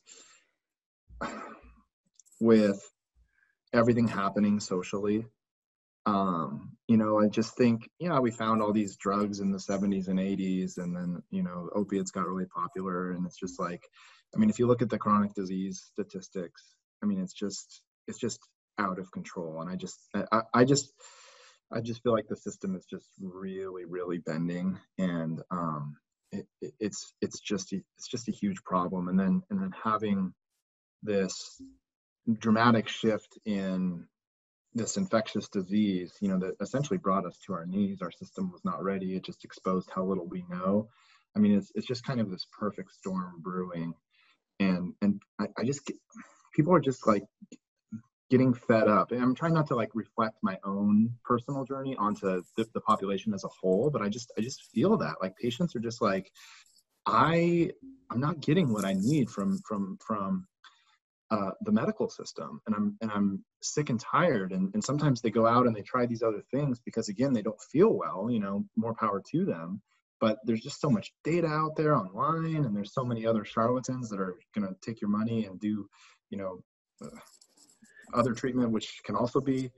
with 2.40 2.80
everything 3.74 4.08
happening 4.08 4.60
socially, 4.60 5.26
um, 6.08 6.72
you 6.88 6.96
know, 6.96 7.20
I 7.20 7.28
just 7.28 7.58
think, 7.58 7.90
yeah, 8.00 8.18
we 8.20 8.32
found 8.32 8.62
all 8.62 8.72
these 8.72 8.96
drugs 8.96 9.42
in 9.42 9.52
the 9.52 9.58
70s 9.58 10.08
and 10.08 10.18
80s, 10.18 10.78
and 10.78 10.96
then, 10.96 11.22
you 11.32 11.44
know, 11.44 11.70
opiates 11.76 12.12
got 12.12 12.26
really 12.26 12.46
popular. 12.46 13.12
And 13.12 13.26
it's 13.26 13.38
just 13.38 13.60
like, 13.60 13.84
I 14.34 14.40
mean, 14.40 14.50
if 14.50 14.58
you 14.58 14.68
look 14.68 14.82
at 14.82 14.90
the 14.90 14.98
chronic 14.98 15.34
disease 15.34 15.84
statistics, 15.92 16.64
I 17.04 17.08
mean, 17.08 17.20
it's 17.20 17.34
just, 17.34 17.82
it's 18.08 18.20
just 18.20 18.40
out 18.80 19.00
of 19.00 19.12
control. 19.12 19.60
And 19.60 19.70
I 19.70 19.76
just, 19.76 20.00
I, 20.32 20.44
I 20.54 20.64
just, 20.64 20.94
I 21.74 21.82
just 21.82 22.02
feel 22.04 22.14
like 22.14 22.30
the 22.30 22.38
system 22.38 22.78
is 22.78 22.86
just 22.86 23.10
really, 23.20 23.84
really 23.84 24.20
bending. 24.20 24.80
And, 24.98 25.42
um, 25.52 25.98
it, 26.32 26.48
it, 26.62 26.74
it's, 26.80 27.14
it's 27.22 27.42
just, 27.42 27.74
it's 27.74 28.08
just 28.10 28.30
a 28.30 28.32
huge 28.32 28.64
problem. 28.64 29.10
And 29.10 29.20
then, 29.20 29.42
and 29.50 29.62
then 29.62 29.74
having 29.84 30.34
this 31.04 31.62
dramatic 32.40 32.88
shift 32.88 33.38
in 33.46 34.08
this 34.78 34.98
infectious 34.98 35.50
disease, 35.50 36.14
you 36.22 36.30
know, 36.30 36.40
that 36.40 36.56
essentially 36.62 36.98
brought 36.98 37.26
us 37.26 37.38
to 37.46 37.54
our 37.54 37.66
knees. 37.66 38.02
Our 38.02 38.12
system 38.12 38.52
was 38.52 38.64
not 38.64 38.84
ready. 38.84 39.16
It 39.16 39.26
just 39.26 39.44
exposed 39.44 39.90
how 39.94 40.04
little 40.04 40.28
we 40.28 40.44
know. 40.50 40.88
I 41.36 41.40
mean, 41.40 41.56
it's, 41.58 41.72
it's 41.76 41.88
just 41.88 42.06
kind 42.06 42.20
of 42.20 42.30
this 42.30 42.48
perfect 42.58 42.92
storm 42.94 43.36
brewing. 43.40 43.94
And, 44.60 44.94
and 45.02 45.22
I, 45.40 45.48
I 45.58 45.64
just 45.64 45.86
get, 45.86 45.98
people 46.56 46.74
are 46.74 46.80
just 46.80 47.06
like 47.06 47.24
getting 48.30 48.54
fed 48.54 48.88
up. 48.88 49.12
And 49.12 49.22
I'm 49.22 49.36
trying 49.36 49.54
not 49.54 49.68
to 49.68 49.76
like 49.76 49.90
reflect 49.94 50.36
my 50.42 50.58
own 50.64 51.12
personal 51.24 51.64
journey 51.64 51.96
onto 51.98 52.42
the, 52.56 52.66
the 52.74 52.82
population 52.82 53.34
as 53.34 53.44
a 53.44 53.50
whole, 53.50 53.90
but 53.90 54.02
I 54.02 54.10
just, 54.10 54.32
I 54.38 54.42
just 54.42 54.64
feel 54.74 54.98
that 54.98 55.16
like 55.22 55.38
patients 55.38 55.76
are 55.76 55.80
just 55.80 56.02
like, 56.02 56.32
I, 57.06 57.72
I'm 58.12 58.20
not 58.20 58.42
getting 58.42 58.74
what 58.74 58.84
I 58.84 58.94
need 58.94 59.30
from, 59.30 59.60
from, 59.68 59.98
from 60.06 60.48
uh, 61.30 61.52
the 61.62 61.72
medical 61.72 62.10
system 62.10 62.62
and 62.68 62.76
i'm 62.76 62.98
and 63.02 63.12
i'm 63.12 63.44
sick 63.62 63.90
and 63.90 64.00
tired 64.00 64.52
and, 64.54 64.74
and 64.74 64.84
sometimes 64.84 65.22
they 65.22 65.30
go 65.30 65.46
out 65.46 65.68
and 65.68 65.76
they 65.76 65.82
try 65.82 66.06
these 66.06 66.24
other 66.24 66.42
things 66.54 66.80
because 66.86 67.10
again 67.10 67.34
they 67.34 67.42
don't 67.42 67.60
feel 67.72 67.94
well 67.94 68.30
you 68.32 68.40
know 68.40 68.66
more 68.76 68.94
power 68.94 69.22
to 69.32 69.46
them. 69.46 69.82
But 70.20 70.40
there's 70.46 70.62
just 70.62 70.82
so 70.82 70.90
much 70.90 71.14
data 71.24 71.48
out 71.48 71.76
there 71.76 71.96
online 71.96 72.66
and 72.66 72.76
there's 72.76 72.94
so 72.94 73.06
many 73.06 73.26
other 73.28 73.46
charlatans 73.46 74.10
that 74.10 74.20
are 74.20 74.36
going 74.56 74.68
to 74.68 74.76
take 74.82 75.00
your 75.00 75.12
money 75.12 75.46
and 75.46 75.60
do 75.60 75.88
you 76.32 76.38
know 76.38 76.64
uh, 77.04 77.20
other 78.14 78.34
treatment 78.34 78.72
which 78.72 79.02
can 79.04 79.16
also 79.16 79.40
be 79.40 79.70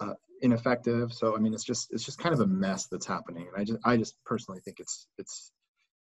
uh, 0.00 0.14
ineffective. 0.42 1.12
So 1.12 1.36
i 1.36 1.40
mean 1.40 1.54
it's 1.54 1.64
just 1.64 1.92
it's 1.92 2.04
just 2.04 2.18
kind 2.18 2.34
of 2.34 2.40
a 2.40 2.46
mess 2.46 2.88
that's 2.90 3.06
happening. 3.06 3.46
And 3.48 3.60
i 3.60 3.64
just 3.64 3.78
i 3.84 3.96
just 3.96 4.16
personally 4.24 4.60
think 4.64 4.80
it's 4.80 5.06
it's 5.18 5.52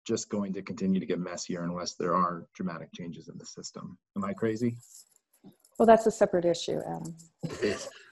just 0.08 0.30
going 0.30 0.54
to 0.54 0.62
continue 0.62 0.98
to 0.98 1.06
get 1.06 1.20
messier 1.20 1.64
unless 1.64 1.94
there 1.94 2.14
are 2.14 2.46
dramatic 2.54 2.88
changes 2.94 3.28
in 3.28 3.36
the 3.36 3.44
system. 3.44 3.98
Am 4.16 4.24
I 4.24 4.32
crazy? 4.32 4.74
Well, 5.78 5.86
that's 5.86 6.06
a 6.06 6.10
separate 6.10 6.46
issue, 6.46 6.80
Adam. 6.88 7.14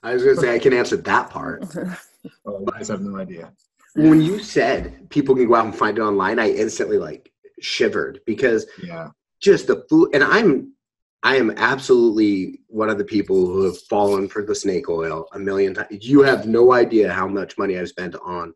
I 0.03 0.13
was 0.13 0.23
going 0.23 0.37
to 0.37 0.41
say 0.41 0.55
I 0.55 0.59
can 0.59 0.75
answer 0.75 0.99
that 0.99 1.31
part. 1.31 1.65
well, 1.75 1.97
oh, 2.47 2.67
I 2.73 2.85
have 2.85 3.01
no 3.01 3.19
idea. 3.19 3.51
When 3.95 4.21
you 4.21 4.41
said 4.41 5.09
people 5.09 5.35
can 5.35 5.49
go 5.49 5.55
out 5.55 5.65
and 5.65 5.75
find 5.75 5.97
it 5.97 6.03
online, 6.03 6.39
I 6.39 6.51
instantly 6.51 6.99
like 6.99 7.33
shivered 7.61 8.21
because 8.27 8.67
yeah, 8.85 9.09
just 9.41 9.69
the 9.69 9.87
food. 9.89 10.11
And 10.13 10.23
I'm 10.23 10.75
I 11.23 11.37
am 11.37 11.55
absolutely 11.57 12.61
one 12.67 12.91
of 12.91 12.99
the 12.99 13.05
people 13.05 13.47
who 13.47 13.65
have 13.65 13.81
fallen 13.89 14.29
for 14.29 14.45
the 14.45 14.55
snake 14.55 14.91
oil 14.91 15.27
a 15.33 15.39
million 15.39 15.73
times. 15.73 15.89
You 16.07 16.21
have 16.23 16.47
no 16.47 16.75
idea 16.75 17.11
how 17.11 17.27
much 17.27 17.57
money 17.57 17.79
I've 17.79 17.89
spent 17.89 18.15
on 18.23 18.53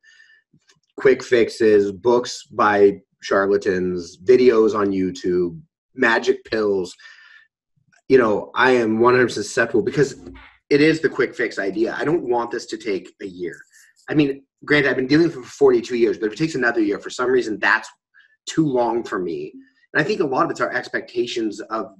quick 0.98 1.24
fixes, 1.24 1.90
books 1.90 2.44
by 2.44 3.00
charlatans, 3.22 4.18
videos 4.18 4.74
on 4.74 4.88
YouTube, 4.88 5.60
magic 5.94 6.44
pills. 6.44 6.94
You 8.08 8.18
know, 8.18 8.50
I 8.54 8.72
am 8.72 8.98
100% 8.98 9.30
susceptible 9.30 9.82
because 9.82 10.20
it 10.68 10.80
is 10.80 11.00
the 11.00 11.08
quick 11.08 11.34
fix 11.34 11.58
idea. 11.58 11.96
I 11.98 12.04
don't 12.04 12.28
want 12.28 12.50
this 12.50 12.66
to 12.66 12.76
take 12.76 13.12
a 13.22 13.26
year. 13.26 13.56
I 14.08 14.14
mean, 14.14 14.42
granted, 14.64 14.90
I've 14.90 14.96
been 14.96 15.06
dealing 15.06 15.26
with 15.28 15.36
it 15.36 15.44
for 15.44 15.48
42 15.48 15.96
years, 15.96 16.18
but 16.18 16.26
if 16.26 16.32
it 16.32 16.38
takes 16.38 16.54
another 16.54 16.80
year, 16.80 16.98
for 16.98 17.10
some 17.10 17.30
reason, 17.30 17.58
that's 17.58 17.88
too 18.46 18.66
long 18.66 19.04
for 19.04 19.18
me. 19.18 19.52
And 19.92 20.00
I 20.00 20.04
think 20.04 20.20
a 20.20 20.26
lot 20.26 20.44
of 20.44 20.50
it's 20.50 20.60
our 20.60 20.72
expectations 20.72 21.60
of 21.60 21.92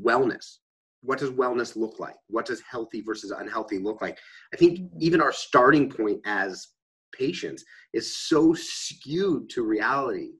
wellness. 0.00 0.58
What 1.02 1.18
does 1.18 1.30
wellness 1.30 1.76
look 1.76 1.98
like? 1.98 2.16
What 2.28 2.46
does 2.46 2.62
healthy 2.62 3.00
versus 3.00 3.32
unhealthy 3.32 3.78
look 3.78 4.00
like? 4.00 4.18
I 4.54 4.56
think 4.56 4.90
even 4.98 5.20
our 5.20 5.32
starting 5.32 5.90
point 5.90 6.20
as 6.24 6.68
patients 7.12 7.64
is 7.92 8.16
so 8.16 8.54
skewed 8.54 9.48
to 9.50 9.62
reality 9.62 10.30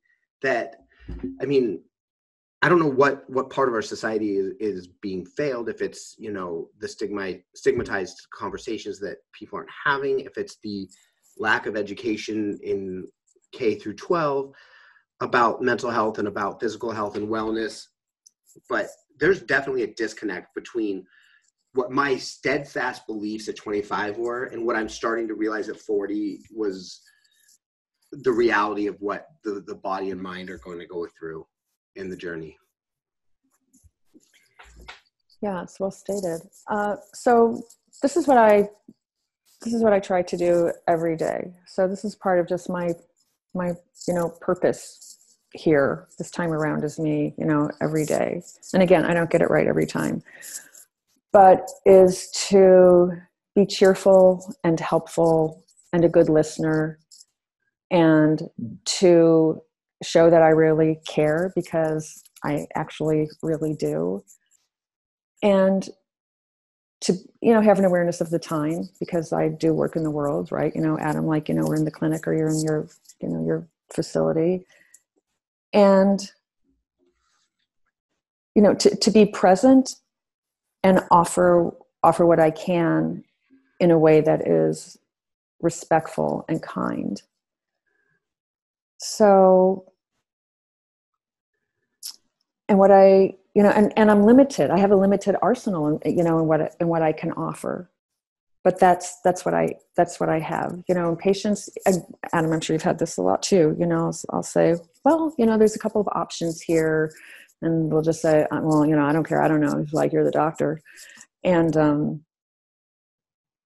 that 0.42 0.76
i 1.40 1.44
mean 1.44 1.80
i 2.62 2.68
don't 2.68 2.80
know 2.80 2.86
what 2.90 3.28
what 3.28 3.50
part 3.50 3.68
of 3.68 3.74
our 3.74 3.82
society 3.82 4.36
is, 4.36 4.52
is 4.60 4.86
being 4.86 5.24
failed 5.24 5.68
if 5.68 5.80
it's 5.82 6.14
you 6.18 6.32
know 6.32 6.68
the 6.78 6.88
stigma 6.88 7.34
stigmatized 7.54 8.26
conversations 8.34 8.98
that 8.98 9.18
people 9.32 9.56
aren't 9.58 9.70
having 9.84 10.20
if 10.20 10.36
it's 10.36 10.58
the 10.62 10.88
lack 11.38 11.66
of 11.66 11.76
education 11.76 12.58
in 12.62 13.06
k 13.52 13.74
through 13.74 13.94
12 13.94 14.52
about 15.22 15.62
mental 15.62 15.90
health 15.90 16.18
and 16.18 16.26
about 16.26 16.60
physical 16.60 16.90
health 16.90 17.16
and 17.16 17.28
wellness. 17.28 17.86
But 18.68 18.88
there's 19.18 19.40
definitely 19.40 19.84
a 19.84 19.94
disconnect 19.94 20.54
between 20.54 21.06
what 21.74 21.90
my 21.90 22.16
steadfast 22.16 23.06
beliefs 23.06 23.48
at 23.48 23.56
25 23.56 24.18
were 24.18 24.44
and 24.44 24.64
what 24.64 24.76
I'm 24.76 24.88
starting 24.88 25.26
to 25.28 25.34
realize 25.34 25.68
at 25.68 25.80
40 25.80 26.40
was 26.54 27.00
the 28.12 28.32
reality 28.32 28.86
of 28.86 28.96
what 29.00 29.28
the, 29.42 29.62
the 29.66 29.74
body 29.74 30.10
and 30.10 30.20
mind 30.20 30.50
are 30.50 30.58
going 30.58 30.78
to 30.78 30.86
go 30.86 31.06
through 31.18 31.46
in 31.96 32.10
the 32.10 32.16
journey. 32.16 32.58
Yeah, 35.40 35.62
it's 35.62 35.80
well 35.80 35.90
stated. 35.90 36.40
Uh, 36.68 36.96
so 37.14 37.62
this 38.02 38.16
is 38.16 38.28
what 38.28 38.38
I 38.38 38.68
this 39.62 39.74
is 39.74 39.82
what 39.82 39.92
I 39.92 40.00
try 40.00 40.22
to 40.22 40.36
do 40.36 40.72
every 40.88 41.16
day. 41.16 41.52
So 41.66 41.86
this 41.88 42.04
is 42.04 42.14
part 42.14 42.38
of 42.38 42.48
just 42.48 42.68
my 42.68 42.92
my 43.54 43.72
you 44.06 44.14
know 44.14 44.28
purpose 44.40 45.16
here 45.54 46.08
this 46.18 46.30
time 46.30 46.52
around 46.52 46.84
is 46.84 46.98
me 46.98 47.34
you 47.38 47.44
know 47.44 47.70
every 47.80 48.04
day. 48.04 48.42
And 48.72 48.82
again, 48.82 49.04
I 49.04 49.14
don't 49.14 49.30
get 49.30 49.42
it 49.42 49.50
right 49.50 49.66
every 49.66 49.86
time 49.86 50.22
but 51.32 51.68
is 51.86 52.30
to 52.48 53.10
be 53.54 53.66
cheerful 53.66 54.54
and 54.64 54.78
helpful 54.78 55.64
and 55.92 56.04
a 56.04 56.08
good 56.08 56.28
listener 56.28 56.98
and 57.90 58.42
to 58.84 59.60
show 60.02 60.30
that 60.30 60.42
I 60.42 60.48
really 60.48 61.00
care 61.06 61.52
because 61.54 62.22
I 62.44 62.66
actually 62.74 63.28
really 63.42 63.74
do. 63.74 64.24
And 65.42 65.88
to 67.02 67.14
you 67.40 67.52
know 67.52 67.60
have 67.60 67.80
an 67.80 67.84
awareness 67.84 68.20
of 68.20 68.30
the 68.30 68.38
time 68.38 68.88
because 69.00 69.32
I 69.32 69.48
do 69.48 69.74
work 69.74 69.96
in 69.96 70.04
the 70.04 70.10
world, 70.10 70.52
right? 70.52 70.72
You 70.74 70.80
know, 70.80 70.98
Adam, 70.98 71.26
like 71.26 71.48
you 71.48 71.54
know, 71.54 71.64
we're 71.64 71.76
in 71.76 71.84
the 71.84 71.90
clinic 71.90 72.26
or 72.26 72.34
you're 72.34 72.48
in 72.48 72.60
your 72.60 72.88
you 73.20 73.28
know 73.28 73.44
your 73.44 73.66
facility, 73.92 74.64
and 75.72 76.30
you 78.54 78.62
know 78.62 78.74
to, 78.74 78.94
to 78.96 79.10
be 79.10 79.26
present 79.26 79.96
and 80.82 81.00
offer 81.10 81.72
offer 82.02 82.26
what 82.26 82.40
i 82.40 82.50
can 82.50 83.24
in 83.82 83.90
a 83.90 83.98
way 83.98 84.20
that 84.20 84.46
is 84.46 84.98
respectful 85.62 86.44
and 86.48 86.62
kind. 86.62 87.22
So 88.98 89.86
and 92.68 92.78
what 92.78 92.90
i 92.90 93.34
you 93.54 93.62
know 93.62 93.70
and, 93.70 93.92
and 93.96 94.10
i'm 94.10 94.24
limited. 94.24 94.70
I 94.70 94.78
have 94.78 94.92
a 94.92 94.96
limited 94.96 95.36
arsenal 95.40 96.00
in, 96.04 96.16
you 96.16 96.22
know 96.22 96.38
in 96.38 96.46
what 96.46 96.76
in 96.78 96.88
what 96.88 97.02
i 97.02 97.12
can 97.12 97.32
offer. 97.32 97.90
But 98.62 98.78
that's 98.78 99.20
that's 99.24 99.44
what 99.44 99.54
i 99.54 99.74
that's 99.96 100.20
what 100.20 100.28
i 100.28 100.38
have. 100.38 100.82
You 100.88 100.94
know 100.94 101.08
and 101.08 101.18
patients 101.18 101.68
adam 102.32 102.52
i'm 102.52 102.60
sure 102.60 102.74
you've 102.74 102.82
had 102.82 103.00
this 103.00 103.16
a 103.16 103.22
lot 103.22 103.42
too 103.42 103.76
you 103.80 103.86
know 103.86 104.12
I'll, 104.30 104.42
say 104.44 104.76
well 105.04 105.34
you 105.38 105.46
know 105.46 105.58
there's 105.58 105.76
a 105.76 105.80
couple 105.80 106.00
of 106.00 106.08
options 106.12 106.60
here 106.60 107.12
and 107.62 107.92
we'll 107.92 108.02
just 108.02 108.20
say 108.20 108.46
uh, 108.50 108.60
well 108.62 108.84
you 108.86 108.94
know 108.94 109.04
i 109.04 109.12
don't 109.12 109.26
care 109.26 109.42
i 109.42 109.48
don't 109.48 109.60
know 109.60 109.78
it's 109.78 109.92
like 109.92 110.12
you're 110.12 110.24
the 110.24 110.30
doctor 110.30 110.80
and 111.44 111.76
um 111.76 112.22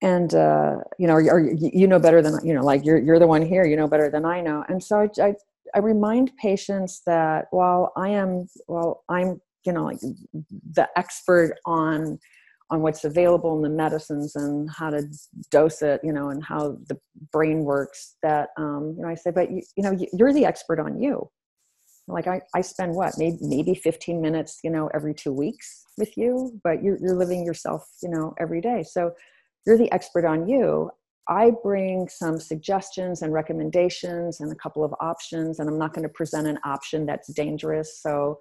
and 0.03 0.35
uh 0.35 0.77
you 0.99 1.07
know 1.07 1.15
or, 1.15 1.31
or 1.31 1.41
you 1.41 1.87
know 1.87 1.99
better 1.99 2.21
than 2.21 2.39
you 2.47 2.55
know 2.55 2.63
like 2.63 2.85
you're 2.85 2.99
you're 2.99 3.19
the 3.19 3.27
one 3.27 3.43
here 3.43 3.65
you 3.65 3.77
know 3.77 3.89
better 3.89 4.11
than 4.11 4.25
i 4.25 4.41
know 4.41 4.65
and 4.69 4.83
so 4.83 5.01
i, 5.01 5.23
I 5.23 5.35
I 5.75 5.81
remind 5.81 6.35
patients 6.39 7.03
that 7.07 7.47
while 7.51 7.93
I 7.97 8.09
am, 8.11 8.47
well, 8.67 9.05
I'm, 9.09 9.41
you 9.65 9.73
know, 9.73 9.85
like 9.85 10.01
the 10.73 10.89
expert 10.97 11.55
on 11.67 12.19
on 12.69 12.83
what's 12.83 13.05
available 13.05 13.55
in 13.55 13.63
the 13.63 13.69
medicines 13.69 14.35
and 14.35 14.69
how 14.69 14.91
to 14.91 15.07
dose 15.53 15.83
it, 15.83 16.01
you 16.03 16.13
know, 16.13 16.31
and 16.31 16.43
how 16.43 16.77
the 16.89 16.99
brain 17.31 17.61
works. 17.61 18.17
That 18.23 18.49
um, 18.57 18.95
you 18.97 19.03
know, 19.03 19.09
I 19.09 19.15
say, 19.15 19.31
but 19.31 19.51
you, 19.51 19.63
you 19.77 19.83
know, 19.83 19.97
you're 20.13 20.33
the 20.33 20.47
expert 20.47 20.81
on 20.81 21.01
you. 21.01 21.31
Like 22.09 22.27
I, 22.27 22.41
I 22.55 22.61
spend 22.61 22.95
what 22.95 23.15
maybe 23.19 23.39
maybe 23.41 23.75
15 23.75 24.21
minutes, 24.21 24.61
you 24.63 24.71
know, 24.71 24.89
every 24.95 25.15
two 25.15 25.33
weeks 25.33 25.85
with 25.99 26.17
you, 26.17 26.61
but 26.63 26.83
you're 26.83 26.99
you're 27.01 27.17
living 27.17 27.45
yourself, 27.45 27.89
you 28.03 28.09
know, 28.09 28.35
every 28.39 28.61
day. 28.61 28.85
So 28.85 29.13
you're 29.67 29.79
the 29.79 29.91
expert 29.93 30.25
on 30.25 30.49
you. 30.49 30.91
I 31.29 31.51
bring 31.63 32.09
some 32.09 32.39
suggestions 32.39 33.23
and 33.23 33.33
recommendations 33.33 34.41
and 34.41 34.53
a 34.53 34.55
couple 34.55 34.85
of 34.85 34.95
options, 35.01 35.59
and 35.59 35.69
I'm 35.69 35.79
not 35.79 35.93
going 35.93 36.05
to 36.05 36.09
present 36.09 36.47
an 36.47 36.59
option 36.65 37.05
that's 37.05 37.33
dangerous. 37.33 38.01
So, 38.01 38.39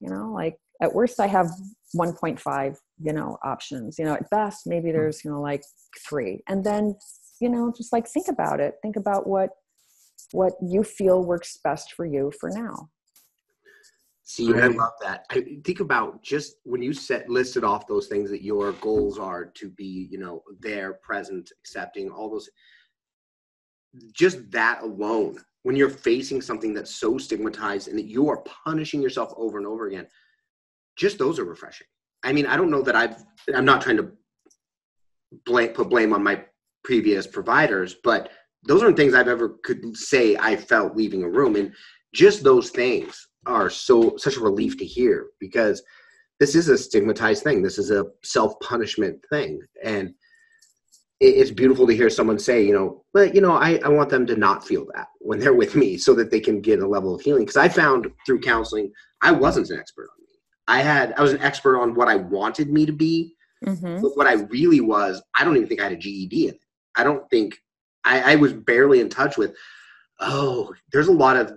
you 0.00 0.08
know, 0.08 0.32
like 0.32 0.56
at 0.80 0.94
worst, 0.94 1.20
I 1.20 1.26
have 1.26 1.50
1.5, 1.94 2.76
you 3.02 3.12
know, 3.12 3.36
options. 3.44 3.98
You 3.98 4.06
know, 4.06 4.14
at 4.14 4.30
best, 4.30 4.66
maybe 4.66 4.88
hmm. 4.88 4.96
there's, 4.96 5.24
you 5.24 5.30
know, 5.30 5.42
like 5.42 5.62
three. 6.08 6.42
And 6.48 6.64
then, 6.64 6.96
you 7.40 7.50
know, 7.50 7.72
just 7.76 7.92
like 7.92 8.08
think 8.08 8.28
about 8.28 8.60
it. 8.60 8.74
Think 8.80 8.96
about 8.96 9.26
what 9.26 9.50
what 10.32 10.54
you 10.62 10.82
feel 10.82 11.24
works 11.24 11.58
best 11.62 11.92
for 11.92 12.04
you 12.04 12.32
for 12.40 12.50
now. 12.50 12.90
See, 14.28 14.52
I 14.54 14.66
love 14.66 14.92
that. 15.02 15.24
I 15.30 15.44
think 15.62 15.78
about 15.78 16.20
just 16.20 16.56
when 16.64 16.82
you 16.82 16.92
set 16.92 17.28
listed 17.30 17.62
off 17.62 17.86
those 17.86 18.08
things 18.08 18.28
that 18.30 18.42
your 18.42 18.72
goals 18.72 19.20
are 19.20 19.44
to 19.44 19.70
be, 19.70 20.08
you 20.10 20.18
know, 20.18 20.42
there, 20.58 20.94
present, 20.94 21.52
accepting, 21.60 22.10
all 22.10 22.28
those. 22.28 22.50
Just 24.12 24.50
that 24.50 24.82
alone, 24.82 25.38
when 25.62 25.76
you're 25.76 25.88
facing 25.88 26.42
something 26.42 26.74
that's 26.74 26.96
so 26.96 27.18
stigmatized 27.18 27.86
and 27.86 27.96
that 27.96 28.06
you 28.06 28.28
are 28.28 28.42
punishing 28.64 29.00
yourself 29.00 29.32
over 29.36 29.58
and 29.58 29.66
over 29.66 29.86
again, 29.86 30.08
just 30.96 31.18
those 31.18 31.38
are 31.38 31.44
refreshing. 31.44 31.86
I 32.24 32.32
mean, 32.32 32.46
I 32.46 32.56
don't 32.56 32.70
know 32.70 32.82
that 32.82 32.96
I've. 32.96 33.24
I'm 33.54 33.64
not 33.64 33.80
trying 33.80 33.98
to 33.98 34.10
blame, 35.44 35.68
put 35.68 35.88
blame 35.88 36.12
on 36.12 36.24
my 36.24 36.44
previous 36.82 37.28
providers, 37.28 37.94
but 38.02 38.30
those 38.66 38.82
aren't 38.82 38.96
things 38.96 39.14
I've 39.14 39.28
ever 39.28 39.56
could 39.64 39.96
say 39.96 40.36
I 40.36 40.56
felt 40.56 40.96
leaving 40.96 41.22
a 41.22 41.28
room, 41.28 41.56
and 41.56 41.72
just 42.14 42.42
those 42.42 42.70
things 42.70 43.28
are 43.46 43.70
so 43.70 44.16
such 44.16 44.36
a 44.36 44.40
relief 44.40 44.76
to 44.78 44.84
hear 44.84 45.26
because 45.40 45.82
this 46.38 46.54
is 46.54 46.68
a 46.68 46.76
stigmatized 46.76 47.42
thing. 47.42 47.62
This 47.62 47.78
is 47.78 47.90
a 47.90 48.06
self 48.22 48.58
punishment 48.60 49.24
thing. 49.30 49.60
And 49.82 50.14
it's 51.18 51.50
beautiful 51.50 51.86
to 51.86 51.96
hear 51.96 52.10
someone 52.10 52.38
say, 52.38 52.62
you 52.62 52.74
know, 52.74 53.02
but 53.14 53.34
you 53.34 53.40
know, 53.40 53.52
I, 53.52 53.80
I 53.82 53.88
want 53.88 54.10
them 54.10 54.26
to 54.26 54.36
not 54.36 54.66
feel 54.66 54.86
that 54.94 55.06
when 55.20 55.38
they're 55.38 55.54
with 55.54 55.74
me 55.74 55.96
so 55.98 56.14
that 56.14 56.30
they 56.30 56.40
can 56.40 56.60
get 56.60 56.82
a 56.82 56.88
level 56.88 57.14
of 57.14 57.22
healing. 57.22 57.42
Because 57.42 57.56
I 57.56 57.68
found 57.68 58.06
through 58.26 58.40
counseling, 58.40 58.92
I 59.22 59.32
wasn't 59.32 59.70
an 59.70 59.78
expert 59.78 60.08
on 60.12 60.22
me. 60.22 60.26
I 60.68 60.82
had 60.82 61.14
I 61.16 61.22
was 61.22 61.32
an 61.32 61.40
expert 61.40 61.80
on 61.80 61.94
what 61.94 62.08
I 62.08 62.16
wanted 62.16 62.70
me 62.70 62.84
to 62.86 62.92
be. 62.92 63.34
Mm-hmm. 63.64 64.02
But 64.02 64.16
what 64.16 64.26
I 64.26 64.34
really 64.34 64.82
was, 64.82 65.22
I 65.34 65.44
don't 65.44 65.56
even 65.56 65.68
think 65.68 65.80
I 65.80 65.84
had 65.84 65.92
a 65.92 65.96
GED 65.96 66.48
in 66.48 66.54
it. 66.54 66.60
I 66.94 67.04
don't 67.04 67.28
think 67.30 67.58
I, 68.06 68.32
I 68.32 68.36
was 68.36 68.54
barely 68.54 69.00
in 69.00 69.10
touch 69.10 69.36
with, 69.36 69.54
oh, 70.20 70.72
there's 70.92 71.08
a 71.08 71.12
lot 71.12 71.36
of 71.36 71.52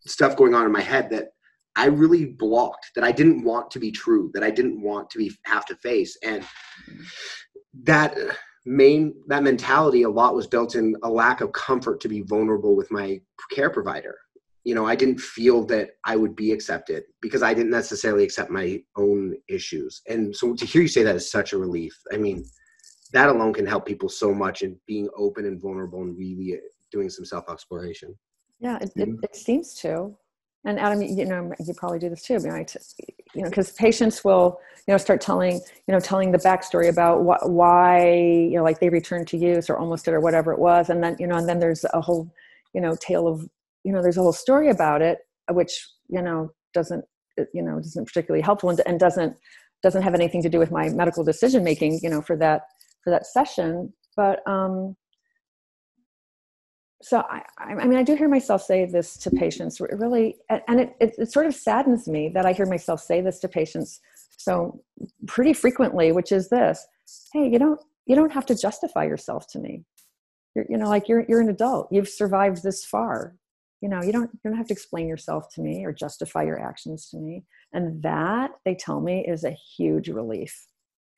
stuff 0.00 0.36
going 0.36 0.54
on 0.54 0.66
in 0.66 0.72
my 0.72 0.80
head 0.80 1.08
that 1.10 1.28
I 1.76 1.86
really 1.86 2.24
blocked 2.26 2.90
that 2.96 3.04
I 3.04 3.12
didn't 3.12 3.44
want 3.44 3.70
to 3.70 3.78
be 3.78 3.92
true, 3.92 4.30
that 4.34 4.42
I 4.42 4.50
didn't 4.50 4.82
want 4.82 5.08
to 5.10 5.18
be 5.18 5.32
have 5.44 5.64
to 5.66 5.76
face. 5.76 6.18
And 6.24 6.44
that 7.84 8.16
main 8.66 9.14
that 9.28 9.44
mentality 9.44 10.02
a 10.02 10.10
lot 10.10 10.34
was 10.34 10.48
built 10.48 10.74
in 10.74 10.96
a 11.04 11.08
lack 11.08 11.40
of 11.40 11.52
comfort 11.52 12.00
to 12.00 12.08
be 12.08 12.22
vulnerable 12.22 12.76
with 12.76 12.90
my 12.90 13.20
care 13.52 13.70
provider. 13.70 14.16
You 14.64 14.74
know, 14.74 14.86
I 14.86 14.96
didn't 14.96 15.20
feel 15.20 15.64
that 15.66 15.90
I 16.04 16.16
would 16.16 16.34
be 16.34 16.50
accepted 16.52 17.04
because 17.22 17.42
I 17.42 17.54
didn't 17.54 17.70
necessarily 17.70 18.24
accept 18.24 18.50
my 18.50 18.82
own 18.96 19.36
issues. 19.48 20.02
And 20.08 20.34
so 20.34 20.54
to 20.54 20.66
hear 20.66 20.82
you 20.82 20.88
say 20.88 21.04
that 21.04 21.16
is 21.16 21.30
such 21.30 21.52
a 21.52 21.58
relief. 21.58 21.96
I 22.12 22.16
mean, 22.16 22.44
that 23.12 23.28
alone 23.28 23.52
can 23.52 23.66
help 23.66 23.86
people 23.86 24.08
so 24.08 24.32
much 24.34 24.62
in 24.62 24.78
being 24.86 25.08
open 25.16 25.46
and 25.46 25.60
vulnerable 25.60 26.02
and 26.02 26.16
really 26.16 26.58
doing 26.90 27.10
some 27.10 27.24
self 27.24 27.48
exploration. 27.50 28.16
Yeah, 28.60 28.78
it, 28.80 28.90
it, 28.96 29.08
it, 29.22 29.36
seems 29.36 29.74
to. 29.74 30.16
And 30.64 30.80
Adam, 30.80 31.00
you 31.00 31.24
know, 31.24 31.52
you 31.64 31.72
probably 31.74 32.00
do 32.00 32.08
this 32.08 32.22
too, 32.22 32.38
right? 32.38 32.74
You 33.34 33.42
know, 33.42 33.48
because 33.48 33.70
patients 33.72 34.24
will, 34.24 34.60
you 34.86 34.92
know, 34.92 34.98
start 34.98 35.20
telling, 35.20 35.52
you 35.52 35.94
know, 35.94 36.00
telling 36.00 36.32
the 36.32 36.38
backstory 36.38 36.88
about 36.88 37.20
wh- 37.22 37.48
why, 37.48 38.12
you 38.12 38.56
know, 38.56 38.64
like 38.64 38.80
they 38.80 38.88
returned 38.88 39.28
to 39.28 39.36
use 39.36 39.70
or 39.70 39.78
almost 39.78 40.04
did 40.04 40.14
or 40.14 40.20
whatever 40.20 40.52
it 40.52 40.58
was, 40.58 40.90
and 40.90 41.02
then, 41.02 41.16
you 41.20 41.26
know, 41.26 41.36
and 41.36 41.48
then 41.48 41.60
there's 41.60 41.84
a 41.94 42.00
whole, 42.00 42.28
you 42.74 42.80
know, 42.80 42.96
tale 43.00 43.28
of, 43.28 43.48
you 43.84 43.92
know, 43.92 44.02
there's 44.02 44.16
a 44.16 44.22
whole 44.22 44.32
story 44.32 44.70
about 44.70 45.00
it, 45.00 45.18
which, 45.50 45.86
you 46.08 46.20
know, 46.20 46.50
doesn't, 46.74 47.04
you 47.54 47.62
know, 47.62 47.78
isn't 47.78 48.06
particularly 48.06 48.42
helpful 48.42 48.70
and, 48.70 48.80
and 48.86 48.98
doesn't 48.98 49.36
doesn't 49.82 50.02
have 50.02 50.14
anything 50.14 50.42
to 50.42 50.48
do 50.48 50.58
with 50.58 50.72
my 50.72 50.88
medical 50.88 51.22
decision 51.22 51.62
making, 51.62 52.00
you 52.02 52.10
know, 52.10 52.20
for 52.20 52.36
that 52.36 52.62
for 53.08 53.10
that 53.10 53.26
session. 53.26 53.92
But 54.16 54.46
um, 54.46 54.96
so 57.00 57.18
I, 57.30 57.42
I 57.58 57.86
mean, 57.86 57.98
I 57.98 58.02
do 58.02 58.14
hear 58.16 58.28
myself 58.28 58.62
say 58.62 58.84
this 58.84 59.16
to 59.18 59.30
patients 59.30 59.80
really, 59.80 60.36
and 60.50 60.80
it, 60.80 60.96
it, 61.00 61.14
it, 61.18 61.32
sort 61.32 61.46
of 61.46 61.54
saddens 61.54 62.08
me 62.08 62.30
that 62.34 62.44
I 62.44 62.52
hear 62.52 62.66
myself 62.66 63.00
say 63.00 63.20
this 63.20 63.38
to 63.40 63.48
patients 63.48 64.00
so 64.36 64.82
pretty 65.26 65.52
frequently, 65.52 66.12
which 66.12 66.32
is 66.32 66.48
this, 66.48 66.86
Hey, 67.32 67.48
you 67.48 67.58
don't, 67.58 67.80
you 68.06 68.16
don't 68.16 68.32
have 68.32 68.46
to 68.46 68.54
justify 68.56 69.04
yourself 69.04 69.46
to 69.52 69.58
me. 69.58 69.84
You're, 70.54 70.66
you 70.68 70.76
know, 70.76 70.88
like 70.88 71.08
you're, 71.08 71.24
you're 71.28 71.40
an 71.40 71.50
adult, 71.50 71.88
you've 71.90 72.08
survived 72.08 72.62
this 72.62 72.84
far. 72.84 73.36
You 73.80 73.88
know, 73.88 74.02
you 74.02 74.10
don't, 74.10 74.28
you 74.32 74.50
don't 74.50 74.56
have 74.56 74.66
to 74.66 74.72
explain 74.72 75.06
yourself 75.06 75.54
to 75.54 75.60
me 75.60 75.84
or 75.84 75.92
justify 75.92 76.42
your 76.42 76.60
actions 76.60 77.08
to 77.10 77.18
me. 77.18 77.44
And 77.72 78.02
that 78.02 78.50
they 78.64 78.74
tell 78.74 79.00
me 79.00 79.24
is 79.28 79.44
a 79.44 79.56
huge 79.76 80.08
relief 80.08 80.66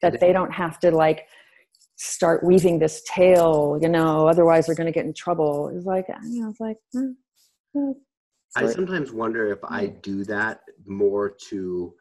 that 0.03 0.21
they 0.21 0.33
don't 0.33 0.53
have 0.53 0.79
to 0.81 0.91
like 0.91 1.27
start 2.03 2.43
weaving 2.43 2.79
this 2.79 3.03
tale, 3.07 3.79
you 3.83 3.89
know, 3.89 4.27
otherwise 4.27 4.65
they're 4.65 4.75
going 4.75 4.87
to 4.87 4.93
get 4.93 5.05
in 5.05 5.13
trouble. 5.13 5.71
It's 5.75 5.85
like, 5.85 6.07
you 6.25 6.41
know, 6.41 6.49
it's 6.49 6.59
like, 6.59 6.79
hmm, 6.95 7.11
hmm. 7.75 7.91
I 8.57 8.67
sometimes 8.67 9.13
wonder 9.13 9.53
if 9.53 9.59
I 9.63 9.87
do 9.87 10.25
that 10.25 10.61
more 10.87 11.37
to 11.51 11.93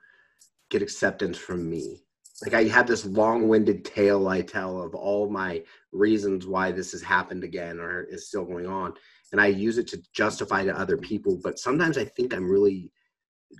get 0.70 0.82
acceptance 0.82 1.38
from 1.38 1.70
me. 1.70 2.02
Like 2.46 2.54
I 2.54 2.64
have 2.70 2.88
this 2.88 3.06
long-winded 3.06 3.84
tale 3.84 4.30
I 4.30 4.42
tell 4.42 4.82
of 4.82 4.96
all 4.96 5.30
my 5.30 5.62
reasons 5.92 6.48
why 6.48 6.72
this 6.72 6.94
has 6.94 7.02
happened 7.02 7.44
again 7.44 7.82
or 7.82 8.04
is 8.04 8.30
still 8.30 8.46
going 8.46 8.68
on, 8.68 8.94
and 9.34 9.42
I 9.42 9.48
use 9.48 9.78
it 9.78 9.88
to 9.90 10.02
justify 10.14 10.64
to 10.64 10.80
other 10.80 10.96
people. 10.96 11.38
But 11.44 11.60
sometimes 11.60 11.98
I 11.98 12.06
think 12.06 12.34
I'm 12.34 12.50
really 12.50 12.90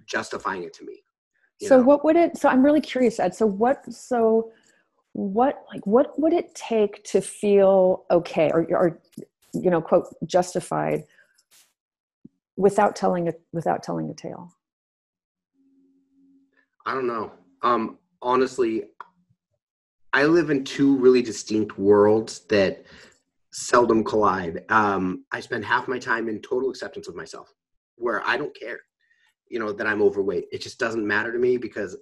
justifying 0.08 0.64
it 0.64 0.74
to 0.76 0.86
me. 0.86 1.04
So 1.64 1.78
know? 1.78 1.84
what 1.84 2.06
would 2.06 2.16
it? 2.16 2.38
So 2.38 2.48
I'm 2.48 2.64
really 2.64 2.80
curious, 2.80 3.20
Ed. 3.20 3.36
So 3.36 3.46
what? 3.46 3.84
So 3.94 4.54
what 5.20 5.66
like 5.74 5.86
what 5.86 6.18
would 6.18 6.32
it 6.32 6.56
take 6.56 7.04
to 7.04 7.20
feel 7.20 8.06
okay 8.10 8.50
or, 8.54 8.66
or 8.72 9.02
you 9.54 9.70
know 9.70 9.82
quote 9.82 10.08
justified 10.26 11.04
without 12.56 12.96
telling 12.96 13.28
a 13.28 13.34
without 13.52 13.84
telling 13.84 14.10
a 14.10 14.14
tale? 14.14 14.54
I 16.86 16.94
don't 16.94 17.08
know. 17.08 17.32
Um 17.62 17.98
honestly 18.22 18.84
i 20.12 20.26
live 20.26 20.50
in 20.50 20.66
two 20.66 20.98
really 20.98 21.22
distinct 21.22 21.78
worlds 21.78 22.42
that 22.50 22.84
seldom 23.52 24.04
collide. 24.04 24.64
Um 24.70 25.26
i 25.32 25.40
spend 25.40 25.66
half 25.66 25.88
my 25.88 26.00
time 26.00 26.30
in 26.30 26.42
total 26.42 26.70
acceptance 26.70 27.08
of 27.08 27.16
myself 27.16 27.54
where 27.96 28.26
i 28.28 28.36
don't 28.38 28.54
care 28.58 28.80
you 29.50 29.60
know 29.60 29.72
that 29.72 29.88
i'm 29.88 30.02
overweight. 30.02 30.46
It 30.52 30.62
just 30.62 30.80
doesn't 30.80 31.06
matter 31.06 31.32
to 31.32 31.40
me 31.40 31.58
because 31.58 31.98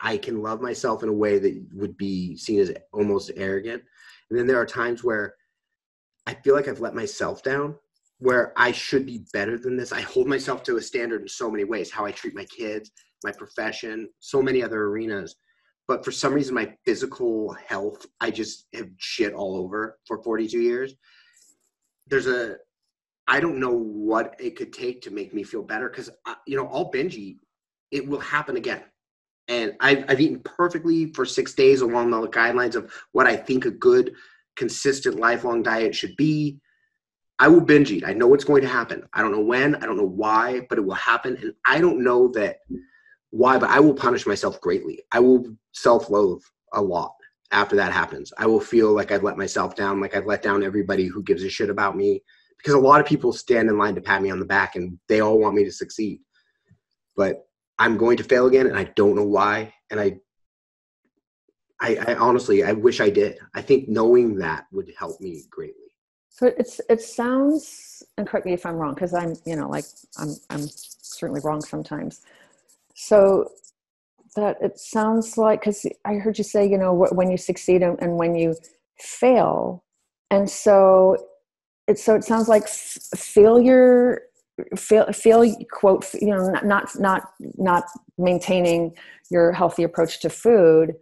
I 0.00 0.16
can 0.16 0.42
love 0.42 0.60
myself 0.60 1.02
in 1.02 1.08
a 1.08 1.12
way 1.12 1.38
that 1.38 1.66
would 1.74 1.96
be 1.96 2.36
seen 2.36 2.60
as 2.60 2.72
almost 2.92 3.30
arrogant. 3.36 3.82
And 4.30 4.38
then 4.38 4.46
there 4.46 4.60
are 4.60 4.66
times 4.66 5.02
where 5.02 5.34
I 6.26 6.34
feel 6.34 6.54
like 6.54 6.68
I've 6.68 6.80
let 6.80 6.94
myself 6.94 7.42
down 7.42 7.76
where 8.18 8.52
I 8.56 8.72
should 8.72 9.06
be 9.06 9.24
better 9.32 9.56
than 9.56 9.76
this. 9.76 9.92
I 9.92 10.00
hold 10.00 10.26
myself 10.26 10.62
to 10.64 10.76
a 10.76 10.82
standard 10.82 11.22
in 11.22 11.28
so 11.28 11.50
many 11.50 11.64
ways 11.64 11.90
how 11.90 12.04
I 12.04 12.10
treat 12.10 12.34
my 12.34 12.44
kids, 12.46 12.90
my 13.24 13.32
profession, 13.32 14.08
so 14.18 14.42
many 14.42 14.62
other 14.62 14.84
arenas. 14.84 15.36
But 15.86 16.04
for 16.04 16.12
some 16.12 16.34
reason, 16.34 16.54
my 16.54 16.74
physical 16.84 17.56
health, 17.66 18.04
I 18.20 18.30
just 18.30 18.66
have 18.74 18.88
shit 18.98 19.32
all 19.32 19.56
over 19.56 19.98
for 20.06 20.22
42 20.22 20.60
years. 20.60 20.94
There's 22.08 22.26
a, 22.26 22.56
I 23.26 23.40
don't 23.40 23.60
know 23.60 23.72
what 23.72 24.34
it 24.38 24.56
could 24.56 24.72
take 24.72 25.00
to 25.02 25.10
make 25.10 25.32
me 25.32 25.42
feel 25.44 25.62
better 25.62 25.88
because, 25.88 26.10
uh, 26.26 26.34
you 26.46 26.56
know, 26.56 26.68
I'll 26.68 26.90
binge 26.90 27.16
eat. 27.16 27.38
It 27.90 28.06
will 28.06 28.20
happen 28.20 28.56
again. 28.56 28.82
And 29.48 29.74
I've, 29.80 30.04
I've 30.08 30.20
eaten 30.20 30.40
perfectly 30.40 31.12
for 31.12 31.24
six 31.24 31.54
days 31.54 31.80
along 31.80 32.10
the 32.10 32.28
guidelines 32.28 32.74
of 32.74 32.92
what 33.12 33.26
I 33.26 33.34
think 33.34 33.64
a 33.64 33.70
good, 33.70 34.14
consistent, 34.56 35.18
lifelong 35.18 35.62
diet 35.62 35.94
should 35.94 36.16
be 36.16 36.60
I 37.38 37.48
will 37.48 37.60
binge 37.60 37.92
eat. 37.92 38.04
I 38.04 38.12
know 38.12 38.26
what's 38.26 38.44
going 38.44 38.62
to 38.62 38.68
happen. 38.68 39.04
I 39.12 39.22
don't 39.22 39.30
know 39.30 39.40
when, 39.40 39.76
I 39.76 39.86
don't 39.86 39.96
know 39.96 40.04
why, 40.04 40.66
but 40.68 40.78
it 40.78 40.84
will 40.84 40.94
happen. 40.94 41.36
And 41.40 41.54
I 41.64 41.80
don't 41.80 42.02
know 42.02 42.28
that 42.28 42.58
why, 43.30 43.58
but 43.58 43.70
I 43.70 43.78
will 43.78 43.94
punish 43.94 44.26
myself 44.26 44.60
greatly. 44.60 45.02
I 45.12 45.20
will 45.20 45.44
self 45.72 46.10
loathe 46.10 46.42
a 46.72 46.82
lot 46.82 47.14
after 47.52 47.76
that 47.76 47.92
happens. 47.92 48.32
I 48.38 48.46
will 48.46 48.60
feel 48.60 48.92
like 48.92 49.12
I've 49.12 49.22
let 49.22 49.38
myself 49.38 49.76
down, 49.76 50.00
like 50.00 50.16
I've 50.16 50.26
let 50.26 50.42
down 50.42 50.64
everybody 50.64 51.06
who 51.06 51.22
gives 51.22 51.44
a 51.44 51.48
shit 51.48 51.70
about 51.70 51.96
me. 51.96 52.22
Because 52.56 52.74
a 52.74 52.78
lot 52.78 53.00
of 53.00 53.06
people 53.06 53.32
stand 53.32 53.68
in 53.68 53.78
line 53.78 53.94
to 53.94 54.00
pat 54.00 54.20
me 54.20 54.30
on 54.30 54.40
the 54.40 54.44
back 54.44 54.74
and 54.74 54.98
they 55.08 55.20
all 55.20 55.38
want 55.38 55.54
me 55.54 55.64
to 55.64 55.70
succeed. 55.70 56.20
But 57.16 57.47
I'm 57.78 57.96
going 57.96 58.16
to 58.16 58.24
fail 58.24 58.46
again 58.46 58.66
and 58.66 58.76
I 58.76 58.84
don't 58.84 59.14
know 59.16 59.24
why. 59.24 59.74
And 59.90 60.00
I 60.00 60.20
I, 61.80 61.96
I 62.08 62.14
honestly 62.16 62.64
I 62.64 62.72
wish 62.72 63.00
I 63.00 63.10
did. 63.10 63.38
I 63.54 63.62
think 63.62 63.88
knowing 63.88 64.36
that 64.38 64.66
would 64.72 64.92
help 64.98 65.20
me 65.20 65.44
greatly. 65.50 65.88
So 66.30 66.52
it's 66.58 66.80
it 66.88 67.00
sounds 67.00 68.02
and 68.16 68.26
correct 68.26 68.46
me 68.46 68.52
if 68.52 68.66
I'm 68.66 68.76
wrong 68.76 68.94
because 68.94 69.14
I'm 69.14 69.34
you 69.44 69.56
know 69.56 69.68
like 69.68 69.84
I'm 70.18 70.34
I'm 70.50 70.66
certainly 70.68 71.40
wrong 71.42 71.60
sometimes. 71.60 72.20
So 72.94 73.50
that 74.36 74.56
it 74.60 74.78
sounds 74.78 75.38
like 75.38 75.60
because 75.60 75.86
I 76.04 76.14
heard 76.14 76.38
you 76.38 76.44
say 76.44 76.68
you 76.68 76.78
know 76.78 76.92
when 76.92 77.30
you 77.30 77.36
succeed 77.36 77.82
and, 77.82 77.98
and 78.00 78.16
when 78.16 78.34
you 78.34 78.56
fail, 78.98 79.84
and 80.30 80.48
so 80.48 81.16
it 81.86 81.98
so 81.98 82.14
it 82.14 82.24
sounds 82.24 82.48
like 82.48 82.64
f- 82.64 82.98
failure 83.16 84.22
fail, 84.76 85.06
fail 85.12 85.54
quote 85.70 86.06
you 86.14 86.28
know 86.28 86.48
not 86.62 86.98
not 86.98 87.22
not 87.56 87.84
maintaining 88.16 88.94
your 89.30 89.52
healthy 89.52 89.82
approach 89.82 90.20
to 90.20 90.30
food 90.30 90.94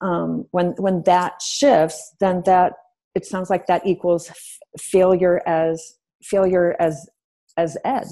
um, 0.00 0.46
when 0.50 0.74
when 0.78 1.02
that 1.04 1.40
shifts 1.40 2.14
then 2.20 2.42
that 2.44 2.72
it 3.14 3.24
sounds 3.24 3.48
like 3.48 3.66
that 3.66 3.86
equals 3.86 4.28
f- 4.28 4.58
failure 4.78 5.40
as 5.46 5.94
failure 6.22 6.76
as 6.78 7.08
as 7.56 7.76
ed. 7.84 8.04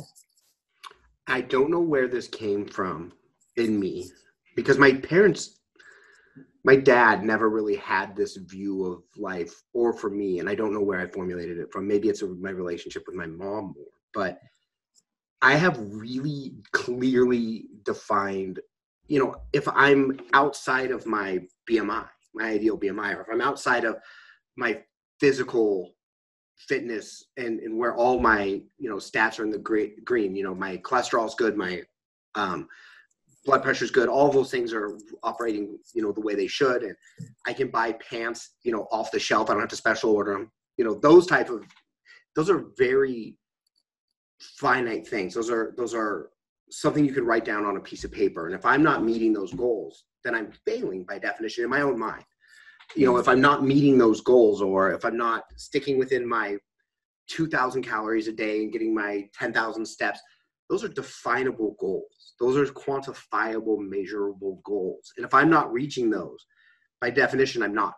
I 1.26 1.42
don't 1.42 1.70
know 1.70 1.80
where 1.80 2.08
this 2.08 2.28
came 2.28 2.66
from 2.66 3.12
in 3.56 3.78
me 3.78 4.10
because 4.56 4.78
my 4.78 4.92
parents 4.92 5.60
my 6.64 6.76
dad 6.76 7.22
never 7.22 7.50
really 7.50 7.76
had 7.76 8.16
this 8.16 8.36
view 8.36 8.86
of 8.86 9.02
life 9.18 9.62
or 9.74 9.92
for 9.92 10.08
me 10.08 10.38
and 10.38 10.48
i 10.48 10.54
don't 10.54 10.72
know 10.72 10.80
where 10.80 11.00
i 11.00 11.06
formulated 11.06 11.58
it 11.58 11.70
from. 11.70 11.86
Maybe 11.86 12.08
it's 12.08 12.22
my 12.22 12.50
relationship 12.50 13.04
with 13.06 13.16
my 13.16 13.26
mom 13.26 13.74
more 13.76 13.93
but 14.14 14.40
i 15.42 15.54
have 15.54 15.78
really 15.80 16.52
clearly 16.72 17.66
defined 17.84 18.60
you 19.06 19.18
know 19.18 19.34
if 19.52 19.68
i'm 19.68 20.18
outside 20.32 20.90
of 20.90 21.06
my 21.06 21.38
bmi 21.68 22.08
my 22.34 22.44
ideal 22.44 22.78
bmi 22.78 23.16
or 23.16 23.22
if 23.22 23.28
i'm 23.30 23.40
outside 23.40 23.84
of 23.84 23.96
my 24.56 24.80
physical 25.20 25.94
fitness 26.56 27.24
and, 27.36 27.60
and 27.60 27.76
where 27.76 27.94
all 27.94 28.18
my 28.20 28.60
you 28.78 28.88
know 28.88 28.96
stats 28.96 29.38
are 29.38 29.44
in 29.44 29.50
the 29.50 29.92
green 30.04 30.36
you 30.36 30.44
know 30.44 30.54
my 30.54 30.76
cholesterol 30.78 31.26
is 31.26 31.34
good 31.34 31.56
my 31.56 31.82
um, 32.36 32.68
blood 33.44 33.62
pressure 33.62 33.84
is 33.84 33.90
good 33.90 34.08
all 34.08 34.30
those 34.30 34.50
things 34.50 34.72
are 34.72 34.96
operating 35.22 35.78
you 35.94 36.02
know 36.02 36.12
the 36.12 36.20
way 36.20 36.34
they 36.34 36.46
should 36.46 36.82
and 36.82 36.96
i 37.46 37.52
can 37.52 37.68
buy 37.68 37.92
pants 37.92 38.54
you 38.62 38.72
know 38.72 38.86
off 38.90 39.10
the 39.10 39.18
shelf. 39.18 39.50
I 39.50 39.52
don't 39.52 39.62
have 39.62 39.68
to 39.70 39.76
special 39.76 40.10
order 40.10 40.32
them 40.32 40.50
you 40.76 40.84
know 40.84 40.94
those 40.94 41.26
type 41.26 41.50
of 41.50 41.64
those 42.36 42.50
are 42.50 42.66
very 42.78 43.36
finite 44.56 45.06
things. 45.06 45.34
Those 45.34 45.50
are 45.50 45.74
those 45.76 45.94
are 45.94 46.30
something 46.70 47.04
you 47.04 47.12
can 47.12 47.26
write 47.26 47.44
down 47.44 47.64
on 47.64 47.76
a 47.76 47.80
piece 47.80 48.04
of 48.04 48.12
paper. 48.12 48.46
And 48.46 48.54
if 48.54 48.64
i'm 48.64 48.82
not 48.82 49.04
meeting 49.04 49.32
those 49.32 49.52
goals 49.52 50.04
then 50.24 50.34
i'm 50.34 50.50
failing 50.66 51.04
by 51.04 51.18
definition 51.18 51.64
in 51.64 51.70
my 51.70 51.82
own 51.82 51.98
mind. 51.98 52.24
You 52.96 53.06
know 53.06 53.16
if 53.18 53.28
i'm 53.28 53.40
not 53.40 53.64
meeting 53.64 53.98
those 53.98 54.20
goals 54.20 54.62
or 54.62 54.92
if 54.92 55.04
i'm 55.04 55.16
not 55.16 55.44
sticking 55.56 55.98
within 55.98 56.28
my 56.28 56.56
2000 57.28 57.82
calories 57.82 58.28
a 58.28 58.32
day 58.32 58.62
and 58.62 58.72
getting 58.72 58.94
my 58.94 59.26
10,000 59.38 59.86
steps 59.86 60.20
those 60.70 60.82
are 60.82 60.88
definable 60.88 61.76
goals. 61.78 62.34
Those 62.40 62.56
are 62.56 62.72
quantifiable 62.72 63.78
measurable 63.78 64.60
goals. 64.64 65.12
And 65.16 65.26
if 65.26 65.34
i'm 65.34 65.50
not 65.50 65.72
reaching 65.72 66.10
those 66.10 66.44
by 67.00 67.10
definition 67.10 67.62
i'm 67.62 67.74
not 67.74 67.94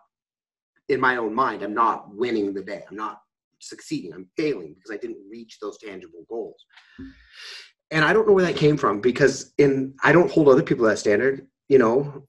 in 0.89 0.99
my 0.99 1.17
own 1.17 1.33
mind 1.33 1.63
i'm 1.63 1.73
not 1.73 2.13
winning 2.13 2.53
the 2.53 2.63
day. 2.63 2.83
I'm 2.89 2.97
not 2.97 3.21
succeeding 3.59 4.13
i'm 4.13 4.27
failing 4.37 4.73
because 4.73 4.91
i 4.91 4.97
didn't 4.97 5.23
reach 5.29 5.57
those 5.61 5.77
tangible 5.77 6.25
goals 6.29 6.65
and 7.91 8.03
i 8.05 8.13
don't 8.13 8.27
know 8.27 8.33
where 8.33 8.45
that 8.45 8.55
came 8.55 8.77
from 8.77 9.01
because 9.01 9.53
in 9.57 9.93
i 10.03 10.11
don't 10.11 10.31
hold 10.31 10.47
other 10.47 10.63
people 10.63 10.85
that 10.85 10.99
standard 10.99 11.47
you 11.69 11.77
know 11.77 12.23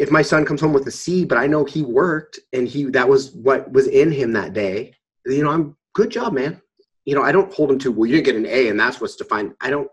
if 0.00 0.10
my 0.10 0.22
son 0.22 0.46
comes 0.46 0.62
home 0.62 0.72
with 0.72 0.86
a 0.86 0.90
C, 0.90 1.26
but 1.26 1.36
I 1.36 1.46
know 1.46 1.62
he 1.66 1.82
worked 1.82 2.40
and 2.54 2.66
he 2.66 2.84
that 2.86 3.06
was 3.06 3.32
what 3.32 3.70
was 3.70 3.86
in 3.86 4.10
him 4.10 4.32
that 4.32 4.54
day, 4.54 4.94
you 5.26 5.44
know, 5.44 5.50
I'm 5.50 5.76
good 5.92 6.10
job, 6.10 6.32
man. 6.32 6.60
You 7.04 7.14
know, 7.14 7.22
I 7.22 7.32
don't 7.32 7.52
hold 7.52 7.70
him 7.70 7.78
to 7.80 7.92
well, 7.92 8.08
you 8.08 8.16
didn't 8.16 8.24
get 8.24 8.36
an 8.36 8.46
A 8.46 8.68
and 8.68 8.80
that's 8.80 8.98
what's 8.98 9.16
defined. 9.16 9.52
I 9.60 9.68
don't, 9.68 9.88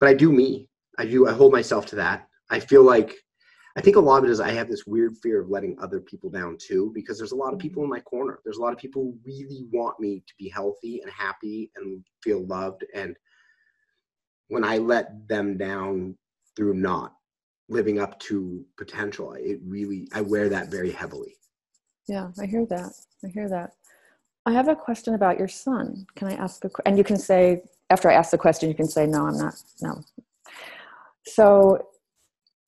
but 0.00 0.10
I 0.10 0.14
do 0.14 0.30
me. 0.30 0.68
I 0.98 1.06
do. 1.06 1.26
I 1.26 1.32
hold 1.32 1.50
myself 1.50 1.86
to 1.86 1.96
that. 1.96 2.28
I 2.50 2.60
feel 2.60 2.82
like 2.82 3.16
I 3.76 3.80
think 3.80 3.96
a 3.96 4.00
lot 4.00 4.18
of 4.18 4.24
it 4.24 4.30
is 4.30 4.40
I 4.40 4.50
have 4.52 4.68
this 4.68 4.86
weird 4.86 5.16
fear 5.18 5.40
of 5.40 5.48
letting 5.48 5.78
other 5.80 6.00
people 6.00 6.28
down 6.28 6.56
too, 6.58 6.90
because 6.94 7.18
there's 7.18 7.32
a 7.32 7.36
lot 7.36 7.52
of 7.52 7.58
mm-hmm. 7.58 7.68
people 7.68 7.84
in 7.84 7.90
my 7.90 8.00
corner. 8.00 8.40
There's 8.44 8.58
a 8.58 8.62
lot 8.62 8.72
of 8.72 8.78
people 8.78 9.02
who 9.02 9.18
really 9.24 9.66
want 9.72 10.00
me 10.00 10.22
to 10.26 10.34
be 10.38 10.48
healthy 10.48 11.00
and 11.02 11.10
happy 11.10 11.70
and 11.76 12.04
feel 12.22 12.44
loved. 12.46 12.84
And 12.94 13.16
when 14.48 14.64
I 14.64 14.78
let 14.78 15.28
them 15.28 15.56
down 15.56 16.16
through 16.56 16.74
not 16.74 17.14
living 17.70 18.00
up 18.00 18.18
to 18.18 18.64
potential 18.76 19.32
it 19.32 19.60
really 19.64 20.08
i 20.12 20.20
wear 20.20 20.48
that 20.48 20.68
very 20.68 20.90
heavily 20.90 21.36
yeah 22.08 22.30
i 22.40 22.44
hear 22.44 22.66
that 22.66 22.92
i 23.24 23.28
hear 23.28 23.48
that 23.48 23.72
i 24.44 24.52
have 24.52 24.68
a 24.68 24.74
question 24.74 25.14
about 25.14 25.38
your 25.38 25.48
son 25.48 26.04
can 26.16 26.28
i 26.28 26.34
ask 26.34 26.64
a 26.64 26.68
question? 26.68 26.88
and 26.88 26.98
you 26.98 27.04
can 27.04 27.16
say 27.16 27.62
after 27.88 28.10
i 28.10 28.14
ask 28.14 28.30
the 28.32 28.38
question 28.38 28.68
you 28.68 28.74
can 28.74 28.88
say 28.88 29.06
no 29.06 29.26
i'm 29.26 29.38
not 29.38 29.54
no 29.80 30.02
so 31.24 31.86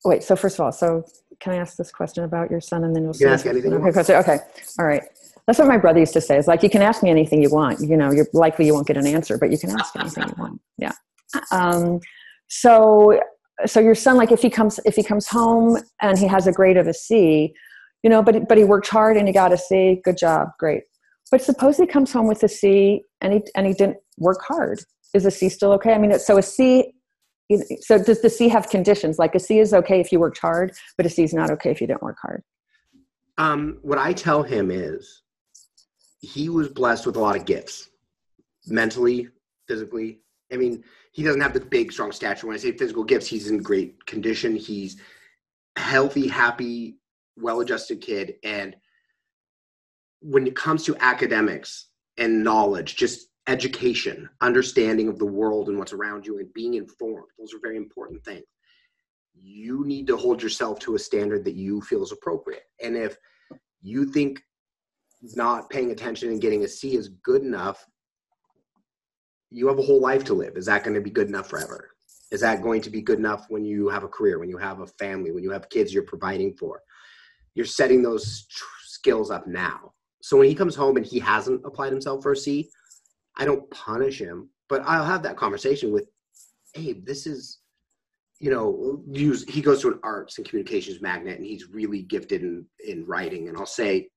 wait 0.05 0.23
so 0.23 0.37
first 0.37 0.57
of 0.57 0.65
all 0.65 0.73
so 0.73 1.05
can 1.41 1.53
i 1.53 1.57
ask 1.57 1.77
this 1.77 1.91
question 1.91 2.24
about 2.24 2.51
your 2.51 2.61
son 2.61 2.85
and 2.85 2.95
then 2.95 3.03
you'll 3.03 3.16
you 3.16 3.29
ask 3.29 3.47
anything 3.47 3.73
okay, 3.73 4.16
okay 4.16 4.39
all 4.79 4.87
right. 4.87 5.03
That's 5.47 5.59
what 5.59 5.66
my 5.69 5.77
brother 5.77 5.99
used 5.99 6.12
to 6.12 6.20
say. 6.20 6.37
Is 6.37 6.47
like 6.47 6.62
you 6.62 6.70
can 6.70 6.83
ask 6.83 7.03
me 7.03 7.11
anything 7.11 7.43
you 7.43 7.51
want 7.51 7.81
you 7.81 7.97
know 7.97 8.11
you're 8.12 8.27
likely 8.33 8.66
you 8.66 8.74
won't 8.74 8.87
get 8.87 8.97
an 8.97 9.07
answer 9.07 9.39
but 9.39 9.51
you 9.51 9.59
can 9.59 9.70
ask 9.70 9.95
anything 9.97 10.24
you 10.29 10.35
want. 10.39 10.61
Yeah. 10.79 10.93
Um, 11.51 12.01
so 12.49 13.20
so 13.66 13.81
your 13.81 13.95
son 13.95 14.16
like 14.16 14.33
if 14.33 14.41
he 14.41 14.51
comes 14.51 14.79
if 14.85 14.95
he 14.95 15.03
comes 15.03 15.27
home 15.27 15.79
and 16.01 16.19
he 16.19 16.27
has 16.27 16.47
a 16.47 16.53
grade 16.53 16.77
of 16.77 16.87
a 16.87 16.95
c 16.95 17.53
you 18.03 18.11
know 18.11 18.23
but 18.23 18.49
but 18.49 18.59
he 18.59 18.65
worked 18.65 18.89
hard 18.89 19.16
and 19.16 19.27
he 19.27 19.33
got 19.33 19.53
a 19.53 19.59
c 19.59 20.01
good 20.05 20.16
job 20.16 20.49
great. 20.59 20.85
But 21.31 21.43
suppose 21.43 21.79
he 21.79 21.87
comes 21.87 22.12
home 22.12 22.27
with 22.27 22.43
a 22.43 22.49
c 22.49 23.03
and 23.20 23.33
he 23.33 23.41
and 23.57 23.66
he 23.66 23.73
didn't 23.73 23.99
work 24.19 24.43
hard. 24.47 24.81
Is 25.15 25.27
a 25.27 25.31
c 25.31 25.49
still 25.49 25.73
okay? 25.73 25.93
I 25.93 25.99
mean 25.99 26.19
so 26.19 26.39
a 26.39 26.43
c 26.43 26.95
so 27.81 28.02
does 28.02 28.23
the 28.23 28.31
c 28.31 28.48
have 28.48 28.69
conditions 28.69 29.19
like 29.19 29.35
a 29.35 29.40
c 29.40 29.59
is 29.59 29.74
okay 29.74 30.01
if 30.01 30.12
you 30.12 30.19
worked 30.19 30.39
hard 30.39 30.73
but 30.97 31.06
a 31.06 31.09
c 31.09 31.23
is 31.23 31.35
not 31.35 31.51
okay 31.51 31.70
if 31.70 31.81
you 31.81 31.86
didn't 31.86 32.02
work 32.02 32.16
hard 32.20 32.43
um, 33.39 33.78
what 33.82 33.98
i 33.98 34.12
tell 34.12 34.43
him 34.43 34.70
is 34.70 35.23
he 36.20 36.48
was 36.48 36.69
blessed 36.69 37.06
with 37.06 37.16
a 37.16 37.20
lot 37.20 37.36
of 37.36 37.44
gifts 37.44 37.90
mentally 38.66 39.28
physically 39.66 40.20
i 40.52 40.56
mean 40.56 40.82
he 41.12 41.23
doesn't 41.23 41.43
have 41.43 41.52
the 41.52 41.60
big, 41.60 41.93
strong 41.93 42.10
stature. 42.10 42.47
When 42.47 42.56
I 42.56 42.59
say 42.59 42.73
physical 42.73 43.05
gifts, 43.05 43.27
he's 43.27 43.51
in 43.51 43.62
great 43.62 44.05
condition. 44.06 44.56
He's 44.56 44.97
healthy, 45.77 46.27
happy, 46.27 46.97
well-adjusted 47.36 48.01
kid. 48.01 48.36
And 48.43 48.74
when 50.20 50.47
it 50.47 50.56
comes 50.56 50.85
to 50.85 50.97
academics 51.01 51.89
and 52.16 52.43
knowledge, 52.43 52.97
just 52.97 53.28
education, 53.47 54.28
understanding 54.40 55.09
of 55.09 55.19
the 55.19 55.27
world 55.27 55.69
and 55.69 55.78
what's 55.78 55.93
around 55.93 56.27
you, 56.27 56.39
and 56.39 56.52
being 56.55 56.74
informed, 56.74 57.27
those 57.39 57.52
are 57.52 57.60
very 57.60 57.77
important 57.77 58.24
things. 58.24 58.44
You 59.35 59.85
need 59.86 60.06
to 60.09 60.16
hold 60.16 60.43
yourself 60.43 60.78
to 60.81 60.94
a 60.94 60.98
standard 60.98 61.44
that 61.44 61.55
you 61.55 61.81
feel 61.81 62.02
is 62.02 62.12
appropriate. 62.12 62.64
And 62.82 62.97
if 62.97 63.16
you 63.81 64.05
think 64.05 64.40
not 65.35 65.70
paying 65.70 65.90
attention 65.90 66.28
and 66.31 66.40
getting 66.40 66.64
a 66.64 66.69
C 66.69 66.97
is 66.97 67.09
good 67.09 67.43
enough, 67.43 67.85
you 69.51 69.69
have 69.69 69.78
a 69.78 69.82
whole 69.82 70.01
life 70.01 70.24
to 70.24 70.35
live. 70.35 70.56
Is 70.56 70.66
that 70.66 70.85
going 70.85 70.94
to 70.94 71.01
be 71.01 71.10
good 71.10 71.28
enough 71.28 71.48
forever? 71.48 71.90
Is 72.31 72.40
that 72.40 72.62
going 72.62 72.81
to 72.82 72.90
be 72.90 73.02
good 73.02 73.19
enough 73.19 73.47
when 73.48 73.64
you 73.64 73.89
have 73.89 74.05
a 74.05 74.09
career, 74.09 74.39
when 74.39 74.48
you 74.48 74.56
have 74.56 74.81
a 74.81 74.86
family, 74.86 75.32
when 75.32 75.43
you 75.43 75.51
have 75.51 75.69
kids 75.69 75.93
you're 75.93 76.02
providing 76.05 76.55
for? 76.55 76.81
You're 77.55 77.66
setting 77.66 78.02
those 78.02 78.47
tr- 78.47 78.64
skills 78.86 79.31
up 79.31 79.47
now. 79.47 79.93
So 80.23 80.39
when 80.39 80.48
he 80.48 80.55
comes 80.55 80.74
home 80.74 80.97
and 80.97 81.05
he 81.05 81.19
hasn't 81.19 81.62
applied 81.66 81.93
himself 81.93 82.23
for 82.23 82.32
a 82.32 82.36
C, 82.36 82.70
I 83.36 83.44
don't 83.44 83.70
punish 83.70 84.18
him, 84.18 84.48
but 84.68 84.82
I'll 84.84 85.04
have 85.04 85.22
that 85.22 85.36
conversation 85.36 85.92
with 85.92 86.09
Abe. 86.74 87.04
This 87.06 87.26
is, 87.26 87.59
you 88.40 88.50
know, 88.50 89.02
use 89.10 89.44
he 89.48 89.60
goes 89.60 89.80
to 89.82 89.88
an 89.88 90.00
arts 90.02 90.38
and 90.38 90.46
communications 90.46 91.00
magnet, 91.00 91.38
and 91.38 91.46
he's 91.46 91.68
really 91.68 92.02
gifted 92.02 92.42
in 92.42 92.66
in 92.86 93.06
writing. 93.06 93.48
And 93.48 93.56
I'll 93.56 93.66
say, 93.66 94.09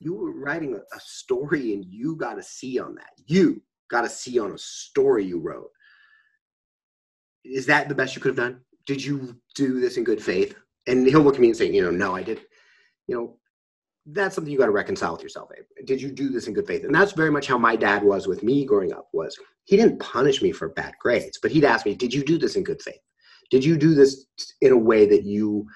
you 0.00 0.14
were 0.14 0.32
writing 0.32 0.74
a, 0.74 1.00
story, 1.00 1.74
and 1.74 1.84
you 1.84 2.16
got 2.16 2.38
a 2.38 2.42
C 2.42 2.78
on 2.78 2.94
that. 2.94 3.10
You 3.26 3.62
got 3.90 4.04
a 4.04 4.08
C 4.08 4.38
on 4.38 4.52
a 4.52 4.58
story 4.58 5.24
you 5.24 5.40
wrote. 5.40 5.70
Is 7.44 7.66
that 7.66 7.88
the 7.88 7.94
best 7.94 8.14
you 8.14 8.22
could 8.22 8.36
have 8.36 8.36
done? 8.36 8.60
Did 8.86 9.04
you 9.04 9.36
do 9.54 9.80
this 9.80 9.96
in 9.96 10.04
good 10.04 10.22
faith? 10.22 10.54
And 10.86 11.06
he'll 11.06 11.22
look 11.22 11.34
at 11.34 11.40
me 11.40 11.48
and 11.48 11.56
say, 11.56 11.70
you 11.70 11.82
know, 11.82 11.90
no, 11.90 12.14
I 12.14 12.22
did. 12.22 12.40
You 13.06 13.16
know, 13.16 13.36
that's 14.12 14.34
something 14.34 14.52
you 14.52 14.58
got 14.58 14.66
to 14.66 14.72
reconcile 14.72 15.12
with 15.12 15.22
yourself 15.22 15.50
Abe. 15.56 15.86
did 15.86 16.00
you 16.00 16.10
do 16.10 16.28
this 16.30 16.46
in 16.46 16.54
good 16.54 16.66
faith? 16.66 16.84
And 16.84 16.94
that's 16.94 17.12
very 17.12 17.30
much 17.30 17.46
how 17.46 17.58
my 17.58 17.76
dad 17.76 18.02
was 18.02 18.26
with 18.26 18.42
me 18.42 18.64
growing 18.64 18.92
up 18.92 19.08
was 19.12 19.38
he 19.64 19.76
didn't 19.76 19.98
punish 19.98 20.42
me 20.42 20.52
for 20.52 20.70
bad 20.70 20.94
grades 21.00 21.38
but 21.40 21.50
he'd 21.50 21.64
ask 21.64 21.84
me 21.86 21.94
did 21.94 22.12
you 22.14 22.24
do 22.24 22.38
this 22.38 22.56
in 22.56 22.64
good 22.64 22.82
faith? 22.82 23.00
Did 23.50 23.64
you 23.64 23.76
do 23.76 23.94
this 23.94 24.26
in 24.60 24.72
a 24.72 24.76
way 24.76 25.06
that 25.06 25.24
you 25.24 25.66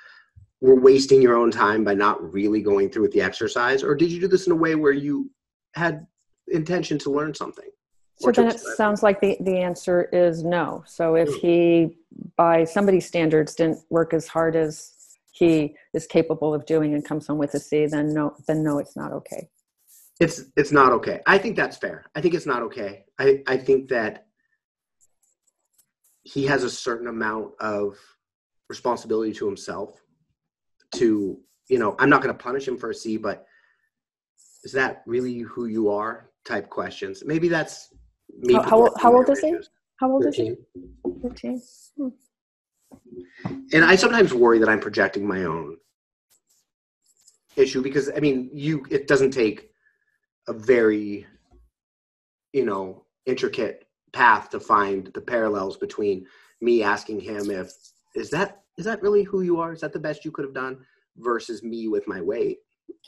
were 0.61 0.79
wasting 0.79 1.21
your 1.21 1.37
own 1.37 1.51
time 1.51 1.85
by 1.85 1.95
not 1.95 2.33
really 2.33 2.63
going 2.63 2.89
through 2.89 3.03
with 3.03 3.13
the 3.13 3.21
exercise? 3.21 3.83
Or 3.83 3.95
did 3.95 4.13
you 4.13 4.21
do 4.21 4.29
this 4.29 4.47
in 4.47 4.53
a 4.53 4.57
way 4.57 4.75
where 4.75 4.93
you 4.93 5.31
had 5.75 6.07
intention 6.49 6.99
to 6.99 7.11
learn 7.11 7.35
something? 7.35 7.69
So 8.17 8.31
then 8.31 8.49
it 8.49 8.61
sounds 8.61 9.03
like 9.03 9.21
the, 9.21 9.37
the 9.41 9.59
answer 9.59 10.05
is 10.13 10.45
no. 10.45 10.85
So 10.87 11.17
if 11.17 11.29
hmm. 11.29 11.35
he 11.41 11.97
by 12.37 12.65
somebody's 12.65 13.07
standards 13.07 13.55
didn't 13.55 13.81
work 13.91 14.15
as 14.15 14.29
hard 14.29 14.55
as 14.55 14.93
he 15.33 15.75
is 15.95 16.07
capable 16.07 16.55
of 16.55 16.67
doing 16.67 16.95
and 16.95 17.05
comes 17.05 17.27
home 17.27 17.39
with 17.39 17.55
a 17.55 17.59
C, 17.59 17.87
then 17.87 18.13
no, 18.13 18.37
then 18.47 18.63
no, 18.63 18.79
it's 18.79 18.95
not 18.95 19.13
okay. 19.13 19.49
It's 20.21 20.43
it's 20.57 20.73
not 20.73 20.93
okay. 20.93 21.21
I 21.27 21.39
think 21.39 21.57
that's 21.57 21.79
fair. 21.79 22.05
I 22.15 22.21
think 22.21 22.35
it's 22.35 22.47
not 22.47 22.63
okay. 22.63 23.05
I, 23.19 23.43
I 23.47 23.57
think 23.57 23.89
that 23.89 24.27
he 26.23 26.45
has 26.47 26.63
a 26.63 26.71
certain 26.71 27.09
amount 27.09 27.53
of 27.61 27.97
responsibility 28.69 29.33
to 29.33 29.47
himself 29.47 30.01
to, 30.97 31.41
you 31.69 31.79
know, 31.79 31.97
I'm 31.99 32.11
not 32.11 32.23
going 32.23 32.37
to 32.37 32.43
punish 32.43 32.69
him 32.69 32.77
for 32.77 32.91
a 32.91 32.95
C, 32.95 33.17
but 33.17 33.47
is 34.63 34.73
that 34.73 35.03
really 35.07 35.41
who 35.41 35.67
you 35.67 35.91
are? 35.91 36.31
Type 36.45 36.69
questions. 36.69 37.23
Maybe 37.25 37.49
that's 37.49 37.89
me. 38.39 38.55
How, 38.55 38.63
how, 38.63 38.95
how 38.99 39.17
old 39.17 39.31
is 39.31 39.41
he? 39.41 39.57
How 39.97 40.13
old 40.13 40.25
13. 40.25 40.47
is 40.47 40.59
he? 40.75 41.11
13. 41.23 41.63
Hmm 41.97 42.09
and 43.45 43.85
I 43.85 43.97
sometimes 43.97 44.35
worry 44.35 44.59
that 44.59 44.69
I'm 44.69 44.81
projecting 44.81 45.27
my 45.27 45.45
own 45.45 45.77
issue 47.57 47.83
because 47.83 48.11
I 48.15 48.21
mean, 48.21 48.51
you 48.53 48.85
it 48.91 49.09
doesn't 49.09 49.33
take 49.33 49.71
a 50.49 50.53
very 50.53 51.27
you 52.53 52.65
know 52.65 53.05
intricate 53.27 53.87
path 54.13 54.51
to 54.51 54.61
find 54.61 55.11
the 55.15 55.21
parallels 55.21 55.77
between 55.77 56.27
me 56.61 56.83
asking 56.83 57.21
him 57.21 57.51
if 57.51 57.73
is 58.15 58.31
that 58.31 58.63
is 58.79 58.85
that 58.85 59.03
really 59.03 59.23
who 59.23 59.43
you 59.43 59.61
are? 59.61 59.73
Is 59.73 59.81
that 59.81 59.93
the 59.93 59.99
best 59.99 60.25
you 60.25 60.31
could 60.31 60.45
have 60.45 60.55
done 60.55 60.79
versus 61.19 61.63
me 61.63 61.89
with 61.89 62.09
my 62.09 62.21
weight? 62.21 62.59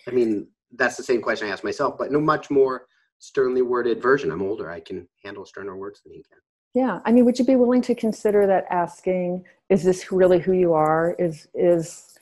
I 0.06 0.10
mean, 0.10 0.48
that's 0.76 0.96
the 0.96 1.02
same 1.02 1.22
question 1.22 1.48
I 1.48 1.52
ask 1.52 1.64
myself, 1.64 1.96
but 1.98 2.12
no 2.12 2.20
much 2.20 2.50
more 2.50 2.86
sternly 3.18 3.62
worded 3.62 4.02
version. 4.02 4.30
I'm 4.30 4.42
older. 4.42 4.70
I 4.70 4.80
can 4.80 5.08
handle 5.24 5.46
sterner 5.46 5.76
words 5.76 6.02
than 6.02 6.12
he 6.12 6.22
can. 6.22 6.38
Yeah, 6.74 7.00
I 7.04 7.12
mean, 7.12 7.24
would 7.24 7.38
you 7.38 7.44
be 7.44 7.54
willing 7.54 7.82
to 7.82 7.94
consider 7.94 8.46
that 8.48 8.66
asking, 8.68 9.44
"Is 9.70 9.84
this 9.84 10.10
really 10.10 10.40
who 10.40 10.52
you 10.52 10.72
are?" 10.72 11.14
Is 11.18 11.46
is 11.54 12.18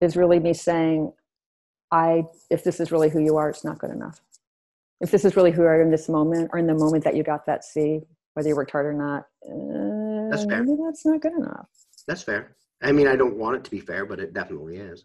is 0.00 0.16
really 0.16 0.40
me 0.40 0.54
saying, 0.54 1.12
"I 1.90 2.24
if 2.48 2.64
this 2.64 2.80
is 2.80 2.90
really 2.90 3.10
who 3.10 3.20
you 3.20 3.36
are, 3.36 3.50
it's 3.50 3.64
not 3.64 3.78
good 3.78 3.90
enough." 3.90 4.22
If 5.00 5.10
this 5.10 5.24
is 5.24 5.36
really 5.36 5.50
who 5.50 5.62
you 5.62 5.68
are 5.68 5.82
in 5.82 5.90
this 5.90 6.08
moment, 6.08 6.50
or 6.52 6.58
in 6.58 6.66
the 6.66 6.74
moment 6.74 7.04
that 7.04 7.14
you 7.14 7.22
got 7.22 7.44
that 7.46 7.62
C, 7.64 8.00
whether 8.34 8.48
you 8.48 8.56
worked 8.56 8.70
hard 8.70 8.86
or 8.86 8.94
not, 8.94 9.26
uh, 9.46 10.30
that's 10.30 10.44
fair. 10.44 10.62
maybe 10.62 10.78
that's 10.82 11.04
not 11.04 11.20
good 11.20 11.32
enough. 11.32 11.68
That's 12.06 12.22
fair. 12.22 12.56
I 12.82 12.92
mean, 12.92 13.06
I 13.06 13.16
don't 13.16 13.36
want 13.36 13.56
it 13.56 13.64
to 13.64 13.70
be 13.70 13.80
fair, 13.80 14.06
but 14.06 14.18
it 14.18 14.32
definitely 14.32 14.78
is. 14.78 15.04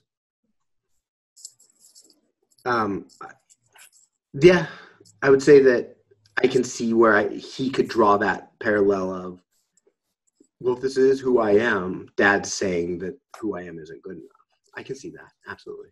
Um, 2.65 3.07
yeah, 4.33 4.67
I 5.21 5.29
would 5.29 5.43
say 5.43 5.59
that 5.61 5.97
I 6.41 6.47
can 6.47 6.63
see 6.63 6.93
where 6.93 7.15
I, 7.15 7.27
he 7.29 7.69
could 7.69 7.87
draw 7.87 8.17
that 8.17 8.54
parallel 8.65 9.13
of, 9.13 9.39
well, 10.59 10.75
if 10.75 10.81
this 10.81 10.97
is 10.97 11.19
who 11.19 11.37
I 11.37 11.51
am, 11.51 12.09
dad's 12.17 12.51
saying 12.51 12.97
that 12.99 13.15
who 13.39 13.55
I 13.55 13.61
am 13.61 13.77
isn't 13.77 14.01
good 14.01 14.17
enough. 14.17 14.41
I 14.75 14.81
can 14.81 14.95
see 14.95 15.11
that. 15.11 15.31
Absolutely. 15.47 15.89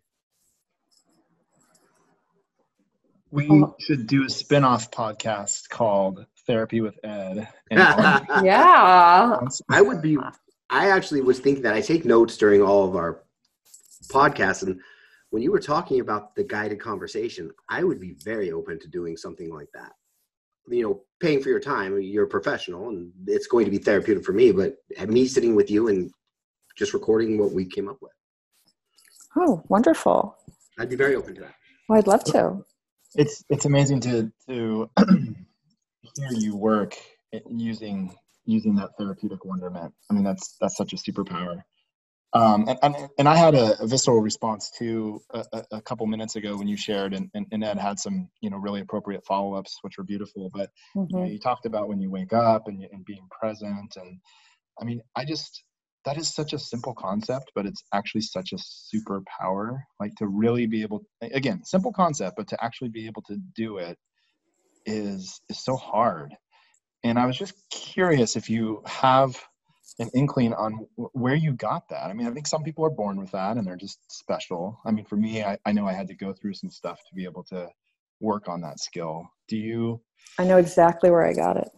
We 3.30 3.64
should 3.78 4.08
do 4.08 4.24
a 4.24 4.28
spin-off 4.28 4.90
podcast 4.90 5.68
called 5.68 6.26
Therapy 6.48 6.80
with 6.80 6.98
Ed. 7.04 7.48
yeah. 7.70 9.38
I 9.70 9.80
would 9.80 10.02
be 10.02 10.18
I 10.68 10.90
actually 10.90 11.20
was 11.20 11.38
thinking 11.38 11.62
that 11.62 11.74
I 11.74 11.80
take 11.80 12.04
notes 12.04 12.36
during 12.36 12.60
all 12.60 12.88
of 12.88 12.96
our 12.96 13.22
podcasts 14.08 14.64
and 14.64 14.80
when 15.30 15.42
you 15.42 15.52
were 15.52 15.60
talking 15.60 16.00
about 16.00 16.34
the 16.34 16.44
guided 16.44 16.80
conversation, 16.80 17.50
I 17.68 17.84
would 17.84 18.00
be 18.00 18.16
very 18.24 18.50
open 18.50 18.80
to 18.80 18.88
doing 18.88 19.16
something 19.16 19.52
like 19.52 19.68
that 19.74 19.92
you 20.68 20.82
know 20.82 21.00
paying 21.20 21.42
for 21.42 21.48
your 21.48 21.60
time 21.60 22.00
you're 22.00 22.24
a 22.24 22.28
professional 22.28 22.88
and 22.88 23.12
it's 23.26 23.46
going 23.46 23.64
to 23.64 23.70
be 23.70 23.78
therapeutic 23.78 24.24
for 24.24 24.32
me 24.32 24.50
but 24.50 24.74
me 25.08 25.26
sitting 25.26 25.54
with 25.54 25.70
you 25.70 25.88
and 25.88 26.10
just 26.76 26.94
recording 26.94 27.38
what 27.38 27.52
we 27.52 27.64
came 27.64 27.88
up 27.88 27.98
with. 28.00 28.12
Oh 29.36 29.62
wonderful. 29.68 30.36
I'd 30.78 30.90
be 30.90 30.96
very 30.96 31.14
open 31.14 31.34
to 31.36 31.40
that. 31.42 31.54
Well 31.88 31.98
i'd 31.98 32.06
love 32.06 32.24
to. 32.24 32.64
It's 33.14 33.44
it's 33.48 33.64
amazing 33.64 34.00
to 34.00 34.32
to 34.48 34.90
hear 36.16 36.32
you 36.32 36.56
work 36.56 36.96
using 37.50 38.14
using 38.44 38.74
that 38.76 38.90
therapeutic 38.98 39.44
wonderment. 39.44 39.92
I 40.10 40.14
mean 40.14 40.24
that's 40.24 40.56
that's 40.60 40.76
such 40.76 40.92
a 40.92 40.96
superpower 40.96 41.62
um, 42.34 42.68
and, 42.68 42.78
and, 42.82 42.96
and, 43.18 43.28
I 43.28 43.36
had 43.36 43.54
a, 43.54 43.80
a 43.80 43.86
visceral 43.86 44.20
response 44.20 44.70
to 44.78 45.20
a, 45.30 45.64
a, 45.72 45.80
couple 45.80 46.06
minutes 46.06 46.34
ago 46.34 46.56
when 46.56 46.66
you 46.66 46.76
shared, 46.76 47.14
and, 47.14 47.30
and, 47.34 47.62
Ed 47.62 47.78
had 47.78 48.00
some, 48.00 48.28
you 48.40 48.50
know, 48.50 48.56
really 48.56 48.80
appropriate 48.80 49.24
follow-ups, 49.24 49.78
which 49.82 49.98
were 49.98 50.04
beautiful. 50.04 50.50
But 50.52 50.70
mm-hmm. 50.96 51.06
you, 51.10 51.18
know, 51.18 51.30
you, 51.30 51.38
talked 51.38 51.64
about 51.64 51.88
when 51.88 52.00
you 52.00 52.10
wake 52.10 52.32
up 52.32 52.66
and, 52.66 52.84
and 52.92 53.04
being 53.04 53.28
present, 53.30 53.96
and 53.96 54.18
I 54.80 54.84
mean, 54.84 55.00
I 55.14 55.24
just 55.24 55.62
that 56.04 56.18
is 56.18 56.34
such 56.34 56.52
a 56.52 56.58
simple 56.58 56.94
concept, 56.94 57.52
but 57.54 57.66
it's 57.66 57.82
actually 57.92 58.20
such 58.22 58.52
a 58.52 58.56
superpower. 58.56 59.78
Like 60.00 60.14
to 60.16 60.26
really 60.26 60.66
be 60.66 60.82
able, 60.82 61.06
again, 61.22 61.64
simple 61.64 61.92
concept, 61.92 62.36
but 62.36 62.48
to 62.48 62.62
actually 62.62 62.90
be 62.90 63.06
able 63.06 63.22
to 63.22 63.38
do 63.56 63.78
it 63.78 63.96
is 64.86 65.40
is 65.48 65.62
so 65.64 65.76
hard. 65.76 66.34
And 67.04 67.18
I 67.18 67.26
was 67.26 67.38
just 67.38 67.54
curious 67.70 68.36
if 68.36 68.50
you 68.50 68.82
have 68.86 69.40
an 69.98 70.10
inkling 70.14 70.52
on 70.54 70.86
where 70.96 71.34
you 71.34 71.52
got 71.52 71.88
that. 71.88 72.06
I 72.06 72.12
mean, 72.12 72.26
I 72.26 72.30
think 72.32 72.46
some 72.46 72.62
people 72.62 72.84
are 72.84 72.90
born 72.90 73.16
with 73.16 73.30
that 73.30 73.56
and 73.56 73.66
they're 73.66 73.76
just 73.76 73.98
special. 74.10 74.80
I 74.84 74.90
mean, 74.90 75.04
for 75.04 75.16
me, 75.16 75.44
I, 75.44 75.56
I 75.64 75.72
know 75.72 75.86
I 75.86 75.92
had 75.92 76.08
to 76.08 76.14
go 76.14 76.32
through 76.32 76.54
some 76.54 76.70
stuff 76.70 76.98
to 77.08 77.14
be 77.14 77.24
able 77.24 77.44
to 77.44 77.68
work 78.20 78.48
on 78.48 78.60
that 78.62 78.80
skill. 78.80 79.28
Do 79.48 79.56
you? 79.56 80.00
I 80.38 80.44
know 80.44 80.56
exactly 80.56 81.10
where 81.10 81.26
I 81.26 81.32
got 81.32 81.56
it. 81.56 81.68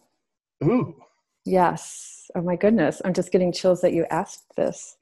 Ooh. 0.65 0.97
Yes. 1.45 2.31
Oh 2.35 2.43
my 2.43 2.57
goodness. 2.57 3.03
I'm 3.05 3.13
just 3.13 3.33
getting 3.33 3.53
chills 3.53 3.81
that 3.83 3.93
you 3.93 4.07
asked 4.11 4.45
this. 4.57 4.97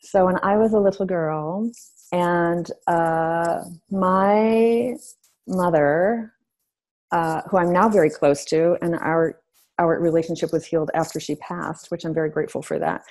So 0.00 0.26
when 0.26 0.38
I 0.42 0.56
was 0.56 0.72
a 0.72 0.78
little 0.78 1.06
girl, 1.06 1.70
and 2.12 2.70
uh, 2.86 3.62
my 3.90 4.94
mother, 5.48 6.32
uh, 7.10 7.42
who 7.50 7.58
I'm 7.58 7.72
now 7.72 7.88
very 7.88 8.10
close 8.10 8.44
to, 8.46 8.76
and 8.82 8.96
our 8.96 9.40
our 9.78 10.00
relationship 10.00 10.52
was 10.52 10.64
healed 10.64 10.90
after 10.94 11.20
she 11.20 11.36
passed, 11.36 11.90
which 11.90 12.04
I'm 12.04 12.14
very 12.14 12.30
grateful 12.30 12.62
for 12.62 12.78
that. 12.78 13.02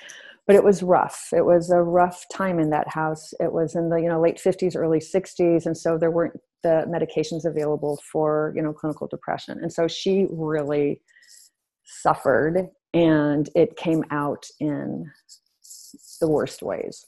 But 0.46 0.56
it 0.56 0.64
was 0.64 0.82
rough. 0.82 1.28
It 1.32 1.44
was 1.44 1.70
a 1.70 1.82
rough 1.82 2.24
time 2.32 2.58
in 2.60 2.70
that 2.70 2.88
house. 2.88 3.34
It 3.40 3.52
was 3.52 3.74
in 3.74 3.88
the 3.88 3.96
you 3.96 4.08
know 4.08 4.20
late 4.20 4.36
50s, 4.36 4.76
early 4.76 5.00
60s, 5.00 5.66
and 5.66 5.76
so 5.76 5.98
there 5.98 6.10
weren't 6.10 6.38
the 6.62 6.84
medications 6.88 7.44
available 7.44 8.00
for 8.10 8.52
you 8.56 8.62
know 8.62 8.72
clinical 8.72 9.06
depression, 9.06 9.58
and 9.60 9.72
so 9.72 9.88
she 9.88 10.26
really 10.30 11.00
suffered, 11.84 12.68
and 12.94 13.48
it 13.54 13.76
came 13.76 14.04
out 14.10 14.46
in 14.60 15.10
the 16.20 16.28
worst 16.28 16.62
ways. 16.62 17.06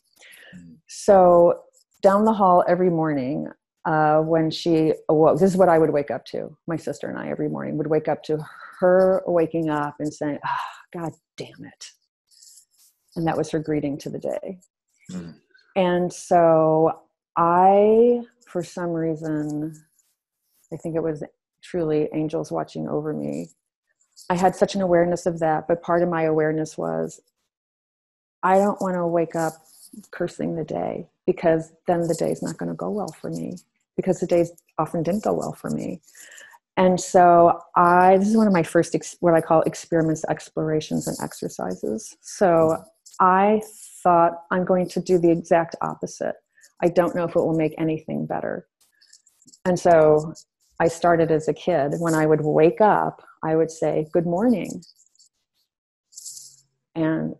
So 0.89 1.60
down 2.02 2.24
the 2.24 2.32
hall 2.32 2.64
every 2.68 2.90
morning, 2.90 3.48
uh, 3.85 4.18
when 4.18 4.51
she 4.51 4.93
awoke, 5.09 5.39
this 5.39 5.51
is 5.51 5.56
what 5.56 5.68
I 5.68 5.78
would 5.78 5.90
wake 5.90 6.10
up 6.10 6.24
to. 6.26 6.56
My 6.66 6.76
sister 6.76 7.09
and 7.09 7.18
I 7.18 7.30
every 7.30 7.48
morning 7.48 7.76
would 7.78 7.86
wake 7.86 8.09
up 8.09 8.22
to 8.24 8.39
her 8.81 9.23
waking 9.27 9.71
up 9.71 9.97
and 9.99 10.13
saying, 10.13 10.39
oh, 10.45 10.99
God 10.99 11.13
damn 11.37 11.65
it. 11.65 11.91
And 13.17 13.27
that 13.27 13.37
was 13.37 13.51
her 13.51 13.59
greeting 13.59 13.99
to 13.99 14.11
the 14.11 14.19
day. 14.19 14.59
Mm. 15.11 15.35
And 15.77 16.13
so 16.13 17.01
I, 17.37 18.23
for 18.47 18.63
some 18.63 18.91
reason, 18.91 19.75
I 20.73 20.77
think 20.77 20.97
it 20.97 21.03
was 21.03 21.23
truly 21.63 22.09
angels 22.13 22.53
watching 22.53 22.89
over 22.89 23.13
me. 23.13 23.51
I 24.31 24.35
had 24.35 24.55
such 24.55 24.75
an 24.75 24.83
awareness 24.83 25.27
of 25.27 25.39
that, 25.41 25.69
but 25.69 25.83
part 25.83 26.03
of 26.03 26.09
my 26.09 26.23
awareness 26.23 26.77
was 26.77 27.21
I 28.43 28.59
don't 28.59 28.81
want 28.81 28.95
to 28.95 29.07
wake 29.07 29.35
up 29.35 29.55
cursing 30.11 30.55
the 30.55 30.65
day 30.65 31.09
because 31.27 31.73
then 31.87 32.03
the 32.03 32.15
day's 32.15 32.43
not 32.43 32.57
going 32.59 32.69
to 32.69 32.75
go 32.75 32.91
well 32.91 33.13
for 33.21 33.31
me 33.31 33.57
because 33.97 34.21
the 34.21 34.27
days 34.27 34.53
often 34.79 35.03
didn't 35.03 35.25
go 35.25 35.33
well 35.33 35.53
for 35.53 35.71
me 35.71 36.01
and 36.79 37.01
so 37.01 37.61
I 37.75 38.17
this 38.19 38.29
is 38.29 38.37
one 38.37 38.47
of 38.47 38.53
my 38.53 38.63
first 38.63 38.95
ex, 38.95 39.17
what 39.19 39.35
I 39.35 39.41
call 39.41 39.63
experiments, 39.63 40.25
explorations, 40.31 41.09
and 41.09 41.17
exercises. 41.21 42.17
So 42.21 42.85
I 43.21 43.61
thought 44.05 44.45
I'm 44.53 44.65
going 44.65 44.89
to 44.91 45.01
do 45.01 45.19
the 45.19 45.31
exact 45.31 45.75
opposite. 45.83 46.37
I 46.81 46.89
don't 46.89 47.17
know 47.17 47.25
if 47.25 47.31
it 47.35 47.41
will 47.41 47.57
make 47.57 47.75
anything 47.79 48.27
better. 48.27 48.69
And 49.65 49.79
so 49.79 50.35
I 50.79 50.87
started 50.87 51.33
as 51.33 51.49
a 51.49 51.53
kid. 51.53 51.95
When 51.99 52.15
I 52.15 52.27
would 52.27 52.43
wake 52.43 52.81
up, 52.81 53.25
I 53.43 53.57
would 53.57 53.73
say, 53.73 54.07
Good 54.13 54.27
morning. 54.27 54.85
And 56.95 57.35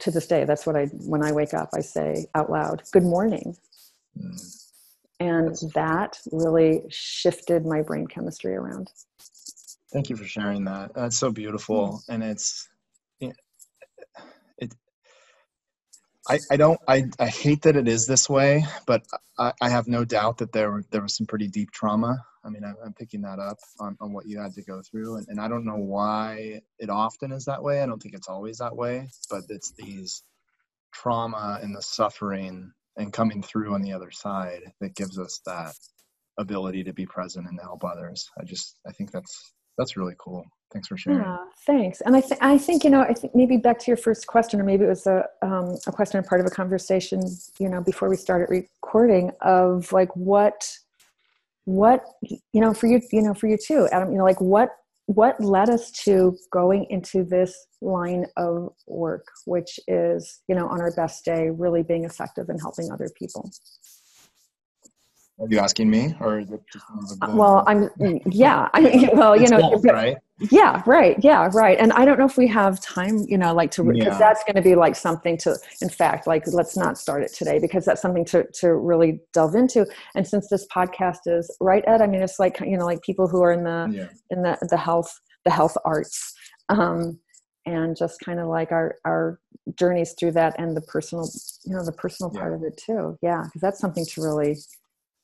to 0.00 0.10
this 0.10 0.26
day, 0.26 0.44
that's 0.44 0.66
what 0.66 0.76
I, 0.76 0.86
when 0.86 1.24
I 1.24 1.32
wake 1.32 1.54
up, 1.54 1.70
I 1.74 1.80
say 1.80 2.26
out 2.34 2.50
loud, 2.50 2.82
Good 2.92 3.04
morning. 3.04 3.56
Mm. 4.18 4.59
And 5.20 5.54
that 5.74 6.18
really 6.32 6.82
shifted 6.88 7.64
my 7.64 7.82
brain 7.82 8.06
chemistry 8.06 8.54
around. 8.54 8.90
Thank 9.92 10.08
you 10.08 10.16
for 10.16 10.24
sharing 10.24 10.64
that. 10.64 10.94
That's 10.94 11.18
so 11.18 11.30
beautiful. 11.30 12.02
Mm-hmm. 12.08 12.12
And 12.12 12.22
it's, 12.24 12.68
it, 13.20 13.36
I, 16.28 16.38
I 16.50 16.56
don't 16.56 16.78
I, 16.86 17.04
I 17.18 17.26
hate 17.26 17.62
that 17.62 17.76
it 17.76 17.88
is 17.88 18.06
this 18.06 18.28
way, 18.28 18.64
but 18.86 19.04
I, 19.38 19.52
I 19.60 19.68
have 19.68 19.88
no 19.88 20.04
doubt 20.04 20.38
that 20.38 20.52
there 20.52 20.84
there 20.90 21.02
was 21.02 21.16
some 21.16 21.26
pretty 21.26 21.48
deep 21.48 21.72
trauma. 21.72 22.24
I 22.44 22.50
mean, 22.50 22.62
I, 22.64 22.70
am 22.84 22.92
picking 22.92 23.22
that 23.22 23.38
up 23.38 23.58
on, 23.80 23.96
on 24.00 24.12
what 24.12 24.26
you 24.26 24.38
had 24.38 24.54
to 24.54 24.62
go 24.62 24.80
through, 24.80 25.16
and, 25.16 25.26
and 25.28 25.40
I 25.40 25.48
don't 25.48 25.64
know 25.64 25.76
why 25.76 26.60
it 26.78 26.88
often 26.88 27.32
is 27.32 27.46
that 27.46 27.62
way. 27.62 27.82
I 27.82 27.86
don't 27.86 28.00
think 28.00 28.14
it's 28.14 28.28
always 28.28 28.58
that 28.58 28.76
way, 28.76 29.08
but 29.28 29.42
it's 29.48 29.72
these 29.72 30.22
trauma 30.92 31.58
and 31.62 31.74
the 31.74 31.82
suffering 31.82 32.72
and 32.96 33.12
coming 33.12 33.42
through 33.42 33.74
on 33.74 33.82
the 33.82 33.92
other 33.92 34.10
side 34.10 34.62
that 34.80 34.94
gives 34.94 35.18
us 35.18 35.40
that 35.46 35.74
ability 36.38 36.82
to 36.84 36.92
be 36.92 37.06
present 37.06 37.46
and 37.46 37.58
to 37.58 37.64
help 37.64 37.84
others. 37.84 38.28
I 38.40 38.44
just 38.44 38.78
I 38.86 38.92
think 38.92 39.10
that's 39.12 39.52
that's 39.78 39.96
really 39.96 40.14
cool. 40.18 40.44
Thanks 40.72 40.88
for 40.88 40.96
sharing. 40.96 41.20
Yeah, 41.20 41.38
thanks. 41.66 42.00
And 42.02 42.16
I 42.16 42.20
think 42.20 42.42
I 42.42 42.58
think 42.58 42.84
you 42.84 42.90
know 42.90 43.00
I 43.00 43.12
think 43.12 43.34
maybe 43.34 43.56
back 43.56 43.78
to 43.80 43.86
your 43.88 43.96
first 43.96 44.26
question, 44.26 44.60
or 44.60 44.64
maybe 44.64 44.84
it 44.84 44.88
was 44.88 45.06
a 45.06 45.24
um, 45.42 45.76
a 45.86 45.92
question 45.92 46.22
part 46.22 46.40
of 46.40 46.46
a 46.46 46.50
conversation, 46.50 47.22
you 47.58 47.68
know, 47.68 47.80
before 47.80 48.08
we 48.08 48.16
started 48.16 48.48
recording 48.50 49.32
of 49.40 49.92
like 49.92 50.14
what 50.14 50.68
what 51.64 52.04
you 52.22 52.60
know 52.60 52.72
for 52.72 52.86
you 52.86 53.00
you 53.12 53.22
know 53.22 53.34
for 53.34 53.48
you 53.48 53.56
too, 53.56 53.88
Adam. 53.90 54.12
You 54.12 54.18
know, 54.18 54.24
like 54.24 54.40
what 54.40 54.70
what 55.14 55.40
led 55.40 55.68
us 55.68 55.90
to 55.90 56.36
going 56.52 56.86
into 56.88 57.24
this 57.24 57.66
line 57.80 58.26
of 58.36 58.72
work, 58.86 59.26
which 59.44 59.80
is 59.88 60.40
you 60.46 60.54
know 60.54 60.68
on 60.68 60.80
our 60.80 60.92
best 60.94 61.24
day 61.24 61.50
really 61.50 61.82
being 61.82 62.04
effective 62.04 62.48
and 62.48 62.60
helping 62.60 62.92
other 62.92 63.10
people. 63.18 63.50
Are 65.40 65.46
you 65.48 65.58
asking 65.58 65.88
me, 65.88 66.14
or 66.20 66.40
is 66.40 66.50
it 66.50 66.60
just? 66.70 66.84
Uh, 67.22 67.32
well, 67.34 67.64
I'm. 67.66 67.88
Yeah, 68.26 68.68
I 68.74 68.80
mean, 68.80 69.08
well, 69.14 69.40
you 69.40 69.48
know, 69.48 69.58
both, 69.58 69.84
right? 69.84 70.18
Yeah, 70.50 70.82
right. 70.86 71.16
Yeah, 71.22 71.48
right. 71.54 71.78
And 71.78 71.92
I 71.94 72.04
don't 72.04 72.18
know 72.18 72.26
if 72.26 72.36
we 72.36 72.46
have 72.48 72.80
time, 72.80 73.24
you 73.26 73.38
know, 73.38 73.54
like 73.54 73.70
to 73.72 73.84
because 73.84 74.04
yeah. 74.04 74.18
that's 74.18 74.44
going 74.44 74.56
to 74.56 74.62
be 74.62 74.74
like 74.74 74.96
something 74.96 75.38
to. 75.38 75.56
In 75.80 75.88
fact, 75.88 76.26
like 76.26 76.44
let's 76.46 76.76
not 76.76 76.98
start 76.98 77.22
it 77.22 77.32
today 77.32 77.58
because 77.58 77.86
that's 77.86 78.02
something 78.02 78.24
to 78.26 78.46
to 78.60 78.74
really 78.74 79.20
delve 79.32 79.54
into. 79.54 79.86
And 80.14 80.26
since 80.26 80.48
this 80.48 80.66
podcast 80.66 81.20
is 81.26 81.54
right, 81.58 81.84
Ed, 81.86 82.02
I 82.02 82.06
mean, 82.06 82.20
it's 82.20 82.38
like 82.38 82.60
you 82.60 82.76
know, 82.76 82.84
like 82.84 83.00
people 83.02 83.26
who 83.26 83.42
are 83.42 83.52
in 83.52 83.64
the 83.64 83.88
yeah. 83.90 84.08
in 84.30 84.42
the 84.42 84.58
the 84.68 84.76
health 84.76 85.18
the 85.44 85.50
health 85.50 85.76
arts. 85.86 86.34
Um, 86.68 87.18
and 87.66 87.94
just 87.96 88.20
kind 88.20 88.40
of 88.40 88.48
like 88.48 88.72
our 88.72 88.96
our 89.04 89.38
journeys 89.78 90.14
through 90.18 90.32
that 90.32 90.54
and 90.58 90.74
the 90.74 90.80
personal 90.82 91.28
you 91.66 91.74
know 91.74 91.84
the 91.84 91.92
personal 91.92 92.30
part 92.30 92.54
of 92.54 92.62
it 92.62 92.74
too 92.76 93.18
yeah 93.22 93.42
because 93.44 93.60
that's 93.60 93.78
something 93.78 94.04
to 94.06 94.22
really 94.22 94.56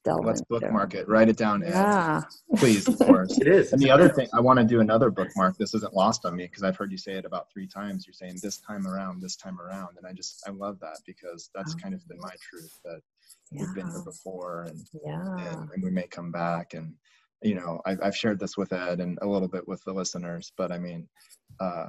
delve 0.07 0.25
Let's 0.25 0.41
into. 0.41 0.61
bookmark 0.61 0.95
it. 0.95 1.09
Write 1.09 1.29
it 1.29 1.37
down. 1.37 1.63
Ed. 1.63 1.71
Yeah. 1.71 2.23
Please, 2.57 2.89
of 2.89 2.99
course. 3.07 3.39
it 3.39 3.49
is. 3.49 3.73
And 3.73 3.83
the 3.83 3.91
other 3.91 4.09
thing, 4.09 4.29
I 4.33 4.41
want 4.41 4.59
to 4.59 4.65
do 4.65 4.81
another 4.81 5.11
bookmark. 5.11 5.59
This 5.59 5.75
isn't 5.75 5.93
lost 5.95 6.25
on 6.25 6.37
me 6.37 6.45
because 6.45 6.63
I've 6.63 6.77
heard 6.77 6.93
you 6.93 6.99
say 6.99 7.13
it 7.13 7.25
about 7.25 7.51
three 7.53 7.67
times. 7.67 8.07
You're 8.07 8.15
saying 8.15 8.39
this 8.43 8.59
time 8.59 8.87
around, 8.87 9.21
this 9.21 9.37
time 9.37 9.61
around, 9.61 9.97
and 9.99 10.07
I 10.07 10.13
just 10.13 10.43
I 10.47 10.53
love 10.53 10.79
that 10.81 10.99
because 11.07 11.51
that's 11.55 11.75
oh. 11.75 11.83
kind 11.83 11.95
of 11.95 12.07
been 12.09 12.21
my 12.21 12.35
truth 12.41 12.79
that 12.85 13.01
yeah. 13.51 13.63
we've 13.63 13.75
been 13.75 13.89
here 13.89 14.03
before 14.05 14.63
and, 14.69 14.87
yeah. 15.05 15.53
and 15.53 15.71
and 15.71 15.83
we 15.83 15.91
may 15.91 16.07
come 16.07 16.31
back 16.31 16.75
and 16.75 16.95
you 17.43 17.55
know 17.55 17.81
I've, 17.85 17.99
I've 18.03 18.17
shared 18.17 18.39
this 18.39 18.57
with 18.57 18.73
Ed 18.73 19.01
and 19.01 19.19
a 19.23 19.27
little 19.27 19.49
bit 19.49 19.67
with 19.67 19.83
the 19.85 19.93
listeners, 19.93 20.53
but 20.57 20.71
I 20.73 20.79
mean, 20.79 21.09
uh, 21.61 21.89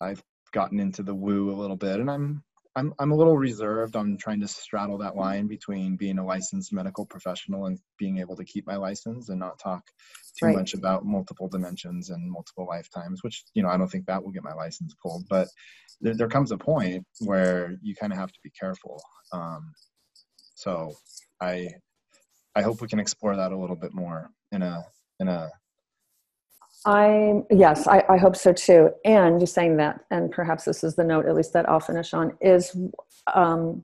I've 0.00 0.22
gotten 0.52 0.78
into 0.80 1.02
the 1.02 1.14
woo 1.14 1.50
a 1.50 1.58
little 1.60 1.76
bit 1.76 2.00
and 2.00 2.10
I'm 2.10 2.42
I'm 2.76 2.92
I'm 2.98 3.10
a 3.10 3.16
little 3.16 3.38
reserved 3.38 3.96
on 3.96 4.18
trying 4.18 4.40
to 4.40 4.48
straddle 4.48 4.98
that 4.98 5.16
line 5.16 5.46
between 5.46 5.96
being 5.96 6.18
a 6.18 6.24
licensed 6.24 6.72
medical 6.72 7.06
professional 7.06 7.66
and 7.66 7.78
being 7.98 8.18
able 8.18 8.36
to 8.36 8.44
keep 8.44 8.66
my 8.66 8.76
license 8.76 9.30
and 9.30 9.40
not 9.40 9.58
talk 9.58 9.82
too 10.38 10.46
right. 10.46 10.56
much 10.56 10.74
about 10.74 11.06
multiple 11.06 11.48
dimensions 11.48 12.10
and 12.10 12.30
multiple 12.30 12.66
lifetimes, 12.68 13.22
which 13.22 13.44
you 13.54 13.62
know 13.62 13.70
I 13.70 13.78
don't 13.78 13.90
think 13.90 14.06
that 14.06 14.22
will 14.22 14.30
get 14.30 14.44
my 14.44 14.52
license 14.52 14.94
pulled. 15.02 15.24
But 15.28 15.48
there, 16.02 16.14
there 16.14 16.28
comes 16.28 16.52
a 16.52 16.58
point 16.58 17.06
where 17.20 17.76
you 17.82 17.94
kind 17.94 18.12
of 18.12 18.18
have 18.18 18.32
to 18.32 18.38
be 18.44 18.50
careful. 18.50 19.02
Um, 19.32 19.72
so 20.54 20.92
I 21.40 21.70
I 22.54 22.62
hope 22.62 22.82
we 22.82 22.88
can 22.88 23.00
explore 23.00 23.36
that 23.36 23.52
a 23.52 23.58
little 23.58 23.76
bit 23.76 23.94
more 23.94 24.30
in 24.52 24.62
a 24.62 24.84
in 25.18 25.28
a 25.28 25.50
I'm 26.86 27.44
yes, 27.50 27.88
I, 27.88 28.04
I, 28.08 28.16
hope 28.16 28.36
so 28.36 28.52
too. 28.52 28.90
And 29.04 29.40
just 29.40 29.54
saying 29.54 29.76
that, 29.78 30.04
and 30.12 30.30
perhaps 30.30 30.64
this 30.64 30.84
is 30.84 30.94
the 30.94 31.02
note, 31.02 31.26
at 31.26 31.34
least 31.34 31.52
that 31.52 31.68
I'll 31.68 31.80
finish 31.80 32.14
on, 32.14 32.32
is 32.40 32.76
um, 33.34 33.82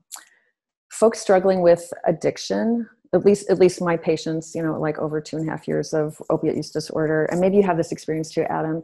folks 0.89 1.19
struggling 1.19 1.61
with 1.61 1.91
addiction. 2.07 2.87
At 3.13 3.25
least, 3.25 3.49
at 3.49 3.59
least 3.59 3.81
my 3.81 3.97
patients, 3.97 4.55
you 4.55 4.63
know, 4.63 4.79
like 4.79 4.97
over 4.99 5.19
two 5.19 5.35
and 5.35 5.47
a 5.47 5.51
half 5.51 5.67
years 5.67 5.93
of 5.93 6.19
opiate 6.29 6.55
use 6.55 6.71
disorder, 6.71 7.25
and 7.25 7.41
maybe 7.41 7.57
you 7.57 7.63
have 7.63 7.77
this 7.77 7.91
experience 7.91 8.31
too, 8.31 8.43
Adam. 8.43 8.81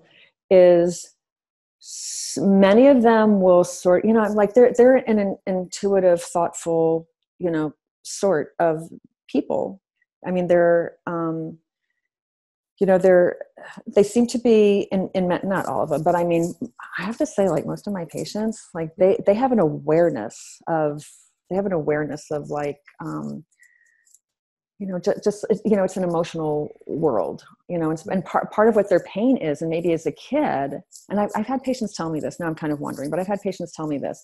Is 0.51 1.15
many 2.37 2.87
of 2.87 3.01
them 3.01 3.39
will 3.39 3.63
sort, 3.63 4.03
you 4.03 4.13
know, 4.13 4.23
like 4.33 4.53
they're 4.53 4.73
they're 4.73 4.97
an 4.97 5.37
intuitive, 5.47 6.21
thoughtful, 6.21 7.07
you 7.39 7.49
know, 7.49 7.73
sort 8.03 8.49
of 8.59 8.89
people. 9.29 9.81
I 10.27 10.31
mean, 10.31 10.47
they're 10.47 10.97
um, 11.07 11.57
you 12.79 12.87
know 12.87 12.97
they're 12.97 13.37
they 13.93 14.03
seem 14.03 14.25
to 14.27 14.39
be 14.39 14.87
in, 14.91 15.09
in 15.13 15.27
not 15.27 15.65
all 15.65 15.83
of 15.83 15.89
them 15.89 16.03
but 16.03 16.15
i 16.15 16.23
mean 16.23 16.53
i 16.97 17.03
have 17.03 17.17
to 17.17 17.25
say 17.25 17.49
like 17.49 17.65
most 17.65 17.87
of 17.87 17.93
my 17.93 18.05
patients 18.05 18.69
like 18.73 18.89
they 18.97 19.17
they 19.25 19.33
have 19.33 19.51
an 19.51 19.59
awareness 19.59 20.61
of 20.67 21.03
they 21.49 21.55
have 21.55 21.65
an 21.65 21.73
awareness 21.73 22.25
of 22.31 22.49
like 22.49 22.79
um 23.03 23.43
you 24.79 24.87
know 24.87 24.97
just, 24.97 25.23
just 25.23 25.45
you 25.65 25.75
know 25.75 25.83
it's 25.83 25.97
an 25.97 26.03
emotional 26.05 26.73
world 26.87 27.43
you 27.67 27.77
know 27.77 27.89
and, 27.89 28.01
and 28.09 28.23
part, 28.23 28.49
part 28.51 28.69
of 28.69 28.75
what 28.75 28.89
their 28.89 29.01
pain 29.01 29.35
is 29.37 29.61
and 29.61 29.69
maybe 29.69 29.91
as 29.91 30.05
a 30.05 30.11
kid 30.13 30.79
and 31.09 31.19
I've, 31.19 31.29
I've 31.35 31.47
had 31.47 31.61
patients 31.63 31.95
tell 31.95 32.09
me 32.09 32.21
this 32.21 32.39
now 32.39 32.47
i'm 32.47 32.55
kind 32.55 32.71
of 32.71 32.79
wondering 32.79 33.09
but 33.09 33.19
i've 33.19 33.27
had 33.27 33.41
patients 33.41 33.73
tell 33.75 33.87
me 33.87 33.97
this 33.97 34.23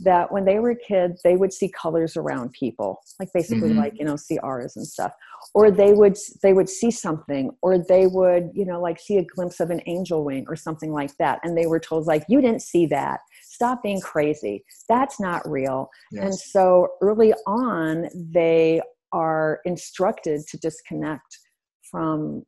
that 0.00 0.30
when 0.30 0.44
they 0.44 0.58
were 0.58 0.70
a 0.70 0.76
kid 0.76 1.16
they 1.24 1.36
would 1.36 1.52
see 1.52 1.68
colors 1.68 2.16
around 2.16 2.52
people 2.52 3.00
like 3.18 3.32
basically 3.32 3.70
mm-hmm. 3.70 3.78
like 3.78 3.98
you 3.98 4.04
know 4.04 4.16
see 4.16 4.38
auras 4.38 4.76
and 4.76 4.86
stuff 4.86 5.12
or 5.54 5.70
they 5.70 5.92
would 5.92 6.16
they 6.42 6.52
would 6.52 6.68
see 6.68 6.90
something 6.90 7.50
or 7.62 7.78
they 7.78 8.06
would 8.06 8.50
you 8.52 8.64
know 8.64 8.80
like 8.80 8.98
see 8.98 9.16
a 9.16 9.24
glimpse 9.24 9.60
of 9.60 9.70
an 9.70 9.80
angel 9.86 10.24
wing 10.24 10.44
or 10.48 10.56
something 10.56 10.92
like 10.92 11.16
that 11.18 11.40
and 11.42 11.56
they 11.56 11.66
were 11.66 11.80
told 11.80 12.06
like 12.06 12.24
you 12.28 12.40
didn't 12.40 12.62
see 12.62 12.86
that 12.86 13.20
stop 13.42 13.82
being 13.82 14.00
crazy 14.00 14.64
that's 14.88 15.18
not 15.18 15.48
real 15.48 15.88
yes. 16.12 16.24
and 16.24 16.34
so 16.34 16.88
early 17.00 17.32
on 17.46 18.08
they 18.14 18.80
are 19.12 19.60
instructed 19.64 20.46
to 20.46 20.58
disconnect 20.58 21.38
from 21.90 22.44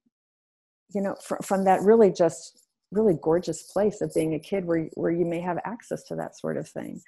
you 0.95 1.01
know 1.01 1.15
fr- 1.25 1.43
from 1.43 1.65
that 1.65 1.81
really 1.83 2.13
just 2.13 2.68
really 2.91 3.15
gorgeous 3.23 3.63
place 3.63 4.01
of 4.01 4.13
being 4.15 4.35
a 4.35 4.39
kid 4.39 4.65
where, 4.65 4.89
where 4.95 5.11
you 5.11 5.25
may 5.25 5.41
have 5.41 5.59
access 5.65 6.03
to 6.05 6.17
that 6.17 6.39
sort 6.39 6.57
of 6.57 6.69
thing. 6.69 7.01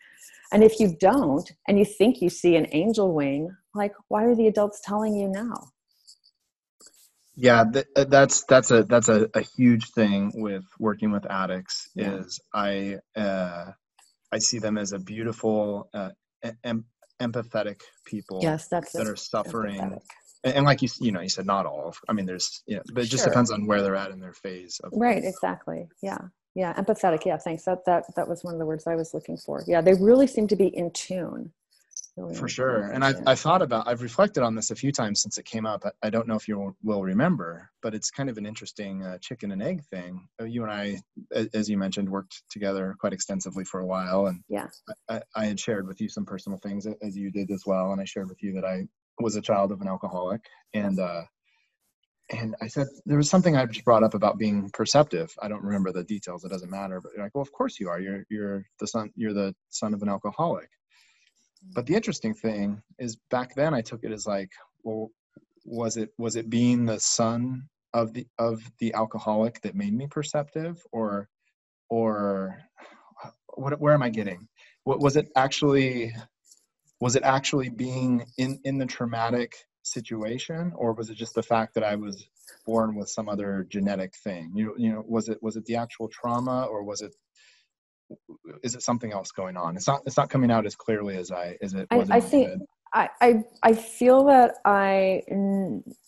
And 0.52 0.62
if 0.64 0.80
you 0.80 0.96
don't 0.98 1.50
and 1.68 1.78
you 1.78 1.84
think 1.84 2.20
you 2.20 2.28
see 2.28 2.56
an 2.56 2.66
angel 2.72 3.14
wing 3.14 3.56
like 3.74 3.92
why 4.08 4.24
are 4.24 4.34
the 4.34 4.48
adults 4.48 4.80
telling 4.84 5.14
you 5.14 5.28
now? 5.28 5.70
Yeah 7.36 7.64
th- 7.72 7.86
uh, 7.96 8.04
that's 8.04 8.44
that's 8.44 8.70
a 8.70 8.82
that's 8.84 9.08
a, 9.08 9.28
a 9.34 9.40
huge 9.40 9.90
thing 9.92 10.32
with 10.34 10.64
working 10.78 11.10
with 11.12 11.24
addicts 11.30 11.88
yeah. 11.94 12.16
is 12.16 12.40
i 12.52 12.98
uh, 13.16 13.70
i 14.32 14.38
see 14.38 14.58
them 14.58 14.76
as 14.76 14.92
a 14.92 14.98
beautiful 14.98 15.88
uh, 15.94 16.10
em- 16.64 16.84
empathetic 17.22 17.80
people 18.04 18.40
yes 18.42 18.68
that's 18.68 18.92
that 18.92 19.06
are 19.06 19.16
suffering 19.16 19.80
and, 19.80 20.00
and, 20.44 20.64
like 20.64 20.82
you 20.82 20.88
you 21.00 21.12
know 21.12 21.20
you 21.20 21.28
said 21.28 21.46
not 21.46 21.66
all 21.66 21.94
i 22.08 22.12
mean 22.12 22.26
there's 22.26 22.62
yeah 22.66 22.80
but 22.92 23.04
it 23.04 23.06
just 23.08 23.24
sure. 23.24 23.30
depends 23.30 23.50
on 23.50 23.66
where 23.66 23.82
they're 23.82 23.96
at 23.96 24.10
in 24.10 24.20
their 24.20 24.32
phase 24.32 24.80
of 24.82 24.92
right 24.94 25.24
exactly. 25.24 25.88
Yeah. 26.02 26.18
Yeah 26.54 26.74
empathetic 26.74 27.24
yeah 27.24 27.36
thanks. 27.36 27.64
That 27.64 27.84
that 27.84 28.04
that 28.16 28.28
was 28.28 28.42
one 28.42 28.54
of 28.54 28.58
the 28.58 28.66
words 28.66 28.86
i 28.86 28.96
was 28.96 29.14
looking 29.14 29.36
for. 29.36 29.62
Yeah 29.66 29.80
they 29.80 29.94
really 29.94 30.26
seem 30.26 30.48
to 30.48 30.56
be 30.56 30.66
in 30.66 30.90
tune. 30.90 31.52
Really 32.16 32.34
for 32.34 32.48
sure. 32.48 32.90
and 32.90 33.04
I've, 33.04 33.22
I've 33.26 33.38
thought 33.38 33.62
about 33.62 33.86
i've 33.86 34.02
reflected 34.02 34.42
on 34.42 34.54
this 34.54 34.70
a 34.70 34.74
few 34.74 34.90
times 34.90 35.22
since 35.22 35.38
it 35.38 35.44
came 35.44 35.64
up. 35.64 35.84
I, 35.84 36.08
I 36.08 36.10
don't 36.10 36.26
know 36.26 36.34
if 36.34 36.48
you 36.48 36.74
will 36.82 37.02
remember 37.02 37.70
but 37.82 37.94
it's 37.94 38.10
kind 38.10 38.28
of 38.28 38.36
an 38.36 38.46
interesting 38.46 39.04
uh, 39.04 39.18
chicken 39.18 39.52
and 39.52 39.62
egg 39.62 39.82
thing. 39.84 40.26
Uh, 40.40 40.44
you 40.44 40.64
and 40.64 40.72
i 40.72 40.98
as 41.54 41.68
you 41.70 41.78
mentioned 41.78 42.08
worked 42.08 42.42
together 42.50 42.96
quite 42.98 43.12
extensively 43.12 43.64
for 43.64 43.80
a 43.80 43.86
while 43.86 44.26
and 44.26 44.42
yeah. 44.48 44.66
I, 45.08 45.22
I 45.36 45.46
had 45.46 45.60
shared 45.60 45.86
with 45.86 46.00
you 46.00 46.08
some 46.08 46.24
personal 46.24 46.58
things 46.58 46.86
as 47.00 47.16
you 47.16 47.30
did 47.30 47.50
as 47.52 47.62
well 47.64 47.92
and 47.92 48.00
i 48.00 48.04
shared 48.04 48.28
with 48.28 48.42
you 48.42 48.52
that 48.54 48.64
i 48.64 48.86
was 49.22 49.36
a 49.36 49.42
child 49.42 49.72
of 49.72 49.80
an 49.80 49.88
alcoholic 49.88 50.42
and 50.74 50.98
uh 50.98 51.22
and 52.32 52.54
I 52.60 52.68
said 52.68 52.86
there 53.06 53.16
was 53.16 53.28
something 53.28 53.56
I 53.56 53.66
just 53.66 53.84
brought 53.84 54.02
up 54.02 54.14
about 54.14 54.38
being 54.38 54.70
perceptive. 54.70 55.34
I 55.42 55.48
don't 55.48 55.64
remember 55.64 55.92
the 55.92 56.04
details. 56.04 56.44
It 56.44 56.50
doesn't 56.50 56.70
matter. 56.70 57.00
But 57.00 57.12
you're 57.14 57.24
like, 57.24 57.34
well, 57.34 57.42
of 57.42 57.52
course 57.52 57.80
you 57.80 57.88
are. 57.88 58.00
You're 58.00 58.24
you're 58.30 58.64
the 58.78 58.86
son. 58.86 59.10
You're 59.16 59.32
the 59.32 59.54
son 59.70 59.94
of 59.94 60.02
an 60.02 60.08
alcoholic. 60.08 60.68
But 61.74 61.86
the 61.86 61.94
interesting 61.94 62.34
thing 62.34 62.82
is, 62.98 63.16
back 63.30 63.54
then 63.54 63.74
I 63.74 63.82
took 63.82 64.04
it 64.04 64.12
as 64.12 64.26
like, 64.26 64.50
well, 64.82 65.10
was 65.64 65.96
it 65.96 66.10
was 66.18 66.36
it 66.36 66.48
being 66.48 66.86
the 66.86 67.00
son 67.00 67.64
of 67.92 68.12
the 68.12 68.26
of 68.38 68.62
the 68.78 68.94
alcoholic 68.94 69.60
that 69.62 69.74
made 69.74 69.92
me 69.92 70.06
perceptive, 70.06 70.80
or 70.92 71.28
or 71.88 72.58
what? 73.54 73.78
Where 73.80 73.94
am 73.94 74.02
I 74.02 74.10
getting? 74.10 74.48
What 74.84 75.00
was 75.00 75.16
it 75.16 75.28
actually? 75.36 76.12
Was 77.00 77.16
it 77.16 77.22
actually 77.22 77.70
being 77.70 78.26
in 78.36 78.60
in 78.64 78.78
the 78.78 78.86
traumatic 78.86 79.56
situation 79.82 80.72
or 80.76 80.92
was 80.92 81.08
it 81.10 81.14
just 81.14 81.34
the 81.34 81.42
fact 81.42 81.74
that 81.74 81.82
i 81.82 81.94
was 81.94 82.28
born 82.66 82.94
with 82.94 83.08
some 83.08 83.28
other 83.28 83.66
genetic 83.68 84.14
thing? 84.16 84.52
You, 84.54 84.74
you 84.76 84.92
know 84.92 85.04
was 85.06 85.28
it 85.28 85.42
was 85.42 85.56
it 85.56 85.64
the 85.64 85.76
actual 85.76 86.08
trauma 86.08 86.64
or 86.64 86.82
was 86.84 87.02
it 87.02 87.14
is 88.62 88.74
it 88.74 88.82
something 88.82 89.12
else 89.12 89.30
going 89.30 89.56
on? 89.56 89.76
It's 89.76 89.86
not 89.86 90.02
it's 90.06 90.16
not 90.16 90.30
coming 90.30 90.50
out 90.50 90.66
as 90.66 90.74
clearly 90.74 91.16
as 91.16 91.30
i 91.30 91.56
as 91.62 91.74
it 91.74 91.88
was 91.90 92.10
I, 92.10 92.16
I 92.16 92.20
think 92.20 92.62
I, 92.92 93.08
I 93.20 93.44
i 93.62 93.72
feel 93.72 94.24
that 94.24 94.56
i 94.64 95.22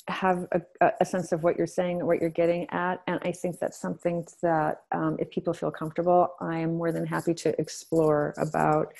have 0.08 0.48
a, 0.50 0.90
a 1.00 1.04
sense 1.04 1.30
of 1.30 1.44
what 1.44 1.56
you're 1.56 1.66
saying 1.66 2.04
what 2.04 2.20
you're 2.20 2.28
getting 2.28 2.68
at 2.70 3.02
and 3.06 3.20
i 3.22 3.30
think 3.30 3.60
that's 3.60 3.80
something 3.80 4.26
that 4.42 4.82
um, 4.90 5.16
if 5.20 5.30
people 5.30 5.54
feel 5.54 5.70
comfortable 5.70 6.34
i 6.40 6.58
am 6.58 6.76
more 6.76 6.90
than 6.90 7.06
happy 7.06 7.34
to 7.34 7.60
explore 7.60 8.34
about 8.36 8.92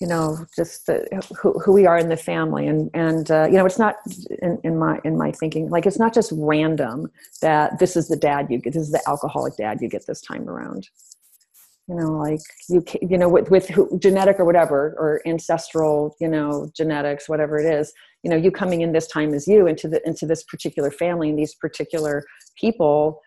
you 0.00 0.06
know 0.06 0.46
just 0.56 0.86
the, 0.86 1.06
who, 1.40 1.58
who 1.60 1.72
we 1.72 1.86
are 1.86 1.98
in 1.98 2.08
the 2.08 2.16
family. 2.16 2.66
And 2.66 2.90
and 2.94 3.30
uh, 3.30 3.46
you 3.46 3.58
know 3.58 3.66
it's 3.66 3.78
not 3.78 3.96
in, 4.42 4.58
in 4.64 4.78
my 4.78 4.98
in 5.04 5.16
my 5.16 5.30
thinking 5.32 5.68
like 5.70 5.86
it's 5.86 5.98
not 5.98 6.14
just 6.14 6.32
random 6.34 7.10
that 7.42 7.78
this 7.78 7.96
is 7.96 8.08
the 8.08 8.16
dad 8.16 8.46
you 8.50 8.58
get 8.58 8.72
this 8.72 8.82
is 8.82 8.92
the 8.92 9.02
alcoholic 9.06 9.56
dad 9.56 9.78
you 9.80 9.88
get 9.88 10.06
this 10.06 10.20
time 10.20 10.48
around. 10.48 10.88
You 11.86 11.96
know 11.96 12.12
like 12.12 12.40
you 12.68 12.84
you 13.02 13.18
know 13.18 13.28
with 13.28 13.50
with 13.50 13.68
who, 13.68 13.98
genetic 13.98 14.40
or 14.40 14.44
whatever 14.44 14.94
or 14.98 15.20
ancestral 15.26 16.16
you 16.20 16.28
know 16.28 16.70
genetics 16.74 17.28
whatever 17.28 17.58
it 17.58 17.66
is 17.66 17.92
you 18.22 18.30
know 18.30 18.36
you 18.36 18.50
coming 18.50 18.80
in 18.80 18.92
this 18.92 19.08
time 19.08 19.34
as 19.34 19.48
you 19.48 19.66
into 19.66 19.88
the 19.88 20.00
into 20.06 20.24
this 20.24 20.44
particular 20.44 20.90
family 20.90 21.28
and 21.30 21.38
these 21.38 21.54
particular 21.54 22.24
people 22.56 23.20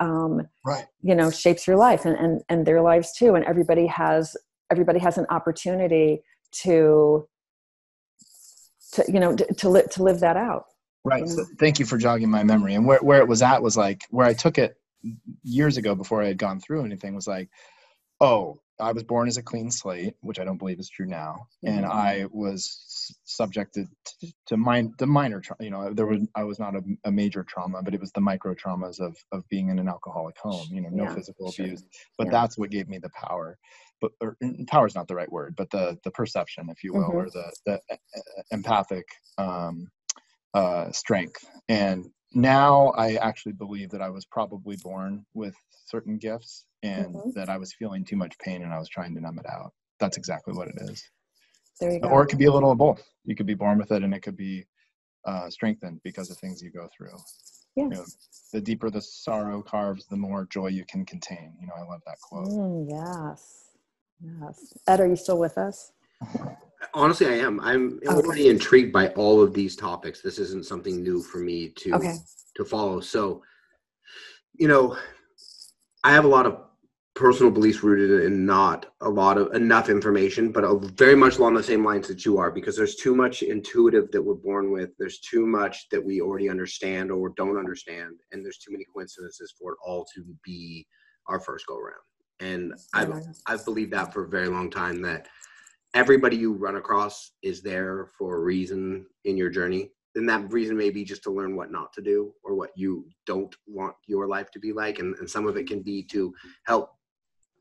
um, 0.00 0.48
right. 0.66 0.86
you 1.02 1.14
know 1.14 1.30
shapes 1.30 1.66
your 1.66 1.76
life 1.76 2.04
and, 2.04 2.16
and 2.16 2.42
and 2.48 2.66
their 2.66 2.80
lives 2.80 3.12
too. 3.16 3.34
And 3.34 3.44
everybody 3.44 3.86
has 3.86 4.36
everybody 4.70 4.98
has 4.98 5.18
an 5.18 5.26
opportunity 5.30 6.22
to 6.52 7.28
to 8.92 9.04
you 9.08 9.20
know 9.20 9.36
to, 9.36 9.54
to, 9.54 9.68
li- 9.68 9.82
to 9.92 10.02
live 10.02 10.20
that 10.20 10.36
out. 10.36 10.66
Right. 11.04 11.26
So 11.26 11.44
thank 11.58 11.78
you 11.78 11.86
for 11.86 11.96
jogging 11.96 12.30
my 12.30 12.44
memory. 12.44 12.74
And 12.74 12.84
where, 12.86 12.98
where 12.98 13.20
it 13.20 13.28
was 13.28 13.40
at 13.42 13.62
was 13.62 13.76
like 13.76 14.04
where 14.10 14.26
i 14.26 14.34
took 14.34 14.58
it 14.58 14.76
years 15.42 15.76
ago 15.76 15.94
before 15.94 16.22
i 16.22 16.26
had 16.26 16.38
gone 16.38 16.60
through 16.60 16.84
anything 16.84 17.14
was 17.14 17.26
like 17.26 17.48
oh 18.20 18.60
i 18.78 18.92
was 18.92 19.02
born 19.02 19.28
as 19.28 19.38
a 19.38 19.42
clean 19.42 19.70
slate 19.70 20.14
which 20.20 20.38
i 20.38 20.44
don't 20.44 20.58
believe 20.58 20.78
is 20.78 20.90
true 20.90 21.06
now. 21.06 21.46
Mm-hmm. 21.64 21.78
and 21.78 21.86
i 21.86 22.26
was 22.30 23.16
subjected 23.24 23.88
to, 24.20 24.32
to 24.48 24.56
mine 24.58 24.92
the 24.98 25.06
minor 25.06 25.40
tra- 25.40 25.56
you 25.58 25.70
know 25.70 25.94
there 25.94 26.04
was 26.04 26.20
i 26.34 26.44
was 26.44 26.58
not 26.58 26.76
a, 26.76 26.82
a, 27.04 27.10
major 27.10 27.42
trauma 27.44 27.82
but 27.82 27.94
it 27.94 28.00
was 28.00 28.12
the 28.12 28.20
micro 28.20 28.54
traumas 28.54 29.00
of 29.00 29.16
of 29.32 29.48
being 29.48 29.70
in 29.70 29.78
an 29.78 29.88
alcoholic 29.88 30.36
home 30.38 30.66
you 30.70 30.82
know 30.82 30.90
no 30.90 31.04
yeah, 31.04 31.14
physical 31.14 31.50
sure. 31.50 31.64
abuse. 31.64 31.82
But 32.18 32.26
yeah. 32.26 32.32
that's 32.32 32.58
what 32.58 32.70
gave 32.70 32.88
me 32.88 32.98
the 32.98 33.10
power 33.10 33.58
but 34.00 34.12
power 34.68 34.86
is 34.86 34.94
not 34.94 35.08
the 35.08 35.14
right 35.14 35.30
word, 35.30 35.54
but 35.56 35.70
the 35.70 35.98
the 36.04 36.10
perception, 36.10 36.68
if 36.70 36.82
you 36.82 36.92
will, 36.92 37.08
mm-hmm. 37.08 37.16
or 37.16 37.30
the 37.30 37.52
the 37.66 37.80
empathic 38.50 39.04
um, 39.38 39.88
uh, 40.54 40.90
strength. 40.92 41.44
And 41.68 42.06
now 42.32 42.88
I 42.96 43.14
actually 43.14 43.52
believe 43.52 43.90
that 43.90 44.02
I 44.02 44.10
was 44.10 44.24
probably 44.24 44.76
born 44.82 45.24
with 45.34 45.54
certain 45.86 46.18
gifts, 46.18 46.64
and 46.82 47.14
mm-hmm. 47.14 47.30
that 47.34 47.48
I 47.48 47.58
was 47.58 47.72
feeling 47.72 48.04
too 48.04 48.16
much 48.16 48.38
pain, 48.38 48.62
and 48.62 48.72
I 48.72 48.78
was 48.78 48.88
trying 48.88 49.14
to 49.14 49.20
numb 49.20 49.38
it 49.38 49.46
out. 49.48 49.72
That's 49.98 50.16
exactly 50.16 50.54
what 50.54 50.68
it 50.68 50.76
is. 50.80 51.02
There 51.80 51.92
you 51.92 52.00
go. 52.00 52.08
Or 52.08 52.22
it 52.22 52.26
could 52.26 52.38
be 52.38 52.46
a 52.46 52.52
little 52.52 52.72
of 52.72 52.78
both. 52.78 53.02
You 53.24 53.34
could 53.34 53.46
be 53.46 53.54
born 53.54 53.78
with 53.78 53.90
it, 53.90 54.02
and 54.02 54.14
it 54.14 54.20
could 54.20 54.36
be 54.36 54.64
uh, 55.24 55.50
strengthened 55.50 56.00
because 56.04 56.30
of 56.30 56.38
things 56.38 56.62
you 56.62 56.70
go 56.70 56.88
through. 56.96 57.16
Yeah. 57.76 57.84
You 57.84 57.90
know, 57.90 58.04
the 58.52 58.60
deeper 58.60 58.90
the 58.90 59.00
sorrow 59.00 59.62
carves, 59.62 60.06
the 60.06 60.16
more 60.16 60.46
joy 60.50 60.68
you 60.68 60.84
can 60.88 61.04
contain. 61.04 61.54
You 61.60 61.66
know, 61.66 61.74
I 61.76 61.82
love 61.82 62.00
that 62.06 62.16
quote. 62.20 62.48
Mm, 62.48 62.86
yes. 62.90 63.69
Yes. 64.22 64.74
Ed, 64.86 65.00
are 65.00 65.06
you 65.06 65.16
still 65.16 65.38
with 65.38 65.56
us? 65.58 65.92
Honestly, 66.94 67.26
I 67.26 67.34
am. 67.34 67.60
I'm 67.60 68.00
okay. 68.06 68.08
already 68.08 68.48
intrigued 68.48 68.92
by 68.92 69.08
all 69.08 69.42
of 69.42 69.54
these 69.54 69.76
topics. 69.76 70.20
This 70.20 70.38
isn't 70.38 70.66
something 70.66 71.02
new 71.02 71.22
for 71.22 71.38
me 71.38 71.70
to 71.76 71.94
okay. 71.94 72.16
to 72.56 72.64
follow. 72.64 73.00
So, 73.00 73.42
you 74.54 74.68
know, 74.68 74.96
I 76.04 76.12
have 76.12 76.24
a 76.24 76.28
lot 76.28 76.46
of 76.46 76.58
personal 77.14 77.52
beliefs 77.52 77.82
rooted 77.82 78.24
in 78.24 78.46
not 78.46 78.86
a 79.02 79.08
lot 79.08 79.36
of 79.36 79.54
enough 79.54 79.90
information, 79.90 80.52
but 80.52 80.64
very 80.96 81.14
much 81.14 81.36
along 81.36 81.54
the 81.54 81.62
same 81.62 81.84
lines 81.84 82.08
that 82.08 82.24
you 82.24 82.38
are, 82.38 82.50
because 82.50 82.76
there's 82.76 82.96
too 82.96 83.14
much 83.14 83.42
intuitive 83.42 84.10
that 84.10 84.22
we're 84.22 84.34
born 84.34 84.72
with. 84.72 84.90
There's 84.98 85.20
too 85.20 85.46
much 85.46 85.88
that 85.90 86.02
we 86.04 86.20
already 86.20 86.48
understand 86.48 87.10
or 87.10 87.30
don't 87.36 87.58
understand, 87.58 88.20
and 88.32 88.44
there's 88.44 88.58
too 88.58 88.72
many 88.72 88.84
coincidences 88.92 89.52
for 89.58 89.72
it 89.72 89.78
all 89.84 90.06
to 90.14 90.24
be 90.44 90.86
our 91.28 91.40
first 91.40 91.66
go 91.66 91.76
around 91.76 92.00
and 92.40 92.74
I've 92.94 93.12
I've 93.46 93.64
believed 93.64 93.92
that 93.92 94.12
for 94.12 94.24
a 94.24 94.28
very 94.28 94.48
long 94.48 94.70
time 94.70 95.02
that 95.02 95.28
everybody 95.94 96.36
you 96.36 96.52
run 96.52 96.76
across 96.76 97.32
is 97.42 97.62
there 97.62 98.08
for 98.16 98.36
a 98.36 98.40
reason 98.40 99.06
in 99.24 99.36
your 99.36 99.50
journey. 99.50 99.90
And 100.14 100.28
that 100.28 100.52
reason 100.52 100.76
may 100.76 100.90
be 100.90 101.04
just 101.04 101.22
to 101.24 101.30
learn 101.30 101.54
what 101.54 101.70
not 101.70 101.92
to 101.94 102.02
do 102.02 102.32
or 102.42 102.54
what 102.54 102.70
you 102.74 103.06
don't 103.26 103.54
want 103.66 103.94
your 104.06 104.26
life 104.26 104.50
to 104.52 104.58
be 104.58 104.72
like. 104.72 104.98
And, 104.98 105.14
and 105.16 105.28
some 105.28 105.46
of 105.46 105.56
it 105.56 105.68
can 105.68 105.82
be 105.82 106.02
to 106.04 106.34
help 106.64 106.90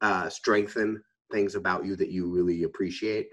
uh, 0.01 0.29
strengthen 0.29 1.03
things 1.31 1.53
about 1.55 1.85
you 1.85 1.95
that 1.95 2.09
you 2.09 2.27
really 2.27 2.63
appreciate. 2.63 3.27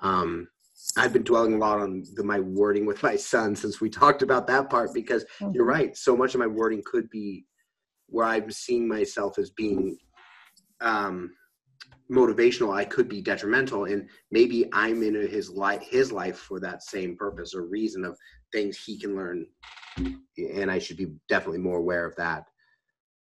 Um, 0.00 0.48
i've 0.96 1.12
been 1.12 1.22
dwelling 1.22 1.52
a 1.52 1.58
lot 1.58 1.78
on 1.78 2.02
the, 2.14 2.24
my 2.24 2.40
wording 2.40 2.86
with 2.86 3.02
my 3.02 3.14
son 3.14 3.54
since 3.54 3.82
we 3.82 3.90
talked 3.90 4.22
about 4.22 4.46
that 4.46 4.70
part 4.70 4.94
because 4.94 5.24
mm-hmm. 5.38 5.50
you're 5.54 5.66
right. 5.66 5.94
So 5.94 6.16
much 6.16 6.34
of 6.34 6.40
my 6.40 6.46
wording 6.46 6.82
could 6.86 7.10
be 7.10 7.44
where 8.06 8.26
i'm 8.26 8.50
seeing 8.50 8.88
myself 8.88 9.38
as 9.38 9.50
being 9.50 9.96
um, 10.80 11.32
motivational, 12.10 12.74
I 12.74 12.84
could 12.84 13.08
be 13.08 13.20
detrimental, 13.20 13.84
and 13.84 14.08
maybe 14.30 14.68
I'm 14.72 15.02
in 15.02 15.14
his 15.14 15.50
life 15.50 15.82
his 15.82 16.10
life 16.12 16.38
for 16.38 16.60
that 16.60 16.82
same 16.82 17.16
purpose 17.16 17.54
or 17.54 17.62
reason 17.62 18.04
of 18.04 18.16
things 18.52 18.76
he 18.76 18.98
can 18.98 19.14
learn, 19.14 19.46
and 20.36 20.70
I 20.70 20.78
should 20.78 20.96
be 20.96 21.12
definitely 21.28 21.60
more 21.60 21.78
aware 21.78 22.04
of 22.04 22.16
that. 22.16 22.44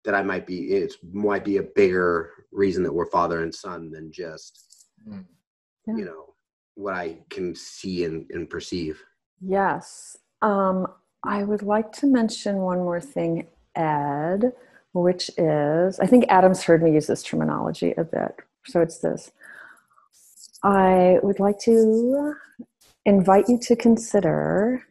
That 0.04 0.14
I 0.14 0.22
might 0.22 0.46
be 0.46 0.72
it 0.72 0.94
might 1.12 1.44
be 1.44 1.58
a 1.58 1.62
bigger 1.62 2.30
reason 2.52 2.82
that 2.84 2.92
we're 2.92 3.10
father 3.10 3.42
and 3.42 3.54
son 3.54 3.90
than 3.90 4.10
just 4.10 4.86
mm. 5.06 5.24
yeah. 5.86 5.96
you 5.96 6.04
know 6.04 6.34
what 6.74 6.94
I 6.94 7.18
can 7.28 7.54
see 7.54 8.04
and, 8.04 8.24
and 8.30 8.48
perceive. 8.48 9.02
Yes. 9.40 10.16
Um, 10.42 10.86
I 11.24 11.42
would 11.42 11.62
like 11.62 11.90
to 11.94 12.06
mention 12.06 12.58
one 12.58 12.78
more 12.78 13.00
thing, 13.00 13.48
Ed 13.74 14.52
which 14.92 15.30
is 15.36 15.98
I 16.00 16.06
think 16.06 16.24
Adam's 16.28 16.62
heard 16.62 16.82
me 16.82 16.92
use 16.92 17.06
this 17.06 17.22
terminology 17.22 17.94
a 17.96 18.04
bit. 18.04 18.36
So 18.66 18.80
it's 18.80 18.98
this 18.98 19.30
I 20.62 21.18
would 21.22 21.40
like 21.40 21.58
to 21.60 22.34
invite 23.04 23.48
you 23.48 23.58
to 23.58 23.76
consider 23.76 24.84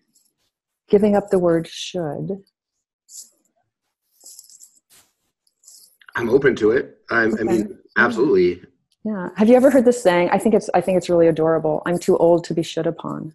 giving 0.90 1.16
up 1.16 1.30
the 1.30 1.40
word 1.40 1.68
should. 1.68 2.44
I'm 6.16 6.30
open 6.30 6.56
to 6.56 6.72
it. 6.72 6.98
Okay. 7.12 7.40
I 7.40 7.44
mean, 7.44 7.78
absolutely. 7.98 8.64
Yeah. 9.04 9.30
Have 9.36 9.50
you 9.50 9.56
ever 9.56 9.70
heard 9.70 9.86
this 9.86 10.02
saying? 10.02 10.30
I 10.32 10.40
think 10.40 10.56
it's 10.56 10.70
I 10.74 10.82
think 10.82 10.98
it's 10.98 11.10
really 11.10 11.28
adorable. 11.28 11.84
I'm 11.86 12.00
too 12.00 12.18
old 12.18 12.44
to 12.46 12.54
be 12.54 12.64
should 12.64 12.88
upon. 12.88 13.34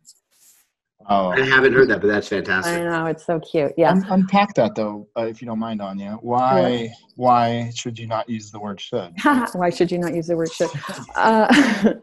Oh, 1.09 1.29
I 1.29 1.41
haven't 1.41 1.73
heard 1.73 1.89
that, 1.89 2.01
but 2.01 2.07
that's 2.09 2.29
fantastic. 2.29 2.75
I 2.75 2.85
know 2.85 3.07
it's 3.07 3.27
so 3.27 3.41
cute. 3.41 3.73
Yeah, 3.77 3.91
Un- 3.91 4.07
unpack 4.11 4.55
that 4.55 4.75
though, 4.75 5.09
uh, 5.17 5.23
if 5.23 5.43
you 5.43 5.47
don't 5.47 5.59
mind, 5.59 5.81
Anya. 5.83 6.19
Why? 6.21 6.71
Yeah. 6.71 6.89
Why 7.17 7.73
should 7.75 7.99
you 7.99 8.07
not 8.07 8.29
use 8.29 8.51
the 8.51 8.61
word 8.61 8.81
should? 8.81 9.13
why 9.53 9.71
should 9.71 9.91
you 9.91 9.99
not 9.99 10.15
use 10.15 10.29
the 10.29 10.37
word 10.37 10.53
should? 10.53 10.71
Because 10.73 11.09
uh, 11.15 11.95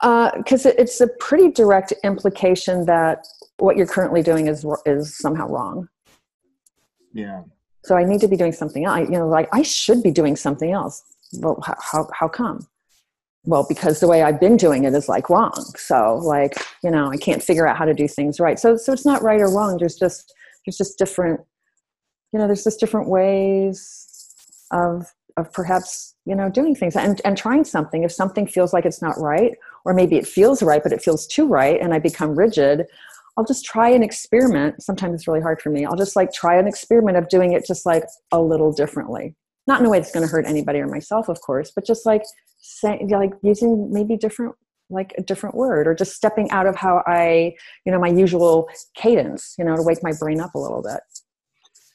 uh, 0.00 0.30
it's 0.46 1.00
a 1.00 1.08
pretty 1.18 1.50
direct 1.50 1.92
implication 2.04 2.84
that 2.86 3.26
what 3.58 3.76
you're 3.76 3.86
currently 3.86 4.22
doing 4.22 4.48
is 4.48 4.66
is 4.86 5.16
somehow 5.16 5.48
wrong. 5.48 5.88
Yeah. 7.12 7.42
So 7.84 7.96
I 7.96 8.04
need 8.04 8.20
to 8.20 8.28
be 8.28 8.36
doing 8.36 8.52
something 8.52 8.84
else. 8.84 9.08
You 9.08 9.18
know, 9.18 9.28
like 9.28 9.48
I 9.52 9.62
should 9.62 10.02
be 10.02 10.10
doing 10.10 10.36
something 10.36 10.72
else. 10.72 11.02
Well, 11.38 11.62
how 11.64 11.74
how, 11.80 12.08
how 12.12 12.28
come? 12.28 12.66
Well 13.48 13.64
because 13.66 13.98
the 13.98 14.06
way 14.06 14.22
i've 14.22 14.38
been 14.38 14.56
doing 14.56 14.84
it 14.84 14.94
is 14.94 15.08
like 15.08 15.30
wrong 15.30 15.64
so 15.76 16.16
like 16.22 16.54
you 16.84 16.90
know 16.90 17.10
i 17.10 17.16
can't 17.16 17.42
figure 17.42 17.66
out 17.66 17.76
how 17.76 17.84
to 17.84 17.94
do 17.94 18.06
things 18.06 18.38
right 18.38 18.58
so 18.58 18.76
so 18.76 18.92
it's 18.92 19.06
not 19.06 19.22
right 19.22 19.40
or 19.40 19.50
wrong 19.50 19.76
there's 19.78 19.96
just 19.96 20.34
there's 20.64 20.76
just 20.76 20.98
different 20.98 21.40
you 22.32 22.38
know 22.38 22.46
there's 22.46 22.64
just 22.64 22.78
different 22.78 23.08
ways 23.08 24.06
of 24.70 25.06
of 25.38 25.50
perhaps 25.52 26.14
you 26.26 26.34
know 26.34 26.50
doing 26.50 26.74
things 26.74 26.94
and 26.94 27.20
and 27.24 27.36
trying 27.36 27.64
something 27.64 28.02
if 28.02 28.12
something 28.12 28.46
feels 28.46 28.72
like 28.72 28.84
it's 28.84 29.00
not 29.00 29.18
right 29.18 29.52
or 29.86 29.94
maybe 29.94 30.16
it 30.16 30.26
feels 30.26 30.62
right 30.62 30.82
but 30.82 30.92
it 30.92 31.02
feels 31.02 31.26
too 31.26 31.46
right 31.46 31.80
and 31.80 31.94
i 31.94 31.98
become 31.98 32.38
rigid 32.38 32.86
I'll 33.36 33.44
just 33.44 33.64
try 33.64 33.88
an 33.90 34.02
experiment. 34.02 34.82
Sometimes 34.82 35.14
it's 35.14 35.28
really 35.28 35.40
hard 35.40 35.62
for 35.62 35.70
me. 35.70 35.86
I'll 35.86 35.94
just 35.94 36.16
like 36.16 36.32
try 36.32 36.58
an 36.58 36.66
experiment 36.66 37.16
of 37.16 37.28
doing 37.28 37.52
it 37.52 37.64
just 37.64 37.86
like 37.86 38.02
a 38.32 38.42
little 38.42 38.72
differently. 38.72 39.36
Not 39.68 39.78
in 39.78 39.86
a 39.86 39.90
way 39.90 40.00
that's 40.00 40.10
going 40.10 40.26
to 40.26 40.32
hurt 40.32 40.44
anybody 40.44 40.80
or 40.80 40.88
myself, 40.88 41.28
of 41.28 41.40
course, 41.40 41.70
but 41.72 41.86
just 41.86 42.04
like 42.04 42.22
saying, 42.68 43.08
like 43.08 43.32
using 43.42 43.92
maybe 43.92 44.16
different, 44.16 44.54
like 44.90 45.14
a 45.18 45.22
different 45.22 45.54
word 45.54 45.86
or 45.86 45.94
just 45.94 46.14
stepping 46.14 46.50
out 46.50 46.66
of 46.66 46.76
how 46.76 47.02
I, 47.06 47.54
you 47.84 47.92
know, 47.92 47.98
my 47.98 48.08
usual 48.08 48.68
cadence, 48.94 49.54
you 49.58 49.64
know, 49.64 49.76
to 49.76 49.82
wake 49.82 50.02
my 50.02 50.12
brain 50.18 50.40
up 50.40 50.54
a 50.54 50.58
little 50.58 50.82
bit. 50.82 51.00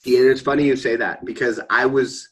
Yeah, 0.06 0.20
and 0.20 0.30
it's 0.30 0.42
funny 0.42 0.66
you 0.66 0.76
say 0.76 0.96
that 0.98 1.24
because 1.26 1.60
I 1.70 1.86
was, 1.86 2.30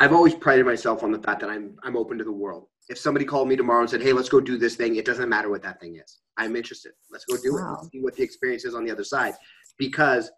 I've 0.00 0.12
always 0.12 0.34
prided 0.34 0.66
myself 0.66 1.02
on 1.02 1.12
the 1.12 1.18
fact 1.18 1.40
that 1.40 1.50
I'm, 1.50 1.76
I'm 1.82 1.96
open 1.96 2.18
to 2.18 2.24
the 2.24 2.32
world. 2.32 2.66
If 2.88 2.98
somebody 2.98 3.24
called 3.24 3.48
me 3.48 3.56
tomorrow 3.56 3.80
and 3.80 3.88
said, 3.88 4.02
"Hey, 4.02 4.12
let's 4.12 4.28
go 4.28 4.40
do 4.40 4.58
this 4.58 4.76
thing," 4.76 4.96
it 4.96 5.06
doesn't 5.06 5.30
matter 5.30 5.48
what 5.48 5.62
that 5.62 5.80
thing 5.80 5.96
is. 5.96 6.18
I'm 6.36 6.54
interested. 6.54 6.92
Let's 7.10 7.24
go 7.24 7.36
do 7.42 7.54
wow. 7.54 7.58
it. 7.58 7.70
Let's 7.70 7.92
see 7.92 8.00
what 8.00 8.14
the 8.14 8.22
experience 8.22 8.66
is 8.66 8.74
on 8.74 8.84
the 8.84 8.90
other 8.90 9.04
side. 9.04 9.34
Because 9.78 10.30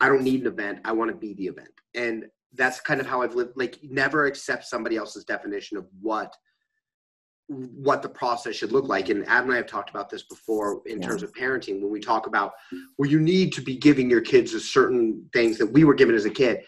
I 0.00 0.08
don't 0.08 0.22
need 0.22 0.42
an 0.42 0.46
event. 0.46 0.80
I 0.84 0.92
want 0.92 1.10
to 1.10 1.16
be 1.16 1.32
the 1.34 1.46
event. 1.46 1.70
And 1.94 2.26
that's 2.56 2.80
kind 2.80 3.00
of 3.00 3.06
how 3.06 3.22
I've 3.22 3.34
lived. 3.34 3.52
Like 3.56 3.78
never 3.82 4.26
accept 4.26 4.64
somebody 4.64 4.96
else's 4.96 5.24
definition 5.24 5.76
of 5.76 5.86
what 6.00 6.34
what 7.48 8.02
the 8.02 8.08
process 8.08 8.56
should 8.56 8.72
look 8.72 8.88
like. 8.88 9.08
And 9.08 9.24
Adam 9.28 9.50
and 9.50 9.54
I 9.54 9.56
have 9.58 9.68
talked 9.68 9.90
about 9.90 10.10
this 10.10 10.24
before 10.24 10.82
in 10.86 11.00
yeah. 11.00 11.06
terms 11.06 11.22
of 11.22 11.32
parenting 11.32 11.80
when 11.80 11.92
we 11.92 12.00
talk 12.00 12.26
about 12.26 12.52
well, 12.98 13.08
you 13.08 13.20
need 13.20 13.52
to 13.52 13.60
be 13.60 13.76
giving 13.76 14.10
your 14.10 14.20
kids 14.20 14.54
a 14.54 14.60
certain 14.60 15.28
things 15.32 15.58
that 15.58 15.66
we 15.66 15.84
were 15.84 15.94
given 15.94 16.14
as 16.14 16.24
a 16.24 16.30
kid. 16.30 16.60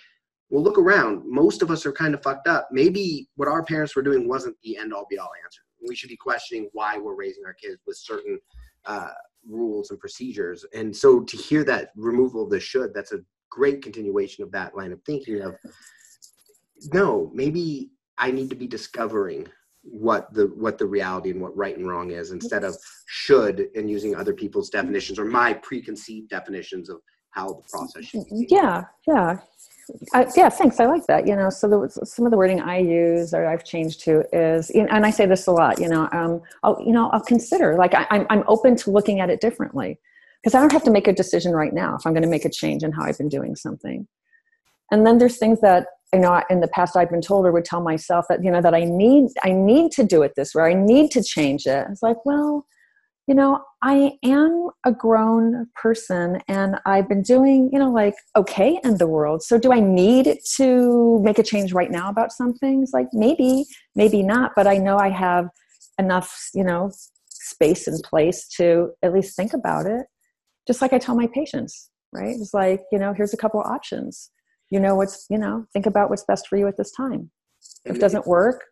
Well, 0.51 0.63
look 0.63 0.79
around. 0.79 1.23
Most 1.27 1.63
of 1.63 1.71
us 1.71 1.85
are 1.85 1.93
kind 1.93 2.15
of 2.15 2.23
fucked 2.23 2.49
up. 2.49 2.69
Maybe 2.73 3.29
what 3.37 3.49
our 3.49 3.63
parents 3.63 3.95
were 3.95 4.03
doing 4.03 4.29
wasn't 4.29 4.57
the 4.63 4.79
end 4.79 4.95
all 4.95 5.07
be 5.11 5.19
all 5.19 5.31
answer. 5.45 5.63
We 5.87 5.95
should 5.95 6.09
be 6.09 6.17
questioning 6.17 6.71
why 6.73 6.97
we're 6.97 7.15
raising 7.15 7.45
our 7.45 7.53
kids 7.53 7.79
with 7.87 7.97
certain 7.97 8.39
uh, 8.87 9.11
rules 9.47 9.91
and 9.91 9.99
procedures. 9.99 10.65
And 10.75 10.95
so 10.95 11.21
to 11.21 11.37
hear 11.37 11.65
that 11.65 11.91
removal 11.97 12.45
of 12.45 12.51
the 12.51 12.61
should, 12.61 12.95
that's 12.95 13.13
a 13.13 13.19
great 13.51 13.83
continuation 13.83 14.45
of 14.45 14.53
that 14.53 14.77
line 14.77 14.93
of 14.93 15.01
thinking 15.05 15.41
of 15.41 15.57
no, 16.93 17.31
maybe 17.35 17.91
I 18.19 18.31
need 18.31 18.51
to 18.51 18.57
be 18.57 18.67
discovering 18.67 19.47
what 19.83 20.33
the 20.35 20.47
what 20.57 20.77
the 20.77 20.87
reality 20.87 21.31
and 21.31 21.41
what 21.41 21.57
right 21.57 21.77
and 21.77 21.89
wrong 21.89 22.11
is 22.11 22.33
instead 22.33 22.65
of 22.65 22.77
should 23.07 23.69
and 23.75 23.91
using 23.91 24.15
other 24.15 24.35
people's 24.35 24.71
definitions 24.71 25.19
or 25.19 25.25
my 25.25 25.55
preconceived 25.55 26.29
definitions 26.29 26.89
of 26.89 27.01
how 27.31 27.49
the 27.49 27.63
process 27.71 28.05
should 28.05 28.25
be. 28.27 28.47
Yeah, 28.51 28.85
yeah. 29.07 29.39
I, 30.13 30.27
yeah, 30.37 30.51
thanks. 30.51 30.81
I 30.81 30.87
like 30.87 31.07
that. 31.07 31.27
You 31.27 31.35
know, 31.35 31.49
so 31.49 31.67
the, 31.67 31.89
some 32.05 32.27
of 32.27 32.31
the 32.31 32.37
wording 32.37 32.61
I 32.61 32.79
use 32.79 33.33
or 33.33 33.47
I've 33.47 33.65
changed 33.65 34.01
to 34.03 34.23
is, 34.33 34.69
and 34.71 35.07
I 35.07 35.11
say 35.11 35.25
this 35.25 35.47
a 35.47 35.53
lot. 35.53 35.81
You 35.81 35.89
know, 35.89 36.09
um, 36.13 36.43
I'll 36.63 36.81
you 36.81 36.93
know 36.93 37.09
I'll 37.11 37.23
consider 37.23 37.77
like 37.77 37.95
I, 37.95 38.07
I'm 38.11 38.27
I'm 38.29 38.45
open 38.47 38.77
to 38.77 38.91
looking 38.91 39.21
at 39.21 39.31
it 39.31 39.41
differently 39.41 39.99
because 40.49 40.57
I 40.57 40.61
don't 40.61 40.73
have 40.73 40.85
to 40.85 40.91
make 40.91 41.07
a 41.07 41.13
decision 41.13 41.53
right 41.53 41.75
now 41.75 41.97
if 41.97 42.07
I'm 42.07 42.15
going 42.15 42.23
to 42.23 42.29
make 42.29 42.47
a 42.47 42.51
change 42.51 42.83
in 42.83 42.91
how 42.91 43.03
I've 43.03 43.19
been 43.19 43.29
doing 43.29 43.55
something. 43.55 44.09
And 44.91 45.07
then 45.07 45.19
there's 45.19 45.37
things 45.37 45.61
that 45.61 45.89
you 46.15 46.21
know 46.21 46.43
in 46.49 46.61
the 46.61 46.69
past 46.69 46.97
I've 46.97 47.11
been 47.11 47.21
told 47.21 47.45
or 47.45 47.53
would 47.53 47.67
tell 47.67 47.83
myself 47.83 48.25
that 48.31 48.43
you 48.43 48.51
know 48.51 48.63
that 48.63 48.75
I 48.75 48.85
need 48.85 49.29
I 49.45 49.53
need 49.53 49.93
to 49.93 50.05
do 50.05 50.23
it 50.23 50.33
this 50.37 50.55
way. 50.55 50.71
I 50.71 50.73
need 50.73 51.11
to 51.11 51.23
change 51.23 51.67
it. 51.67 51.87
It's 51.91 52.03
like 52.03 52.25
well 52.25 52.67
you 53.27 53.35
know, 53.35 53.63
I 53.83 54.13
am 54.23 54.71
a 54.87 54.91
grown 54.91 55.67
person 55.75 56.41
and 56.49 56.77
I've 56.87 57.11
been 57.11 57.21
doing, 57.21 57.69
you 57.71 57.79
know, 57.79 57.91
like 57.91 58.15
okay 58.35 58.81
in 58.83 58.97
the 58.97 59.07
world. 59.07 59.43
So 59.43 59.59
do 59.59 59.71
I 59.71 59.81
need 59.81 60.39
to 60.57 61.21
make 61.23 61.39
a 61.39 61.43
change 61.43 61.75
right 61.75 61.91
now 61.91 62.09
about 62.09 62.33
some 62.33 62.55
things? 62.55 62.93
Like 62.95 63.09
maybe, 63.13 63.67
maybe 63.95 64.23
not, 64.23 64.53
but 64.57 64.67
I 64.67 64.79
know 64.79 64.97
I 64.97 65.11
have 65.11 65.51
enough, 65.99 66.49
you 66.55 66.65
know, 66.65 66.91
space 67.29 67.87
and 67.87 68.03
place 68.03 68.49
to 68.57 68.93
at 69.03 69.13
least 69.13 69.37
think 69.37 69.53
about 69.53 69.85
it. 69.85 70.07
Just 70.69 70.83
like 70.83 70.93
I 70.93 70.99
tell 70.99 71.17
my 71.17 71.27
patients, 71.27 71.91
right? 72.13 72.37
It's 72.39 72.53
like, 72.53 72.83
you 72.93 72.99
know, 72.99 73.15
here's 73.15 73.33
a 73.33 73.39
couple 73.39 73.59
of 73.59 73.67
options. 73.67 74.31
You 74.71 74.79
know 74.79 74.95
what's, 74.95 75.27
you 75.31 75.39
know, 75.39 75.65
think 75.73 75.87
about 75.87 76.11
what's 76.11 76.25
best 76.25 76.47
for 76.47 76.59
you 76.59 76.69
at 76.69 76.77
this 76.77 76.93
time. 76.93 77.31
If 77.87 77.97
it 77.97 78.01
doesn't 78.01 78.27
work, 78.27 78.63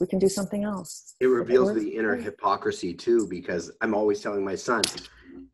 we 0.00 0.06
can 0.06 0.20
do 0.20 0.28
something 0.28 0.62
else. 0.62 1.16
It 1.18 1.26
reveals 1.26 1.74
the 1.74 1.88
inner 1.88 2.14
hypocrisy 2.14 2.94
too, 2.94 3.26
because 3.26 3.72
I'm 3.80 3.94
always 3.94 4.20
telling 4.20 4.44
my 4.44 4.54
son, 4.54 4.82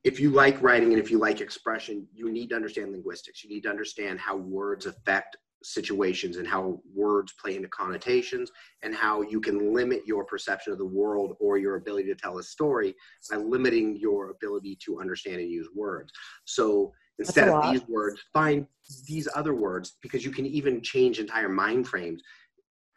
if 0.04 0.20
you 0.20 0.28
like 0.28 0.60
writing 0.62 0.92
and 0.92 1.00
if 1.00 1.10
you 1.10 1.16
like 1.18 1.40
expression, 1.40 2.06
you 2.12 2.30
need 2.30 2.50
to 2.50 2.56
understand 2.56 2.92
linguistics. 2.92 3.42
You 3.42 3.48
need 3.48 3.62
to 3.62 3.70
understand 3.70 4.20
how 4.20 4.36
words 4.36 4.84
affect 4.84 5.38
situations 5.64 6.36
and 6.36 6.46
how 6.46 6.80
words 6.94 7.32
play 7.40 7.56
into 7.56 7.68
connotations 7.68 8.50
and 8.82 8.94
how 8.94 9.22
you 9.22 9.40
can 9.40 9.74
limit 9.74 10.02
your 10.06 10.24
perception 10.24 10.72
of 10.72 10.78
the 10.78 10.84
world 10.84 11.36
or 11.40 11.58
your 11.58 11.76
ability 11.76 12.08
to 12.08 12.14
tell 12.14 12.38
a 12.38 12.42
story 12.42 12.94
by 13.30 13.50
limiting 13.50 13.96
your 13.96 14.30
ability 14.30 14.78
to 14.84 15.00
understand 15.00 15.40
and 15.40 15.50
use 15.50 15.68
words. 15.74 16.12
So 16.44 16.92
instead 17.18 17.48
of 17.48 17.72
these 17.72 17.86
words, 17.88 18.20
find 18.32 18.66
these 19.06 19.28
other 19.34 19.54
words 19.54 19.96
because 20.02 20.24
you 20.24 20.30
can 20.30 20.46
even 20.46 20.82
change 20.82 21.18
entire 21.18 21.48
mind 21.48 21.88
frames 21.88 22.22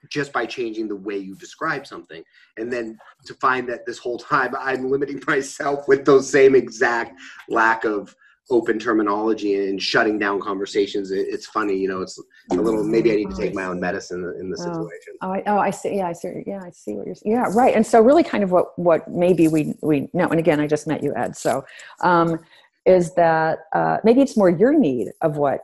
just 0.09 0.31
by 0.31 0.45
changing 0.45 0.87
the 0.87 0.95
way 0.95 1.17
you 1.17 1.35
describe 1.35 1.87
something. 1.87 2.23
And 2.57 2.71
then 2.71 2.97
to 3.25 3.33
find 3.35 3.67
that 3.69 3.85
this 3.85 3.97
whole 3.97 4.17
time 4.17 4.53
I'm 4.59 4.89
limiting 4.89 5.21
myself 5.27 5.87
with 5.87 6.05
those 6.05 6.29
same 6.29 6.55
exact 6.55 7.19
lack 7.49 7.83
of 7.83 8.15
open 8.49 8.79
terminology 8.79 9.69
and 9.69 9.81
shutting 9.81 10.17
down 10.17 10.39
conversations. 10.39 11.11
it's 11.11 11.45
funny, 11.47 11.75
you 11.75 11.87
know, 11.87 12.01
it's 12.01 12.17
a 12.51 12.55
little, 12.55 12.83
maybe 12.83 13.11
I 13.11 13.15
need 13.15 13.29
to 13.29 13.35
take 13.35 13.53
my 13.53 13.65
own 13.65 13.79
medicine 13.79 14.23
in 14.39 14.49
the 14.49 14.57
oh. 14.59 14.63
situation. 14.63 15.13
Oh, 15.21 15.31
I, 15.33 15.43
oh, 15.47 15.57
I 15.57 15.69
see. 15.69 15.97
Yeah, 15.97 16.07
I 16.07 16.13
see. 16.13 16.43
Yeah, 16.47 16.61
I 16.63 16.71
see 16.71 16.93
what 16.93 17.05
you're 17.05 17.15
saying. 17.15 17.35
Yeah, 17.35 17.47
right. 17.53 17.75
And 17.75 17.85
so 17.85 17.99
really 18.01 18.23
kind 18.23 18.43
of 18.43 18.51
what, 18.51 18.77
what 18.79 19.07
maybe 19.09 19.47
we, 19.47 19.73
we 19.81 20.07
know, 20.13 20.27
and 20.29 20.39
again, 20.39 20.59
I 20.59 20.67
just 20.67 20.87
met 20.87 21.03
you, 21.03 21.13
Ed. 21.15 21.35
So, 21.35 21.65
um, 22.03 22.39
is 22.85 23.13
that 23.15 23.59
uh, 23.75 23.97
maybe 24.03 24.21
it's 24.21 24.37
more 24.37 24.49
your 24.49 24.73
need 24.73 25.11
of 25.21 25.37
what 25.37 25.61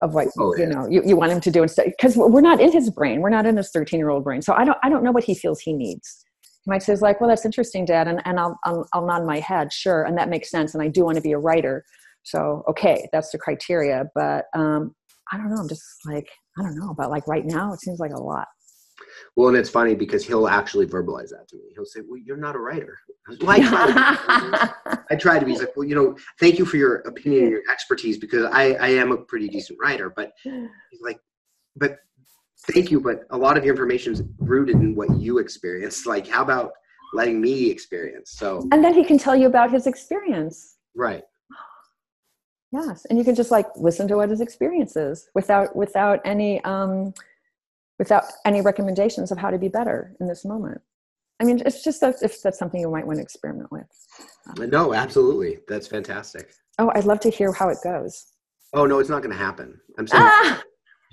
of 0.00 0.14
what 0.14 0.28
oh, 0.38 0.54
you 0.56 0.66
know 0.66 0.86
you, 0.88 1.02
you 1.04 1.16
want 1.16 1.32
him 1.32 1.40
to 1.40 1.50
do 1.50 1.62
instead 1.62 1.86
because 1.86 2.16
we're 2.16 2.40
not 2.40 2.60
in 2.60 2.70
his 2.70 2.90
brain 2.90 3.20
we're 3.20 3.30
not 3.30 3.46
in 3.46 3.56
his 3.56 3.70
13 3.70 3.98
year 3.98 4.10
old 4.10 4.22
brain 4.24 4.42
so 4.42 4.52
i 4.54 4.64
don't 4.64 4.78
i 4.82 4.88
don't 4.88 5.02
know 5.02 5.12
what 5.12 5.24
he 5.24 5.34
feels 5.34 5.60
he 5.60 5.72
needs 5.72 6.24
he 6.42 6.70
might 6.70 6.82
say 6.82 6.94
like 6.96 7.20
well 7.20 7.28
that's 7.28 7.44
interesting 7.44 7.84
dad 7.84 8.08
and, 8.08 8.20
and 8.24 8.38
I'll, 8.38 8.58
I'll, 8.64 8.88
I'll 8.92 9.06
nod 9.06 9.24
my 9.24 9.40
head 9.40 9.72
sure 9.72 10.04
and 10.04 10.16
that 10.18 10.28
makes 10.28 10.50
sense 10.50 10.74
and 10.74 10.82
i 10.82 10.88
do 10.88 11.04
want 11.04 11.16
to 11.16 11.22
be 11.22 11.32
a 11.32 11.38
writer 11.38 11.84
so 12.24 12.62
okay 12.68 13.08
that's 13.12 13.30
the 13.30 13.38
criteria 13.38 14.04
but 14.14 14.46
um 14.54 14.94
i 15.32 15.36
don't 15.36 15.50
know 15.50 15.60
i'm 15.60 15.68
just 15.68 15.84
like 16.06 16.28
i 16.58 16.62
don't 16.62 16.76
know 16.76 16.94
but 16.96 17.10
like 17.10 17.26
right 17.28 17.44
now 17.44 17.72
it 17.72 17.80
seems 17.80 18.00
like 18.00 18.12
a 18.12 18.22
lot 18.22 18.46
well, 19.36 19.48
and 19.48 19.56
it's 19.56 19.70
funny 19.70 19.94
because 19.94 20.24
he'll 20.24 20.48
actually 20.48 20.86
verbalize 20.86 21.30
that 21.30 21.48
to 21.48 21.56
me. 21.56 21.64
He'll 21.74 21.84
say, 21.84 22.00
"Well, 22.06 22.20
you're 22.24 22.36
not 22.36 22.54
a 22.54 22.58
writer." 22.58 22.98
Well, 23.40 23.50
I 23.50 23.60
try, 23.60 23.86
to 23.86 25.04
I 25.10 25.16
try 25.16 25.38
to 25.38 25.44
be. 25.44 25.52
He's 25.52 25.60
like, 25.60 25.76
"Well, 25.76 25.86
you 25.86 25.94
know, 25.94 26.16
thank 26.38 26.58
you 26.58 26.64
for 26.64 26.76
your 26.76 26.96
opinion 26.96 27.44
and 27.44 27.50
your 27.50 27.62
expertise 27.70 28.18
because 28.18 28.44
I, 28.52 28.74
I 28.74 28.88
am 28.88 29.12
a 29.12 29.16
pretty 29.16 29.48
decent 29.48 29.78
writer." 29.80 30.12
But 30.14 30.32
he's 30.42 31.00
like, 31.02 31.18
"But 31.76 31.98
thank 32.70 32.90
you, 32.90 33.00
but 33.00 33.24
a 33.30 33.36
lot 33.36 33.56
of 33.56 33.64
your 33.64 33.74
information 33.74 34.12
is 34.12 34.22
rooted 34.38 34.76
in 34.76 34.94
what 34.94 35.16
you 35.18 35.38
experienced. 35.38 36.06
Like, 36.06 36.26
how 36.26 36.42
about 36.42 36.72
letting 37.12 37.40
me 37.40 37.70
experience?" 37.70 38.32
So, 38.32 38.66
and 38.72 38.84
then 38.84 38.94
he 38.94 39.04
can 39.04 39.18
tell 39.18 39.36
you 39.36 39.46
about 39.46 39.72
his 39.72 39.86
experience. 39.86 40.76
Right. 40.94 41.24
Yes, 42.74 43.04
and 43.08 43.16
you 43.16 43.24
can 43.24 43.36
just 43.36 43.52
like 43.52 43.68
listen 43.76 44.08
to 44.08 44.16
what 44.16 44.30
his 44.30 44.40
experience 44.40 44.96
is 44.96 45.28
without 45.32 45.76
without 45.76 46.20
any 46.24 46.62
um, 46.64 47.14
without 48.00 48.24
any 48.44 48.62
recommendations 48.62 49.30
of 49.30 49.38
how 49.38 49.50
to 49.50 49.58
be 49.58 49.68
better 49.68 50.16
in 50.18 50.26
this 50.26 50.44
moment. 50.44 50.80
I 51.38 51.44
mean, 51.44 51.62
it's 51.64 51.84
just 51.84 52.00
that 52.00 52.16
if 52.20 52.42
that's 52.42 52.58
something 52.58 52.80
you 52.80 52.90
might 52.90 53.06
want 53.06 53.18
to 53.18 53.22
experiment 53.22 53.70
with. 53.70 53.86
No, 54.58 54.92
absolutely. 54.92 55.60
That's 55.68 55.86
fantastic. 55.86 56.52
Oh, 56.80 56.90
I'd 56.96 57.04
love 57.04 57.20
to 57.20 57.30
hear 57.30 57.52
how 57.52 57.68
it 57.68 57.78
goes. 57.84 58.32
Oh 58.72 58.86
no, 58.86 58.98
it's 58.98 59.08
not 59.08 59.22
going 59.22 59.36
to 59.36 59.38
happen. 59.38 59.80
I'm 59.96 60.06
saying 60.08 60.24
ah! 60.24 60.62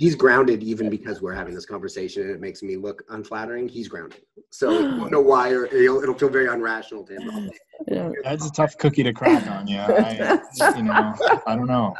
He's 0.01 0.15
grounded 0.15 0.63
even 0.63 0.89
because 0.89 1.21
we're 1.21 1.33
having 1.33 1.53
this 1.53 1.67
conversation 1.67 2.23
and 2.23 2.31
it 2.31 2.41
makes 2.41 2.63
me 2.63 2.75
look 2.75 3.03
unflattering. 3.09 3.69
He's 3.69 3.87
grounded, 3.87 4.23
so 4.49 4.71
I 4.71 4.81
don't 4.81 5.11
know 5.11 5.21
why, 5.21 5.51
or 5.51 5.65
it'll, 5.65 6.01
it'll 6.01 6.15
feel 6.15 6.29
very 6.29 6.47
unrational 6.47 7.05
to 7.05 7.13
him. 7.13 7.51
Yeah. 7.87 8.09
That's 8.23 8.47
a 8.47 8.51
tough 8.51 8.75
cookie 8.79 9.03
to 9.03 9.13
crack 9.13 9.45
on. 9.47 9.67
Yeah, 9.67 9.85
I, 9.87 10.75
you 10.77 10.83
know, 10.83 11.13
I 11.45 11.55
don't 11.55 11.67
know. 11.67 11.93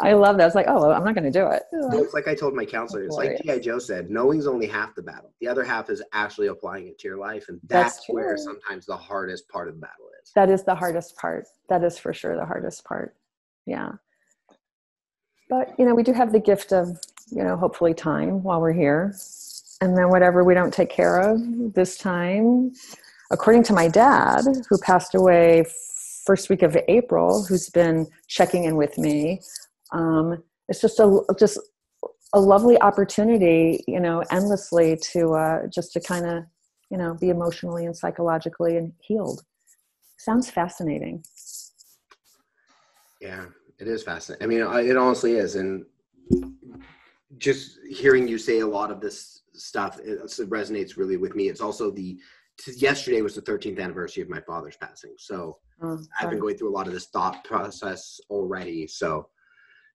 I 0.00 0.14
love 0.14 0.38
that. 0.38 0.46
It's 0.46 0.54
like, 0.54 0.68
oh, 0.68 0.80
well, 0.80 0.92
I'm 0.92 1.04
not 1.04 1.14
going 1.14 1.30
to 1.30 1.38
do 1.38 1.46
it. 1.48 1.64
it's 1.72 2.14
like 2.14 2.26
I 2.26 2.34
told 2.34 2.54
my 2.54 2.64
counselor. 2.64 3.04
It's 3.04 3.16
like 3.16 3.42
G.I. 3.42 3.58
Joe 3.58 3.78
said, 3.78 4.08
knowing's 4.10 4.46
only 4.46 4.66
half 4.66 4.94
the 4.94 5.02
battle. 5.02 5.34
The 5.40 5.48
other 5.48 5.64
half 5.64 5.90
is 5.90 6.02
actually 6.14 6.46
applying 6.46 6.88
it 6.88 6.98
to 7.00 7.08
your 7.08 7.18
life. 7.18 7.50
And 7.50 7.60
that's, 7.64 7.96
that's 7.96 8.06
where 8.08 8.38
sometimes 8.38 8.86
the 8.86 8.96
hardest 8.96 9.48
part 9.50 9.68
of 9.68 9.74
the 9.74 9.80
battle 9.80 10.06
is. 10.22 10.30
That 10.34 10.48
is 10.48 10.62
the 10.62 10.74
hardest 10.74 11.16
part. 11.16 11.46
That 11.68 11.84
is 11.84 11.98
for 11.98 12.14
sure 12.14 12.36
the 12.36 12.46
hardest 12.46 12.84
part. 12.84 13.14
Yeah. 13.66 13.92
But, 15.50 15.74
you 15.78 15.84
know, 15.84 15.94
we 15.94 16.04
do 16.04 16.12
have 16.12 16.32
the 16.32 16.38
gift 16.38 16.72
of, 16.72 16.96
you 17.30 17.42
know, 17.42 17.56
hopefully 17.56 17.92
time 17.92 18.42
while 18.42 18.60
we're 18.60 18.72
here. 18.72 19.14
And 19.80 19.98
then 19.98 20.08
whatever 20.08 20.44
we 20.44 20.54
don't 20.54 20.72
take 20.72 20.90
care 20.90 21.18
of 21.18 21.40
this 21.74 21.98
time, 21.98 22.72
according 23.32 23.64
to 23.64 23.72
my 23.72 23.88
dad, 23.88 24.44
who 24.68 24.78
passed 24.78 25.14
away 25.14 25.64
first 26.24 26.50
week 26.50 26.62
of 26.62 26.76
April, 26.86 27.44
who's 27.44 27.68
been 27.70 28.06
checking 28.28 28.64
in 28.64 28.76
with 28.76 28.96
me, 28.96 29.40
um, 29.92 30.42
it's 30.68 30.80
just 30.80 31.00
a 31.00 31.20
just 31.38 31.58
a 32.32 32.40
lovely 32.40 32.80
opportunity, 32.80 33.82
you 33.88 33.98
know, 33.98 34.22
endlessly 34.30 34.96
to 34.96 35.34
uh, 35.34 35.66
just 35.66 35.92
to 35.94 36.00
kind 36.00 36.26
of, 36.26 36.44
you 36.90 36.96
know, 36.96 37.14
be 37.14 37.30
emotionally 37.30 37.86
and 37.86 37.96
psychologically 37.96 38.76
and 38.76 38.92
healed. 39.00 39.42
Sounds 40.18 40.48
fascinating. 40.48 41.24
Yeah, 43.20 43.46
it 43.80 43.88
is 43.88 44.02
fascinating. 44.02 44.44
I 44.44 44.46
mean, 44.48 44.62
I- 44.62 44.82
it 44.82 44.96
honestly 44.96 45.32
is, 45.34 45.56
and 45.56 45.84
just 47.38 47.78
hearing 47.88 48.28
you 48.28 48.38
say 48.38 48.60
a 48.60 48.66
lot 48.66 48.90
of 48.90 49.00
this 49.00 49.42
stuff 49.54 49.98
it, 50.00 50.18
it 50.20 50.50
resonates 50.50 50.96
really 50.96 51.16
with 51.16 51.34
me. 51.34 51.48
It's 51.48 51.60
also 51.60 51.90
the 51.90 52.18
yesterday 52.76 53.22
was 53.22 53.34
the 53.34 53.42
13th 53.42 53.78
anniversary 53.80 54.22
of 54.22 54.28
my 54.28 54.40
father's 54.40 54.76
passing, 54.76 55.14
so 55.18 55.58
Oh, 55.82 55.98
I've 56.20 56.28
been 56.28 56.38
going 56.38 56.58
through 56.58 56.68
a 56.68 56.76
lot 56.76 56.86
of 56.88 56.92
this 56.92 57.06
thought 57.06 57.42
process 57.44 58.20
already. 58.28 58.86
So 58.86 59.28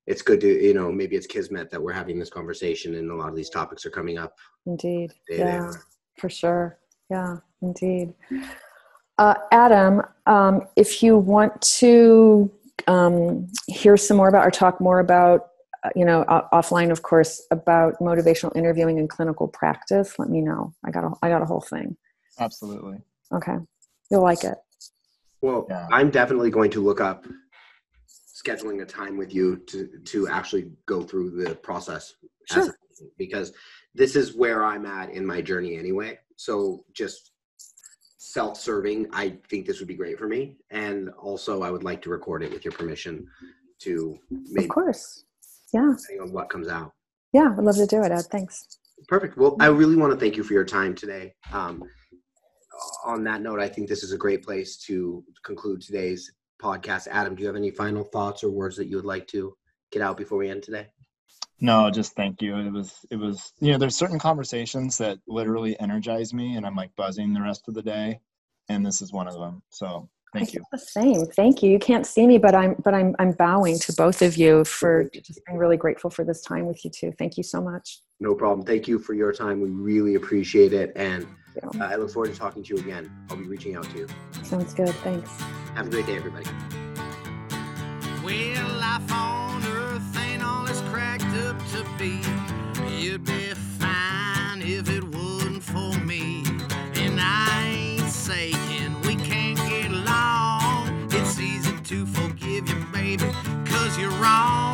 it's 0.07 0.23
good 0.23 0.41
to 0.41 0.47
you 0.47 0.73
know 0.73 0.91
maybe 0.91 1.15
it's 1.15 1.27
kismet 1.27 1.69
that 1.69 1.81
we're 1.81 1.93
having 1.93 2.17
this 2.17 2.29
conversation 2.31 2.95
and 2.95 3.11
a 3.11 3.15
lot 3.15 3.29
of 3.29 3.35
these 3.35 3.51
topics 3.51 3.85
are 3.85 3.91
coming 3.91 4.17
up. 4.17 4.35
Indeed. 4.65 5.13
Yeah, 5.29 5.71
for 6.17 6.27
sure. 6.29 6.79
Yeah, 7.11 7.37
indeed. 7.61 8.15
Uh, 9.19 9.35
Adam, 9.51 10.01
um, 10.25 10.67
if 10.75 11.03
you 11.03 11.17
want 11.17 11.61
to 11.61 12.51
um, 12.87 13.47
hear 13.67 13.97
some 13.97 14.17
more 14.17 14.27
about 14.29 14.45
or 14.45 14.51
talk 14.51 14.79
more 14.81 14.99
about, 14.99 15.47
uh, 15.83 15.89
you 15.95 16.05
know, 16.05 16.23
o- 16.27 16.47
offline, 16.53 16.91
of 16.91 17.01
course, 17.01 17.41
about 17.51 17.95
motivational 17.99 18.55
interviewing 18.55 18.99
and 18.99 19.09
clinical 19.09 19.47
practice, 19.47 20.17
let 20.19 20.29
me 20.29 20.41
know. 20.41 20.73
I 20.85 20.91
got 20.91 21.03
a, 21.03 21.11
I 21.21 21.29
got 21.29 21.41
a 21.41 21.45
whole 21.45 21.61
thing. 21.61 21.97
Absolutely. 22.39 22.97
Okay, 23.33 23.55
you'll 24.11 24.21
like 24.23 24.43
it. 24.43 24.57
Well, 25.41 25.65
Yeah. 25.69 25.87
I'm 25.91 26.09
definitely 26.11 26.49
going 26.51 26.71
to 26.71 26.83
look 26.83 27.01
up 27.01 27.25
scheduling 28.45 28.81
a 28.81 28.85
time 28.85 29.17
with 29.17 29.33
you 29.33 29.57
to 29.57 29.87
to 30.05 30.27
actually 30.27 30.71
go 30.85 31.01
through 31.01 31.31
the 31.31 31.55
process 31.55 32.13
as 32.51 32.65
Sure. 32.65 32.69
a- 32.69 33.03
because 33.17 33.53
this 33.93 34.15
is 34.15 34.35
where 34.35 34.63
I'm 34.63 34.85
at 34.85 35.09
in 35.09 35.25
my 35.25 35.41
journey 35.41 35.77
anyway. 35.77 36.19
So 36.37 36.85
just 36.93 37.31
self-serving, 38.35 39.07
I 39.13 39.37
think 39.49 39.65
this 39.65 39.79
would 39.79 39.87
be 39.87 39.95
great 39.95 40.19
for 40.19 40.27
me. 40.27 40.57
And 40.69 41.09
also 41.11 41.63
I 41.63 41.71
would 41.71 41.83
like 41.83 42.01
to 42.01 42.09
record 42.09 42.43
it 42.43 42.51
with 42.51 42.65
your 42.65 42.73
permission 42.73 43.25
to 43.79 44.19
maybe 44.29 44.65
Of 44.65 44.69
course. 44.69 45.23
Yeah, 45.73 45.93
depending 45.97 46.27
on 46.27 46.33
what 46.33 46.49
comes 46.49 46.67
out. 46.67 46.91
yeah, 47.31 47.55
I'd 47.57 47.63
love 47.63 47.77
to 47.77 47.87
do 47.87 48.03
it, 48.03 48.11
Ed. 48.11 48.25
Thanks. 48.29 48.67
Perfect. 49.07 49.37
Well, 49.37 49.55
I 49.61 49.67
really 49.67 49.95
want 49.95 50.11
to 50.13 50.19
thank 50.19 50.35
you 50.35 50.43
for 50.43 50.53
your 50.53 50.65
time 50.65 50.93
today. 50.95 51.33
Um, 51.53 51.83
on 53.05 53.23
that 53.23 53.41
note, 53.41 53.61
I 53.61 53.69
think 53.69 53.87
this 53.87 54.03
is 54.03 54.11
a 54.11 54.17
great 54.17 54.43
place 54.43 54.75
to 54.87 55.23
conclude 55.43 55.81
today's 55.81 56.29
podcast. 56.61 57.07
Adam, 57.07 57.35
do 57.35 57.41
you 57.41 57.47
have 57.47 57.55
any 57.55 57.71
final 57.71 58.03
thoughts 58.03 58.43
or 58.43 58.49
words 58.51 58.75
that 58.75 58.87
you 58.87 58.97
would 58.97 59.05
like 59.05 59.27
to 59.29 59.55
get 59.93 60.01
out 60.01 60.17
before 60.17 60.37
we 60.37 60.49
end 60.49 60.63
today? 60.63 60.87
No, 61.61 61.89
just 61.89 62.15
thank 62.15 62.41
you. 62.41 62.55
It 62.57 62.71
was, 62.71 63.05
it 63.09 63.15
was, 63.15 63.53
you 63.59 63.71
know, 63.71 63.77
there's 63.77 63.95
certain 63.95 64.19
conversations 64.19 64.97
that 64.97 65.19
literally 65.27 65.79
energize 65.79 66.33
me 66.33 66.57
and 66.57 66.65
I'm 66.65 66.75
like 66.75 66.95
buzzing 66.95 67.33
the 67.33 67.41
rest 67.41 67.67
of 67.67 67.73
the 67.73 67.81
day. 67.81 68.19
And 68.67 68.85
this 68.85 69.01
is 69.01 69.13
one 69.13 69.27
of 69.27 69.35
them. 69.35 69.61
So 69.69 70.09
thank 70.33 70.53
you. 70.53 70.63
The 70.71 70.77
same. 70.77 71.25
Thank 71.27 71.63
you. 71.63 71.71
You 71.71 71.79
can't 71.79 72.05
see 72.05 72.25
me, 72.27 72.37
but 72.37 72.55
I'm 72.55 72.75
but 72.83 72.93
I'm 72.93 73.15
I'm 73.19 73.31
bowing 73.33 73.79
to 73.79 73.93
both 73.93 74.21
of 74.21 74.37
you 74.37 74.65
for 74.65 75.09
just 75.13 75.39
being 75.45 75.57
really 75.57 75.77
grateful 75.77 76.09
for 76.09 76.23
this 76.23 76.41
time 76.41 76.65
with 76.65 76.83
you 76.83 76.91
too. 76.91 77.13
Thank 77.17 77.37
you 77.37 77.43
so 77.43 77.61
much. 77.61 78.01
No 78.19 78.33
problem. 78.33 78.65
Thank 78.65 78.87
you 78.87 78.99
for 78.99 79.13
your 79.13 79.31
time. 79.31 79.61
We 79.61 79.69
really 79.69 80.15
appreciate 80.15 80.73
it. 80.73 80.91
And 80.95 81.27
uh, 81.63 81.83
I 81.83 81.95
look 81.95 82.11
forward 82.11 82.33
to 82.33 82.37
talking 82.37 82.63
to 82.63 82.75
you 82.75 82.81
again. 82.81 83.11
I'll 83.29 83.37
be 83.37 83.47
reaching 83.47 83.75
out 83.75 83.85
to 83.91 83.97
you. 83.97 84.07
Sounds 84.43 84.73
good. 84.73 84.89
Thanks. 84.89 85.29
Have 85.75 85.87
a 85.87 85.89
great 85.89 86.05
day, 86.05 86.17
everybody. 86.17 86.45
Well, 88.23 89.44
be. 91.97 92.19
You'd 92.89 93.25
be 93.25 93.53
fine 93.79 94.61
if 94.61 94.89
it 94.89 95.03
wasn't 95.03 95.63
for 95.63 95.93
me. 95.99 96.43
And 96.95 97.19
I 97.19 97.67
ain't 97.67 98.09
saying 98.09 99.01
we 99.05 99.15
can't 99.15 99.57
get 99.69 99.91
along. 99.91 101.09
It's 101.11 101.39
easy 101.39 101.77
to 101.77 102.05
forgive 102.05 102.67
you, 102.69 102.85
baby, 102.91 103.29
cause 103.65 103.97
you're 103.97 104.11
wrong. 104.11 104.64